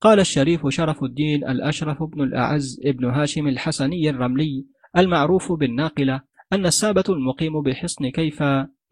قال 0.00 0.20
الشريف 0.20 0.68
شرف 0.68 1.04
الدين 1.04 1.48
الأشرف 1.48 2.02
بن 2.02 2.22
الأعز 2.22 2.80
ابن 2.84 3.04
هاشم 3.04 3.48
الحسني 3.48 4.10
الرملي 4.10 4.66
المعروف 4.96 5.52
بالناقلة 5.52 6.20
أن 6.52 6.66
السابة 6.66 7.04
المقيم 7.08 7.62
بحصن 7.62 8.08
كيف 8.08 8.42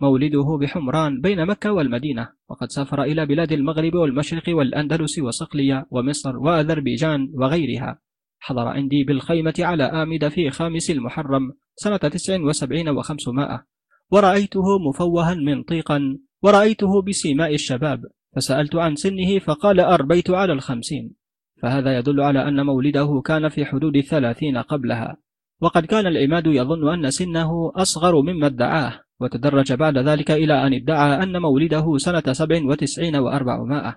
مولده 0.01 0.59
بحمران 0.61 1.20
بين 1.20 1.47
مكة 1.47 1.73
والمدينة 1.73 2.28
وقد 2.49 2.70
سافر 2.70 3.03
إلى 3.03 3.27
بلاد 3.27 3.53
المغرب 3.53 3.95
والمشرق 3.95 4.43
والأندلس 4.49 5.19
وصقلية 5.19 5.87
ومصر 5.91 6.37
وأذربيجان 6.37 7.31
وغيرها. 7.35 8.01
حضر 8.39 8.69
عندي 8.69 9.05
بالخيمة 9.05 9.55
على 9.59 9.85
آمد 9.85 10.28
في 10.28 10.51
خامس 10.51 10.91
المحرم 10.91 11.53
سنة 11.77 11.97
تسع 11.97 12.41
وسبعين 12.41 12.89
وخمسمائة 12.89 13.66
ورأيته 14.11 14.78
مفوها 14.89 15.35
منطيقا 15.35 16.19
ورأيته 16.43 17.03
بسيماء 17.03 17.55
الشباب. 17.55 18.03
فسألت 18.37 18.75
عن 18.75 18.97
سنه 18.97 19.39
فقال 19.39 19.81
أربيت 19.81 20.31
على 20.31 20.53
الخمسين. 20.53 21.15
فهذا 21.63 21.99
يدل 21.99 22.21
على 22.21 22.49
أن 22.49 22.67
مولده 22.67 23.23
كان 23.25 23.49
في 23.49 23.65
حدود 23.65 23.97
الثلاثين 23.97 24.59
قبلها. 24.59 25.17
وقد 25.61 25.87
كان 25.87 26.07
العماد 26.07 26.47
يظن 26.47 26.89
أن 26.89 27.11
سنه 27.11 27.73
أصغر 27.77 28.21
مما 28.21 28.47
ادعاه 28.47 29.01
وتدرج 29.21 29.73
بعد 29.73 29.99
ذلك 29.99 30.31
إلى 30.31 30.67
أن 30.67 30.75
ادعى 30.75 31.23
أن 31.23 31.43
مولده 31.43 31.99
سنة 31.99 32.33
سبع 32.33 32.65
وتسعين 32.65 33.17
وأربعمائة. 33.17 33.97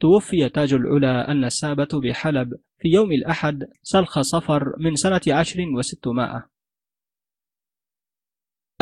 توفي 0.00 0.48
تاج 0.48 0.74
العلا 0.74 1.32
النسابة 1.32 1.88
بحلب 1.92 2.52
في 2.78 2.88
يوم 2.88 3.12
الأحد 3.12 3.64
سلخ 3.82 4.20
صفر 4.20 4.74
من 4.78 4.94
سنة 4.94 5.20
عشر 5.28 5.60
وستمائة. 5.76 6.46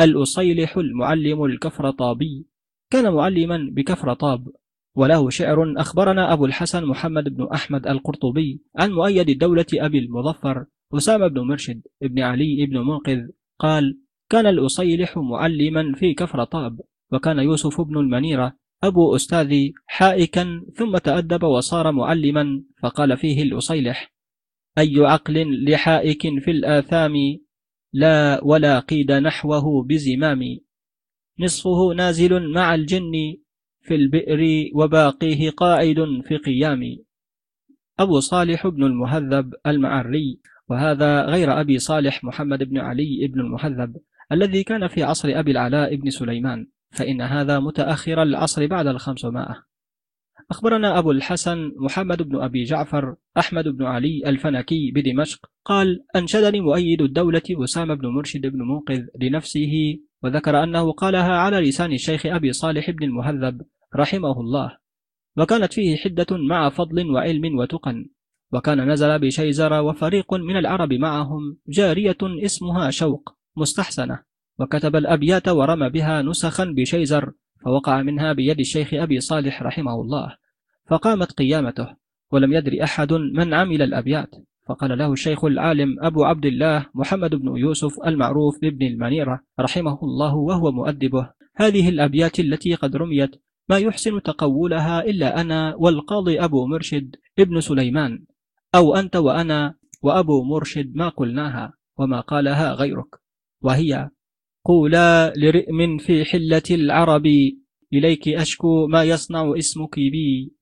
الأصيلح 0.01 0.77
المعلم 0.77 1.43
الكفرطابي 1.45 2.48
كان 2.91 3.13
معلما 3.13 3.69
بكفرطاب 3.71 4.47
وله 4.95 5.29
شعر 5.29 5.73
أخبرنا 5.77 6.33
أبو 6.33 6.45
الحسن 6.45 6.85
محمد 6.85 7.23
بن 7.23 7.47
أحمد 7.53 7.87
القرطبي 7.87 8.61
عن 8.75 8.91
مؤيد 8.91 9.29
الدولة 9.29 9.65
أبي 9.73 9.99
المظفر 9.99 10.65
أسامة 10.93 11.27
بن 11.27 11.41
مرشد 11.41 11.81
ابن 12.03 12.19
علي 12.19 12.65
بن 12.65 12.77
منقذ 12.77 13.27
قال 13.59 13.99
كان 14.29 14.47
الأصيلح 14.47 15.17
معلما 15.17 15.93
في 15.95 16.13
كفرطاب 16.13 16.79
وكان 17.11 17.39
يوسف 17.39 17.81
بن 17.81 17.97
المنيرة 17.97 18.55
أبو 18.83 19.15
أستاذي 19.15 19.73
حائكا 19.85 20.65
ثم 20.75 20.97
تأدب 20.97 21.43
وصار 21.43 21.91
معلما 21.91 22.63
فقال 22.83 23.17
فيه 23.17 23.43
الأصيلح 23.43 24.13
أي 24.77 24.95
عقل 24.97 25.65
لحائك 25.71 26.21
في 26.21 26.51
الآثام 26.51 27.13
لا 27.93 28.43
ولا 28.43 28.79
قيد 28.79 29.11
نحوه 29.11 29.83
بزمام 29.83 30.59
نصفه 31.39 31.93
نازل 31.95 32.53
مع 32.53 32.75
الجن 32.75 33.11
في 33.81 33.95
البئر 33.95 34.69
وباقيه 34.73 35.49
قاعد 35.49 36.21
في 36.27 36.37
قيام. 36.37 36.97
أبو 37.99 38.19
صالح 38.19 38.67
بن 38.67 38.83
المهذب 38.83 39.53
المعري 39.67 40.39
وهذا 40.69 41.25
غير 41.25 41.61
أبي 41.61 41.79
صالح 41.79 42.23
محمد 42.23 42.63
بن 42.63 42.77
علي 42.77 43.27
بن 43.27 43.39
المهذب 43.39 43.97
الذي 44.31 44.63
كان 44.63 44.87
في 44.87 45.03
عصر 45.03 45.29
أبي 45.31 45.51
العلاء 45.51 45.95
بن 45.95 46.09
سليمان 46.09 46.67
فإن 46.91 47.21
هذا 47.21 47.59
متأخر 47.59 48.23
العصر 48.23 48.67
بعد 48.67 48.87
الخمسمائة. 48.87 49.63
أخبرنا 50.51 50.99
أبو 50.99 51.11
الحسن 51.11 51.73
محمد 51.75 52.21
بن 52.21 52.41
أبي 52.41 52.63
جعفر 52.63 53.15
أحمد 53.37 53.67
بن 53.67 53.85
علي 53.85 54.21
الفنكي 54.25 54.91
بدمشق 54.91 55.51
قال 55.65 56.05
أنشدني 56.15 56.61
مؤيد 56.61 57.01
الدولة 57.01 57.41
أسامة 57.51 57.93
بن 57.93 58.07
مرشد 58.07 58.41
بن 58.47 58.61
منقذ 58.61 59.05
لنفسه 59.21 59.99
وذكر 60.23 60.63
أنه 60.63 60.91
قالها 60.91 61.37
على 61.37 61.59
لسان 61.59 61.93
الشيخ 61.93 62.25
أبي 62.25 62.53
صالح 62.53 62.89
بن 62.89 63.03
المهذب 63.03 63.61
رحمه 63.95 64.39
الله. 64.39 64.77
وكانت 65.37 65.73
فيه 65.73 65.97
حدة 65.97 66.27
مع 66.31 66.69
فضل 66.69 67.11
وعلم 67.11 67.57
وتقن. 67.57 68.09
وكان 68.51 68.91
نزل 68.91 69.19
بشيزر 69.19 69.73
وفريق 69.73 70.33
من 70.33 70.57
العرب 70.57 70.93
معهم 70.93 71.57
جارية 71.67 72.17
اسمها 72.23 72.89
شوق 72.89 73.35
مستحسنة. 73.57 74.19
وكتب 74.59 74.95
الأبيات 74.95 75.47
ورمى 75.47 75.89
بها 75.89 76.21
نسخا 76.21 76.65
بشيزر 76.65 77.31
فوقع 77.65 78.01
منها 78.01 78.33
بيد 78.33 78.59
الشيخ 78.59 78.93
أبي 78.93 79.19
صالح 79.19 79.63
رحمه 79.63 80.01
الله. 80.01 80.35
فقامت 80.87 81.31
قيامته 81.31 81.95
ولم 82.31 82.53
يدري 82.53 82.83
أحد 82.83 83.13
من 83.13 83.53
عمل 83.53 83.81
الأبيات. 83.81 84.35
فقال 84.69 84.97
له 84.97 85.13
الشيخ 85.13 85.45
العالم 85.45 85.95
أبو 85.99 86.23
عبد 86.23 86.45
الله 86.45 86.85
محمد 86.95 87.35
بن 87.35 87.57
يوسف 87.57 87.99
المعروف 88.07 88.61
بابن 88.61 88.85
المنيرة 88.85 89.41
رحمه 89.59 89.99
الله 90.03 90.35
وهو 90.35 90.71
مؤدبه 90.71 91.29
هذه 91.55 91.89
الأبيات 91.89 92.39
التي 92.39 92.75
قد 92.75 92.95
رميت 92.95 93.31
ما 93.69 93.77
يحسن 93.77 94.21
تقولها 94.21 95.03
إلا 95.03 95.41
أنا 95.41 95.75
والقاضي 95.75 96.39
أبو 96.39 96.67
مرشد 96.67 97.15
ابن 97.39 97.59
سليمان 97.59 98.25
أو 98.75 98.95
أنت 98.95 99.15
وأنا 99.15 99.75
وأبو 100.01 100.43
مرشد 100.43 100.95
ما 100.95 101.09
قلناها 101.09 101.73
وما 101.97 102.19
قالها 102.19 102.73
غيرك. 102.73 103.15
وهي 103.61 104.09
قولا 104.65 105.33
لرئم 105.37 105.97
في 105.97 106.25
حلة 106.25 106.63
العرب 106.71 107.25
إليك 107.93 108.27
أشكو 108.27 108.87
ما 108.87 109.03
يصنع 109.03 109.53
اسمك 109.57 109.95
بي 109.95 110.53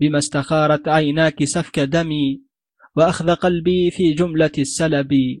بما 0.00 0.18
استخارت 0.18 0.88
عيناك 0.88 1.44
سفك 1.44 1.80
دمي 1.80 2.49
وأخذ 2.96 3.34
قلبي 3.34 3.90
في 3.90 4.12
جملة 4.12 4.50
السلب. 4.58 5.40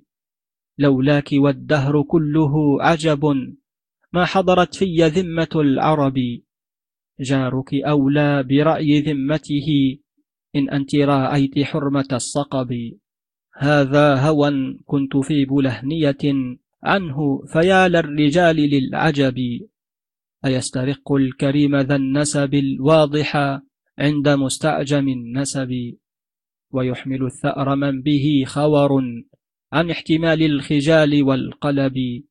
لولاك 0.78 1.28
والدهر 1.32 2.02
كله 2.02 2.82
عجب. 2.82 3.24
ما 4.12 4.24
حضرت 4.24 4.74
في 4.74 5.06
ذمة 5.06 5.48
العرب. 5.54 6.18
جارك 7.20 7.74
أولى 7.74 8.42
برأي 8.42 9.00
ذمته. 9.00 9.98
إن 10.56 10.70
أنت 10.70 10.94
راعيت 10.94 11.58
حرمة 11.58 12.08
الصقب. 12.12 12.92
هذا 13.56 14.14
هوى 14.14 14.78
كنت 14.84 15.16
في 15.16 15.44
بلهنية 15.44 16.18
عنه 16.82 17.42
فيا 17.52 17.88
للرجال 17.88 18.56
للعجب. 18.56 19.38
أيسترق 20.44 21.12
الكريم 21.12 21.76
ذا 21.76 21.96
النسب 21.96 22.54
الواضح 22.54 23.36
عند 23.98 24.28
مستعجم 24.28 25.08
النسب. 25.08 25.96
ويحمل 26.72 27.26
الثأر 27.26 27.76
من 27.76 28.02
به 28.02 28.44
خور 28.46 29.02
عن 29.72 29.90
احتمال 29.90 30.42
الخجال 30.42 31.22
والقلب. 31.22 32.24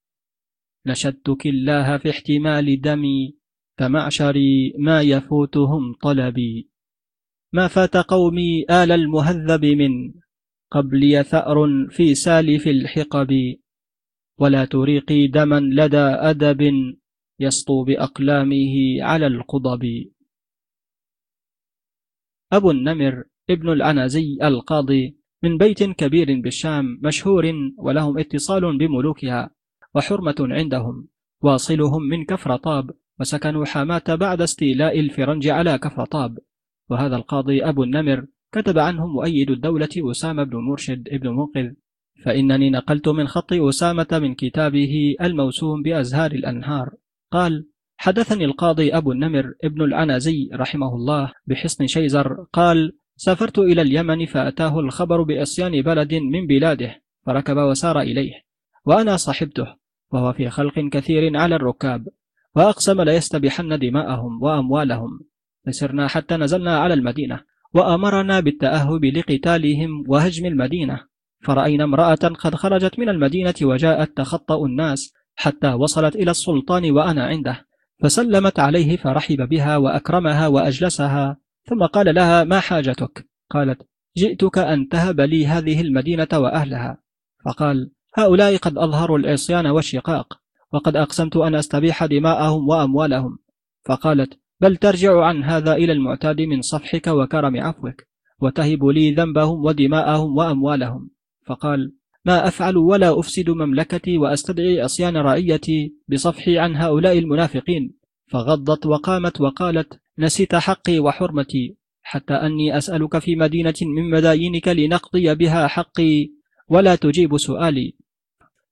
نشدتك 0.86 1.46
الله 1.46 1.98
في 1.98 2.10
احتمال 2.10 2.82
دمي 2.82 3.36
كمعشري 3.78 4.74
ما 4.78 5.02
يفوتهم 5.02 5.94
طلبي 5.94 6.70
ما 7.54 7.68
فات 7.68 7.98
قومي 7.98 8.64
آل 8.70 8.92
المهذب 8.92 9.66
من 9.66 10.14
قبلي 10.72 11.24
ثأر 11.24 11.88
في 11.90 12.16
سالف 12.16 12.68
الحقب. 12.68 13.56
ولا 14.38 14.66
تريقي 14.66 15.28
دما 15.28 15.60
لدى 15.60 15.98
أدب 15.98 16.62
يسطو 17.40 17.84
بأقلامه 17.84 19.04
على 19.04 19.28
القضب. 19.28 20.12
أبو 22.54 22.72
النمر 22.72 23.24
ابن 23.50 23.70
العنزي 23.70 24.38
القاضي 24.44 25.18
من 25.44 25.58
بيت 25.58 25.84
كبير 25.84 26.42
بالشام 26.42 27.00
مشهور 27.04 27.54
ولهم 27.78 28.18
اتصال 28.18 28.78
بملوكها 28.78 29.50
وحرمة 29.96 30.36
عندهم 30.40 31.08
واصلهم 31.42 32.04
من 32.04 32.26
كفرطاب 32.26 32.92
وسكنوا 33.20 33.66
حماة 33.66 34.04
بعد 34.08 34.42
استيلاء 34.42 35.00
الفرنج 35.00 35.48
على 35.48 35.78
كفرطاب 35.78 36.38
وهذا 36.90 37.16
القاضي 37.16 37.64
أبو 37.64 37.84
النمر 37.84 38.26
كتب 38.52 38.80
عنه 38.80 39.08
مؤيد 39.08 39.52
الدولة 39.52 39.90
أسامة 39.98 40.44
بن 40.44 40.58
مرشد 40.58 41.10
ابن 41.12 41.30
منقذ 41.30 41.74
فإنني 42.26 42.70
نقلت 42.70 43.08
من 43.08 43.28
خط 43.28 43.54
أسامة 43.54 44.08
من 44.12 44.36
كتابه 44.36 45.16
الموسوم 45.22 45.82
بأزهار 45.82 46.32
الأنهار. 46.32 46.90
قال 47.32 47.68
حدثني 47.98 48.46
القاضي 48.46 48.98
أبو 48.98 49.12
النمر 49.12 49.54
ابن 49.64 49.82
العنزي 49.82 50.50
رحمه 50.54 50.96
الله 50.96 51.32
بحصن 51.48 51.88
شيزر 51.88 52.46
قال 52.54 52.99
سافرت 53.22 53.60
إلى 53.60 53.82
اليمن 53.82 54.26
فأتاه 54.26 54.80
الخبر 54.80 55.22
بإصيان 55.22 55.82
بلد 55.82 56.14
من 56.14 56.48
بلاده 56.48 57.02
فركب 57.26 57.58
وسار 57.58 58.02
إليه 58.02 58.34
وأنا 58.86 59.18
صحبته 59.18 59.68
وهو 60.12 60.34
في 60.34 60.50
خلق 60.50 60.80
كثير 60.80 61.38
على 61.38 61.56
الركاب 61.56 62.08
وأقسم 62.56 63.02
ليستبحن 63.02 63.80
دماءهم 63.80 64.44
وأموالهم. 64.44 65.20
فسرنا 65.68 66.08
حتى 66.08 66.38
نزلنا 66.38 66.80
على 66.80 66.94
المدينة 66.94 67.40
وأمرنا 67.74 68.40
بالتأهب 68.40 69.06
لقتالهم 69.06 70.04
وهجم 70.08 70.46
المدينة. 70.46 71.00
فرأينا 71.44 71.84
امرأة 71.84 72.16
قد 72.16 72.56
خرجت 72.56 73.00
من 73.00 73.10
المدينة 73.10 73.56
وجاءت 73.62 74.18
تخطأ 74.18 74.66
الناس 74.66 75.14
حتى 75.36 75.74
وصلت 75.74 76.16
إلى 76.16 76.32
السلطان 76.32 76.92
وأنا 76.92 77.26
عنده 77.26 77.66
فسلمت 78.04 78.60
عليه 78.60 78.98
فرحب 78.98 79.50
بها 79.50 79.78
وأكرمها 79.78 80.48
وأجلسها. 80.48 81.38
ثم 81.66 81.86
قال 81.86 82.16
لها 82.16 82.44
ما 82.44 82.60
حاجتك؟ 82.60 83.28
قالت 83.50 83.88
جئتك 84.18 84.58
أن 84.58 84.88
تهب 84.88 85.22
لي 85.22 85.48
هذه 85.48 85.82
المدينة 85.82 86.28
وأهلها. 86.34 86.98
فقال 87.46 87.92
هؤلاء 88.18 88.58
قد 88.58 88.78
أظهروا 88.78 89.18
العصيان 89.18 89.68
والشقاق 89.68 90.40
وقد 90.74 90.96
أقسمت 90.96 91.38
أن 91.38 91.56
أستبيح 91.56 92.06
دماءهم 92.06 92.70
وأموالهم. 92.70 93.40
فقالت 93.86 94.40
بل 94.62 94.78
ترجع 94.78 95.24
عن 95.26 95.44
هذا 95.44 95.74
إلى 95.74 95.92
المعتاد 95.92 96.42
من 96.42 96.62
صفحك 96.62 97.08
وكرم 97.08 97.62
عفوك 97.62 98.04
وتهب 98.42 98.86
لي 98.86 99.12
ذنبهم 99.12 99.66
ودماءهم 99.66 100.38
وأموالهم. 100.38 101.10
فقال 101.46 101.94
ما 102.26 102.48
أفعل 102.48 102.78
ولا 102.78 103.20
أفسد 103.20 103.50
مملكتي 103.50 104.18
وأستدعي 104.18 104.82
عصيان 104.82 105.18
رعيتي 105.18 105.96
بصفحي 106.08 106.58
عن 106.58 106.76
هؤلاء 106.76 107.20
المنافقين. 107.20 107.99
فغضت 108.30 108.86
وقامت 108.86 109.42
وقالت 109.42 110.00
نسيت 110.20 110.56
حقي 110.56 111.00
وحرمتي 111.00 111.78
حتى 112.02 112.34
أني 112.34 112.78
أسألك 112.78 113.20
في 113.20 113.36
مدينة 113.36 113.74
من 113.82 114.10
مداينك 114.10 114.68
لنقضي 114.68 115.36
بها 115.36 115.68
حقي 115.68 116.30
ولا 116.68 116.96
تجيب 116.96 117.38
سؤالي. 117.38 117.96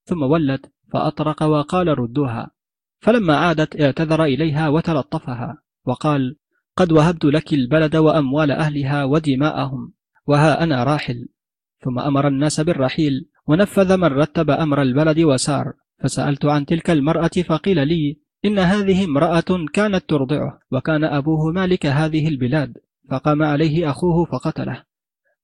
ثم 0.06 0.22
ولت 0.22 0.72
فأطرق 0.94 1.44
وقال 1.44 2.00
ردوها. 2.00 2.52
فلما 3.00 3.38
عادت 3.38 3.82
اعتذر 3.82 4.24
إليها 4.24 4.70
وتلطفها 4.70 5.58
وقال 5.86 6.36
قد 6.76 6.92
وهبت 6.92 7.26
لك 7.26 7.54
البلد 7.54 7.96
وأموال 7.96 8.52
أهلها 8.52 9.04
ودماءهم 9.04 9.94
وها 10.28 10.64
أنا 10.64 10.84
راحل. 10.84 11.28
ثم 11.84 12.00
أمر 12.00 12.28
الناس 12.28 12.60
بالرحيل 12.60 13.30
ونفذ 13.48 13.98
من 13.98 14.08
رتب 14.08 14.50
أمر 14.50 14.82
البلد 14.82 15.20
وسار. 15.20 15.74
فسألت 16.04 16.46
عن 16.46 16.66
تلك 16.66 16.90
المرأة 16.90 17.28
فقيل 17.28 17.88
لي 17.88 18.27
إن 18.46 18.60
هذه 18.60 19.06
امرأة 19.06 19.66
كانت 19.74 20.10
ترضعه 20.10 20.60
وكان 20.72 21.04
أبوه 21.04 21.52
مالك 21.52 21.86
هذه 21.86 22.28
البلاد 22.28 22.78
فقام 23.10 23.44
عليه 23.44 23.90
أخوه 23.90 24.26
فقتله. 24.26 24.84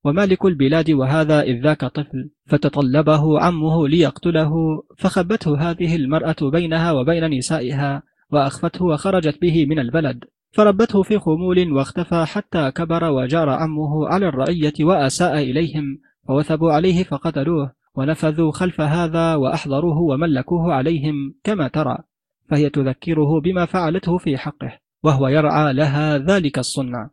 ومالك 0.06 0.46
البلاد 0.46 0.92
وهذا 0.92 1.42
إذ 1.42 1.64
ذاك 1.64 1.86
طفل 1.86 2.30
فتطلبه 2.48 3.40
عمه 3.40 3.88
ليقتله 3.88 4.54
فخبته 4.98 5.72
هذه 5.72 5.96
المرأة 5.96 6.36
بينها 6.42 6.92
وبين 6.92 7.38
نسائها 7.38 8.04
وأخفته 8.32 8.86
وخرجت 8.86 9.42
به 9.42 9.66
من 9.66 9.80
البلد. 9.80 10.24
فربته 10.52 11.04
في 11.04 11.20
خمول 11.20 11.72
واختفى 11.72 12.26
حتى 12.26 12.72
كبر 12.72 13.04
وجار 13.04 13.50
عمه 13.50 14.08
على 14.08 14.28
الرعية 14.28 14.74
وأساء 14.80 15.38
إليهم 15.38 16.00
فوثبوا 16.28 16.72
عليه 16.72 17.04
فقتلوه 17.04 17.72
ونفذوا 17.96 18.52
خلف 18.52 18.82
هذا 18.82 19.36
وأحضروه 19.36 19.98
وملكوه 20.00 20.74
عليهم 20.74 21.36
كما 21.44 21.68
ترى. 21.68 21.98
فهي 22.50 22.70
تذكره 22.70 23.42
بما 23.42 23.66
فعلته 23.66 24.18
في 24.18 24.38
حقه 24.38 24.80
وهو 25.04 25.28
يرعى 25.28 25.74
لها 25.74 26.18
ذلك 26.18 26.60
الصنع. 26.60 27.10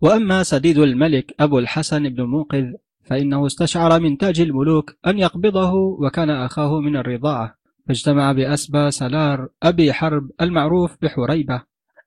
وأما 0.00 0.42
سديد 0.42 0.78
الملك 0.78 1.34
أبو 1.40 1.58
الحسن 1.58 2.08
بن 2.08 2.22
منقذ 2.22 2.64
فإنه 3.04 3.46
استشعر 3.46 4.00
من 4.00 4.18
تاج 4.18 4.40
الملوك 4.40 4.96
أن 5.06 5.18
يقبضه 5.18 5.74
وكان 5.74 6.30
أخاه 6.30 6.80
من 6.80 6.96
الرضاعة 6.96 7.54
فاجتمع 7.88 8.32
بأسبى 8.32 8.90
سلار 8.90 9.48
أبي 9.62 9.92
حرب 9.92 10.30
المعروف 10.40 10.96
بحريبة 11.02 11.62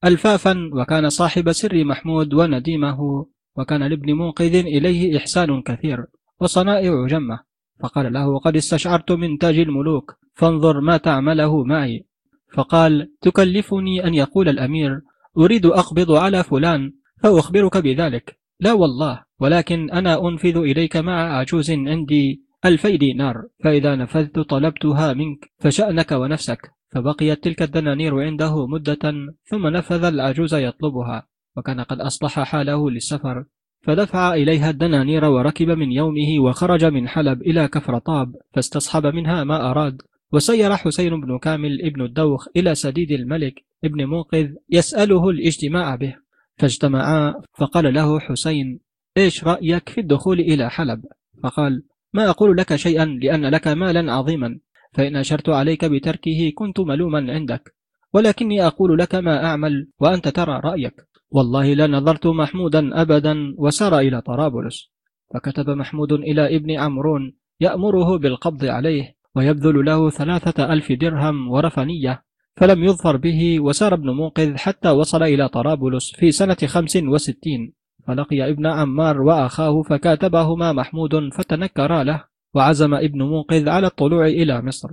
ألفافا 0.05 0.69
وكان 0.73 1.10
صاحب 1.10 1.51
سر 1.51 1.84
محمود 1.84 2.34
ونديمه 2.34 3.26
وكان 3.55 3.84
لابن 3.84 4.14
منقذ 4.14 4.55
إليه 4.55 5.18
إحسان 5.18 5.61
كثير 5.61 6.05
وصنائع 6.39 7.07
جمة. 7.07 7.39
فقال 7.80 8.14
له 8.14 8.39
قد 8.39 8.55
استشعرت 8.55 9.11
من 9.11 9.38
تاج 9.38 9.60
الملوك 9.60 10.15
فانظر 10.34 10.81
ما 10.81 10.97
تعمله 10.97 11.64
معي. 11.64 12.05
فقال 12.53 13.11
تكلفني 13.22 14.07
أن 14.07 14.14
يقول 14.14 14.49
الأمير 14.49 15.01
أريد 15.38 15.65
أقبض 15.65 16.11
على 16.11 16.43
فلان 16.43 16.91
فأخبرك 17.23 17.77
بذلك. 17.77 18.39
لا 18.60 18.73
والله 18.73 19.23
ولكن 19.39 19.91
أنا 19.91 20.27
أنفذ 20.27 20.57
إليك 20.57 20.97
مع 20.97 21.38
عجوز 21.38 21.72
عندي 21.72 22.43
ألفي 22.65 22.97
دينار. 22.97 23.35
فإذا 23.64 23.95
نفذت 23.95 24.39
طلبتها 24.39 25.14
منك 25.14 25.51
فشأنك 25.60 26.11
ونفسك. 26.11 26.72
فبقيت 26.91 27.43
تلك 27.43 27.61
الدنانير 27.61 28.19
عنده 28.19 28.68
مدة 28.68 29.14
ثم 29.43 29.68
نفذ 29.68 30.03
العجوز 30.03 30.55
يطلبها. 30.55 31.27
وكان 31.57 31.81
قد 31.81 31.99
أصلح 31.99 32.39
حاله 32.39 32.89
للسفر. 32.89 33.45
فدفع 33.81 34.34
إليها 34.34 34.69
الدنانير 34.69 35.26
وركب 35.26 35.69
من 35.69 35.91
يومه 35.91 36.39
وخرج 36.39 36.85
من 36.85 37.07
حلب 37.07 37.41
إلى 37.41 37.68
كفرطاب 37.68 38.35
فاستصحب 38.53 39.05
منها 39.05 39.43
ما 39.43 39.72
أراد. 39.72 40.01
وسير 40.34 40.76
حسين 40.76 41.22
بن 41.22 41.38
كامل 41.38 41.81
ابن 41.81 42.01
الدوخ 42.01 42.47
إلى 42.55 42.76
سديد 42.76 43.11
الملك 43.11 43.65
ابن 43.84 44.05
منقذ 44.05 44.49
يسأله 44.69 45.30
الاجتماع 45.30 45.95
به 45.95 46.15
فاجتمعا 46.57 47.34
فقال 47.57 47.93
له 47.93 48.19
حسين 48.19 48.80
إيش 49.18 49.43
رأيك 49.43 49.89
في 49.89 50.01
الدخول 50.01 50.39
إلى 50.39 50.69
حلب؟ 50.69 51.05
فقال 51.43 51.84
ما 52.14 52.30
أقول 52.30 52.57
لك 52.57 52.76
شيئا 52.76 53.05
لأن 53.05 53.45
لك 53.45 53.68
مالا 53.68 54.14
عظيما 54.14 54.60
فإن 54.93 55.15
أشرت 55.15 55.49
عليك 55.49 55.85
بتركه 55.85 56.51
كنت 56.55 56.80
ملوما 56.80 57.34
عندك 57.34 57.76
ولكني 58.14 58.68
أقول 58.68 58.97
لك 58.97 59.15
ما 59.15 59.45
أعمل 59.45 59.88
وأنت 59.99 60.27
ترى 60.27 60.61
رأيك. 60.64 60.93
والله 61.31 61.73
لا 61.73 61.88
نظرت 61.88 62.27
محمودا 62.27 63.01
أبدا 63.01 63.55
وسار 63.57 63.99
إلى 63.99 64.22
طرابلس. 64.22 64.91
فكتب 65.34 65.69
محمود 65.69 66.14
إلى 66.14 66.55
ابن 66.55 66.72
عمرون 66.72 67.34
يأمره 67.60 68.18
بالقبض 68.18 68.65
عليه 68.65 69.15
ويبذل 69.35 69.85
له 69.85 70.10
ثلاثة 70.10 70.73
ألف 70.73 70.91
درهم 70.91 71.51
ورفنية 71.51 72.23
فلم 72.55 72.84
يظفر 72.84 73.18
به 73.18 73.60
وسار 73.60 73.93
ابن 73.93 74.10
منقذ 74.10 74.57
حتى 74.57 74.89
وصل 74.89 75.23
إلى 75.23 75.49
طرابلس 75.49 76.15
في 76.15 76.31
سنة 76.31 76.57
خمس 76.65 76.97
وستين. 76.97 77.73
فلقي 78.07 78.49
ابن 78.49 78.65
عمار 78.65 79.22
وأخاه 79.22 79.81
فكاتبهما 79.81 80.73
محمود 80.73 81.30
فتنكرا 81.34 82.03
له 82.03 82.23
وعزم 82.53 82.93
ابن 82.93 83.22
منقذ 83.22 83.69
على 83.69 83.88
الطلوع 83.88 84.27
إلى 84.27 84.61
مصر. 84.61 84.89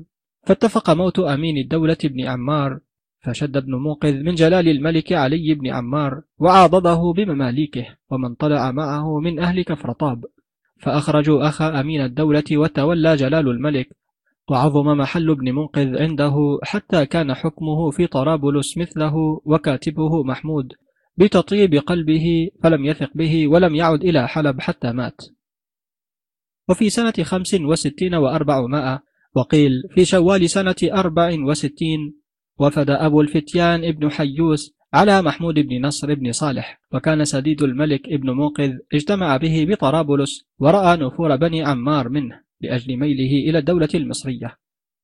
فاتفق 0.47 0.91
موت 0.91 1.19
أمين 1.19 1.57
الدولة 1.57 1.97
ابن 2.05 2.21
عمار. 2.27 2.81
فشد 3.21 3.57
ابن 3.57 3.75
منقذ 3.75 4.15
من 4.23 4.35
جلال 4.35 4.69
الملك 4.69 5.13
علي 5.13 5.55
بن 5.55 5.69
عمار 5.69 6.23
وعاضده 6.39 7.13
بمماليكه 7.17 7.87
ومن 8.11 8.35
طلع 8.35 8.71
معه 8.71 9.21
من 9.21 9.39
أهل 9.39 9.63
كفرطاب. 9.63 10.25
فأخرجوا 10.81 11.49
أخا 11.49 11.81
أمين 11.81 12.01
الدولة 12.05 12.45
وتولى 12.53 13.17
جلال 13.17 13.49
الملك 13.49 13.89
وعظم 14.51 14.87
محل 14.87 15.31
ابن 15.31 15.55
منقذ 15.55 15.99
عنده 15.99 16.59
حتى 16.63 17.07
كان 17.07 17.35
حكمه 17.35 17.91
في 17.91 18.07
طرابلس 18.07 18.79
مثله 18.79 19.15
وكاتبه 19.45 20.23
محمود. 20.23 20.73
بتطيب 21.17 21.75
قلبه 21.75 22.51
فلم 22.63 22.85
يثق 22.85 23.11
به 23.15 23.49
ولم 23.49 23.75
يعد 23.75 24.05
إلى 24.05 24.29
حلب 24.29 24.61
حتى 24.61 24.93
مات. 24.93 25.21
وفي 26.69 26.91
سنة 26.91 27.13
خمس 27.23 27.55
وستين 27.55 28.15
وأربعمائة 28.15 29.03
وقيل 29.35 29.83
في 29.95 30.05
شوال 30.05 30.51
سنة 30.51 30.77
أربع 30.85 31.37
وستين 31.49 32.21
وفد 32.59 32.91
أبو 32.91 33.21
الفتيان 33.21 33.85
ابن 33.85 34.11
حيوس 34.11 34.75
على 34.95 35.23
محمود 35.23 35.55
بن 35.55 35.87
نصر 35.87 36.15
بن 36.15 36.33
صالح 36.33 36.81
وكان 36.93 37.25
سديد 37.25 37.63
الملك 37.63 38.09
ابن 38.09 38.31
منقذ 38.31 38.73
اجتمع 38.95 39.37
به 39.37 39.67
بطرابلس 39.69 40.45
ورأى 40.59 40.97
نفور 40.97 41.37
بني 41.37 41.63
عمار 41.63 42.09
منه. 42.09 42.50
لأجل 42.61 42.97
ميله 42.97 43.51
إلى 43.51 43.59
الدولة 43.59 43.89
المصرية. 43.95 44.57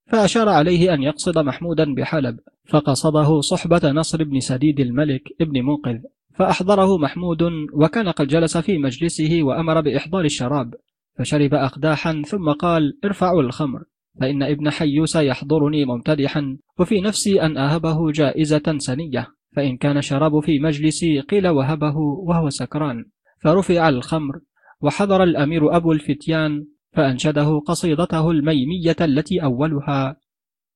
فأشار 0.07 0.49
عليه 0.49 0.95
أن 0.95 1.03
يقصد 1.03 1.39
محمودا 1.39 1.95
بحلب 1.95 2.39
فقصده 2.69 3.41
صحبة 3.41 3.81
نصر 3.85 4.25
بن 4.25 4.41
سديد 4.41 4.81
الملك 4.81 5.23
ابن 5.41 5.65
منقذ 5.65 5.99
فأحضره 6.35 6.99
محمود 6.99 7.43
وكان 7.73 8.09
قد 8.09 8.27
جلس 8.27 8.57
في 8.59 8.79
مجلسه 8.79 9.39
وأمر 9.43 9.81
بإحضار 9.81 10.25
الشراب 10.25 10.75
فشرب 11.19 11.55
أقداحا 11.55 12.23
ثم 12.27 12.53
قال 12.53 12.99
ارفعوا 13.05 13.43
الخمر 13.43 13.83
فإن 14.21 14.43
ابن 14.43 14.71
حيوس 14.71 15.17
يحضرني 15.17 15.85
ممتدحا 15.85 16.57
وفي 16.79 17.01
نفسي 17.01 17.43
أن 17.43 17.57
أهبه 17.57 18.11
جائزة 18.13 18.79
سنية 18.79 19.29
فإن 19.57 19.77
كان 19.77 20.03
شراب 20.03 20.41
في 20.41 20.59
مجلسي 20.59 21.21
قيل 21.21 21.49
وهبه 21.49 21.97
وهو 21.97 22.51
سكران. 22.51 23.05
فرفع 23.43 23.89
الخمر 23.89 24.41
وحضر 24.81 25.23
الأمير 25.23 25.77
أبو 25.77 25.93
الفتيان 25.93 26.67
فأنشده 26.97 27.59
قصيدته 27.59 28.31
الميمية 28.31 28.97
التي 29.01 29.43
أولها 29.43 30.17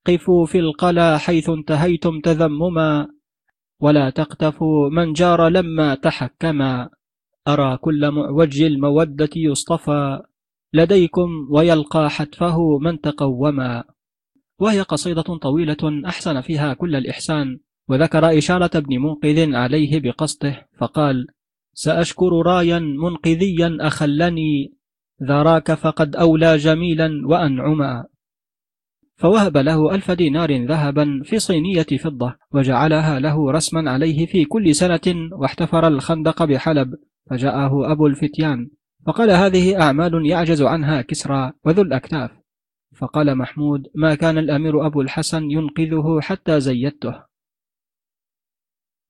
قفوا 0.06 0.46
في 0.46 0.58
القلا 0.58 1.18
حيث 1.18 1.48
انتهيتم 1.48 2.20
تذمما 2.20 3.08
ولا 3.80 4.10
تقتفوا 4.10 4.88
من 4.88 5.12
جار 5.12 5.48
لما 5.48 5.94
تحكما. 5.94 6.90
أرى 7.48 7.76
كل 7.76 8.10
معوج 8.10 8.62
المودة 8.62 9.30
يصطفى 9.36 10.22
لديكم 10.72 11.28
ويلقى 11.50 12.10
حتفه 12.10 12.78
من 12.78 13.00
تقوما. 13.00 13.84
وهي 14.58 14.80
قصيدة 14.80 15.22
طويلة 15.22 16.02
أحسن 16.06 16.40
فيها 16.40 16.74
كل 16.74 16.96
الإحسان 16.96 17.58
وذكر 17.88 18.38
إشارة 18.38 18.70
ابن 18.74 18.98
منقذ 18.98 19.54
عليه 19.54 20.00
بقصده 20.00 20.68
فقال 20.78 21.26
سأشكر 21.74 22.32
رايا 22.46 22.78
منقذيا 22.78 23.76
أخلني 23.80 24.79
ذراك 25.22 25.74
فقد 25.74 26.16
أولى 26.16 26.56
جميلا 26.56 27.22
وأنعما. 27.26 28.04
فوهب 29.16 29.56
له 29.56 29.94
ألف 29.94 30.10
دينار 30.10 30.66
ذهبا 30.66 31.22
في 31.24 31.38
صينية 31.38 31.86
فضة 32.02 32.36
وجعلها 32.52 33.20
له 33.20 33.50
رسما 33.50 33.90
عليه 33.90 34.26
في 34.26 34.44
كل 34.44 34.74
سنة 34.74 35.28
واحتفر 35.32 35.86
الخندق 35.86 36.44
بحلب 36.44 36.94
فجاءه 37.30 37.92
أبو 37.92 38.06
الفتيان 38.06 38.70
فقال 39.06 39.30
هذه 39.30 39.82
أعمال 39.82 40.26
يعجز 40.26 40.62
عنها 40.62 41.02
كسرى 41.02 41.52
وذو 41.64 41.82
الأكتاف. 41.82 42.30
فقال 42.96 43.36
محمود 43.36 43.86
ما 43.94 44.14
كان 44.14 44.38
الأمير 44.38 44.86
أبو 44.86 45.00
الحسن 45.00 45.50
ينقذه 45.50 46.20
حتى 46.20 46.60
زيدته. 46.60 47.14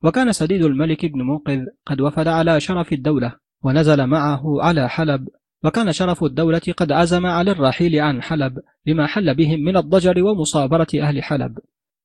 وكان 0.03 0.32
سديد 0.32 0.62
الملك 0.62 1.07
بن 1.07 1.23
منقذ 1.23 1.66
قد 1.87 2.01
وفد 2.01 2.28
على 2.28 2.61
شرف 2.61 2.93
الدولة 2.93 3.37
ونزل 3.62 4.07
معه 4.07 4.62
على 4.62 4.89
حلب 4.89 5.28
وكان 5.65 5.93
شرف 5.93 6.24
الدولة 6.24 6.74
قد 6.77 6.93
عزم 6.93 7.27
على 7.27 7.51
الرحيل 7.51 8.01
عن 8.01 8.23
حلب 8.23 8.59
لما 8.87 9.07
حل 9.07 9.35
بهم 9.35 9.61
من 9.61 9.77
الضجر 9.77 10.24
ومصابرة 10.24 10.87
أهل 10.95 11.23
حلب. 11.23 11.59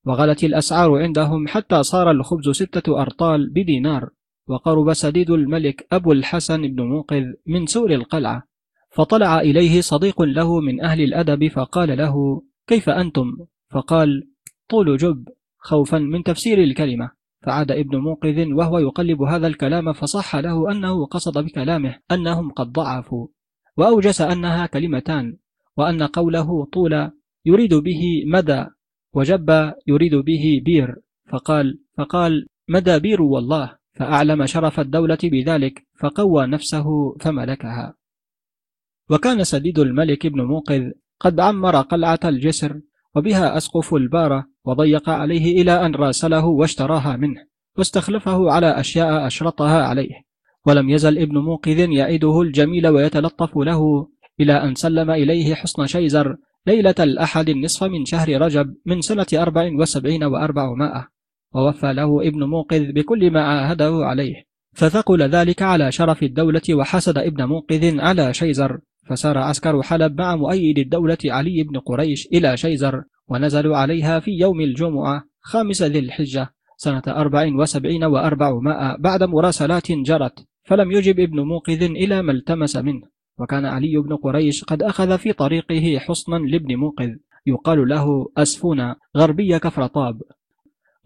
وغلت 0.06 0.44
الأسعار 0.44 1.02
عندهم 1.02 1.48
حتى 1.48 1.82
صار 1.82 2.10
الخبز 2.10 2.48
ستة 2.48 3.00
أرطال 3.02 3.50
بدينار. 3.50 4.10
وقرب 4.48 4.92
سديد 4.92 5.30
الملك 5.30 5.86
أبو 5.92 6.12
الحسن 6.12 6.62
بن 6.62 6.82
منقذ 6.82 7.24
من 7.46 7.66
سور 7.66 7.90
القلعة. 7.90 8.42
فطلع 8.90 9.40
إليه 9.40 9.80
صديق 9.80 10.22
له 10.22 10.60
من 10.60 10.84
أهل 10.84 11.00
الأدب 11.00 11.48
فقال 11.48 11.98
له 11.98 12.42
كيف 12.66 12.88
أنتم؟ 12.88 13.26
فقال 13.70 14.28
طول 14.68 14.96
جب 14.96 15.28
خوفا 15.58 15.98
من 15.98 16.22
تفسير 16.22 16.62
الكلمة. 16.62 17.10
فعاد 17.42 17.70
ابن 17.70 17.96
منقذ 17.98 18.52
وهو 18.52 18.78
يقلب 18.78 19.22
هذا 19.22 19.46
الكلام 19.46 19.92
فصح 19.92 20.36
له 20.36 20.72
أنه 20.72 21.06
قصد 21.06 21.38
بكلامه 21.38 21.98
أنهم 22.12 22.50
قد 22.50 22.72
ضعفوا. 22.72 23.26
وأوجس 23.76 24.20
أنها 24.20 24.66
كلمتان 24.66 25.36
وأن 25.76 26.02
قوله 26.02 26.64
طول 26.64 27.10
يريد 27.44 27.74
به 27.74 28.22
مدى 28.26 28.66
وجب 29.12 29.74
يريد 29.86 30.14
به 30.14 30.62
بير. 30.64 30.96
فقال 31.28 31.78
فقال 31.98 32.46
مدى 32.68 32.98
بير 32.98 33.22
والله 33.22 33.76
فأعلم 33.94 34.46
شرف 34.46 34.80
الدولة 34.80 35.18
بذلك 35.24 35.86
فقوى 36.00 36.46
نفسه 36.46 37.16
فملكها. 37.20 37.94
وكان 39.10 39.44
سديد 39.44 39.78
الملك 39.78 40.26
بن 40.26 40.40
موقذ 40.40 40.90
قد 41.20 41.40
عمر 41.40 41.80
قلعة 41.80 42.20
الجسر 42.24 42.80
وبها 43.14 43.56
أسقف 43.56 43.94
البارة 43.94 44.46
وضيق 44.64 45.08
عليه 45.10 45.62
إلى 45.62 45.86
أن 45.86 45.94
راسله 45.94 46.46
واشتراها 46.46 47.16
منه 47.16 47.46
واستخلفه 47.78 48.50
على 48.52 48.80
أشياء 48.80 49.26
أشرطها 49.26 49.82
عليه. 49.82 50.22
ولم 50.66 50.90
يزل 50.90 51.18
ابن 51.18 51.38
موقذ 51.38 51.78
يعيده 51.78 52.40
الجميل 52.40 52.86
ويتلطف 52.86 53.56
له 53.56 54.08
إلى 54.40 54.52
أن 54.52 54.74
سلم 54.74 55.10
إليه 55.10 55.54
حصن 55.54 55.86
شيزر 55.86 56.36
ليلة 56.66 56.94
الأحد 56.98 57.48
النصف 57.48 57.82
من 57.82 58.04
شهر 58.04 58.40
رجب 58.40 58.74
من 58.86 59.00
سنة 59.00 59.26
أربع 59.34 59.70
وسبعين 59.80 60.24
وأربعمائة 60.24 61.08
ووفى 61.54 61.92
له 61.92 62.28
ابن 62.28 62.44
موقذ 62.44 62.92
بكل 62.92 63.30
ما 63.30 63.42
عاهده 63.42 63.92
عليه. 63.94 64.34
فثقل 64.74 65.22
ذلك 65.22 65.62
على 65.62 65.92
شرف 65.92 66.22
الدولة 66.22 66.62
وحسد 66.74 67.18
ابن 67.18 67.44
موقذ 67.44 68.00
على 68.00 68.34
شيزر 68.34 68.78
فسار 69.06 69.38
عسكر 69.38 69.82
حلب 69.82 70.20
مع 70.20 70.36
مؤيد 70.36 70.78
الدولة 70.78 71.18
علي 71.24 71.62
بن 71.62 71.78
قريش 71.78 72.28
إلى 72.32 72.56
شيزر 72.56 73.02
ونزلوا 73.28 73.76
عليها 73.76 74.20
في 74.20 74.30
يوم 74.30 74.60
الجمعة 74.60 75.24
خامس 75.40 75.82
ذي 75.82 75.98
الحجة 75.98 76.50
سنة 76.76 77.02
أربع 77.08 77.50
وسبعين 77.54 78.04
وأربعمائة 78.04 78.96
بعد 78.98 79.22
مراسلات 79.22 79.92
جرت. 79.92 80.46
فلم 80.66 80.92
يجب 80.92 81.20
ابن 81.20 81.40
موقذ 81.40 81.82
إلى 81.82 82.22
ما 82.22 82.32
التمس 82.32 82.76
منه. 82.76 83.02
وكان 83.38 83.64
علي 83.64 83.96
بن 83.96 84.16
قريش 84.16 84.64
قد 84.64 84.82
أخذ 84.82 85.18
في 85.18 85.32
طريقه 85.32 85.98
حصنا 85.98 86.36
لابن 86.36 86.76
موقذ. 86.76 87.10
يقال 87.46 87.88
له 87.88 88.28
أسفونا 88.36 88.96
غربي 89.16 89.58
كفرطاب 89.58 90.22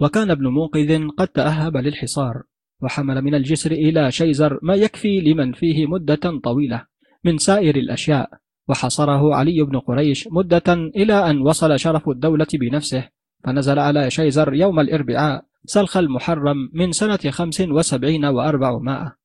وكان 0.01 0.31
ابن 0.31 0.47
موقذ 0.47 1.09
قد 1.09 1.28
تأهب 1.28 1.77
للحصار. 1.77 2.43
وحمل 2.82 3.23
من 3.23 3.35
الجسر 3.35 3.73
إلى 3.73 4.11
شيزر 4.11 4.59
ما 4.62 4.74
يكفي 4.74 5.20
لمن 5.20 5.53
فيه 5.53 5.87
مدة 5.87 6.41
طويلة 6.45 6.85
من 7.24 7.39
سائر 7.39 7.77
الأشياء. 7.77 8.31
وحصره 8.69 9.35
علي 9.35 9.62
بن 9.62 9.78
قريش 9.78 10.28
مدة 10.32 10.74
إلى 10.97 11.31
أن 11.31 11.41
وصل 11.41 11.78
شرف 11.78 12.09
الدولة 12.09 12.47
بنفسه. 12.55 13.09
فنزل 13.45 13.78
على 13.78 14.11
شيزر 14.11 14.55
يوم 14.55 14.81
الإربعاء 14.81 15.45
سلخ 15.65 15.97
المحرم 15.97 16.70
من 16.73 16.93
سنة 16.93 17.31
خمس 17.31 17.61
وسبعين 17.61 18.24
وأربعمائة 18.24 19.19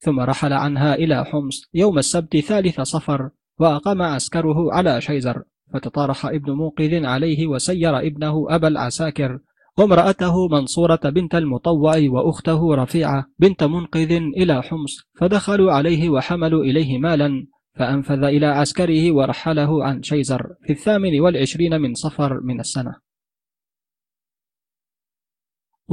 ثم 0.00 0.20
رحل 0.20 0.52
عنها 0.52 0.94
إلى 0.94 1.24
حمص 1.24 1.62
يوم 1.74 1.98
السبت 1.98 2.36
ثالث 2.36 2.80
صفر 2.80 3.30
وأقام 3.58 4.02
عسكره 4.02 4.72
على 4.72 5.00
شيزر 5.00 5.42
فتطارح 5.72 6.26
ابن 6.26 6.52
موقذ 6.52 7.04
عليه 7.04 7.46
وسير 7.46 7.98
ابنه 7.98 8.46
أبا 8.48 8.68
العساكر 8.68 9.38
وامرأته 9.78 10.48
منصورة 10.48 11.00
بنت 11.04 11.34
المطوع 11.34 11.94
وأخته 12.08 12.74
رفيعة 12.74 13.26
بنت 13.38 13.64
منقذ 13.64 14.12
إلى 14.12 14.62
حمص 14.62 15.00
فدخلوا 15.20 15.72
عليه 15.72 16.08
وحملوا 16.08 16.64
إليه 16.64 16.98
مالا 16.98 17.46
فأنفذ 17.74 18.24
إلى 18.24 18.46
عسكره 18.46 19.12
ورحله 19.12 19.84
عن 19.84 20.02
شيزر 20.02 20.46
في 20.66 20.72
الثامن 20.72 21.20
والعشرين 21.20 21.80
من 21.80 21.94
صفر 21.94 22.40
من 22.40 22.60
السنة. 22.60 23.09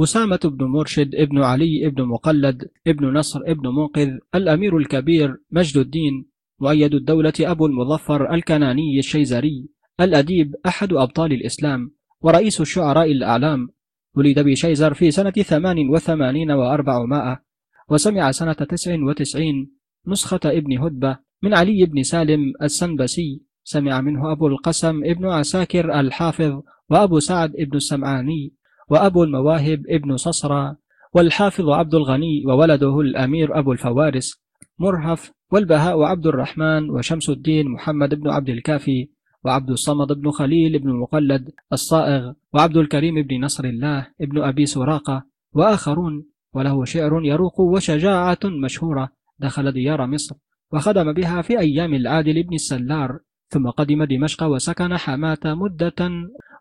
أسامة 0.00 0.40
بن 0.44 0.64
مرشد 0.64 1.14
ابن 1.14 1.42
علي 1.42 1.86
ابن 1.86 2.02
مقلد 2.02 2.70
ابن 2.86 3.06
نصر 3.18 3.40
ابن 3.46 3.68
منقذ 3.68 4.10
الأمير 4.34 4.76
الكبير 4.76 5.36
مجد 5.50 5.76
الدين 5.76 6.26
مؤيد 6.60 6.94
الدولة 6.94 7.32
أبو 7.40 7.66
المظفر 7.66 8.34
الكناني 8.34 8.98
الشيزري 8.98 9.68
الأديب 10.00 10.54
أحد 10.66 10.92
أبطال 10.92 11.32
الإسلام 11.32 11.90
ورئيس 12.20 12.60
الشعراء 12.60 13.12
الأعلام. 13.12 13.68
ولد 14.16 14.38
بشيزر 14.38 14.94
في 14.94 15.10
سنة 15.10 15.30
ثمان 15.30 15.88
وثمانين 15.88 16.50
وأربعمائة 16.50 17.42
وسمع 17.88 18.30
سنة 18.30 18.52
تسع 18.52 18.96
وتسعين 19.02 19.70
نسخة 20.06 20.40
ابن 20.44 20.78
هدبة 20.78 21.18
من 21.42 21.54
علي 21.54 21.86
بن 21.86 22.02
سالم 22.02 22.52
السنبسي. 22.62 23.42
سمع 23.64 24.00
منه 24.00 24.32
أبو 24.32 24.46
القسم 24.46 25.04
ابن 25.04 25.26
عساكر 25.26 26.00
الحافظ 26.00 26.62
وأبو 26.90 27.18
سعد 27.18 27.56
ابن 27.56 27.76
السمعاني. 27.76 28.54
وأبو 28.90 29.24
المواهب 29.24 29.84
ابن 29.88 30.16
صصرى 30.16 30.76
والحافظ 31.14 31.68
عبد 31.68 31.94
الغني 31.94 32.46
وولده 32.46 33.00
الأمير 33.00 33.58
أبو 33.58 33.72
الفوارس 33.72 34.42
مرهف 34.78 35.32
والبهاء 35.52 36.02
عبد 36.02 36.26
الرحمن 36.26 36.90
وشمس 36.90 37.30
الدين 37.30 37.68
محمد 37.68 38.14
بن 38.14 38.30
عبد 38.30 38.48
الكافي 38.48 39.08
وعبد 39.44 39.70
الصمد 39.70 40.12
بن 40.12 40.30
خليل 40.30 40.78
بن 40.78 40.92
مقلد 40.92 41.50
الصائغ 41.72 42.32
وعبد 42.54 42.76
الكريم 42.76 43.22
بن 43.22 43.44
نصر 43.44 43.64
الله 43.64 44.06
ابن 44.20 44.42
أبي 44.42 44.66
سراقة 44.66 45.24
وآخرون 45.52 46.26
وله 46.54 46.84
شعر 46.84 47.24
يروق 47.24 47.60
وشجاعة 47.60 48.38
مشهورة 48.44 49.08
دخل 49.38 49.72
ديار 49.72 50.06
مصر 50.06 50.36
وخدم 50.72 51.12
بها 51.12 51.42
في 51.42 51.58
أيام 51.58 51.94
العادل 51.94 52.42
بن 52.42 52.54
السلار 52.54 53.18
ثم 53.50 53.70
قدم 53.70 54.04
دمشق 54.04 54.42
وسكن 54.42 54.96
حماة 54.96 55.38
مدة 55.44 56.10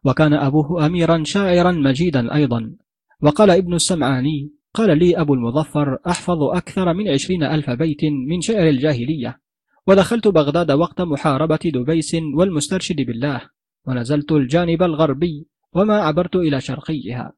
وكان 0.06 0.34
أبوه 0.34 0.86
أميرا 0.86 1.24
شاعرا 1.24 1.72
مجيدا 1.72 2.36
أيضا. 2.36 2.76
وقال 3.22 3.52
ابن 3.52 3.74
السمعاني 3.74 4.52
قال 4.74 5.00
لي 5.00 5.22
أبو 5.22 5.34
المظفر 5.34 5.98
أحفظ 6.08 6.44
أكثر 6.44 6.94
من 6.94 7.08
عشرين 7.08 7.44
ألف 7.44 7.70
بيت 7.70 8.04
من 8.04 8.42
شعر 8.42 8.70
الجاهلية. 8.70 9.40
ودخلت 9.88 10.28
بغداد 10.28 10.72
وقت 10.72 11.02
محاربة 11.02 11.60
دبيس 11.66 12.16
والمسترشد 12.36 12.96
بالله. 12.96 13.42
ونزلت 13.88 14.32
الجانب 14.32 14.84
الغربي 14.84 15.48
وما 15.74 16.02
عبرت 16.02 16.36
إلى 16.36 16.62
شرقيها. 16.62 17.34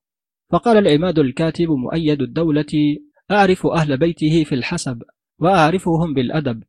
فقال 0.49 0.77
العماد 0.77 1.19
الكاتب 1.19 1.71
مؤيد 1.71 2.21
الدولة 2.21 2.97
أعرف 3.31 3.67
أهل 3.67 3.97
بيته 3.97 4.43
في 4.43 4.55
الحسب 4.55 5.03
وأعرفهم 5.39 6.13
بالأدب. 6.13 6.63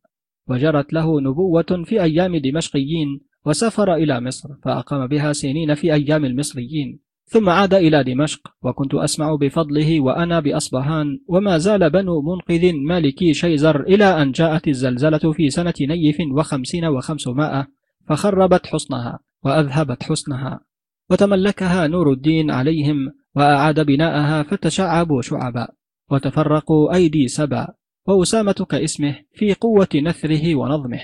وجرت 0.47 0.93
له 0.93 1.21
نبوة 1.21 1.83
في 1.85 2.03
أيام 2.03 2.37
دمشقيين 2.37 3.19
وسافر 3.45 3.93
إلى 3.93 4.21
مصر 4.21 4.49
فأقام 4.63 5.07
بها 5.07 5.33
سنين 5.33 5.75
في 5.75 5.93
أيام 5.93 6.25
المصريين. 6.25 6.99
ثم 7.31 7.49
عاد 7.49 7.73
إلى 7.73 8.03
دمشق 8.03 8.39
وكنت 8.61 8.93
أسمع 8.93 9.35
بفضله 9.35 9.99
وأنا 9.99 10.39
بأصبهان 10.39 11.19
وما 11.27 11.57
زال 11.57 11.89
بنو 11.89 12.21
منقذ 12.21 12.73
مالكي 12.73 13.33
شيزر 13.33 13.81
إلى 13.81 14.21
أن 14.21 14.31
جاءت 14.31 14.67
الزلزلة 14.67 15.31
في 15.33 15.49
سنة 15.49 15.73
نيف 15.81 16.17
وخمسين 16.31 16.85
وخمسمائة 16.85 17.67
فخربت 18.07 18.67
حصنها 18.67 19.19
وأذهبت 19.43 20.03
حسنها 20.03 20.59
وتملكها 21.09 21.87
نور 21.87 22.11
الدين 22.11 22.51
عليهم 22.51 22.97
وأعاد 23.35 23.79
بناءها 23.79 24.43
فتشعبوا 24.43 25.21
شعبا 25.21 25.67
وتفرقوا 26.11 26.95
أيدي 26.95 27.27
سبا 27.27 27.67
وأسامة 28.07 28.65
كاسمه 28.69 29.15
في 29.33 29.53
قوة 29.53 29.87
نثره 29.95 30.55
ونظمه. 30.55 30.99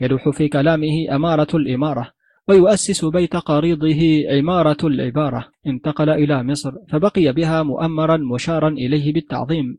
يلوح 0.00 0.28
في 0.28 0.48
كلامه 0.48 1.16
أمارة 1.16 1.56
الإمارة 1.56 2.10
ويؤسس 2.48 3.04
بيت 3.04 3.36
قريضه 3.36 4.24
عمارة 4.30 4.76
العبارة. 4.84 5.48
انتقل 5.66 6.10
إلى 6.10 6.42
مصر 6.42 6.72
فبقي 6.88 7.32
بها 7.32 7.62
مؤمرا 7.62 8.16
مشارا 8.16 8.68
إليه 8.68 9.12
بالتعظيم. 9.12 9.78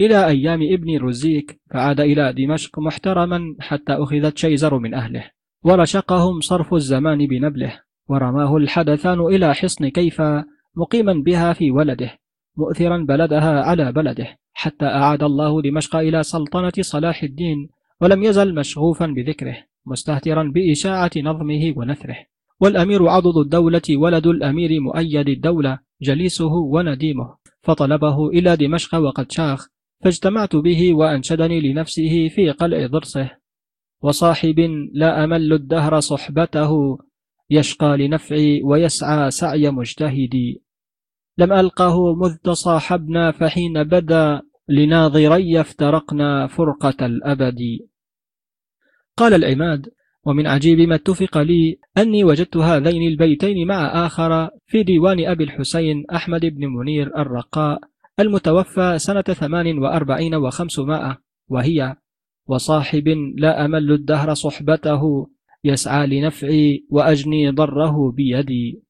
إلى 0.00 0.26
أيام 0.26 0.60
ابن 0.62 0.98
رزيك 0.98 1.60
فعاد 1.70 2.00
إلى 2.00 2.32
دمشق 2.32 2.78
محترما 2.78 3.56
حتى 3.60 3.92
أخذت 3.92 4.38
شيزر 4.38 4.78
من 4.78 4.94
أهله. 4.94 5.30
ورشقهم 5.64 6.40
صرف 6.40 6.74
الزمان 6.74 7.26
بنبله. 7.26 7.80
ورماه 8.08 8.56
الحدثان 8.56 9.20
إلى 9.20 9.54
حصن 9.54 9.88
كيفا 9.88 10.44
مقيما 10.76 11.12
بها 11.12 11.52
في 11.52 11.70
ولده. 11.70 12.18
مؤثرا 12.56 13.04
بلدها 13.08 13.62
على 13.62 13.92
بلده. 13.92 14.39
حتى 14.60 14.86
أعاد 14.86 15.22
الله 15.22 15.62
دمشق 15.62 15.96
إلى 15.96 16.22
سلطنة 16.22 16.72
صلاح 16.80 17.22
الدين 17.22 17.68
ولم 18.00 18.22
يزل 18.22 18.54
مشغوفا 18.54 19.06
بذكره 19.06 19.56
مستهترا 19.86 20.52
بإشاعة 20.54 21.10
نظمه 21.16 21.74
ونثره. 21.76 22.16
والأمير 22.60 23.08
عضد 23.08 23.36
الدولة 23.36 23.82
ولد 23.90 24.26
الأمير 24.26 24.80
مؤيد 24.80 25.28
الدولة 25.28 25.78
جليسه 26.02 26.52
ونديمه. 26.52 27.36
فطلبه 27.62 28.28
إلى 28.28 28.56
دمشق 28.56 28.94
وقد 28.94 29.32
شاخ 29.32 29.68
فاجتمعت 30.04 30.56
به 30.56 30.94
وأنشدني 30.94 31.60
لنفسه 31.60 32.28
في 32.28 32.50
قلع 32.50 32.86
ضرسه. 32.86 33.30
وصاحب 34.02 34.60
لا 34.92 35.24
أمل 35.24 35.52
الدهر 35.52 36.00
صحبته 36.00 36.98
يشقى 37.50 37.96
لنفعي 37.96 38.62
ويسعى 38.62 39.30
سعي 39.30 39.70
مجتهدي. 39.70 40.62
لم 41.38 41.52
ألقه 41.52 42.14
مذ 42.14 42.36
تصاحبنا 42.36 43.30
فحين 43.30 43.84
بدا 43.84 44.49
لناظري 44.70 45.60
افترقنا 45.60 46.46
فرقة 46.46 47.06
الأبد. 47.06 47.58
قال 49.16 49.34
العماد 49.34 49.88
ومن 50.24 50.46
عجيب 50.46 50.80
ما 50.80 50.94
اتفق 50.94 51.38
لي 51.38 51.78
أني 51.98 52.24
وجدت 52.24 52.56
هذين 52.56 53.12
البيتين 53.12 53.66
مع 53.66 54.06
آخر 54.06 54.50
في 54.66 54.82
ديوان 54.82 55.26
أبي 55.26 55.44
الحسين 55.44 56.04
أحمد 56.14 56.46
بن 56.46 56.66
منير 56.66 57.18
الرقاء 57.18 57.80
المتوفى 58.20 58.98
سنة 58.98 59.22
ثمان 59.22 59.78
وأربعين 59.78 60.34
وخمسمائة 60.34 61.18
وهي 61.48 61.96
وصاحب 62.46 63.08
لا 63.36 63.64
أمل 63.64 63.92
الدهر 63.92 64.34
صحبته 64.34 65.30
يسعى 65.64 66.06
لنفعي 66.06 66.86
وأجني 66.90 67.50
ضره 67.50 68.10
بيدي. 68.10 68.82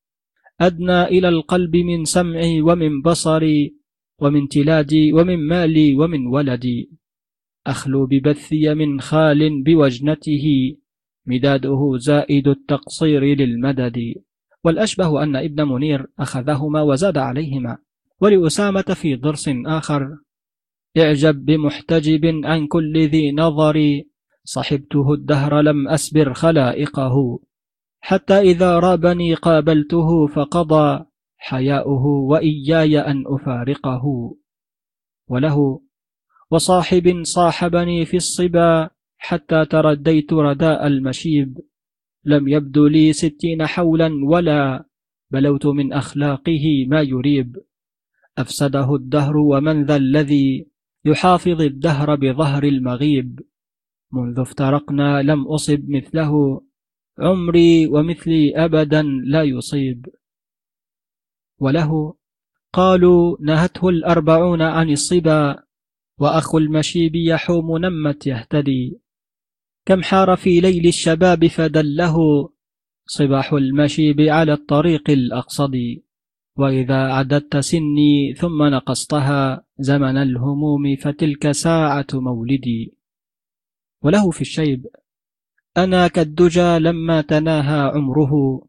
أدنى 0.60 1.02
إلى 1.04 1.28
القلب 1.28 1.76
من 1.76 2.04
سمعي 2.04 2.60
ومن 2.60 3.02
بصري 3.02 3.79
ومن 4.20 4.48
تلادي 4.48 5.12
ومن 5.12 5.48
مالي 5.48 5.94
ومن 5.94 6.26
ولدي. 6.26 6.90
أخلو 7.66 8.06
ببثي 8.06 8.74
من 8.74 9.00
خال 9.00 9.62
بوجنته. 9.62 10.76
مداده 11.26 11.92
زائد 11.96 12.48
التقصير 12.48 13.24
للمدد. 13.24 14.14
والأشبه 14.64 15.22
أن 15.22 15.36
ابن 15.36 15.68
منير 15.68 16.06
أخذهما 16.18 16.82
وزاد 16.82 17.18
عليهما. 17.18 17.78
ولأسامة 18.20 18.82
في 18.82 19.16
ضرس 19.16 19.50
آخر. 19.66 20.16
اعجب 20.98 21.44
بمحتجب 21.44 22.40
عن 22.44 22.66
كل 22.66 23.08
ذي 23.08 23.32
نظر. 23.32 24.02
صحبته 24.44 25.12
الدهر 25.12 25.60
لم 25.60 25.88
أسبر 25.88 26.34
خلائقه. 26.34 27.40
حتى 28.00 28.38
إذا 28.40 28.78
رابني 28.78 29.34
قابلته 29.34 30.26
فقضى. 30.26 31.09
حياؤه 31.40 32.06
وإياي 32.06 32.98
أن 32.98 33.24
أفارقه. 33.26 34.36
وله 35.28 35.80
وصاحب 36.50 37.22
صاحبني 37.22 38.04
في 38.04 38.16
الصبا 38.16 38.90
حتى 39.18 39.64
ترديت 39.64 40.32
رداء 40.32 40.86
المشيب. 40.86 41.58
لم 42.24 42.48
يبدو 42.48 42.86
لي 42.86 43.12
ستين 43.12 43.66
حولا 43.66 44.10
ولا 44.24 44.84
بلوت 45.30 45.66
من 45.66 45.92
أخلاقه 45.92 46.86
ما 46.88 47.00
يريب. 47.00 47.56
أفسده 48.38 48.94
الدهر 48.94 49.36
ومن 49.36 49.84
ذا 49.84 49.96
الذي 49.96 50.66
يحافظ 51.04 51.60
الدهر 51.60 52.14
بظهر 52.14 52.64
المغيب. 52.64 53.40
منذ 54.12 54.40
افترقنا 54.40 55.22
لم 55.22 55.46
أصب 55.46 55.90
مثله. 55.90 56.62
عمري 57.18 57.86
ومثلي 57.86 58.64
أبدا 58.64 59.02
لا 59.02 59.42
يصيب. 59.42 60.06
وله 61.60 62.14
قالوا 62.72 63.36
نهته 63.40 63.88
الأربعون 63.88 64.62
عن 64.62 64.90
الصبا 64.90 65.62
وأخو 66.18 66.58
المشيب 66.58 67.16
يحوم 67.16 67.78
نمت 67.78 68.26
يهتدي. 68.26 69.00
كم 69.86 70.02
حار 70.02 70.36
في 70.36 70.60
ليل 70.60 70.86
الشباب 70.86 71.46
فدله 71.46 72.16
صباح 73.06 73.52
المشيب 73.52 74.20
على 74.20 74.52
الطريق 74.52 75.10
الأقصد. 75.10 75.76
وإذا 76.56 77.12
عددت 77.12 77.56
سني 77.56 78.34
ثم 78.34 78.62
نقصتها 78.62 79.64
زمن 79.78 80.16
الهموم 80.16 80.96
فتلك 80.96 81.50
ساعة 81.50 82.06
مولدي. 82.14 82.94
وله 84.02 84.30
في 84.30 84.40
الشيب 84.40 84.86
أنا 85.76 86.08
كالدجى 86.08 86.78
لما 86.78 87.20
تناهى 87.20 87.90
عمره. 87.94 88.62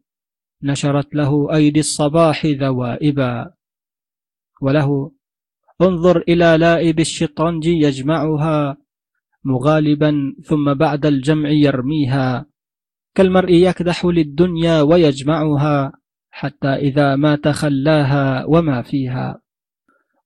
نشرت 0.62 1.14
له 1.14 1.54
أيدي 1.54 1.80
الصباح 1.80 2.46
ذوائبا 2.46 3.50
وله 4.62 5.12
انظر 5.82 6.24
إلى 6.28 6.56
لائب 6.58 7.00
الشطرنج 7.00 7.66
يجمعها 7.66 8.76
مغالبا 9.44 10.34
ثم 10.44 10.74
بعد 10.74 11.06
الجمع 11.06 11.48
يرميها 11.48 12.46
كالمرء 13.14 13.52
يكدح 13.52 14.04
للدنيا 14.04 14.82
ويجمعها 14.82 15.92
حتى 16.30 16.68
إذا 16.68 17.16
ما 17.16 17.36
تخلاها 17.36 18.44
وما 18.44 18.82
فيها. 18.82 19.40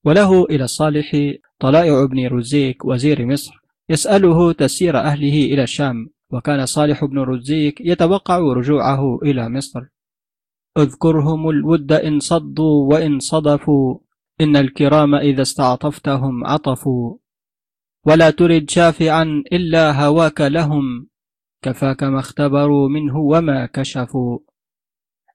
وله 0.04 0.44
إلى 0.44 0.64
الصالح 0.64 1.34
طلائع 1.58 2.04
بن 2.04 2.26
رزيك 2.26 2.84
وزير 2.84 3.26
مصر 3.26 3.54
يسأله 3.88 4.52
تسير 4.52 4.98
أهله 4.98 5.44
إلى 5.44 5.62
الشام 5.62 6.08
وكان 6.30 6.66
صالح 6.66 7.04
بن 7.04 7.18
رزيك 7.18 7.80
يتوقع 7.80 8.38
رجوعه 8.38 9.18
إلى 9.22 9.48
مصر. 9.48 9.80
اذكرهم 10.76 11.50
الود 11.50 11.92
إن 11.92 12.20
صدوا 12.20 12.94
وإن 12.94 13.18
صدفوا 13.18 13.98
إن 14.40 14.56
الكرام 14.56 15.14
إذا 15.14 15.42
استعطفتهم 15.42 16.46
عطفوا. 16.46 17.16
ولا 18.06 18.30
ترد 18.30 18.70
شافعا 18.70 19.42
إلا 19.52 20.04
هواك 20.04 20.40
لهم 20.40 21.08
كفاك 21.62 22.02
ما 22.02 22.18
اختبروا 22.18 22.88
منه 22.88 23.18
وما 23.18 23.66
كشفوا. 23.66 24.38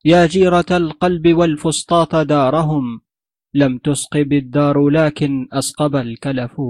يا 0.06 0.26
جيرة 0.26 0.66
القلب 0.72 1.34
والفسطاط 1.34 2.16
دارهم 2.16 3.02
لم 3.54 3.78
تسقب 3.78 4.34
الدار 4.34 4.90
لكن 4.90 5.48
أسقب 5.54 5.96
الكلف. 5.96 6.62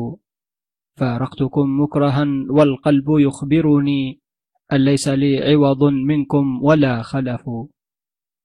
فارقتكم 0.98 1.82
مكرها 1.82 2.26
والقلب 2.50 3.06
يخبرني 3.10 4.22
أن 4.74 4.86
ليس 4.86 5.08
لي 5.08 5.38
عوض 5.38 5.84
منكم 5.84 6.64
ولا 6.64 7.02
خلف؟ 7.02 7.50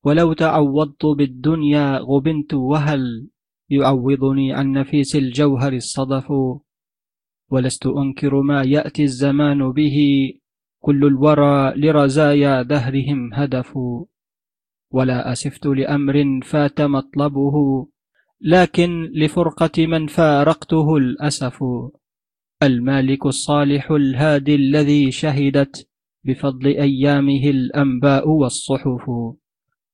ولو 0.07 0.33
تعوضت 0.33 1.07
بالدنيا 1.07 1.99
غبنت 1.99 2.55
وهل 2.55 3.29
يعوضني 3.71 4.53
عن 4.53 4.73
نفيس 4.73 5.17
الجوهر 5.17 5.73
الصدف؟ 5.73 6.33
ولست 7.51 7.87
أنكر 7.87 8.41
ما 8.41 8.63
يأتي 8.63 9.03
الزمان 9.03 9.73
به 9.73 9.99
كل 10.81 11.05
الورى 11.05 11.73
لرزايا 11.77 12.63
دهرهم 12.63 13.35
هدف. 13.35 13.79
ولا 14.91 15.33
أسفت 15.33 15.67
لأمر 15.67 16.41
فات 16.45 16.81
مطلبه 16.81 17.87
لكن 18.41 19.11
لفرقة 19.15 19.87
من 19.87 20.07
فارقته 20.07 20.97
الأسف. 20.97 21.65
المالك 22.63 23.27
الصالح 23.27 23.91
الهادي 23.91 24.55
الذي 24.55 25.11
شهدت 25.11 25.89
بفضل 26.25 26.67
أيامه 26.67 27.51
الأنباء 27.51 28.29
والصحف. 28.29 29.11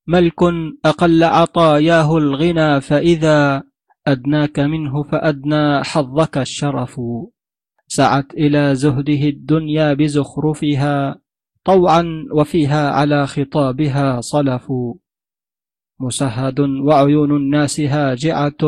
ملك 0.06 0.42
أقل 0.84 1.24
عطاياه 1.24 2.16
الغنى 2.16 2.80
فإذا 2.80 3.62
أدناك 4.06 4.58
منه 4.58 5.02
فأدنى 5.02 5.84
حظك 5.84 6.38
الشرف. 6.38 7.00
سعت 7.88 8.34
إلى 8.34 8.74
زهده 8.74 9.22
الدنيا 9.28 9.94
بزخرفها 9.94 11.20
طوعا 11.64 12.26
وفيها 12.32 12.90
على 12.90 13.26
خطابها 13.26 14.20
صلف. 14.20 14.72
مسهد 16.00 16.60
وعيون 16.60 17.36
الناس 17.36 17.80
هاجعة 17.80 18.62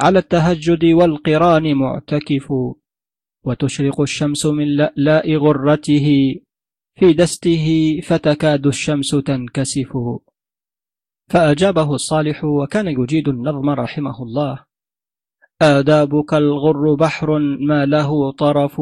على 0.00 0.18
التهجد 0.18 0.84
والقران 0.84 1.74
معتكف. 1.74 2.52
وتشرق 3.44 4.00
الشمس 4.00 4.46
من 4.46 4.76
لألاء 4.76 5.36
غرته 5.36 6.34
في 6.98 7.12
دسته 7.12 8.00
فتكاد 8.02 8.66
الشمس 8.66 9.10
تنكسف. 9.10 9.96
فأجابه 11.30 11.94
الصالح 11.94 12.44
وكان 12.44 12.86
يجيد 12.86 13.28
النظم 13.28 13.70
رحمه 13.70 14.22
الله. 14.22 14.64
آدابك 15.62 16.34
الغر 16.34 16.94
بحر 16.94 17.38
ما 17.38 17.86
له 17.86 18.32
طرف 18.32 18.80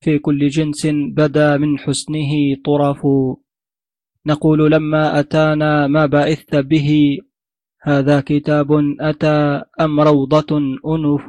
في 0.00 0.18
كل 0.18 0.48
جنس 0.48 0.86
بدا 0.86 1.56
من 1.56 1.78
حسنه 1.78 2.32
طرف. 2.64 3.06
نقول 4.26 4.72
لما 4.72 5.20
أتانا 5.20 5.86
ما 5.86 6.06
بعثت 6.06 6.56
به 6.56 7.18
هذا 7.82 8.20
كتاب 8.20 8.68
أتى 9.00 9.62
أم 9.80 10.00
روضة 10.00 10.58
أنف 10.86 11.26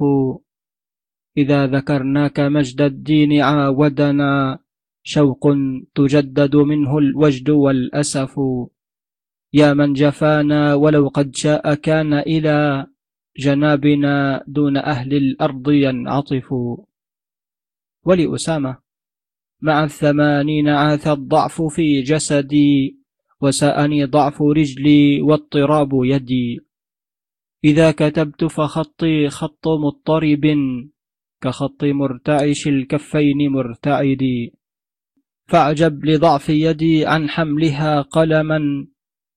إذا 1.38 1.68
ذكرناك 1.68 2.40
مجد 2.40 2.82
الدين 2.82 3.42
عاودنا 3.42 4.60
شوق 5.04 5.44
تجدد 5.96 6.56
منه 6.56 6.98
الوجد 6.98 7.50
والأسف. 7.50 8.40
يا 9.54 9.74
من 9.74 9.94
جفانا 9.94 10.74
ولو 10.76 11.08
قد 11.08 11.36
شاء 11.36 11.74
كان 11.74 12.14
إلى 12.14 12.88
جنابنا 13.38 14.44
دون 14.48 14.78
أهل 14.78 15.14
الأرض 15.14 15.70
ينعطف. 15.70 16.54
ولأسامة 18.06 18.78
مع 19.62 19.84
الثمانين 19.84 20.70
عاث 20.70 21.08
الضعف 21.08 21.62
في 21.62 22.02
جسدي 22.02 23.00
وساءني 23.42 24.06
ضعف 24.06 24.42
رجلي 24.42 25.22
واضطراب 25.22 25.90
يدي. 25.94 26.60
إذا 27.64 27.92
كتبت 27.92 28.44
فخطي 28.44 29.30
خط 29.30 29.68
مضطرب 29.68 30.46
كخط 31.42 31.84
مرتعش 31.84 32.68
الكفين 32.68 33.52
مرتعد. 33.52 34.50
فاعجب 35.48 36.06
لضعف 36.06 36.50
يدي 36.50 37.06
عن 37.06 37.30
حملها 37.30 38.02
قلما 38.02 38.88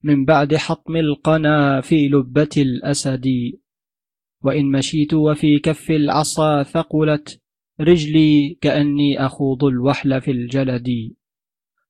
من 0.06 0.24
بعد 0.24 0.56
حطم 0.56 0.96
القنا 0.96 1.80
في 1.80 2.08
لبة 2.08 2.54
الأسد. 2.56 3.26
وإن 4.44 4.70
مشيت 4.70 5.14
وفي 5.14 5.58
كف 5.58 5.90
العصا 5.90 6.62
ثقلت 6.62 7.42
رجلي 7.80 8.58
كأني 8.60 9.26
أخوض 9.26 9.64
الوحل 9.64 10.20
في 10.20 10.30
الجلد. 10.30 10.88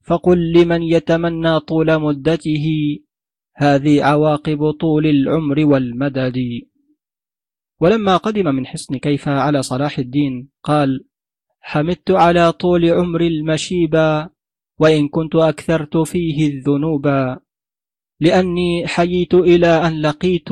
فقل 0.04 0.52
لمن 0.52 0.82
يتمنى 0.82 1.60
طول 1.60 2.00
مدته؟ 2.00 2.66
هذه 3.56 4.02
عواقب 4.04 4.70
طول 4.70 5.06
العمر 5.06 5.66
والمدد. 5.66 6.38
ولما 7.80 8.16
قدم 8.16 8.54
من 8.54 8.66
حصن 8.66 8.96
كيف 8.96 9.28
على 9.28 9.62
صلاح 9.62 9.98
الدين 9.98 10.48
قال 10.62 11.04
حمدت 11.60 12.10
على 12.10 12.52
طول 12.52 12.90
عمر 12.90 13.20
المشيبا 13.20 14.30
وإن 14.78 15.08
كنت 15.08 15.34
أكثرت 15.36 15.96
فيه 15.96 16.48
الذنوبا 16.48 17.40
لأني 18.20 18.86
حييت 18.86 19.34
إلى 19.34 19.66
أن 19.66 20.00
لقيت 20.00 20.48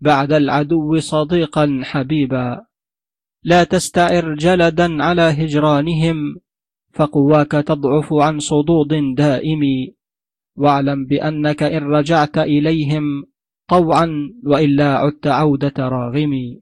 بعد 0.00 0.32
العدو 0.32 0.98
صديقا 0.98 1.80
حبيبا. 1.84 2.66
لا 3.44 3.64
تستعر 3.64 4.34
جلدا 4.34 5.02
على 5.02 5.22
هجرانهم 5.22 6.36
فقواك 6.92 7.50
تضعف 7.50 8.12
عن 8.12 8.38
صدود 8.38 9.14
دائم. 9.16 9.60
واعلم 10.56 11.06
بأنك 11.06 11.62
إن 11.62 11.82
رجعت 11.82 12.38
إليهم 12.38 13.24
طوعا 13.68 14.08
وإلا 14.44 14.96
عدت 14.96 15.26
عودة 15.26 15.74
راغم. 15.78 16.60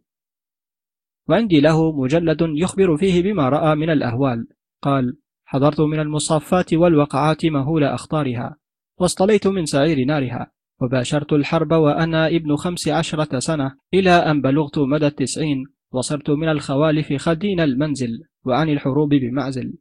وعندي 1.28 1.60
له 1.60 1.92
مجلد 1.92 2.42
يخبر 2.42 2.96
فيه 2.96 3.22
بما 3.22 3.48
رأى 3.48 3.74
من 3.74 3.90
الأهوال. 3.90 4.48
قال 4.82 5.16
حضرت 5.44 5.80
من 5.80 6.00
المصافات 6.00 6.74
والوقعات 6.74 7.46
مهول 7.46 7.84
أخطارها. 7.84 8.56
واصطليت 9.00 9.46
من 9.46 9.64
سعير 9.64 10.04
نارها 10.04 10.52
وباشرت 10.80 11.32
الحرب 11.32 11.72
وأنا 11.72 12.28
ابن 12.28 12.56
خمس 12.56 12.88
عشرة 12.88 13.38
سنة 13.38 13.74
إلى 13.94 14.10
أن 14.10 14.40
بلغت 14.40 14.78
مدى 14.78 15.06
التسعين 15.06 15.64
وصرت 15.92 16.30
من 16.30 16.48
الخوالف 16.48 17.12
خدين 17.12 17.60
المنزل 17.60 18.22
وعن 18.44 18.68
الحروب 18.68 19.08
بمعزل. 19.14 19.74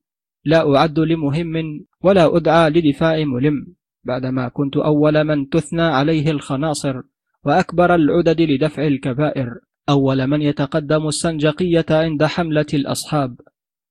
لا 0.45 0.75
أعد 0.75 0.99
لمهم 0.99 1.85
ولا 2.03 2.37
أدعى 2.37 2.69
لدفاع 2.69 3.23
ملم. 3.23 3.73
بعدما 4.03 4.47
كنت 4.47 4.77
أول 4.77 5.23
من 5.23 5.49
تثنى 5.49 5.81
عليه 5.81 6.31
الخناصر 6.31 7.01
وأكبر 7.45 7.95
العدد 7.95 8.41
لدفع 8.41 8.87
الكبائر 8.87 9.55
أول 9.89 10.27
من 10.27 10.41
يتقدم 10.41 11.07
السنجقية 11.07 11.85
عند 11.89 12.23
حملة 12.23 12.65
الأصحاب 12.73 13.39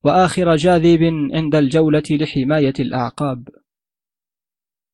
وآخر 0.04 0.56
جاذب 0.56 1.02
عند 1.32 1.54
الجولة 1.54 2.02
لحماية 2.10 2.74
الأعقاب. 2.80 3.48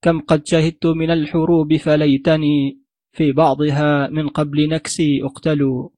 كم 0.04 0.20
قد 0.20 0.46
شهدت 0.46 0.86
من 0.86 1.10
الحروب 1.10 1.76
فليتني 1.76 2.80
في 3.12 3.32
بعضها 3.32 4.08
من 4.08 4.28
قبل 4.28 4.68
نكسي 4.68 5.24
أقتل. 5.24 5.88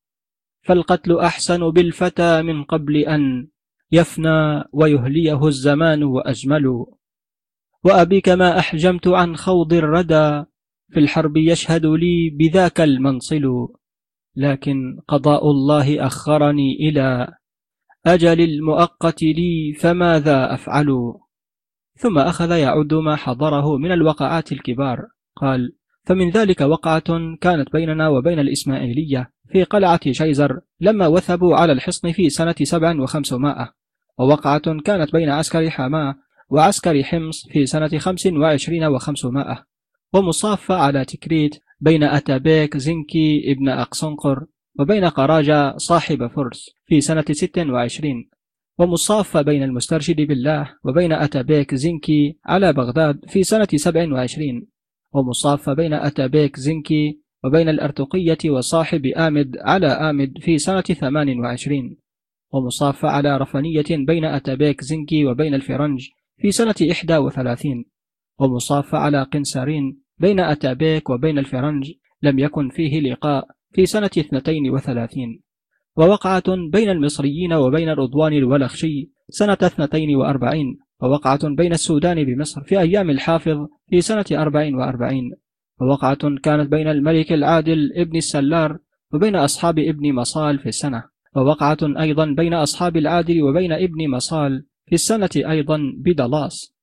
فالقتل 0.63 1.19
أحسن 1.19 1.71
بالفتى 1.71 2.43
من 2.43 2.65
قبل 2.65 2.97
أن 2.97 3.49
يفنى 3.93 4.65
ويهليه 4.73 5.47
الزمان 5.47 6.05
وأجمل. 6.05 6.87
وأبيك 7.85 8.29
ما 8.29 8.59
أحجمت 8.59 9.09
عن 9.09 9.37
خوض 9.37 9.73
الردى 9.73 10.45
في 10.91 11.01
الحرب 11.01 11.37
يشهد 11.37 11.87
لي 11.87 12.31
بذاك 12.31 12.81
المنصل. 12.81 13.69
لكن 14.37 15.01
قضاء 15.09 15.51
الله 15.51 16.07
أخرني 16.07 16.89
إلى 16.89 17.35
أجل 18.07 18.41
المؤقت 18.41 19.23
لي 19.23 19.75
فماذا 19.81 20.55
أفعل؟ 20.55 21.15
ثم 21.97 22.19
أخذ 22.19 22.51
يعد 22.51 22.95
ما 22.95 23.17
حضره 23.17 23.77
من 23.77 23.93
الوقعات 23.93 24.53
الكبار. 24.53 25.07
قال 25.37 25.73
فمن 26.05 26.31
ذلك 26.31 26.61
وقعة 26.61 27.37
كانت 27.41 27.73
بيننا 27.73 28.09
وبين 28.09 28.39
الإسماعيلية 28.39 29.31
في 29.49 29.65
قلعة 29.65 30.01
شيزر 30.11 30.61
لما 30.81 31.07
وثبوا 31.07 31.57
على 31.57 31.73
الحصن 31.73 32.13
في 32.13 32.31
سنة 32.31 32.55
سبع 32.63 33.01
وخمسمائة. 33.01 33.73
ووقعة 34.19 34.81
كانت 34.85 35.13
بين 35.13 35.31
عسكر 35.31 35.71
حماة 35.71 36.15
وعسكر 36.51 37.03
حمص 37.03 37.49
في 37.53 37.67
سنة 37.67 37.99
خمس 37.99 38.27
وعشرين 38.27 38.85
وخمسمائة. 38.85 39.67
ومصافة 40.13 40.75
على 40.75 41.05
تكريت 41.05 41.63
بين 41.81 42.03
أتابيك 42.03 42.77
زنكي 42.77 43.53
ابن 43.53 43.69
أقصنقر 43.69 44.47
وبين 44.79 45.05
قراجة 45.05 45.77
صاحب 45.77 46.27
فرس 46.27 46.71
في 46.87 47.01
سنة 47.01 47.25
ست 47.31 47.59
وعشرين. 47.59 48.36
ومصافة 48.79 49.43
بين 49.43 49.63
المسترشد 49.63 50.17
بالله 50.17 50.75
وبين 50.85 51.13
أتابيك 51.13 51.75
زنكي 51.75 52.39
على 52.45 52.73
بغداد 52.73 53.25
في 53.29 53.45
سنة 53.45 53.69
سبع 53.75 54.13
وعشرين 54.13 54.67
ومصافة 55.13 55.73
بين 55.73 55.93
أتابيك 55.93 56.57
زنكي 56.57 57.21
وبين 57.45 57.69
الأرتقية 57.69 58.39
وصاحب 58.51 59.07
آمد 59.07 59.57
على 59.61 59.87
آمد 59.87 60.39
في 60.41 60.59
سنة 60.59 60.81
ثمان 60.81 61.41
وعشرين 61.41 61.97
ومصافة 62.53 63.09
على 63.09 63.37
رفنية 63.37 63.85
بين 63.91 64.25
أتابيك 64.25 64.81
زنكي 64.85 65.27
وبين 65.27 65.55
الفرنج 65.55 66.09
في 66.39 66.51
سنة 66.51 66.75
إحدى 66.91 67.17
وثلاثين 67.17 67.85
ومصافة 68.39 68.99
على 68.99 69.23
قنسارين 69.23 70.03
بين 70.19 70.41
أتابيك 70.41 71.11
وبين 71.11 71.39
الفرنج 71.39 71.93
لم 72.23 72.39
يكن 72.39 72.69
فيه 72.69 73.01
لقاء 73.01 73.49
في 73.73 73.87
سنة 73.87 74.11
اثنتين 74.19 74.71
وثلاثين. 74.71 75.43
ووقعة 75.97 76.57
بين 76.73 76.91
المصريين 76.91 77.53
وبين 77.53 77.89
رضوان 77.89 78.33
الولخشي 78.33 79.11
سنة 79.29 79.59
اثنتين 79.63 80.17
وأربعين 80.17 80.79
ووقعة 81.03 81.49
بين 81.49 81.73
السودان 81.73 82.25
بمصر 82.25 82.63
في 82.63 82.81
أيام 82.81 83.11
الحافظ 83.11 83.67
في 83.91 84.01
سنة 84.01 84.25
أربعين 84.33 84.75
وأربعين 84.75 85.33
ووقعة 85.81 86.37
كانت 86.43 86.71
بين 86.71 86.89
الملك 86.89 87.33
العادل 87.33 87.93
ابن 87.97 88.17
السلار 88.17 88.79
وبين 89.13 89.37
أصحاب 89.37 89.79
ابن 89.79 90.13
مصال 90.13 90.59
في 90.59 90.69
السنة 90.69 91.05
ووقعة 91.37 91.79
أيضا 91.83 92.25
بين 92.25 92.55
أصحاب 92.55 92.97
العادل 92.97 93.43
وبين 93.43 93.73
ابن 93.73 94.11
مصال 94.11 94.67
في 94.87 94.95
السنة 94.95 95.31
أيضا 95.37 95.79
بدلاس. 95.97 96.77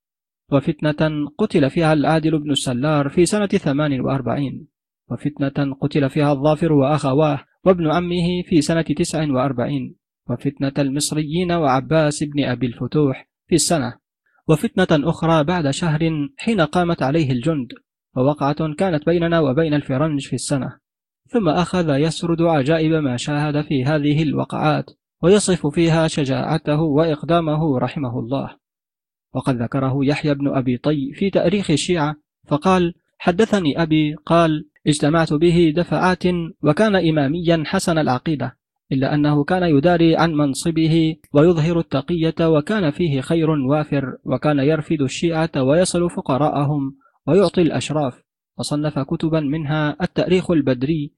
وفتنة 0.52 1.30
قتل 1.38 1.70
فيها 1.70 1.94
العادل 1.94 2.40
بن 2.40 2.52
السلار 2.52 3.10
في 3.10 3.26
سنة 3.26 3.48
ثمان 3.48 4.02
وأربعين 4.02 4.68
وفتنة 5.12 5.74
قتل 5.82 6.10
فيها 6.10 6.32
الظافر 6.32 6.74
وأخواه 6.74 7.40
وابن 7.66 7.92
عمه 7.92 8.44
في 8.46 8.62
سنة 8.62 8.82
تسع 8.82 9.32
وأربعين 9.32 9.96
وفتنة 10.30 10.74
المصريين 10.78 11.52
وعباس 11.52 12.24
بن 12.24 12.44
أبي 12.44 12.66
الفتوح 12.66 13.30
في 13.48 13.56
السنة 13.56 14.04
وفتنة 14.48 15.10
أخرى 15.10 15.44
بعد 15.44 15.70
شهر 15.70 16.30
حين 16.38 16.62
قامت 16.62 17.04
عليه 17.04 17.32
الجند 17.32 17.74
ووقعة 18.16 18.74
كانت 18.74 19.06
بيننا 19.06 19.40
وبين 19.40 19.74
الفرنج 19.74 20.28
في 20.28 20.34
السنة. 20.34 20.78
ثم 21.28 21.50
أخذ 21.50 21.90
يسرد 21.90 22.42
عجائب 22.42 22.92
ما 22.92 23.18
شاهد 23.18 23.62
في 23.62 23.86
هذه 23.86 24.24
الوقعات 24.24 24.86
ويصف 25.22 25.68
فيها 25.68 26.08
شجاعته 26.08 26.82
وإقدامه 26.82 27.80
رحمه 27.80 28.20
الله. 28.20 28.58
وقد 29.34 29.62
ذكره 29.62 30.06
يحيى 30.06 30.34
بن 30.34 30.48
أبي 30.56 30.78
طي 30.78 31.14
في 31.14 31.30
تأريخ 31.30 31.72
الشيعة 31.72 32.16
فقال 32.48 32.94
حدثني 33.18 33.82
أبي 33.82 34.16
قال 34.16 34.70
اجتمعت 34.88 35.34
به 35.34 35.74
دفعات 35.76 36.24
وكان 36.64 36.96
إماميا 36.96 37.64
حسن 37.66 37.98
العقيدة 37.98 38.58
إلا 38.92 39.14
أنه 39.14 39.44
كان 39.44 39.64
يداري 39.64 40.16
عن 40.16 40.34
منصبه 40.34 41.16
ويظهر 41.34 41.80
التقية 41.80 42.36
وكان 42.42 42.92
فيه 42.92 43.22
خير 43.22 43.50
وافر 43.50 44.18
وكان 44.24 44.60
يرفد 44.60 45.02
الشيعة 45.02 45.52
ويصل 45.58 46.10
فقراءهم 46.10 46.96
ويعطي 47.28 47.62
الأشراف 47.62 48.24
وصنف 48.58 49.00
كتبا 49.00 49.40
منها 49.40 49.98
التأريخ 50.02 50.52
البدري. 50.52 51.14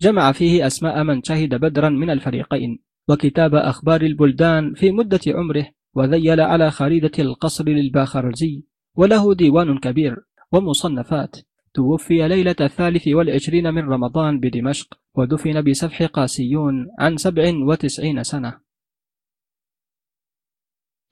جمع 0.00 0.32
فيه 0.32 0.66
أسماء 0.66 1.02
من 1.02 1.22
شهد 1.22 1.54
بدرا 1.54 1.88
من 1.88 2.10
الفريقين 2.10 2.78
وكتاب 3.08 3.54
أخبار 3.54 4.02
البلدان 4.02 4.74
في 4.74 4.90
مدة 4.90 5.20
عمره 5.28 5.66
وذيل 5.94 6.40
على 6.40 6.70
خريدة 6.70 7.12
القصر 7.18 7.64
للباخرزي 7.64 8.62
وله 8.96 9.34
ديوان 9.34 9.78
كبير 9.78 10.16
ومصنفات. 10.52 11.36
توفي 11.78 12.28
ليلة 12.28 12.56
الثالث 12.60 13.08
والعشرين 13.08 13.74
من 13.74 13.82
رمضان 13.88 14.40
بدمشق 14.40 14.98
ودفن 15.14 15.62
بسفح 15.62 16.02
قاسيون 16.02 16.88
عن 16.98 17.16
سبع 17.16 17.52
وتسعين 17.54 18.22
سنة. 18.22 18.60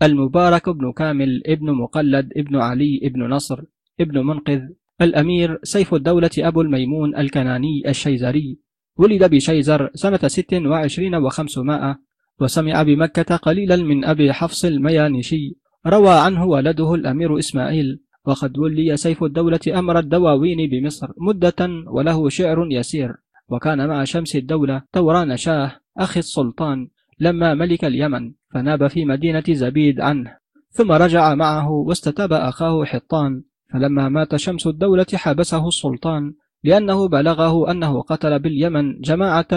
المبارك 0.02 0.68
بن 0.68 0.93
كامل 0.93 1.43
ابن 1.47 1.70
مقلد 1.70 2.32
ابن 2.36 2.56
علي 2.56 3.01
ابن 3.02 3.30
نصر 3.30 3.62
ابن 4.01 4.26
منقذ 4.26 4.60
الأمير 5.01 5.59
سيف 5.62 5.94
الدولة 5.94 6.30
أبو 6.38 6.60
الميمون 6.60 7.16
الكناني 7.16 7.82
الشيزري 7.88 8.59
ولد 8.97 9.24
بشيزر 9.30 9.90
سنة 9.94 10.28
ست 10.28 10.55
وعشرين 10.55 11.14
وخمسمائة 11.14 11.98
وسمع 12.40 12.82
بمكة 12.82 13.36
قليلا 13.36 13.76
من 13.76 14.05
أبي 14.05 14.32
حفص 14.32 14.64
الميانشي 14.64 15.56
روى 15.86 16.14
عنه 16.18 16.44
ولده 16.44 16.94
الأمير 16.94 17.38
إسماعيل 17.38 18.05
وقد 18.27 18.59
ولي 18.59 18.97
سيف 18.97 19.24
الدولة 19.24 19.61
أمر 19.69 19.98
الدواوين 19.98 20.70
بمصر 20.70 21.09
مدة 21.19 21.85
وله 21.86 22.28
شعر 22.28 22.66
يسير 22.70 23.16
وكان 23.48 23.89
مع 23.89 24.05
شمس 24.05 24.36
الدولة 24.36 24.82
توران 24.93 25.36
شاه 25.36 25.81
أخي 25.98 26.20
السلطان 26.20 26.89
لما 27.20 27.55
ملك 27.55 27.85
اليمن 27.85 28.32
فناب 28.55 28.86
في 28.86 29.05
مدينة 29.05 29.44
زبيد 29.51 30.01
عنه. 30.01 30.36
ثم 30.70 30.93
رجع 30.93 31.35
معه 31.35 31.70
واستتاب 31.70 32.32
أخاه 32.32 32.85
حطان 32.85 33.43
فلما 33.73 34.09
مات 34.09 34.36
شمس 34.36 34.66
الدولة 34.66 35.07
حبسه 35.15 35.69
السلطان 35.69 36.35
لأنه 36.65 37.09
بلغه 37.09 37.70
أنه 37.70 38.03
قتل 38.03 38.39
باليمن 38.39 39.01
جماعة 39.01 39.48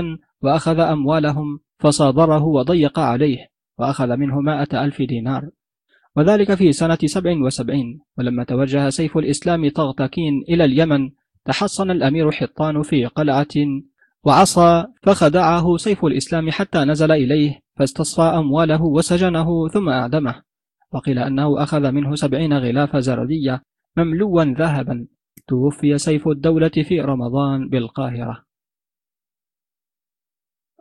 وأخذ 0.41 0.80
أموالهم 0.80 1.60
فصادره 1.80 2.44
وضيق 2.44 3.00
عليه 3.00 3.50
وأخذ 3.80 4.18
منه 4.18 4.41
مائة 4.41 4.86
ألف 4.86 5.02
دينار. 5.02 5.50
وذلك 6.15 6.53
في 6.53 6.72
سنة 6.72 6.98
سبع 7.06 7.36
وسبعين 7.41 8.02
ولما 8.18 8.44
توجه 8.44 8.90
سيف 8.90 9.18
الإسلام 9.18 9.69
طغطكين 9.69 10.44
إلى 10.49 10.65
اليمن 10.65 11.10
تحصن 11.45 11.91
الأمير 11.91 12.31
حطان 12.31 12.81
في 12.81 13.06
قلعة 13.06 13.48
وعصى 14.23 14.86
فخدعه 15.03 15.77
سيف 15.77 16.06
الإسلام 16.06 16.52
حتى 16.52 16.80
نزل 16.80 17.11
إليه 17.11 17.61
فاستصفى 17.76 18.22
أمواله 18.22 18.84
وسجنه 18.84 19.68
ثم 19.68 19.90
أعدمه. 19.90 20.44
وقيل 20.91 21.19
أنه 21.19 21.64
أخذ 21.64 21.91
منه 21.91 22.15
سبعين 22.15 22.53
غلاف 22.53 22.98
زردية 22.98 23.64
مملوا 23.98 24.44
ذهبا. 24.44 25.07
توفي 25.48 25.98
سيف 25.98 26.27
الدولة 26.27 26.69
في 26.69 27.02
رمضان 27.02 27.69
بالقاهرة. 27.69 28.44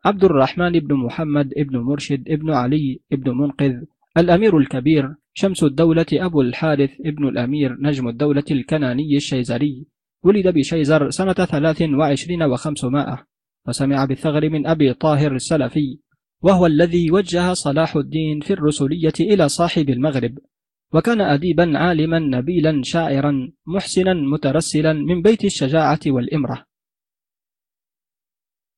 عبد 0.05 0.25
الرحمن 0.25 0.73
بن 0.73 0.95
محمد 0.95 1.49
بن 1.57 1.79
مرشد 1.79 2.25
بن 2.25 2.51
علي 2.51 3.01
بن 3.11 3.31
منقذ 3.31 3.85
الأمير 4.19 4.59
الكبير 4.59 5.15
شمس 5.35 5.65
الدولة 5.65 6.07
أبو 6.13 6.41
الحارث 6.41 6.91
ابن 7.07 7.29
الأمير 7.29 7.77
نجم 7.81 8.09
الدولة 8.09 8.45
الكناني 8.51 9.17
الشيزري 9.17 9.87
ولد 10.23 10.49
بشيزر 10.49 11.11
سنة 11.11 11.33
ثلاث 11.33 11.83
وعشرين 11.83 12.43
وخمسمائة 12.43 13.27
وسمع 13.69 14.05
بالثغر 14.05 14.51
من 14.51 14.67
أبي 14.67 14.95
طاهر 14.95 15.35
السلفي. 15.35 15.99
وهو 16.43 16.67
الذي 16.67 17.11
وجه 17.11 17.53
صلاح 17.53 17.97
الدين 17.97 18.41
في 18.41 18.53
الرسولية 18.53 19.13
إلى 19.21 19.49
صاحب 19.49 19.91
المغرب. 19.91 20.39
وكان 20.95 21.21
أديبا 21.21 21.79
عالما 21.79 22.19
نبيلا 22.19 22.83
شاعرا 22.83 23.53
محسنا 23.67 24.15
مترسلا 24.15 24.93
من 24.93 25.23
بيت 25.23 25.45
الشجاعة 25.45 26.01
والإمرة. 26.07 26.65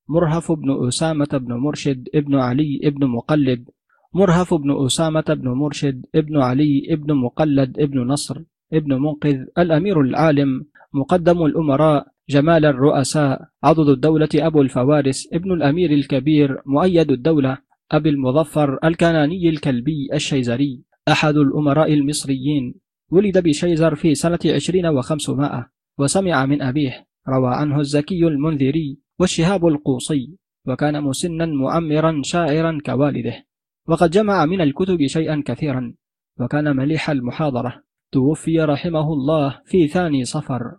مرهف 0.08 0.52
بن 0.52 0.86
أسامة 0.88 1.28
بن 1.32 1.52
مرشد 1.52 2.08
ابن 2.14 2.34
علي 2.34 2.80
ابن 2.84 3.06
مقلد. 3.06 3.70
مرهف 4.14 4.54
بن 4.54 4.84
أسامة 4.86 5.24
بن 5.28 5.48
مرشد 5.48 6.06
ابن 6.14 6.42
علي 6.42 6.86
ابن 6.90 7.14
مقلد 7.14 7.80
ابن 7.80 8.00
نصر 8.00 8.42
ابن 8.72 8.94
منقذ 9.02 9.44
الأمير 9.58 10.00
العالم 10.00 10.66
مقدم 10.94 11.44
الأمراء 11.44 12.06
جمال 12.28 12.64
الرؤساء 12.64 13.48
عضد 13.64 13.88
الدولة 13.88 14.28
أبو 14.34 14.62
الفوارس 14.62 15.28
ابن 15.32 15.52
الأمير 15.52 15.90
الكبير 15.90 16.62
مؤيد 16.66 17.10
الدولة 17.10 17.58
أبي 17.92 18.08
المظفر 18.08 18.78
الكناني 18.84 19.48
الكلبي 19.48 20.08
الشيزري 20.14 20.82
أحد 21.08 21.36
الأمراء 21.36 21.94
المصريين. 21.94 22.74
ولد 23.10 23.38
بشيزر 23.38 23.94
في 23.94 24.14
سنة 24.14 24.38
عشرين 24.46 24.86
وخمسمائة 24.86 25.70
وسمع 25.98 26.46
من 26.46 26.62
أبيه 26.62 27.06
روى 27.28 27.54
عنه 27.54 27.80
الزكي 27.80 28.26
المنذري 28.26 28.98
والشهاب 29.18 29.66
القوصي 29.66 30.36
وكان 30.66 31.02
مسنا 31.02 31.46
معمرا 31.46 32.20
شاعرا 32.24 32.78
كوالده. 32.86 33.49
وقد 33.90 34.10
جمع 34.10 34.46
من 34.46 34.60
الكتب 34.60 35.06
شيئا 35.06 35.42
كثيرا 35.46 35.94
وكان 36.40 36.76
مليح 36.76 37.10
المحاضرة. 37.10 37.82
توفي 38.12 38.60
رحمه 38.60 39.12
الله 39.12 39.62
في 39.66 39.88
ثاني 39.88 40.24
صفر. 40.24 40.76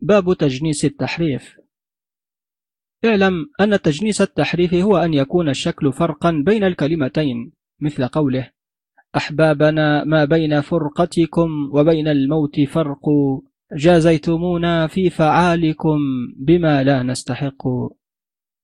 باب 0.00 0.34
تجنيس 0.34 0.84
التحريف. 0.84 1.56
اعلم 3.04 3.46
أن 3.60 3.80
تجنيس 3.80 4.22
التحريف 4.22 4.74
هو 4.74 4.96
أن 4.96 5.14
يكون 5.14 5.48
الشكل 5.48 5.92
فرقا 5.92 6.42
بين 6.46 6.64
الكلمتين 6.64 7.52
مثل 7.80 8.08
قوله 8.08 8.50
أحبابنا 9.16 10.04
ما 10.04 10.24
بين 10.24 10.60
فرقتكم 10.60 11.70
وبين 11.72 12.08
الموت 12.08 12.60
فرق. 12.60 13.04
جازيتمونا 13.72 14.86
في 14.86 15.10
فعالكم 15.10 15.98
بما 16.36 16.84
لا 16.84 17.02
نستحق. 17.02 17.68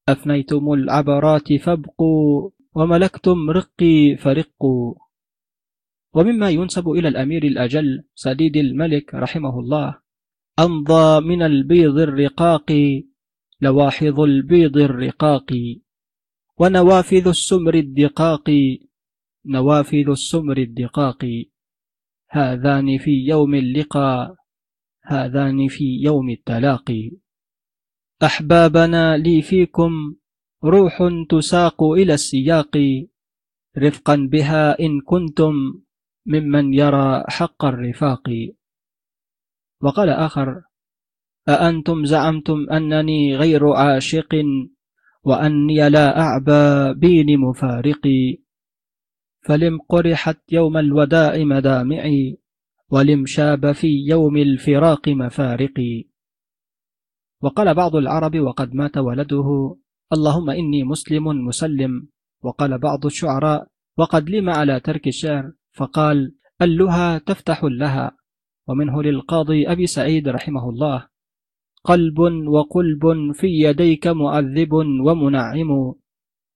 أفنيتم 0.08 0.72
العبرات 0.72 1.52
فابقوا 1.52 2.50
وملكتم 2.74 3.50
رقي 3.50 4.16
فرقوا. 4.16 4.94
ومما 6.14 6.50
ينسب 6.50 6.88
إلى 6.88 7.08
الأمير 7.08 7.44
الأجل 7.44 8.04
سديد 8.14 8.56
الملك 8.56 9.14
رحمه 9.14 9.60
الله. 9.60 9.98
أمضى 10.58 11.26
من 11.26 11.42
البيض 11.42 11.98
الرقاق 11.98 12.72
لواحظ 13.60 14.20
البيض 14.20 14.76
الرقاق. 14.76 15.50
ونوافذ 16.58 17.28
السمر 17.28 17.74
الدقاق 17.74 18.50
نوافذ 19.46 20.08
السمر 20.10 20.58
الدقاق. 20.58 21.24
هذان 22.30 22.98
في 22.98 23.10
يوم 23.10 23.54
اللقاء 23.54 24.36
هذان 25.04 25.68
في 25.68 26.02
يوم 26.02 26.30
التلاقي. 26.30 27.23
أحبابنا 28.22 29.16
لي 29.16 29.42
فيكم 29.42 30.14
روح 30.64 30.98
تساق 31.30 31.82
إلى 31.82 32.14
السياق 32.14 32.78
رفقا 33.78 34.16
بها 34.16 34.80
إن 34.80 35.00
كنتم 35.00 35.54
ممن 36.26 36.74
يرى 36.74 37.24
حق 37.28 37.64
الرفاق. 37.64 38.22
وقال 39.82 40.08
آخر 40.08 40.62
أأنتم 41.48 42.04
زعمتم 42.04 42.70
أنني 42.70 43.36
غير 43.36 43.68
عاشق 43.68 44.34
وأني 45.24 45.88
لا 45.88 46.20
أعبى 46.20 46.94
بين 46.94 47.40
مفارقي؟ 47.40 48.38
فلم 49.42 49.78
قرحت 49.88 50.52
يوم 50.52 50.76
الوداع 50.76 51.44
مدامعي 51.44 52.38
ولم 52.90 53.26
شاب 53.26 53.72
في 53.72 54.06
يوم 54.06 54.36
الفراق 54.36 55.08
مفارقي. 55.08 56.13
وقال 57.44 57.74
بعض 57.74 57.96
العرب 57.96 58.40
وقد 58.40 58.74
مات 58.74 58.96
ولده 58.96 59.76
اللهم 60.12 60.50
إني 60.50 60.84
مسلم 60.84 61.24
مسلم. 61.46 62.08
وقال 62.42 62.78
بعض 62.78 63.06
الشعراء 63.06 63.66
وقد 63.98 64.30
لم 64.30 64.50
على 64.50 64.80
ترك 64.80 65.06
الشعر؟ 65.06 65.52
فقال 65.72 66.34
اللها 66.62 67.18
تفتح 67.18 67.64
لها. 67.64 68.16
ومنه 68.68 69.02
للقاضي 69.02 69.68
أبي 69.72 69.86
سعيد 69.86 70.28
رحمه 70.28 70.68
الله 70.70 71.06
قلب 71.84 72.18
وقلب 72.48 73.32
في 73.34 73.46
يديك 73.46 74.06
معذب 74.06 74.72
ومنعم. 75.06 75.70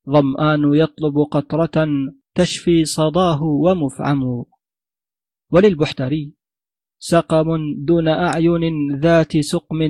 ظمآن 0.08 0.74
يطلب 0.74 1.18
قطرة 1.30 1.86
تشفي 2.34 2.84
صداه 2.84 3.42
ومفعم. 3.42 4.44
وللبحتري 5.52 6.32
سقم 6.98 7.48
دون 7.84 8.08
أعين 8.08 8.64
ذات 9.00 9.36
سقم. 9.36 9.80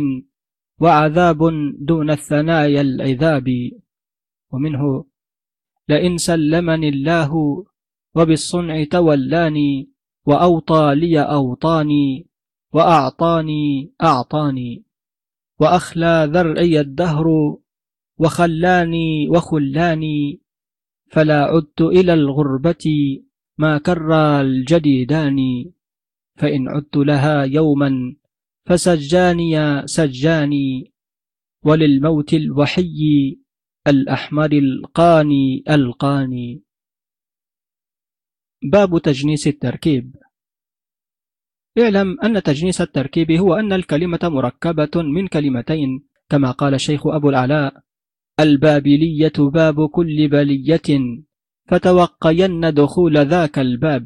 وعذاب 0.80 1.38
دون 1.78 2.10
الثنايا 2.10 2.80
العذاب. 2.80 3.48
ومنه 4.52 5.04
لئن 5.88 6.16
سلمني 6.18 6.88
الله 6.88 7.32
وبالصنع 8.14 8.84
تولاني 8.84 9.90
وأوطى 10.26 10.94
لي 10.94 11.20
أوطاني 11.20 12.26
وأعطاني 12.72 13.92
أعطاني 14.02 14.84
وأخلى 15.60 16.28
ذرعي 16.32 16.80
الدهر 16.80 17.26
وخلاني 18.18 19.28
وخلاني 19.28 20.40
فلا 21.10 21.44
عدت 21.44 21.80
إلى 21.80 22.14
الغربة 22.14 22.84
ما 23.58 23.78
كر 23.78 24.12
الجديدان. 24.40 25.38
فإن 26.38 26.68
عدت 26.68 26.96
لها 26.96 27.42
يوما 27.42 28.14
فسجاني 28.68 29.86
سجاني 29.86 30.92
وللموت 31.64 32.34
الوحي 32.34 33.38
الأحمر 33.86 34.52
القاني 34.52 35.64
ألقاني. 35.70 36.62
باب 38.62 38.98
تجنيس 38.98 39.46
التركيب. 39.46 40.16
اعلم 41.78 42.20
أن 42.20 42.42
تجنيس 42.42 42.80
التركيب 42.80 43.30
هو 43.30 43.54
أن 43.54 43.72
الكلمة 43.72 44.18
مركبة 44.22 45.02
من 45.02 45.26
كلمتين 45.26 46.08
كما 46.28 46.50
قال 46.50 46.74
الشيخ 46.74 47.06
أبو 47.06 47.30
العلاء 47.30 47.82
البابلية 48.40 49.32
باب 49.38 49.88
كل 49.88 50.28
بلية 50.28 51.22
فتوقين 51.68 52.74
دخول 52.74 53.18
ذاك 53.18 53.58
الباب. 53.58 54.04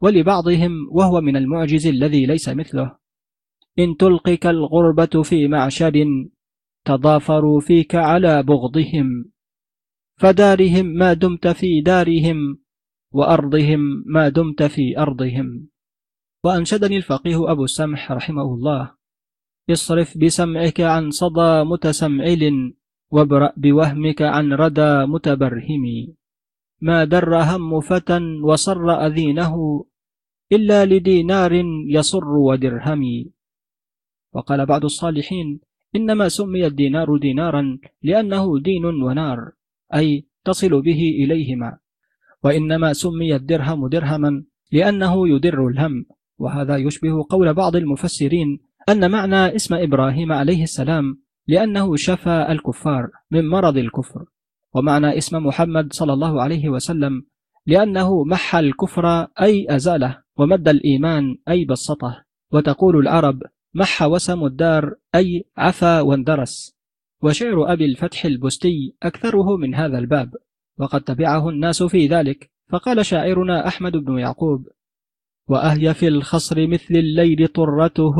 ولبعضهم 0.00 0.88
وهو 0.90 1.20
من 1.20 1.36
المعجز 1.36 1.86
الذي 1.86 2.26
ليس 2.26 2.48
مثله. 2.48 3.07
إن 3.78 3.96
تلقك 3.96 4.46
الغربة 4.46 5.22
في 5.22 5.48
معشر 5.48 6.04
تضافروا 6.84 7.60
فيك 7.60 7.94
على 7.94 8.42
بغضهم 8.42 9.30
فدارهم 10.18 10.86
ما 10.86 11.12
دمت 11.12 11.48
في 11.48 11.80
دارهم 11.80 12.58
وأرضهم 13.12 14.04
ما 14.06 14.28
دمت 14.28 14.62
في 14.62 14.98
أرضهم. 14.98 15.68
وأنشدني 16.44 16.96
الفقيه 16.96 17.52
أبو 17.52 17.64
السمح 17.64 18.12
رحمه 18.12 18.42
الله 18.42 18.94
اصرف 19.70 20.18
بسمعك 20.18 20.80
عن 20.80 21.10
صدى 21.10 21.64
متسمعل 21.64 22.74
وابرأ 23.10 23.52
بوهمك 23.56 24.22
عن 24.22 24.52
ردى 24.52 25.06
متبرهم. 25.06 25.84
ما 26.80 27.04
در 27.04 27.34
هم 27.34 27.80
فتى 27.80 28.18
وصر 28.42 29.06
أذينه 29.06 29.84
إلا 30.52 30.84
لدينار 30.84 31.52
يصر 31.86 32.24
ودرهم. 32.24 33.02
وقال 34.32 34.66
بعض 34.66 34.84
الصالحين 34.84 35.60
إنما 35.96 36.28
سمي 36.28 36.66
الدينار 36.66 37.16
دينارا 37.16 37.78
لأنه 38.02 38.58
دين 38.58 38.84
ونار 38.84 39.38
أي 39.94 40.26
تصل 40.44 40.82
به 40.82 41.00
إليهما. 41.24 41.78
وإنما 42.44 42.92
سمي 42.92 43.36
الدرهم 43.36 43.88
درهما 43.88 44.44
لأنه 44.72 45.28
يدر 45.28 45.66
الهم. 45.68 46.06
وهذا 46.38 46.76
يشبه 46.76 47.26
قول 47.30 47.54
بعض 47.54 47.76
المفسرين 47.76 48.58
أن 48.88 49.10
معنى 49.10 49.56
اسم 49.56 49.74
إبراهيم 49.74 50.32
عليه 50.32 50.62
السلام 50.62 51.22
لأنه 51.46 51.96
شفى 51.96 52.46
الكفار 52.48 53.08
من 53.30 53.48
مرض 53.48 53.76
الكفر. 53.76 54.24
ومعنى 54.74 55.18
اسم 55.18 55.46
محمد 55.46 55.92
صلى 55.92 56.12
الله 56.12 56.42
عليه 56.42 56.68
وسلم 56.68 57.22
لأنه 57.66 58.24
محى 58.24 58.58
الكفر 58.58 59.26
أي 59.40 59.66
أزاله 59.76 60.22
ومد 60.36 60.68
الإيمان 60.68 61.36
أي 61.48 61.64
بسطه. 61.64 62.24
وتقول 62.52 62.96
العرب 62.96 63.42
محى 63.74 64.06
وسم 64.06 64.44
الدار 64.44 64.94
أي 65.14 65.44
عفى 65.56 66.00
واندرس. 66.00 66.76
وشعر 67.22 67.72
أبي 67.72 67.84
الفتح 67.84 68.24
البستي 68.24 68.96
أكثره 69.02 69.56
من 69.56 69.74
هذا 69.74 69.98
الباب 69.98 70.34
وقد 70.78 71.00
تبعه 71.00 71.48
الناس 71.48 71.82
في 71.82 72.06
ذلك. 72.06 72.50
فقال 72.68 73.06
شاعرنا 73.06 73.66
أحمد 73.68 73.92
بن 73.92 74.18
يعقوب 74.18 74.68
وأهي 75.48 75.94
في 75.94 76.08
الخصر 76.08 76.66
مثل 76.66 76.94
الليل 76.94 77.48
طرته 77.48 78.16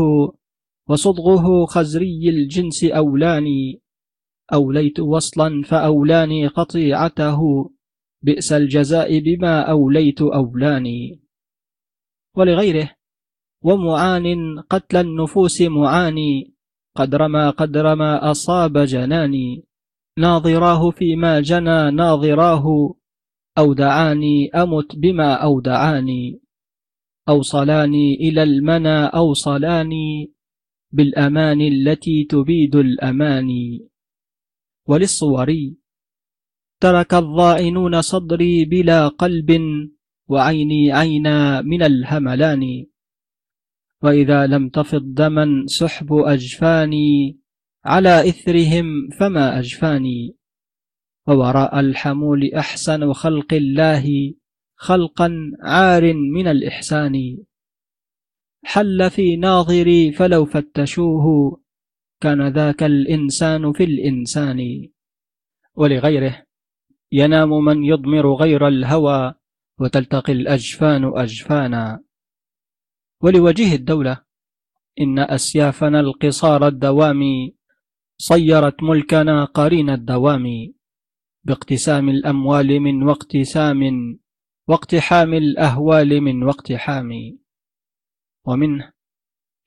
وصدغه 0.89 1.67
خزري 1.67 2.29
الجنس 2.29 2.85
أولاني. 2.85 3.83
أوليت 4.53 5.01
وصلا 5.01 5.63
فأولاني 5.63 6.47
قطيعته 6.47 7.71
بئس 8.23 8.53
الجزاء 8.53 9.19
بما 9.19 9.61
أوليت 9.61 10.23
أولاني. 10.23 11.21
ولغيره 12.37 12.98
ومعان 13.63 14.27
قتل 14.71 14.97
النفوس 14.97 15.63
معاني 15.63 16.55
قد 16.97 17.15
رمى 17.15 17.49
قد 17.51 17.77
رمى 17.77 18.13
أصاب 18.33 18.79
جناني. 18.79 19.65
ناظراه 20.19 20.91
فيما 20.91 21.41
جنى 21.41 21.91
ناظراه 21.91 22.95
أودعاني 23.59 24.51
أمت 24.51 24.97
بما 24.97 25.35
أودعاني 25.35 26.41
أوصلاني 27.29 28.15
إلى 28.15 28.43
المنى 28.43 29.07
أوصلاني 29.07 30.33
بالأمان 30.93 31.61
التي 31.61 32.25
تبيد 32.25 32.77
الأماني. 32.77 33.89
وللصوري 34.87 35.77
ترك 36.81 37.15
الضائنون 37.15 38.03
صدري 38.03 38.65
بلا 38.65 39.09
قلب 39.09 39.51
وعيني 40.29 40.93
عينا 40.93 41.63
من 41.63 41.83
الهملان. 41.83 42.87
وإذا 44.03 44.47
لم 44.47 44.69
تفض 44.69 45.15
دما 45.15 45.65
سحب 45.67 46.13
أجفاني 46.13 47.39
على 47.85 48.29
إثرهم 48.29 49.09
فما 49.19 49.59
أجفاني 49.59 50.37
ووراء 51.29 51.81
الحمول 51.81 52.55
أحسن 52.55 53.13
خلق 53.13 53.55
الله 53.55 54.35
خلقا 54.77 55.53
عار 55.63 56.15
من 56.15 56.49
الإحسان 56.49 57.39
حل 58.65 59.11
في 59.11 59.37
ناظري 59.37 60.13
فلو 60.13 60.45
فتشوه 60.45 61.61
كان 62.21 62.49
ذاك 62.49 62.83
الإنسان 62.83 63.73
في 63.73 63.85
الإنسان 63.85 64.89
ولغيره 65.75 66.43
ينام 67.13 67.65
من 67.65 67.85
يضمر 67.85 68.35
غير 68.35 68.69
الهوى 68.69 69.35
وتلتقي 69.81 70.33
الأجفان 70.33 71.05
أجفانا 71.05 72.03
ولوجيه 73.23 73.75
الدولة 73.75 74.21
إن 75.01 75.19
أسيافنا 75.19 76.01
القصار 76.01 76.67
الدوام 76.69 77.23
صيرت 78.19 78.83
ملكنا 78.83 79.45
قرين 79.45 79.91
الدوام 79.91 80.75
باقتسام 81.45 82.09
الأموال 82.09 82.81
من 82.81 83.03
واقتسام 83.03 83.81
واقتحام 84.69 85.35
الأهوال 85.35 86.21
من 86.21 86.43
واقتحام. 86.43 87.11
ومنه 88.47 88.93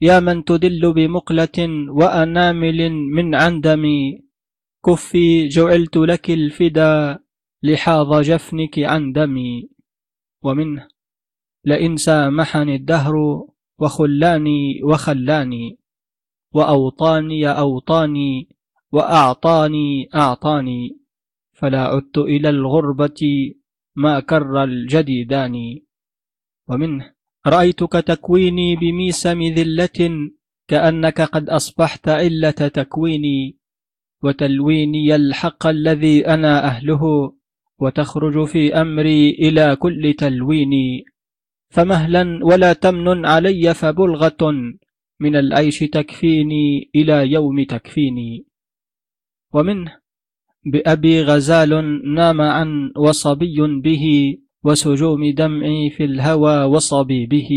يا 0.01 0.19
من 0.19 0.43
تدل 0.45 0.93
بمقلة 0.93 1.57
وأنامل 1.89 2.89
من 2.91 3.35
عندم 3.35 3.83
كفي 4.85 5.47
جعلت 5.47 5.97
لك 5.97 6.29
الفدا 6.29 7.19
لحاظ 7.63 8.21
جفنك 8.21 8.79
عن 8.79 9.11
دمي 9.11 9.69
ومنه 10.43 10.87
لئن 11.65 11.97
سامحني 11.97 12.75
الدهر 12.75 13.15
وخلاني 13.79 14.83
وخلاني 14.83 15.77
وأوطاني 16.53 17.47
أوطاني 17.47 18.49
وأعطاني 18.91 20.09
أعطاني 20.15 20.97
فلا 21.53 21.81
عدت 21.81 22.17
إلى 22.17 22.49
الغربة 22.49 23.53
ما 23.95 24.19
كر 24.19 24.63
الجديدان. 24.63 25.55
ومنه 26.69 27.13
رأيتك 27.47 27.91
تكويني 27.91 28.75
بميسم 28.75 29.41
ذلة 29.43 30.29
كأنك 30.67 31.21
قد 31.21 31.49
أصبحت 31.49 32.09
علة 32.09 32.51
تكويني 32.51 33.57
وتلويني 34.23 35.15
الحق 35.15 35.67
الذي 35.67 36.27
أنا 36.27 36.65
أهله 36.65 37.33
وتخرج 37.79 38.45
في 38.47 38.73
أمري 38.81 39.29
إلى 39.29 39.75
كل 39.75 40.13
تلوين 40.13 41.03
فمهلا 41.71 42.39
ولا 42.43 42.73
تمن 42.73 43.25
علي 43.25 43.73
فبلغة 43.73 44.51
من 45.19 45.35
العيش 45.35 45.79
تكفيني 45.79 46.91
إلى 46.95 47.31
يوم 47.31 47.63
تكفيني. 47.63 48.45
ومنه 49.53 49.97
بأبي 50.65 51.21
غزال 51.21 51.71
نام 52.13 52.41
عن 52.41 52.93
وصبي 52.97 53.57
به 53.83 54.05
وسجوم 54.63 55.33
دمعي 55.33 55.89
في 55.89 56.03
الهوى 56.03 56.63
وصبي 56.63 57.25
به. 57.25 57.49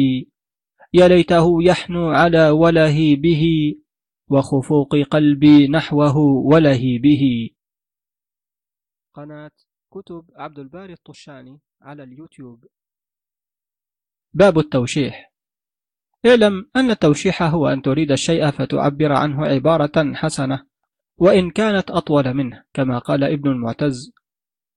يا 0.95 1.09
ليته 1.09 1.62
يحنو 1.62 2.11
على 2.11 2.51
وله 2.51 3.16
به 3.16 3.74
وخفوق 4.28 4.97
قلبي 5.11 5.69
نحوه 5.69 6.16
وله 6.16 6.99
به. 6.99 7.51
قناة 9.15 9.51
كتب 9.91 10.24
عبد 10.36 10.59
الباري 10.59 10.93
الطشاني 10.93 11.61
على 11.82 12.03
اليوتيوب. 12.03 12.65
باب 14.35 14.59
التوشيح. 14.59 15.32
اعلم 16.27 16.70
أن 16.77 16.90
التوشيح 16.90 17.43
هو 17.43 17.69
أن 17.69 17.82
تريد 17.82 18.12
الشيء 18.12 18.51
فتعبر 18.51 19.12
عنه 19.12 19.47
عبارة 19.47 20.15
حسنة 20.15 20.66
وإن 21.19 21.51
كانت 21.51 21.90
أطول 21.90 22.35
منه 22.35 22.65
كما 22.73 22.98
قال 22.98 23.24
ابن 23.24 23.51
المعتز 23.51 24.12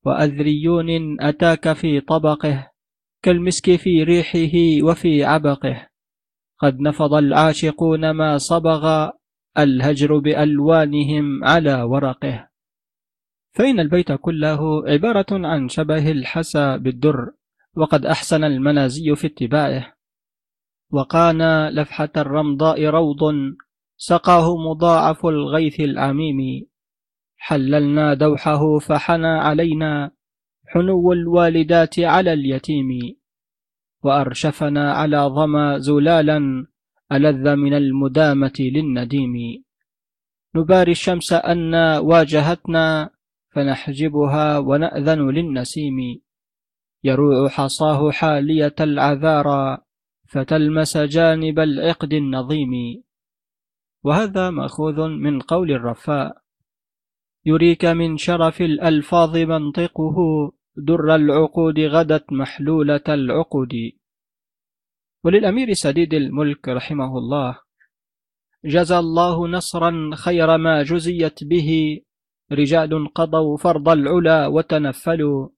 وأذريون 0.05 1.21
أتاك 1.21 1.73
في 1.73 2.01
طبقه 2.01 2.71
كالمسك 3.23 3.75
في 3.75 4.03
ريحه 4.03 4.85
وفي 4.89 5.23
عبقه 5.23 5.87
قد 6.59 6.79
نفض 6.79 7.13
العاشقون 7.13 8.09
ما 8.09 8.37
صبغ 8.37 9.09
الهجر 9.57 10.17
بألوانهم 10.17 11.43
على 11.43 11.81
ورقه. 11.81 12.49
فإن 13.53 13.79
البيت 13.79 14.11
كله 14.11 14.89
عبارة 14.89 15.47
عن 15.47 15.69
شبه 15.69 16.11
الحسى 16.11 16.77
بالدر. 16.77 17.31
وقد 17.77 18.05
أحسن 18.05 18.43
المنازي 18.43 19.15
في 19.15 19.27
اتباعه. 19.27 19.93
وقانا 20.91 21.71
لفحة 21.71 22.09
الرمضاء 22.17 22.85
روض 22.85 23.19
سقاه 23.97 24.57
مضاعف 24.57 25.25
الغيث 25.25 25.79
العميم. 25.79 26.67
حللنا 27.37 28.13
دوحه 28.13 28.79
فحنى 28.79 29.27
علينا 29.27 30.11
حنو 30.67 31.13
الوالدات 31.13 31.99
على 31.99 32.33
اليتيم. 32.33 32.89
وأرشفنا 34.03 34.93
على 34.93 35.17
ظما 35.17 35.77
زلالا 35.77 36.67
ألذ 37.11 37.55
من 37.55 37.73
المدامة 37.73 38.57
للنديم. 38.59 39.63
نباري 40.55 40.91
الشمس 40.91 41.33
أن 41.33 41.75
واجهتنا 41.97 43.09
فنحجبها 43.55 44.57
ونأذن 44.57 45.29
للنسيم. 45.29 46.26
يروع 47.03 47.49
حصاه 47.49 48.11
حالية 48.11 48.75
العذارى 48.79 49.77
فتلمس 50.27 50.97
جانب 50.97 51.59
العقد 51.59 52.13
النظيم. 52.13 53.03
وهذا 54.03 54.49
مأخوذ 54.49 55.07
من 55.07 55.39
قول 55.41 55.71
الرفاء. 55.71 56.37
يريك 57.45 57.85
من 57.85 58.17
شرف 58.17 58.61
الألفاظ 58.61 59.37
منطقه 59.37 60.17
در 60.77 61.15
العقود 61.15 61.79
غدت 61.79 62.33
محلولة 62.33 63.07
العقد 63.09 63.73
وللأمير 65.23 65.73
سديد 65.73 66.13
الملك 66.13 66.69
رحمه 66.69 67.17
الله 67.17 67.59
جزى 68.65 68.99
الله 68.99 69.47
نصرا 69.47 70.11
خير 70.15 70.57
ما 70.57 70.83
جزيت 70.83 71.43
به. 71.43 72.01
رجال 72.51 73.13
قضوا 73.13 73.57
فرض 73.57 73.89
العلا 73.89 74.47
وتنفلوا. 74.47 75.49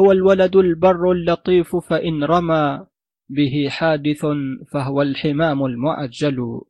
هو 0.00 0.12
الولد 0.12 0.56
البر 0.56 1.12
اللطيف 1.12 1.76
فإن 1.76 2.24
رمى 2.24 2.86
به 3.28 3.68
حادث 3.70 4.26
فهو 4.72 5.02
الحمام 5.02 5.64
المعجل 5.64 6.60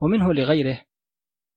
ومنه 0.00 0.32
لغيره 0.34 0.80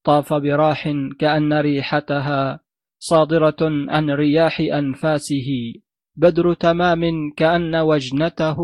طاف 0.03 0.33
براح 0.33 0.89
كأن 1.19 1.53
ريحتها 1.53 2.59
صادرة 2.99 3.57
عن 3.89 4.09
رياح 4.09 4.59
أنفاسه. 4.59 5.73
بدر 6.15 6.53
تمام 6.53 7.31
كأن 7.37 7.75
وجنته 7.75 8.57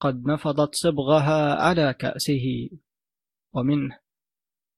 قد 0.00 0.26
نفضت 0.26 0.74
صبغها 0.74 1.54
على 1.54 1.94
كأسه. 1.94 2.70
ومنه 3.54 3.98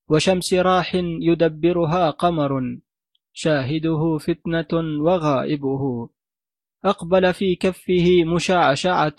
وشمس 0.09 0.55
راح 0.55 0.95
يدبرها 1.29 2.11
قمر 2.11 2.79
شاهده 3.33 4.19
فتنة 4.19 5.01
وغائبه. 5.01 6.09
أقبل 6.85 7.35
في 7.35 7.57
كفه 7.57 8.25
مشعشعة 8.25 9.17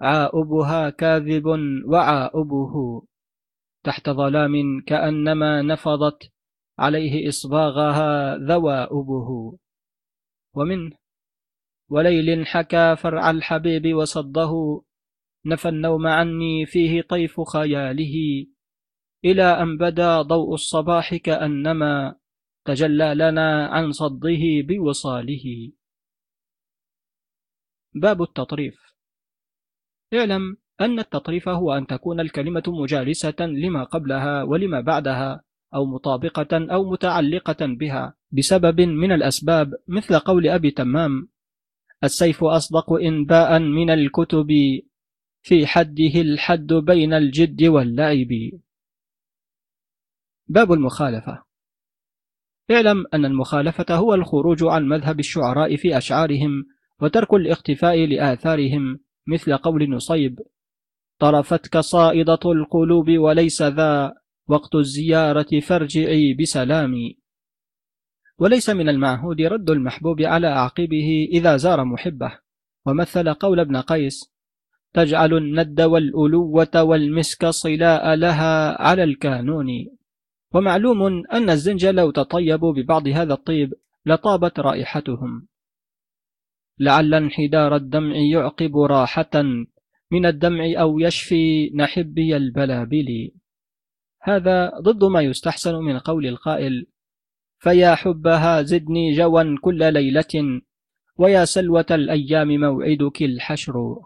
عاؤبها 0.00 0.90
كاذب 0.90 1.46
وعاؤبه 1.86 3.02
تحت 3.84 4.10
ظلام 4.10 4.82
كأنما 4.86 5.62
نفضت 5.62 6.32
عليه 6.78 7.28
إصباغها 7.28 8.36
ذوائبه 8.36 9.58
ومنه 10.54 10.96
وليل 11.90 12.46
حكى 12.46 12.96
فرع 12.96 13.30
الحبيب 13.30 13.94
وصده 13.94 14.82
نفى 15.46 15.68
النوم 15.68 16.06
عني 16.06 16.66
فيه 16.66 17.02
طيف 17.02 17.40
خياله 17.40 18.46
إلى 19.24 19.42
أن 19.42 19.78
بدا 19.78 20.22
ضوء 20.22 20.54
الصباح 20.54 21.14
كأنما 21.14 22.16
تجلى 22.64 23.14
لنا 23.14 23.66
عن 23.66 23.92
صده 23.92 24.42
بوصاله. 24.68 25.72
باب 27.94 28.22
التطريف. 28.22 28.88
اعلم 30.14 30.56
أن 30.80 30.98
التطريف 30.98 31.48
هو 31.48 31.72
أن 31.72 31.86
تكون 31.86 32.20
الكلمة 32.20 32.62
مجالسة 32.66 33.36
لما 33.40 33.84
قبلها 33.84 34.42
ولما 34.42 34.80
بعدها 34.80 35.42
أو 35.74 35.86
مطابقة 35.86 36.74
أو 36.74 36.90
متعلقة 36.90 37.66
بها 37.66 38.14
بسبب 38.32 38.80
من 38.80 39.12
الأسباب 39.12 39.74
مثل 39.88 40.18
قول 40.18 40.48
أبي 40.48 40.70
تمام 40.70 41.28
السيف 42.04 42.44
أصدق 42.44 42.92
إنباء 42.92 43.58
من 43.58 43.90
الكتب 43.90 44.48
في 45.42 45.66
حده 45.66 46.20
الحد 46.20 46.72
بين 46.72 47.12
الجد 47.12 47.64
واللعب. 47.64 48.28
باب 50.46 50.72
المخالفة. 50.72 51.42
اعلم 52.70 53.06
أن 53.14 53.24
المخالفة 53.24 53.94
هو 53.94 54.14
الخروج 54.14 54.64
عن 54.64 54.88
مذهب 54.88 55.20
الشعراء 55.20 55.76
في 55.76 55.98
أشعارهم 55.98 56.66
وترك 57.02 57.34
الاختفاء 57.34 58.06
لآثارهم 58.06 59.00
مثل 59.26 59.56
قول 59.56 59.90
نصيب. 59.90 60.38
طرفتك 61.18 61.78
صائدة 61.78 62.38
القلوب 62.46 63.10
وليس 63.10 63.62
ذا 63.62 64.14
وقت 64.48 64.74
الزيارة 64.74 65.60
فارجعي 65.62 66.34
بسلام 66.34 66.94
وليس 68.38 68.70
من 68.70 68.88
المعهود 68.88 69.40
رد 69.40 69.70
المحبوب 69.70 70.22
على 70.22 70.46
عقبه 70.46 71.28
إذا 71.32 71.56
زار 71.56 71.84
محبه. 71.84 72.38
ومثل 72.86 73.34
قول 73.34 73.60
ابن 73.60 73.76
قيس 73.76 74.32
تجعل 74.94 75.34
الند 75.34 75.80
والألوة 75.80 76.82
والمسك 76.82 77.46
صلاء 77.46 78.14
لها 78.14 78.82
على 78.82 79.04
الكانون. 79.04 79.66
ومعلوم 80.54 81.02
أن 81.32 81.50
الزنج 81.50 81.86
لو 81.86 82.10
تطيبوا 82.10 82.72
ببعض 82.72 83.08
هذا 83.08 83.34
الطيب 83.34 83.74
لطابت 84.06 84.60
رائحتهم. 84.60 85.48
لعل 86.80 87.14
انحدار 87.14 87.76
الدمع 87.76 88.16
يعقب 88.16 88.76
راحة 88.76 89.42
من 90.10 90.26
الدمع 90.26 90.64
أو 90.80 90.98
يشفي 90.98 91.70
نحبي 91.74 92.36
البلابل. 92.36 93.30
هذا 94.22 94.72
ضد 94.80 95.04
ما 95.04 95.20
يستحسن 95.20 95.74
من 95.74 95.98
قول 95.98 96.26
القائل 96.26 96.86
فيا 97.58 97.94
حبها 97.94 98.62
زدني 98.62 99.12
جوا 99.12 99.56
كل 99.60 99.92
ليلة 99.92 100.62
ويا 101.16 101.44
سلوة 101.44 101.86
الأيام 101.90 102.48
موعدك 102.60 103.22
الحشر. 103.22 103.96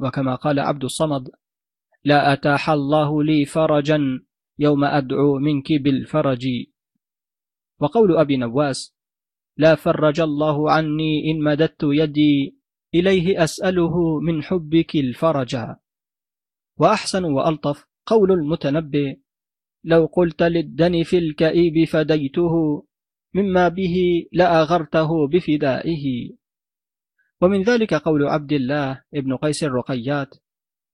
وكما 0.00 0.34
قال 0.34 0.60
عبد 0.60 0.84
الصمد 0.84 1.28
لا 2.04 2.32
أتاح 2.32 2.70
الله 2.70 3.22
لي 3.22 3.44
فرجا 3.44 4.20
يوم 4.58 4.84
أدعو 4.84 5.38
منك 5.38 5.72
بالفرج. 5.72 6.48
وقول 7.80 8.16
أبي 8.16 8.36
نواس 8.36 8.93
لا 9.56 9.74
فرج 9.74 10.20
الله 10.20 10.70
عني 10.70 11.30
إن 11.30 11.42
مددت 11.42 11.82
يدي 11.82 12.58
إليه 12.94 13.44
أسأله 13.44 14.20
من 14.20 14.42
حبك 14.42 14.94
الفرج. 14.94 15.56
وأحسن 16.78 17.24
وألطف 17.24 17.86
قول 18.06 18.32
المتنبي 18.32 19.22
لو 19.84 20.06
قلت 20.06 20.42
للدني 20.42 21.04
في 21.04 21.18
الكئيب 21.18 21.88
فديته 21.88 22.86
مما 23.34 23.68
به 23.68 24.26
لأغرته 24.32 25.28
بفدائه. 25.28 26.30
ومن 27.40 27.62
ذلك 27.62 27.94
قول 27.94 28.26
عبد 28.26 28.52
الله 28.52 29.02
ابن 29.14 29.36
قيس 29.36 29.64
الرقيات 29.64 30.34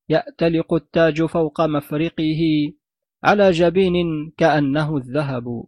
يأتلق 0.08 0.74
التاج 0.74 1.22
فوق 1.22 1.60
مفرقه 1.60 2.42
على 3.24 3.50
جبين 3.50 3.94
كأنه 4.36 4.96
الذهب. 4.96 5.64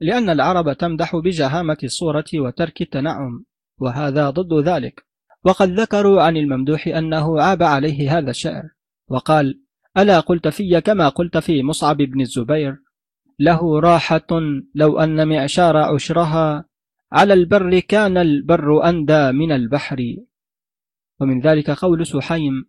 لأن 0.00 0.30
العرب 0.30 0.72
تمدح 0.72 1.16
بجهامة 1.16 1.78
الصورة 1.84 2.24
وترك 2.34 2.82
التنعم 2.82 3.44
وهذا 3.80 4.30
ضد 4.30 4.68
ذلك. 4.68 5.04
وقد 5.44 5.80
ذكروا 5.80 6.22
عن 6.22 6.36
الممدوح 6.36 6.86
أنه 6.86 7.40
عاب 7.40 7.62
عليه 7.62 8.18
هذا 8.18 8.30
الشعر 8.30 8.62
وقال 9.08 9.60
ألا 9.98 10.20
قلت 10.20 10.48
في 10.48 10.80
كما 10.80 11.08
قلت 11.08 11.38
في 11.38 11.62
مصعب 11.62 11.96
بن 11.96 12.20
الزبير 12.20 12.76
له 13.38 13.80
راحة 13.80 14.26
لو 14.74 14.98
أن 14.98 15.28
معشار 15.28 15.76
عشرها 15.76 16.64
على 17.12 17.34
البر 17.34 17.78
كان 17.78 18.16
البر 18.16 18.88
أندى 18.88 19.32
من 19.32 19.52
البحر. 19.52 20.16
ومن 21.20 21.40
ذلك 21.40 21.70
قول 21.70 22.06
سحيم 22.06 22.66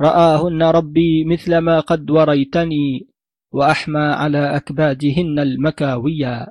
رآهن 0.00 0.62
ربي 0.62 1.24
مثل 1.24 1.58
ما 1.58 1.80
قد 1.80 2.10
وريتني 2.10 3.08
وأحمى 3.52 4.00
على 4.00 4.56
أكبادهن 4.56 5.38
المكاوية 5.38 6.46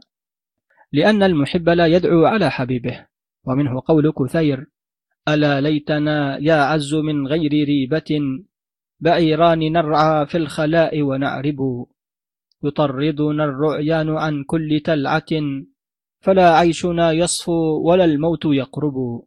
لأن 0.91 1.23
المحب 1.23 1.69
لا 1.69 1.87
يدعو 1.87 2.25
على 2.25 2.51
حبيبه. 2.51 3.05
ومنه 3.45 3.81
قول 3.85 4.11
كثير 4.11 4.67
ألا 5.27 5.61
ليتنا 5.61 6.37
يا 6.41 6.55
عز 6.55 6.95
من 6.95 7.27
غير 7.27 7.51
ريبة 7.51 8.21
بعيران 8.99 9.59
نرعى 9.71 10.25
في 10.25 10.37
الخلاء 10.37 11.01
ونعرب. 11.01 11.85
يطردنا 12.63 13.43
الرعيان 13.43 14.09
عن 14.09 14.43
كل 14.43 14.81
تلعة 14.85 15.25
فلا 16.19 16.57
عيشنا 16.57 17.11
يصفو 17.11 17.81
ولا 17.89 18.05
الموت 18.05 18.45
يقرب. 18.45 19.23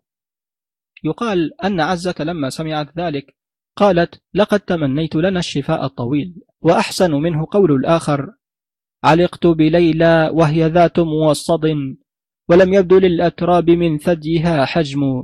يقال 1.04 1.62
أن 1.64 1.80
عزة 1.80 2.14
لما 2.20 2.50
سمعت 2.50 2.98
ذلك 2.98 3.36
قالت 3.76 4.22
لقد 4.34 4.60
تمنيت 4.60 5.16
لنا 5.16 5.38
الشفاء 5.38 5.84
الطويل. 5.84 6.34
وأحسن 6.62 7.12
منه 7.12 7.46
قول 7.50 7.72
الآخر 7.72 8.34
علقت 9.04 9.46
بليلى 9.46 10.30
وهي 10.32 10.68
ذات 10.68 10.98
موصد 10.98 11.96
ولم 12.48 12.74
يبدو 12.74 12.98
للأتراب 12.98 13.70
من 13.70 13.98
ثديها 13.98 14.64
حجم. 14.64 15.22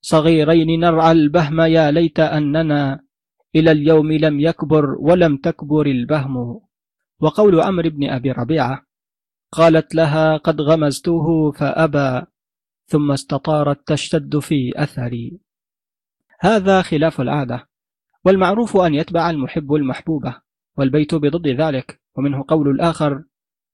صغيرين 0.00 0.80
نرعى 0.80 1.12
البهم 1.12 1.60
يا 1.60 1.90
ليت 1.90 2.20
أننا 2.20 3.00
إلى 3.56 3.72
اليوم 3.72 4.12
لم 4.12 4.40
يكبر 4.40 4.96
ولم 5.00 5.36
تكبر 5.36 5.86
البهم. 5.86 6.60
وقول 7.20 7.60
عمرو 7.60 7.90
بن 7.90 8.10
أبي 8.10 8.32
ربيعة 8.32 8.86
قالت 9.52 9.94
لها 9.94 10.36
قد 10.36 10.60
غمزته 10.60 11.50
فأبى 11.50 12.26
ثم 12.86 13.12
استطارت 13.12 13.88
تشتد 13.88 14.38
في 14.38 14.72
أثري. 14.76 15.40
هذا 16.40 16.82
خلاف 16.82 17.20
العادة 17.20 17.68
والمعروف 18.24 18.76
أن 18.76 18.94
يتبع 18.94 19.30
المحب 19.30 19.74
المحبوبة. 19.74 20.49
والبيت 20.80 21.14
بضد 21.14 21.48
ذلك. 21.48 22.00
ومنه 22.16 22.44
قول 22.48 22.68
الآخر 22.68 23.24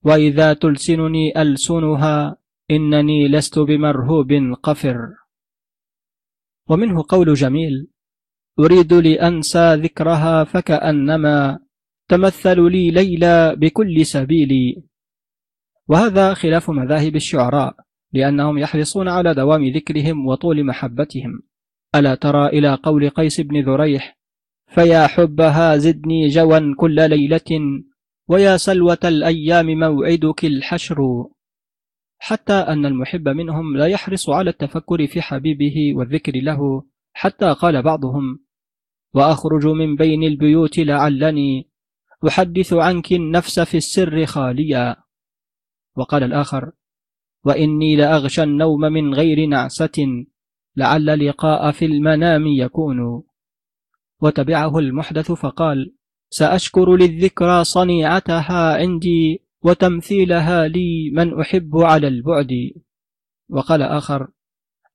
وإذا 0.04 0.52
تلسنني 0.52 1.42
ألسنها 1.42 2.36
إنني 2.70 3.28
لست 3.28 3.58
بمرهوب 3.58 4.32
قفر. 4.62 4.98
ومنه 6.68 7.04
قول 7.08 7.34
جميل 7.34 7.88
أريد 8.58 8.92
لأنسى 8.92 9.74
ذكرها 9.74 10.44
فكأنما 10.44 11.58
تمثل 12.08 12.70
لي 12.70 12.90
ليلى 12.90 13.56
بكل 13.56 14.06
سبيل 14.06 14.82
وهذا 15.88 16.34
خلاف 16.34 16.70
مذاهب 16.70 17.16
الشعراء 17.16 17.74
لأنهم 18.12 18.58
يحرصون 18.58 19.08
على 19.08 19.34
دوام 19.34 19.64
ذكرهم 19.64 20.26
وطول 20.26 20.64
محبتهم. 20.64 21.42
ألا 21.94 22.14
ترى 22.14 22.46
إلى 22.46 22.74
قول 22.74 23.10
قيس 23.10 23.40
بن 23.40 23.60
ذريح 23.60 24.18
فيا 24.66 25.06
حبها 25.06 25.76
زدني 25.76 26.28
جوا 26.28 26.74
كل 26.78 27.10
ليلة 27.10 27.82
ويا 28.28 28.56
سلوة 28.56 28.98
الأيام 29.04 29.66
موعدك 29.66 30.44
الحشر. 30.44 30.98
حتى 32.18 32.52
أن 32.52 32.86
المحب 32.86 33.28
منهم 33.28 33.76
لا 33.76 33.86
يحرص 33.86 34.30
على 34.30 34.50
التفكر 34.50 35.06
في 35.06 35.22
حبيبه 35.22 35.92
والذكر 35.96 36.32
له 36.36 36.82
حتى 37.12 37.52
قال 37.52 37.82
بعضهم 37.82 38.44
وأخرج 39.14 39.66
من 39.66 39.96
بين 39.96 40.22
البيوت 40.22 40.78
لعلني 40.78 41.70
أحدث 42.28 42.72
عنك 42.72 43.12
النفس 43.12 43.60
في 43.60 43.76
السر 43.76 44.26
خاليا. 44.26 44.96
وقال 45.96 46.22
الآخر 46.22 46.72
وإني 47.44 47.96
لأغشى 47.96 48.42
النوم 48.42 48.80
من 48.80 49.14
غير 49.14 49.46
نعسة 49.46 50.26
لعل 50.76 51.28
لقاء 51.28 51.70
في 51.70 51.84
المنام 51.84 52.46
يكون. 52.46 53.25
وتبعه 54.20 54.78
المحدث 54.78 55.32
فقال 55.32 55.94
سأشكر 56.30 56.96
للذكرى 56.96 57.64
صنيعتها 57.64 58.76
عندي 58.76 59.42
وتمثيلها 59.62 60.68
لي 60.68 61.10
من 61.10 61.40
أحب 61.40 61.76
على 61.76 62.08
البعد. 62.08 62.70
وقال 63.48 63.82
آخر 63.82 64.28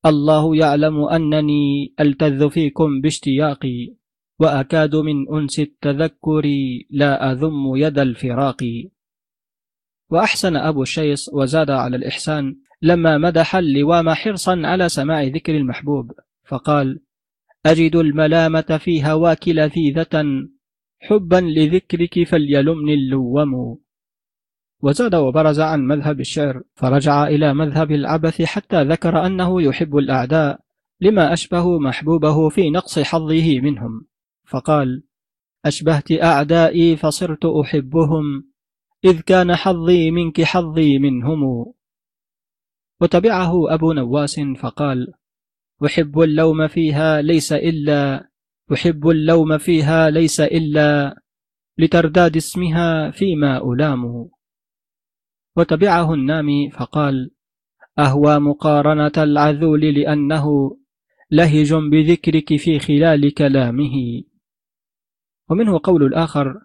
الله 0.06 0.56
يعلم 0.56 1.04
أنني 1.04 1.94
ألتذ 2.00 2.50
فيكم 2.50 3.02
باشتياقي 3.02 3.94
وأكاد 4.40 4.96
من 4.96 5.34
أنس 5.34 5.60
التذكر 5.60 6.44
لا 6.90 7.32
أذم 7.32 7.76
يد 7.76 8.00
الفراق 8.00 8.64
وأحسن 10.10 10.56
أبو 10.56 10.82
الشيص 10.82 11.30
وزاد 11.34 11.70
على 11.70 11.98
الإحسان 11.98 12.56
لما 12.82 13.18
مدح 13.18 13.56
اللوام 13.56 14.10
حرصا 14.10 14.62
على 14.66 14.90
سماع 14.90 15.24
ذكر 15.24 15.58
المحبوب 15.58 16.12
فقال 16.46 17.00
أجد 17.66 17.96
الملامة 17.96 18.80
في 18.84 19.04
هواك 19.04 19.48
لذيذة 19.48 20.24
حبا 21.00 21.36
لذكرك 21.36 22.24
فليلمني 22.24 22.94
اللوم. 22.94 23.78
وزاد 24.84 25.16
وبرز 25.16 25.60
عن 25.60 25.88
مذهب 25.88 26.20
الشعر 26.20 26.62
فرجع 26.76 27.28
إلى 27.28 27.54
مذهب 27.54 27.92
العبث 27.92 28.42
حتى 28.42 28.84
ذكر 28.84 29.26
أنه 29.26 29.62
يحب 29.62 29.98
الأعداء 29.98 30.60
لما 31.02 31.34
أشبه 31.34 31.80
محبوبه 31.80 32.50
في 32.50 32.70
نقص 32.70 33.00
حظه 33.00 33.60
منهم. 33.60 34.08
فقال 34.46 35.04
أشبهت 35.66 36.12
أعدائي 36.12 36.98
فصرت 36.98 37.46
أحبهم 37.46 38.52
إذ 39.06 39.22
كان 39.22 39.56
حظي 39.56 40.12
منك 40.12 40.42
حظي 40.42 41.00
منهم. 41.00 41.74
وتبعه 43.02 43.74
أبو 43.74 43.94
نواس 43.94 44.40
فقال 44.40 45.14
أحب 45.86 46.20
اللوم 46.20 46.68
فيها 46.68 47.22
ليس 47.22 47.54
إلا 47.54 48.28
أحب 48.74 49.10
اللوم 49.10 49.58
فيها 49.58 50.10
ليس 50.10 50.40
إلا 50.42 51.22
لترداد 51.78 52.36
اسمها 52.36 53.12
فيما 53.12 53.74
ألام 53.74 54.30
وتبعه 55.58 56.14
النامي 56.14 56.70
فقال 56.72 57.32
أهوى 58.00 58.40
مقارنة 58.40 59.12
العذول 59.18 59.82
لأنه 59.82 60.78
لهج 61.32 61.74
بذكرك 61.74 62.56
في 62.56 62.80
خلال 62.80 63.34
كلامه. 63.34 64.24
ومنه 65.50 65.80
قول 65.84 66.04
الآخر 66.04 66.62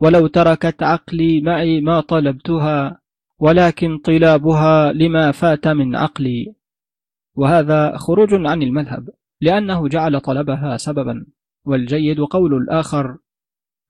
ولو 0.00 0.26
تركت 0.26 0.82
عقلي 0.82 1.40
معي 1.40 1.80
ما 1.80 2.00
طلبتها 2.00 3.00
ولكن 3.38 3.98
طلابها 3.98 4.92
لما 4.92 5.32
فات 5.32 5.68
من 5.68 5.96
عقلي. 5.96 6.54
وهذا 7.38 7.96
خروج 7.96 8.34
عن 8.34 8.62
المذهب 8.62 9.08
لأنه 9.40 9.88
جعل 9.88 10.20
طلبها 10.20 10.76
سببا. 10.76 11.26
والجيد 11.64 12.20
قول 12.20 12.54
الآخر 12.54 13.16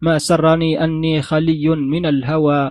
ما 0.01 0.19
سرني 0.19 0.85
أني 0.85 1.23
خلي 1.23 1.69
من 1.69 2.07
الهوى 2.07 2.71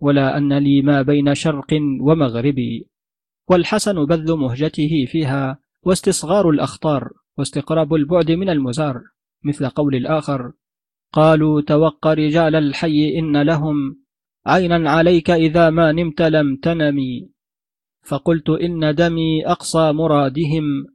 ولا 0.00 0.36
أن 0.36 0.58
لي 0.58 0.82
ما 0.82 1.02
بين 1.02 1.34
شرق 1.34 1.74
ومغربي 2.00 2.88
والحسن 3.48 4.04
بذل 4.04 4.38
مهجته 4.38 5.06
فيها 5.08 5.58
واستصغار 5.82 6.50
الأخطار 6.50 7.10
واستقراب 7.38 7.94
البعد 7.94 8.30
من 8.30 8.50
المزار. 8.50 9.02
مثل 9.44 9.68
قول 9.68 9.94
الآخر 9.94 10.52
قالوا 11.12 11.60
توق 11.60 12.06
رجال 12.06 12.54
الحي 12.56 13.18
إن 13.18 13.42
لهم 13.42 13.96
عينا 14.46 14.90
عليك 14.90 15.30
إذا 15.30 15.70
ما 15.70 15.92
نمت 15.92 16.22
لم 16.22 16.56
تنمي. 16.56 17.35
فقلت 18.06 18.50
إن 18.50 18.94
دمي 18.94 19.46
أقصى 19.46 19.92
مرادهم 19.92 20.86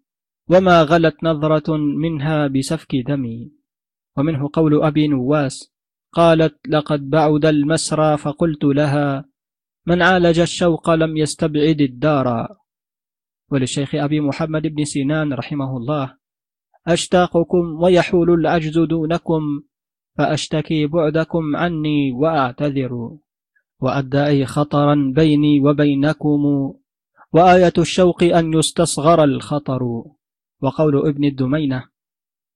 وما 0.50 0.84
غلت 0.84 1.24
نظرة 1.24 1.78
منها 1.78 2.48
بسفك 2.48 2.96
دمي. 2.96 3.52
ومنه 4.18 4.50
قول 4.54 4.84
أبي 4.84 5.08
نواس 5.08 5.74
قالت 6.12 6.68
لقد 6.68 7.10
بعد 7.10 7.46
المسرى 7.46 8.18
فقلت 8.18 8.64
لها 8.64 9.26
من 9.88 10.02
عالج 10.02 10.40
الشوق 10.40 10.90
لم 10.90 11.18
يستبعد 11.18 11.82
الدار 11.82 12.48
وللشيخ 13.52 13.96
أبي 13.96 14.20
محمد 14.20 14.62
بن 14.68 14.86
سنان 14.86 15.34
رحمه 15.34 15.78
الله 15.78 16.18
أشتاقكم 16.88 17.84
ويحول 17.84 18.30
العجز 18.34 18.80
دونكم 18.80 19.42
فأشتكي 20.18 20.88
بعدكم 20.88 21.56
عني 21.56 22.12
وأعتذر 22.12 23.18
وأدعي 23.80 24.46
خطرا 24.46 25.12
بيني 25.16 25.60
وبينكم 25.60 26.74
وآية 27.34 27.74
الشوق 27.78 28.24
أن 28.24 28.54
يستصغر 28.54 29.24
الخطر 29.24 29.84
وقول 30.62 31.08
ابن 31.08 31.24
الدمينة 31.26 31.84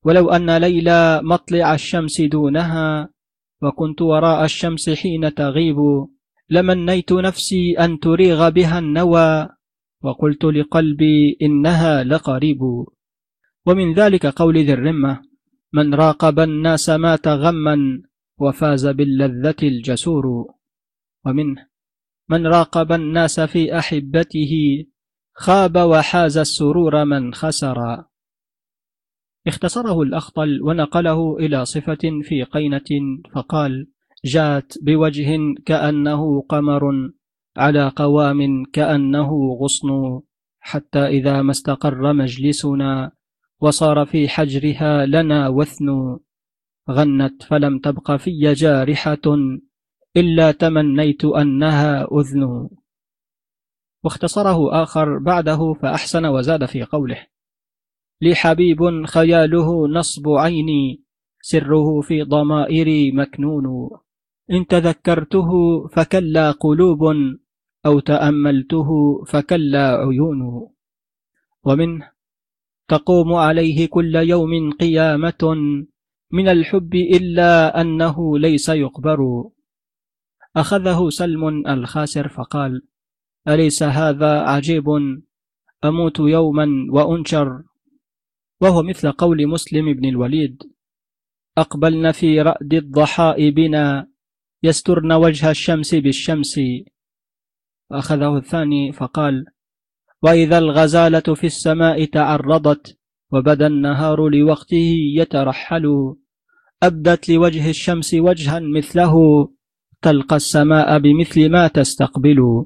ولو 0.03 0.29
أن 0.29 0.57
ليلى 0.57 1.21
مطلع 1.23 1.73
الشمس 1.73 2.21
دونها 2.21 3.09
وكنت 3.61 4.01
وراء 4.01 4.45
الشمس 4.45 4.89
حين 4.89 5.33
تغيب 5.33 5.77
لمنيت 6.49 7.11
نفسي 7.13 7.73
أن 7.79 7.99
تريغ 7.99 8.49
بها 8.49 8.79
النوى 8.79 9.49
وقلت 10.03 10.45
لقلبي 10.45 11.37
إنها 11.41 12.03
لقريب. 12.03 12.61
ومن 13.65 13.93
ذلك 13.93 14.25
قول 14.25 14.57
ذي 14.57 14.73
الرمة 14.73 15.21
من 15.73 15.93
راقب 15.93 16.39
الناس 16.39 16.89
مات 16.89 17.27
غما 17.27 18.01
وفاز 18.37 18.87
باللذة 18.87 19.55
الجسور. 19.63 20.25
ومنه 21.25 21.67
من 22.29 22.47
راقب 22.47 22.91
الناس 22.91 23.39
في 23.39 23.77
أحبته 23.77 24.85
خاب 25.33 25.77
وحاز 25.77 26.37
السرور 26.37 27.05
من 27.05 27.33
خسر 27.33 28.03
اختصره 29.47 30.01
الأخطل 30.01 30.61
ونقله 30.61 31.37
إلى 31.37 31.65
صفة 31.65 32.21
في 32.23 32.43
قينة 32.43 33.21
فقال 33.33 33.87
جات 34.25 34.73
بوجه 34.81 35.37
كأنه 35.65 36.41
قمر 36.41 37.11
على 37.57 37.91
قوام 37.95 38.63
كأنه 38.73 39.57
غصن 39.61 40.19
حتى 40.59 41.07
إذا 41.07 41.41
ما 41.41 41.51
استقر 41.51 42.13
مجلسنا 42.13 43.11
وصار 43.61 44.05
في 44.05 44.29
حجرها 44.29 45.05
لنا 45.05 45.47
وثن 45.47 46.17
غنت 46.89 47.43
فلم 47.43 47.79
تبق 47.79 48.15
في 48.15 48.53
جارحة. 48.53 49.27
إلا 50.17 50.51
تمنيت 50.51 51.25
أنها 51.25 52.07
أذن. 52.11 52.69
واختصره 54.03 54.83
آخر 54.83 55.17
بعده 55.17 55.73
فأحسن 55.73 56.25
وزاد 56.25 56.65
في 56.65 56.83
قوله. 56.83 57.27
لي 58.21 58.35
حبيب 58.35 59.05
خياله 59.05 59.87
نصب 59.87 60.29
عيني 60.29 61.03
سره 61.41 62.01
في 62.01 62.23
ضمائري 62.23 63.11
مكنون. 63.11 63.89
إن 64.51 64.67
تذكرته 64.67 65.49
فكلا 65.87 66.51
قلوب 66.51 67.01
أو 67.85 67.99
تأملته 67.99 68.89
فكلا 69.27 69.95
عيون. 69.95 70.69
ومنه 71.63 72.11
تقوم 72.87 73.33
عليه 73.33 73.87
كل 73.87 74.15
يوم 74.15 74.71
قيامة 74.79 75.55
من 76.31 76.47
الحب 76.49 76.95
إلا 76.95 77.81
أنه 77.81 78.39
ليس 78.39 78.69
يقبر. 78.69 79.49
أخذه 80.57 81.09
سلم 81.09 81.67
الخاسر 81.67 82.27
فقال 82.27 82.81
أليس 83.47 83.83
هذا 83.83 84.41
عجيب؟ 84.41 84.85
أموت 85.85 86.19
يوما 86.19 86.67
وأنشر 86.89 87.63
وهو 88.61 88.83
مثل 88.83 89.11
قول 89.11 89.47
مسلم 89.47 89.93
بن 89.93 90.09
الوليد 90.09 90.63
أقبلن 91.57 92.11
في 92.11 92.41
رأد 92.41 92.73
الضحاء 92.73 93.49
بنا 93.49 94.07
يسترن 94.63 95.11
وجه 95.11 95.49
الشمس 95.49 95.95
بالشمس. 95.95 96.59
أخذه 97.91 98.37
الثاني 98.37 98.91
فقال 98.91 99.45
وإذا 100.21 100.57
الغزالة 100.57 101.19
في 101.35 101.47
السماء 101.47 102.05
تعرضت 102.05 102.97
وبدا 103.31 103.67
النهار 103.67 104.29
لوقته 104.29 104.95
يترحل 105.15 106.15
أبدت 106.83 107.29
لوجه 107.29 107.69
الشمس 107.69 108.13
وجها 108.13 108.59
مثله. 108.59 109.15
تلقى 110.05 110.35
السماء 110.35 110.99
بمثل 110.99 111.49
ما 111.49 111.67
تستقبل. 111.67 112.65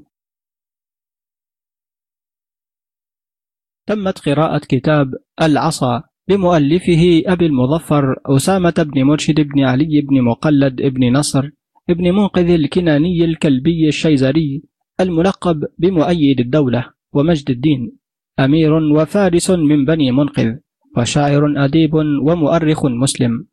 تمت 3.86 4.18
قراءة 4.18 4.58
كتاب 4.58 5.14
العصا 5.42 6.02
لمؤلفه 6.28 7.22
أبي 7.26 7.46
المظفر 7.46 8.04
أسامة 8.26 8.74
بن 8.78 9.02
مرشد 9.02 9.40
بن 9.40 9.60
علي 9.60 10.00
بن 10.00 10.22
مقلد 10.22 10.82
بن 10.82 11.12
نصر 11.12 11.50
بن 11.88 12.04
منقذ 12.14 12.50
الكناني 12.50 13.24
الكلبي 13.24 13.88
الشيزري 13.88 14.62
الملقب 15.00 15.64
بمؤيد 15.78 16.40
الدولة 16.40 16.92
ومجد 17.12 17.50
الدين 17.50 17.98
أمير 18.38 18.72
وفارس 18.72 19.50
من 19.50 19.84
بني 19.84 20.12
منقذ 20.12 20.56
وشاعر 20.96 21.64
أديب 21.64 21.94
ومؤرخ 22.26 22.86
مسلم. 22.86 23.46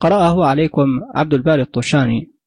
قرأه 0.00 0.44
عليكم 0.44 0.88
عبد 1.14 1.34
الباري 1.34 1.62
الطشاني. 1.62 2.39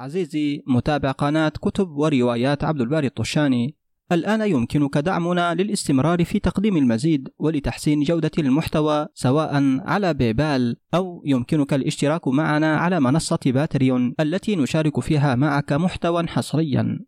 عزيزي 0.00 0.62
متابع 0.66 1.10
قناة 1.10 1.48
كتب 1.48 1.88
وروايات 1.90 2.64
عبد 2.64 2.80
الباري 2.80 3.06
الطشاني. 3.06 3.76
الآن 4.12 4.50
يمكنك 4.50 4.98
دعمنا 4.98 5.54
للاستمرار 5.54 6.24
في 6.24 6.38
تقديم 6.38 6.76
المزيد 6.76 7.28
ولتحسين 7.38 8.02
جودة 8.02 8.30
المحتوى 8.38 9.06
سواء 9.14 9.80
على 9.80 10.14
بيبال 10.14 10.76
أو 10.94 11.22
يمكنك 11.26 11.74
الاشتراك 11.74 12.28
معنا 12.28 12.76
على 12.76 13.00
منصة 13.00 13.38
باتريون 13.46 14.14
التي 14.20 14.56
نشارك 14.56 15.00
فيها 15.00 15.34
معك 15.34 15.72
محتوى 15.72 16.26
حصريا. 16.26 16.98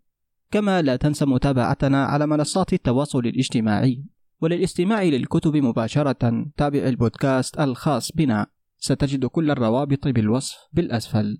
كما 0.51 0.83
لا 0.83 0.97
تنسى 0.97 1.25
متابعتنا 1.25 2.05
على 2.05 2.27
منصات 2.27 2.73
التواصل 2.73 3.19
الاجتماعي. 3.19 4.05
وللاستماع 4.41 5.03
للكتب 5.03 5.57
مباشرة 5.57 6.47
تابع 6.57 6.79
البودكاست 6.79 7.61
الخاص 7.61 8.13
بنا. 8.13 8.47
ستجد 8.79 9.27
كل 9.27 9.51
الروابط 9.51 10.09
بالوصف 10.09 10.57
بالأسفل. 10.73 11.39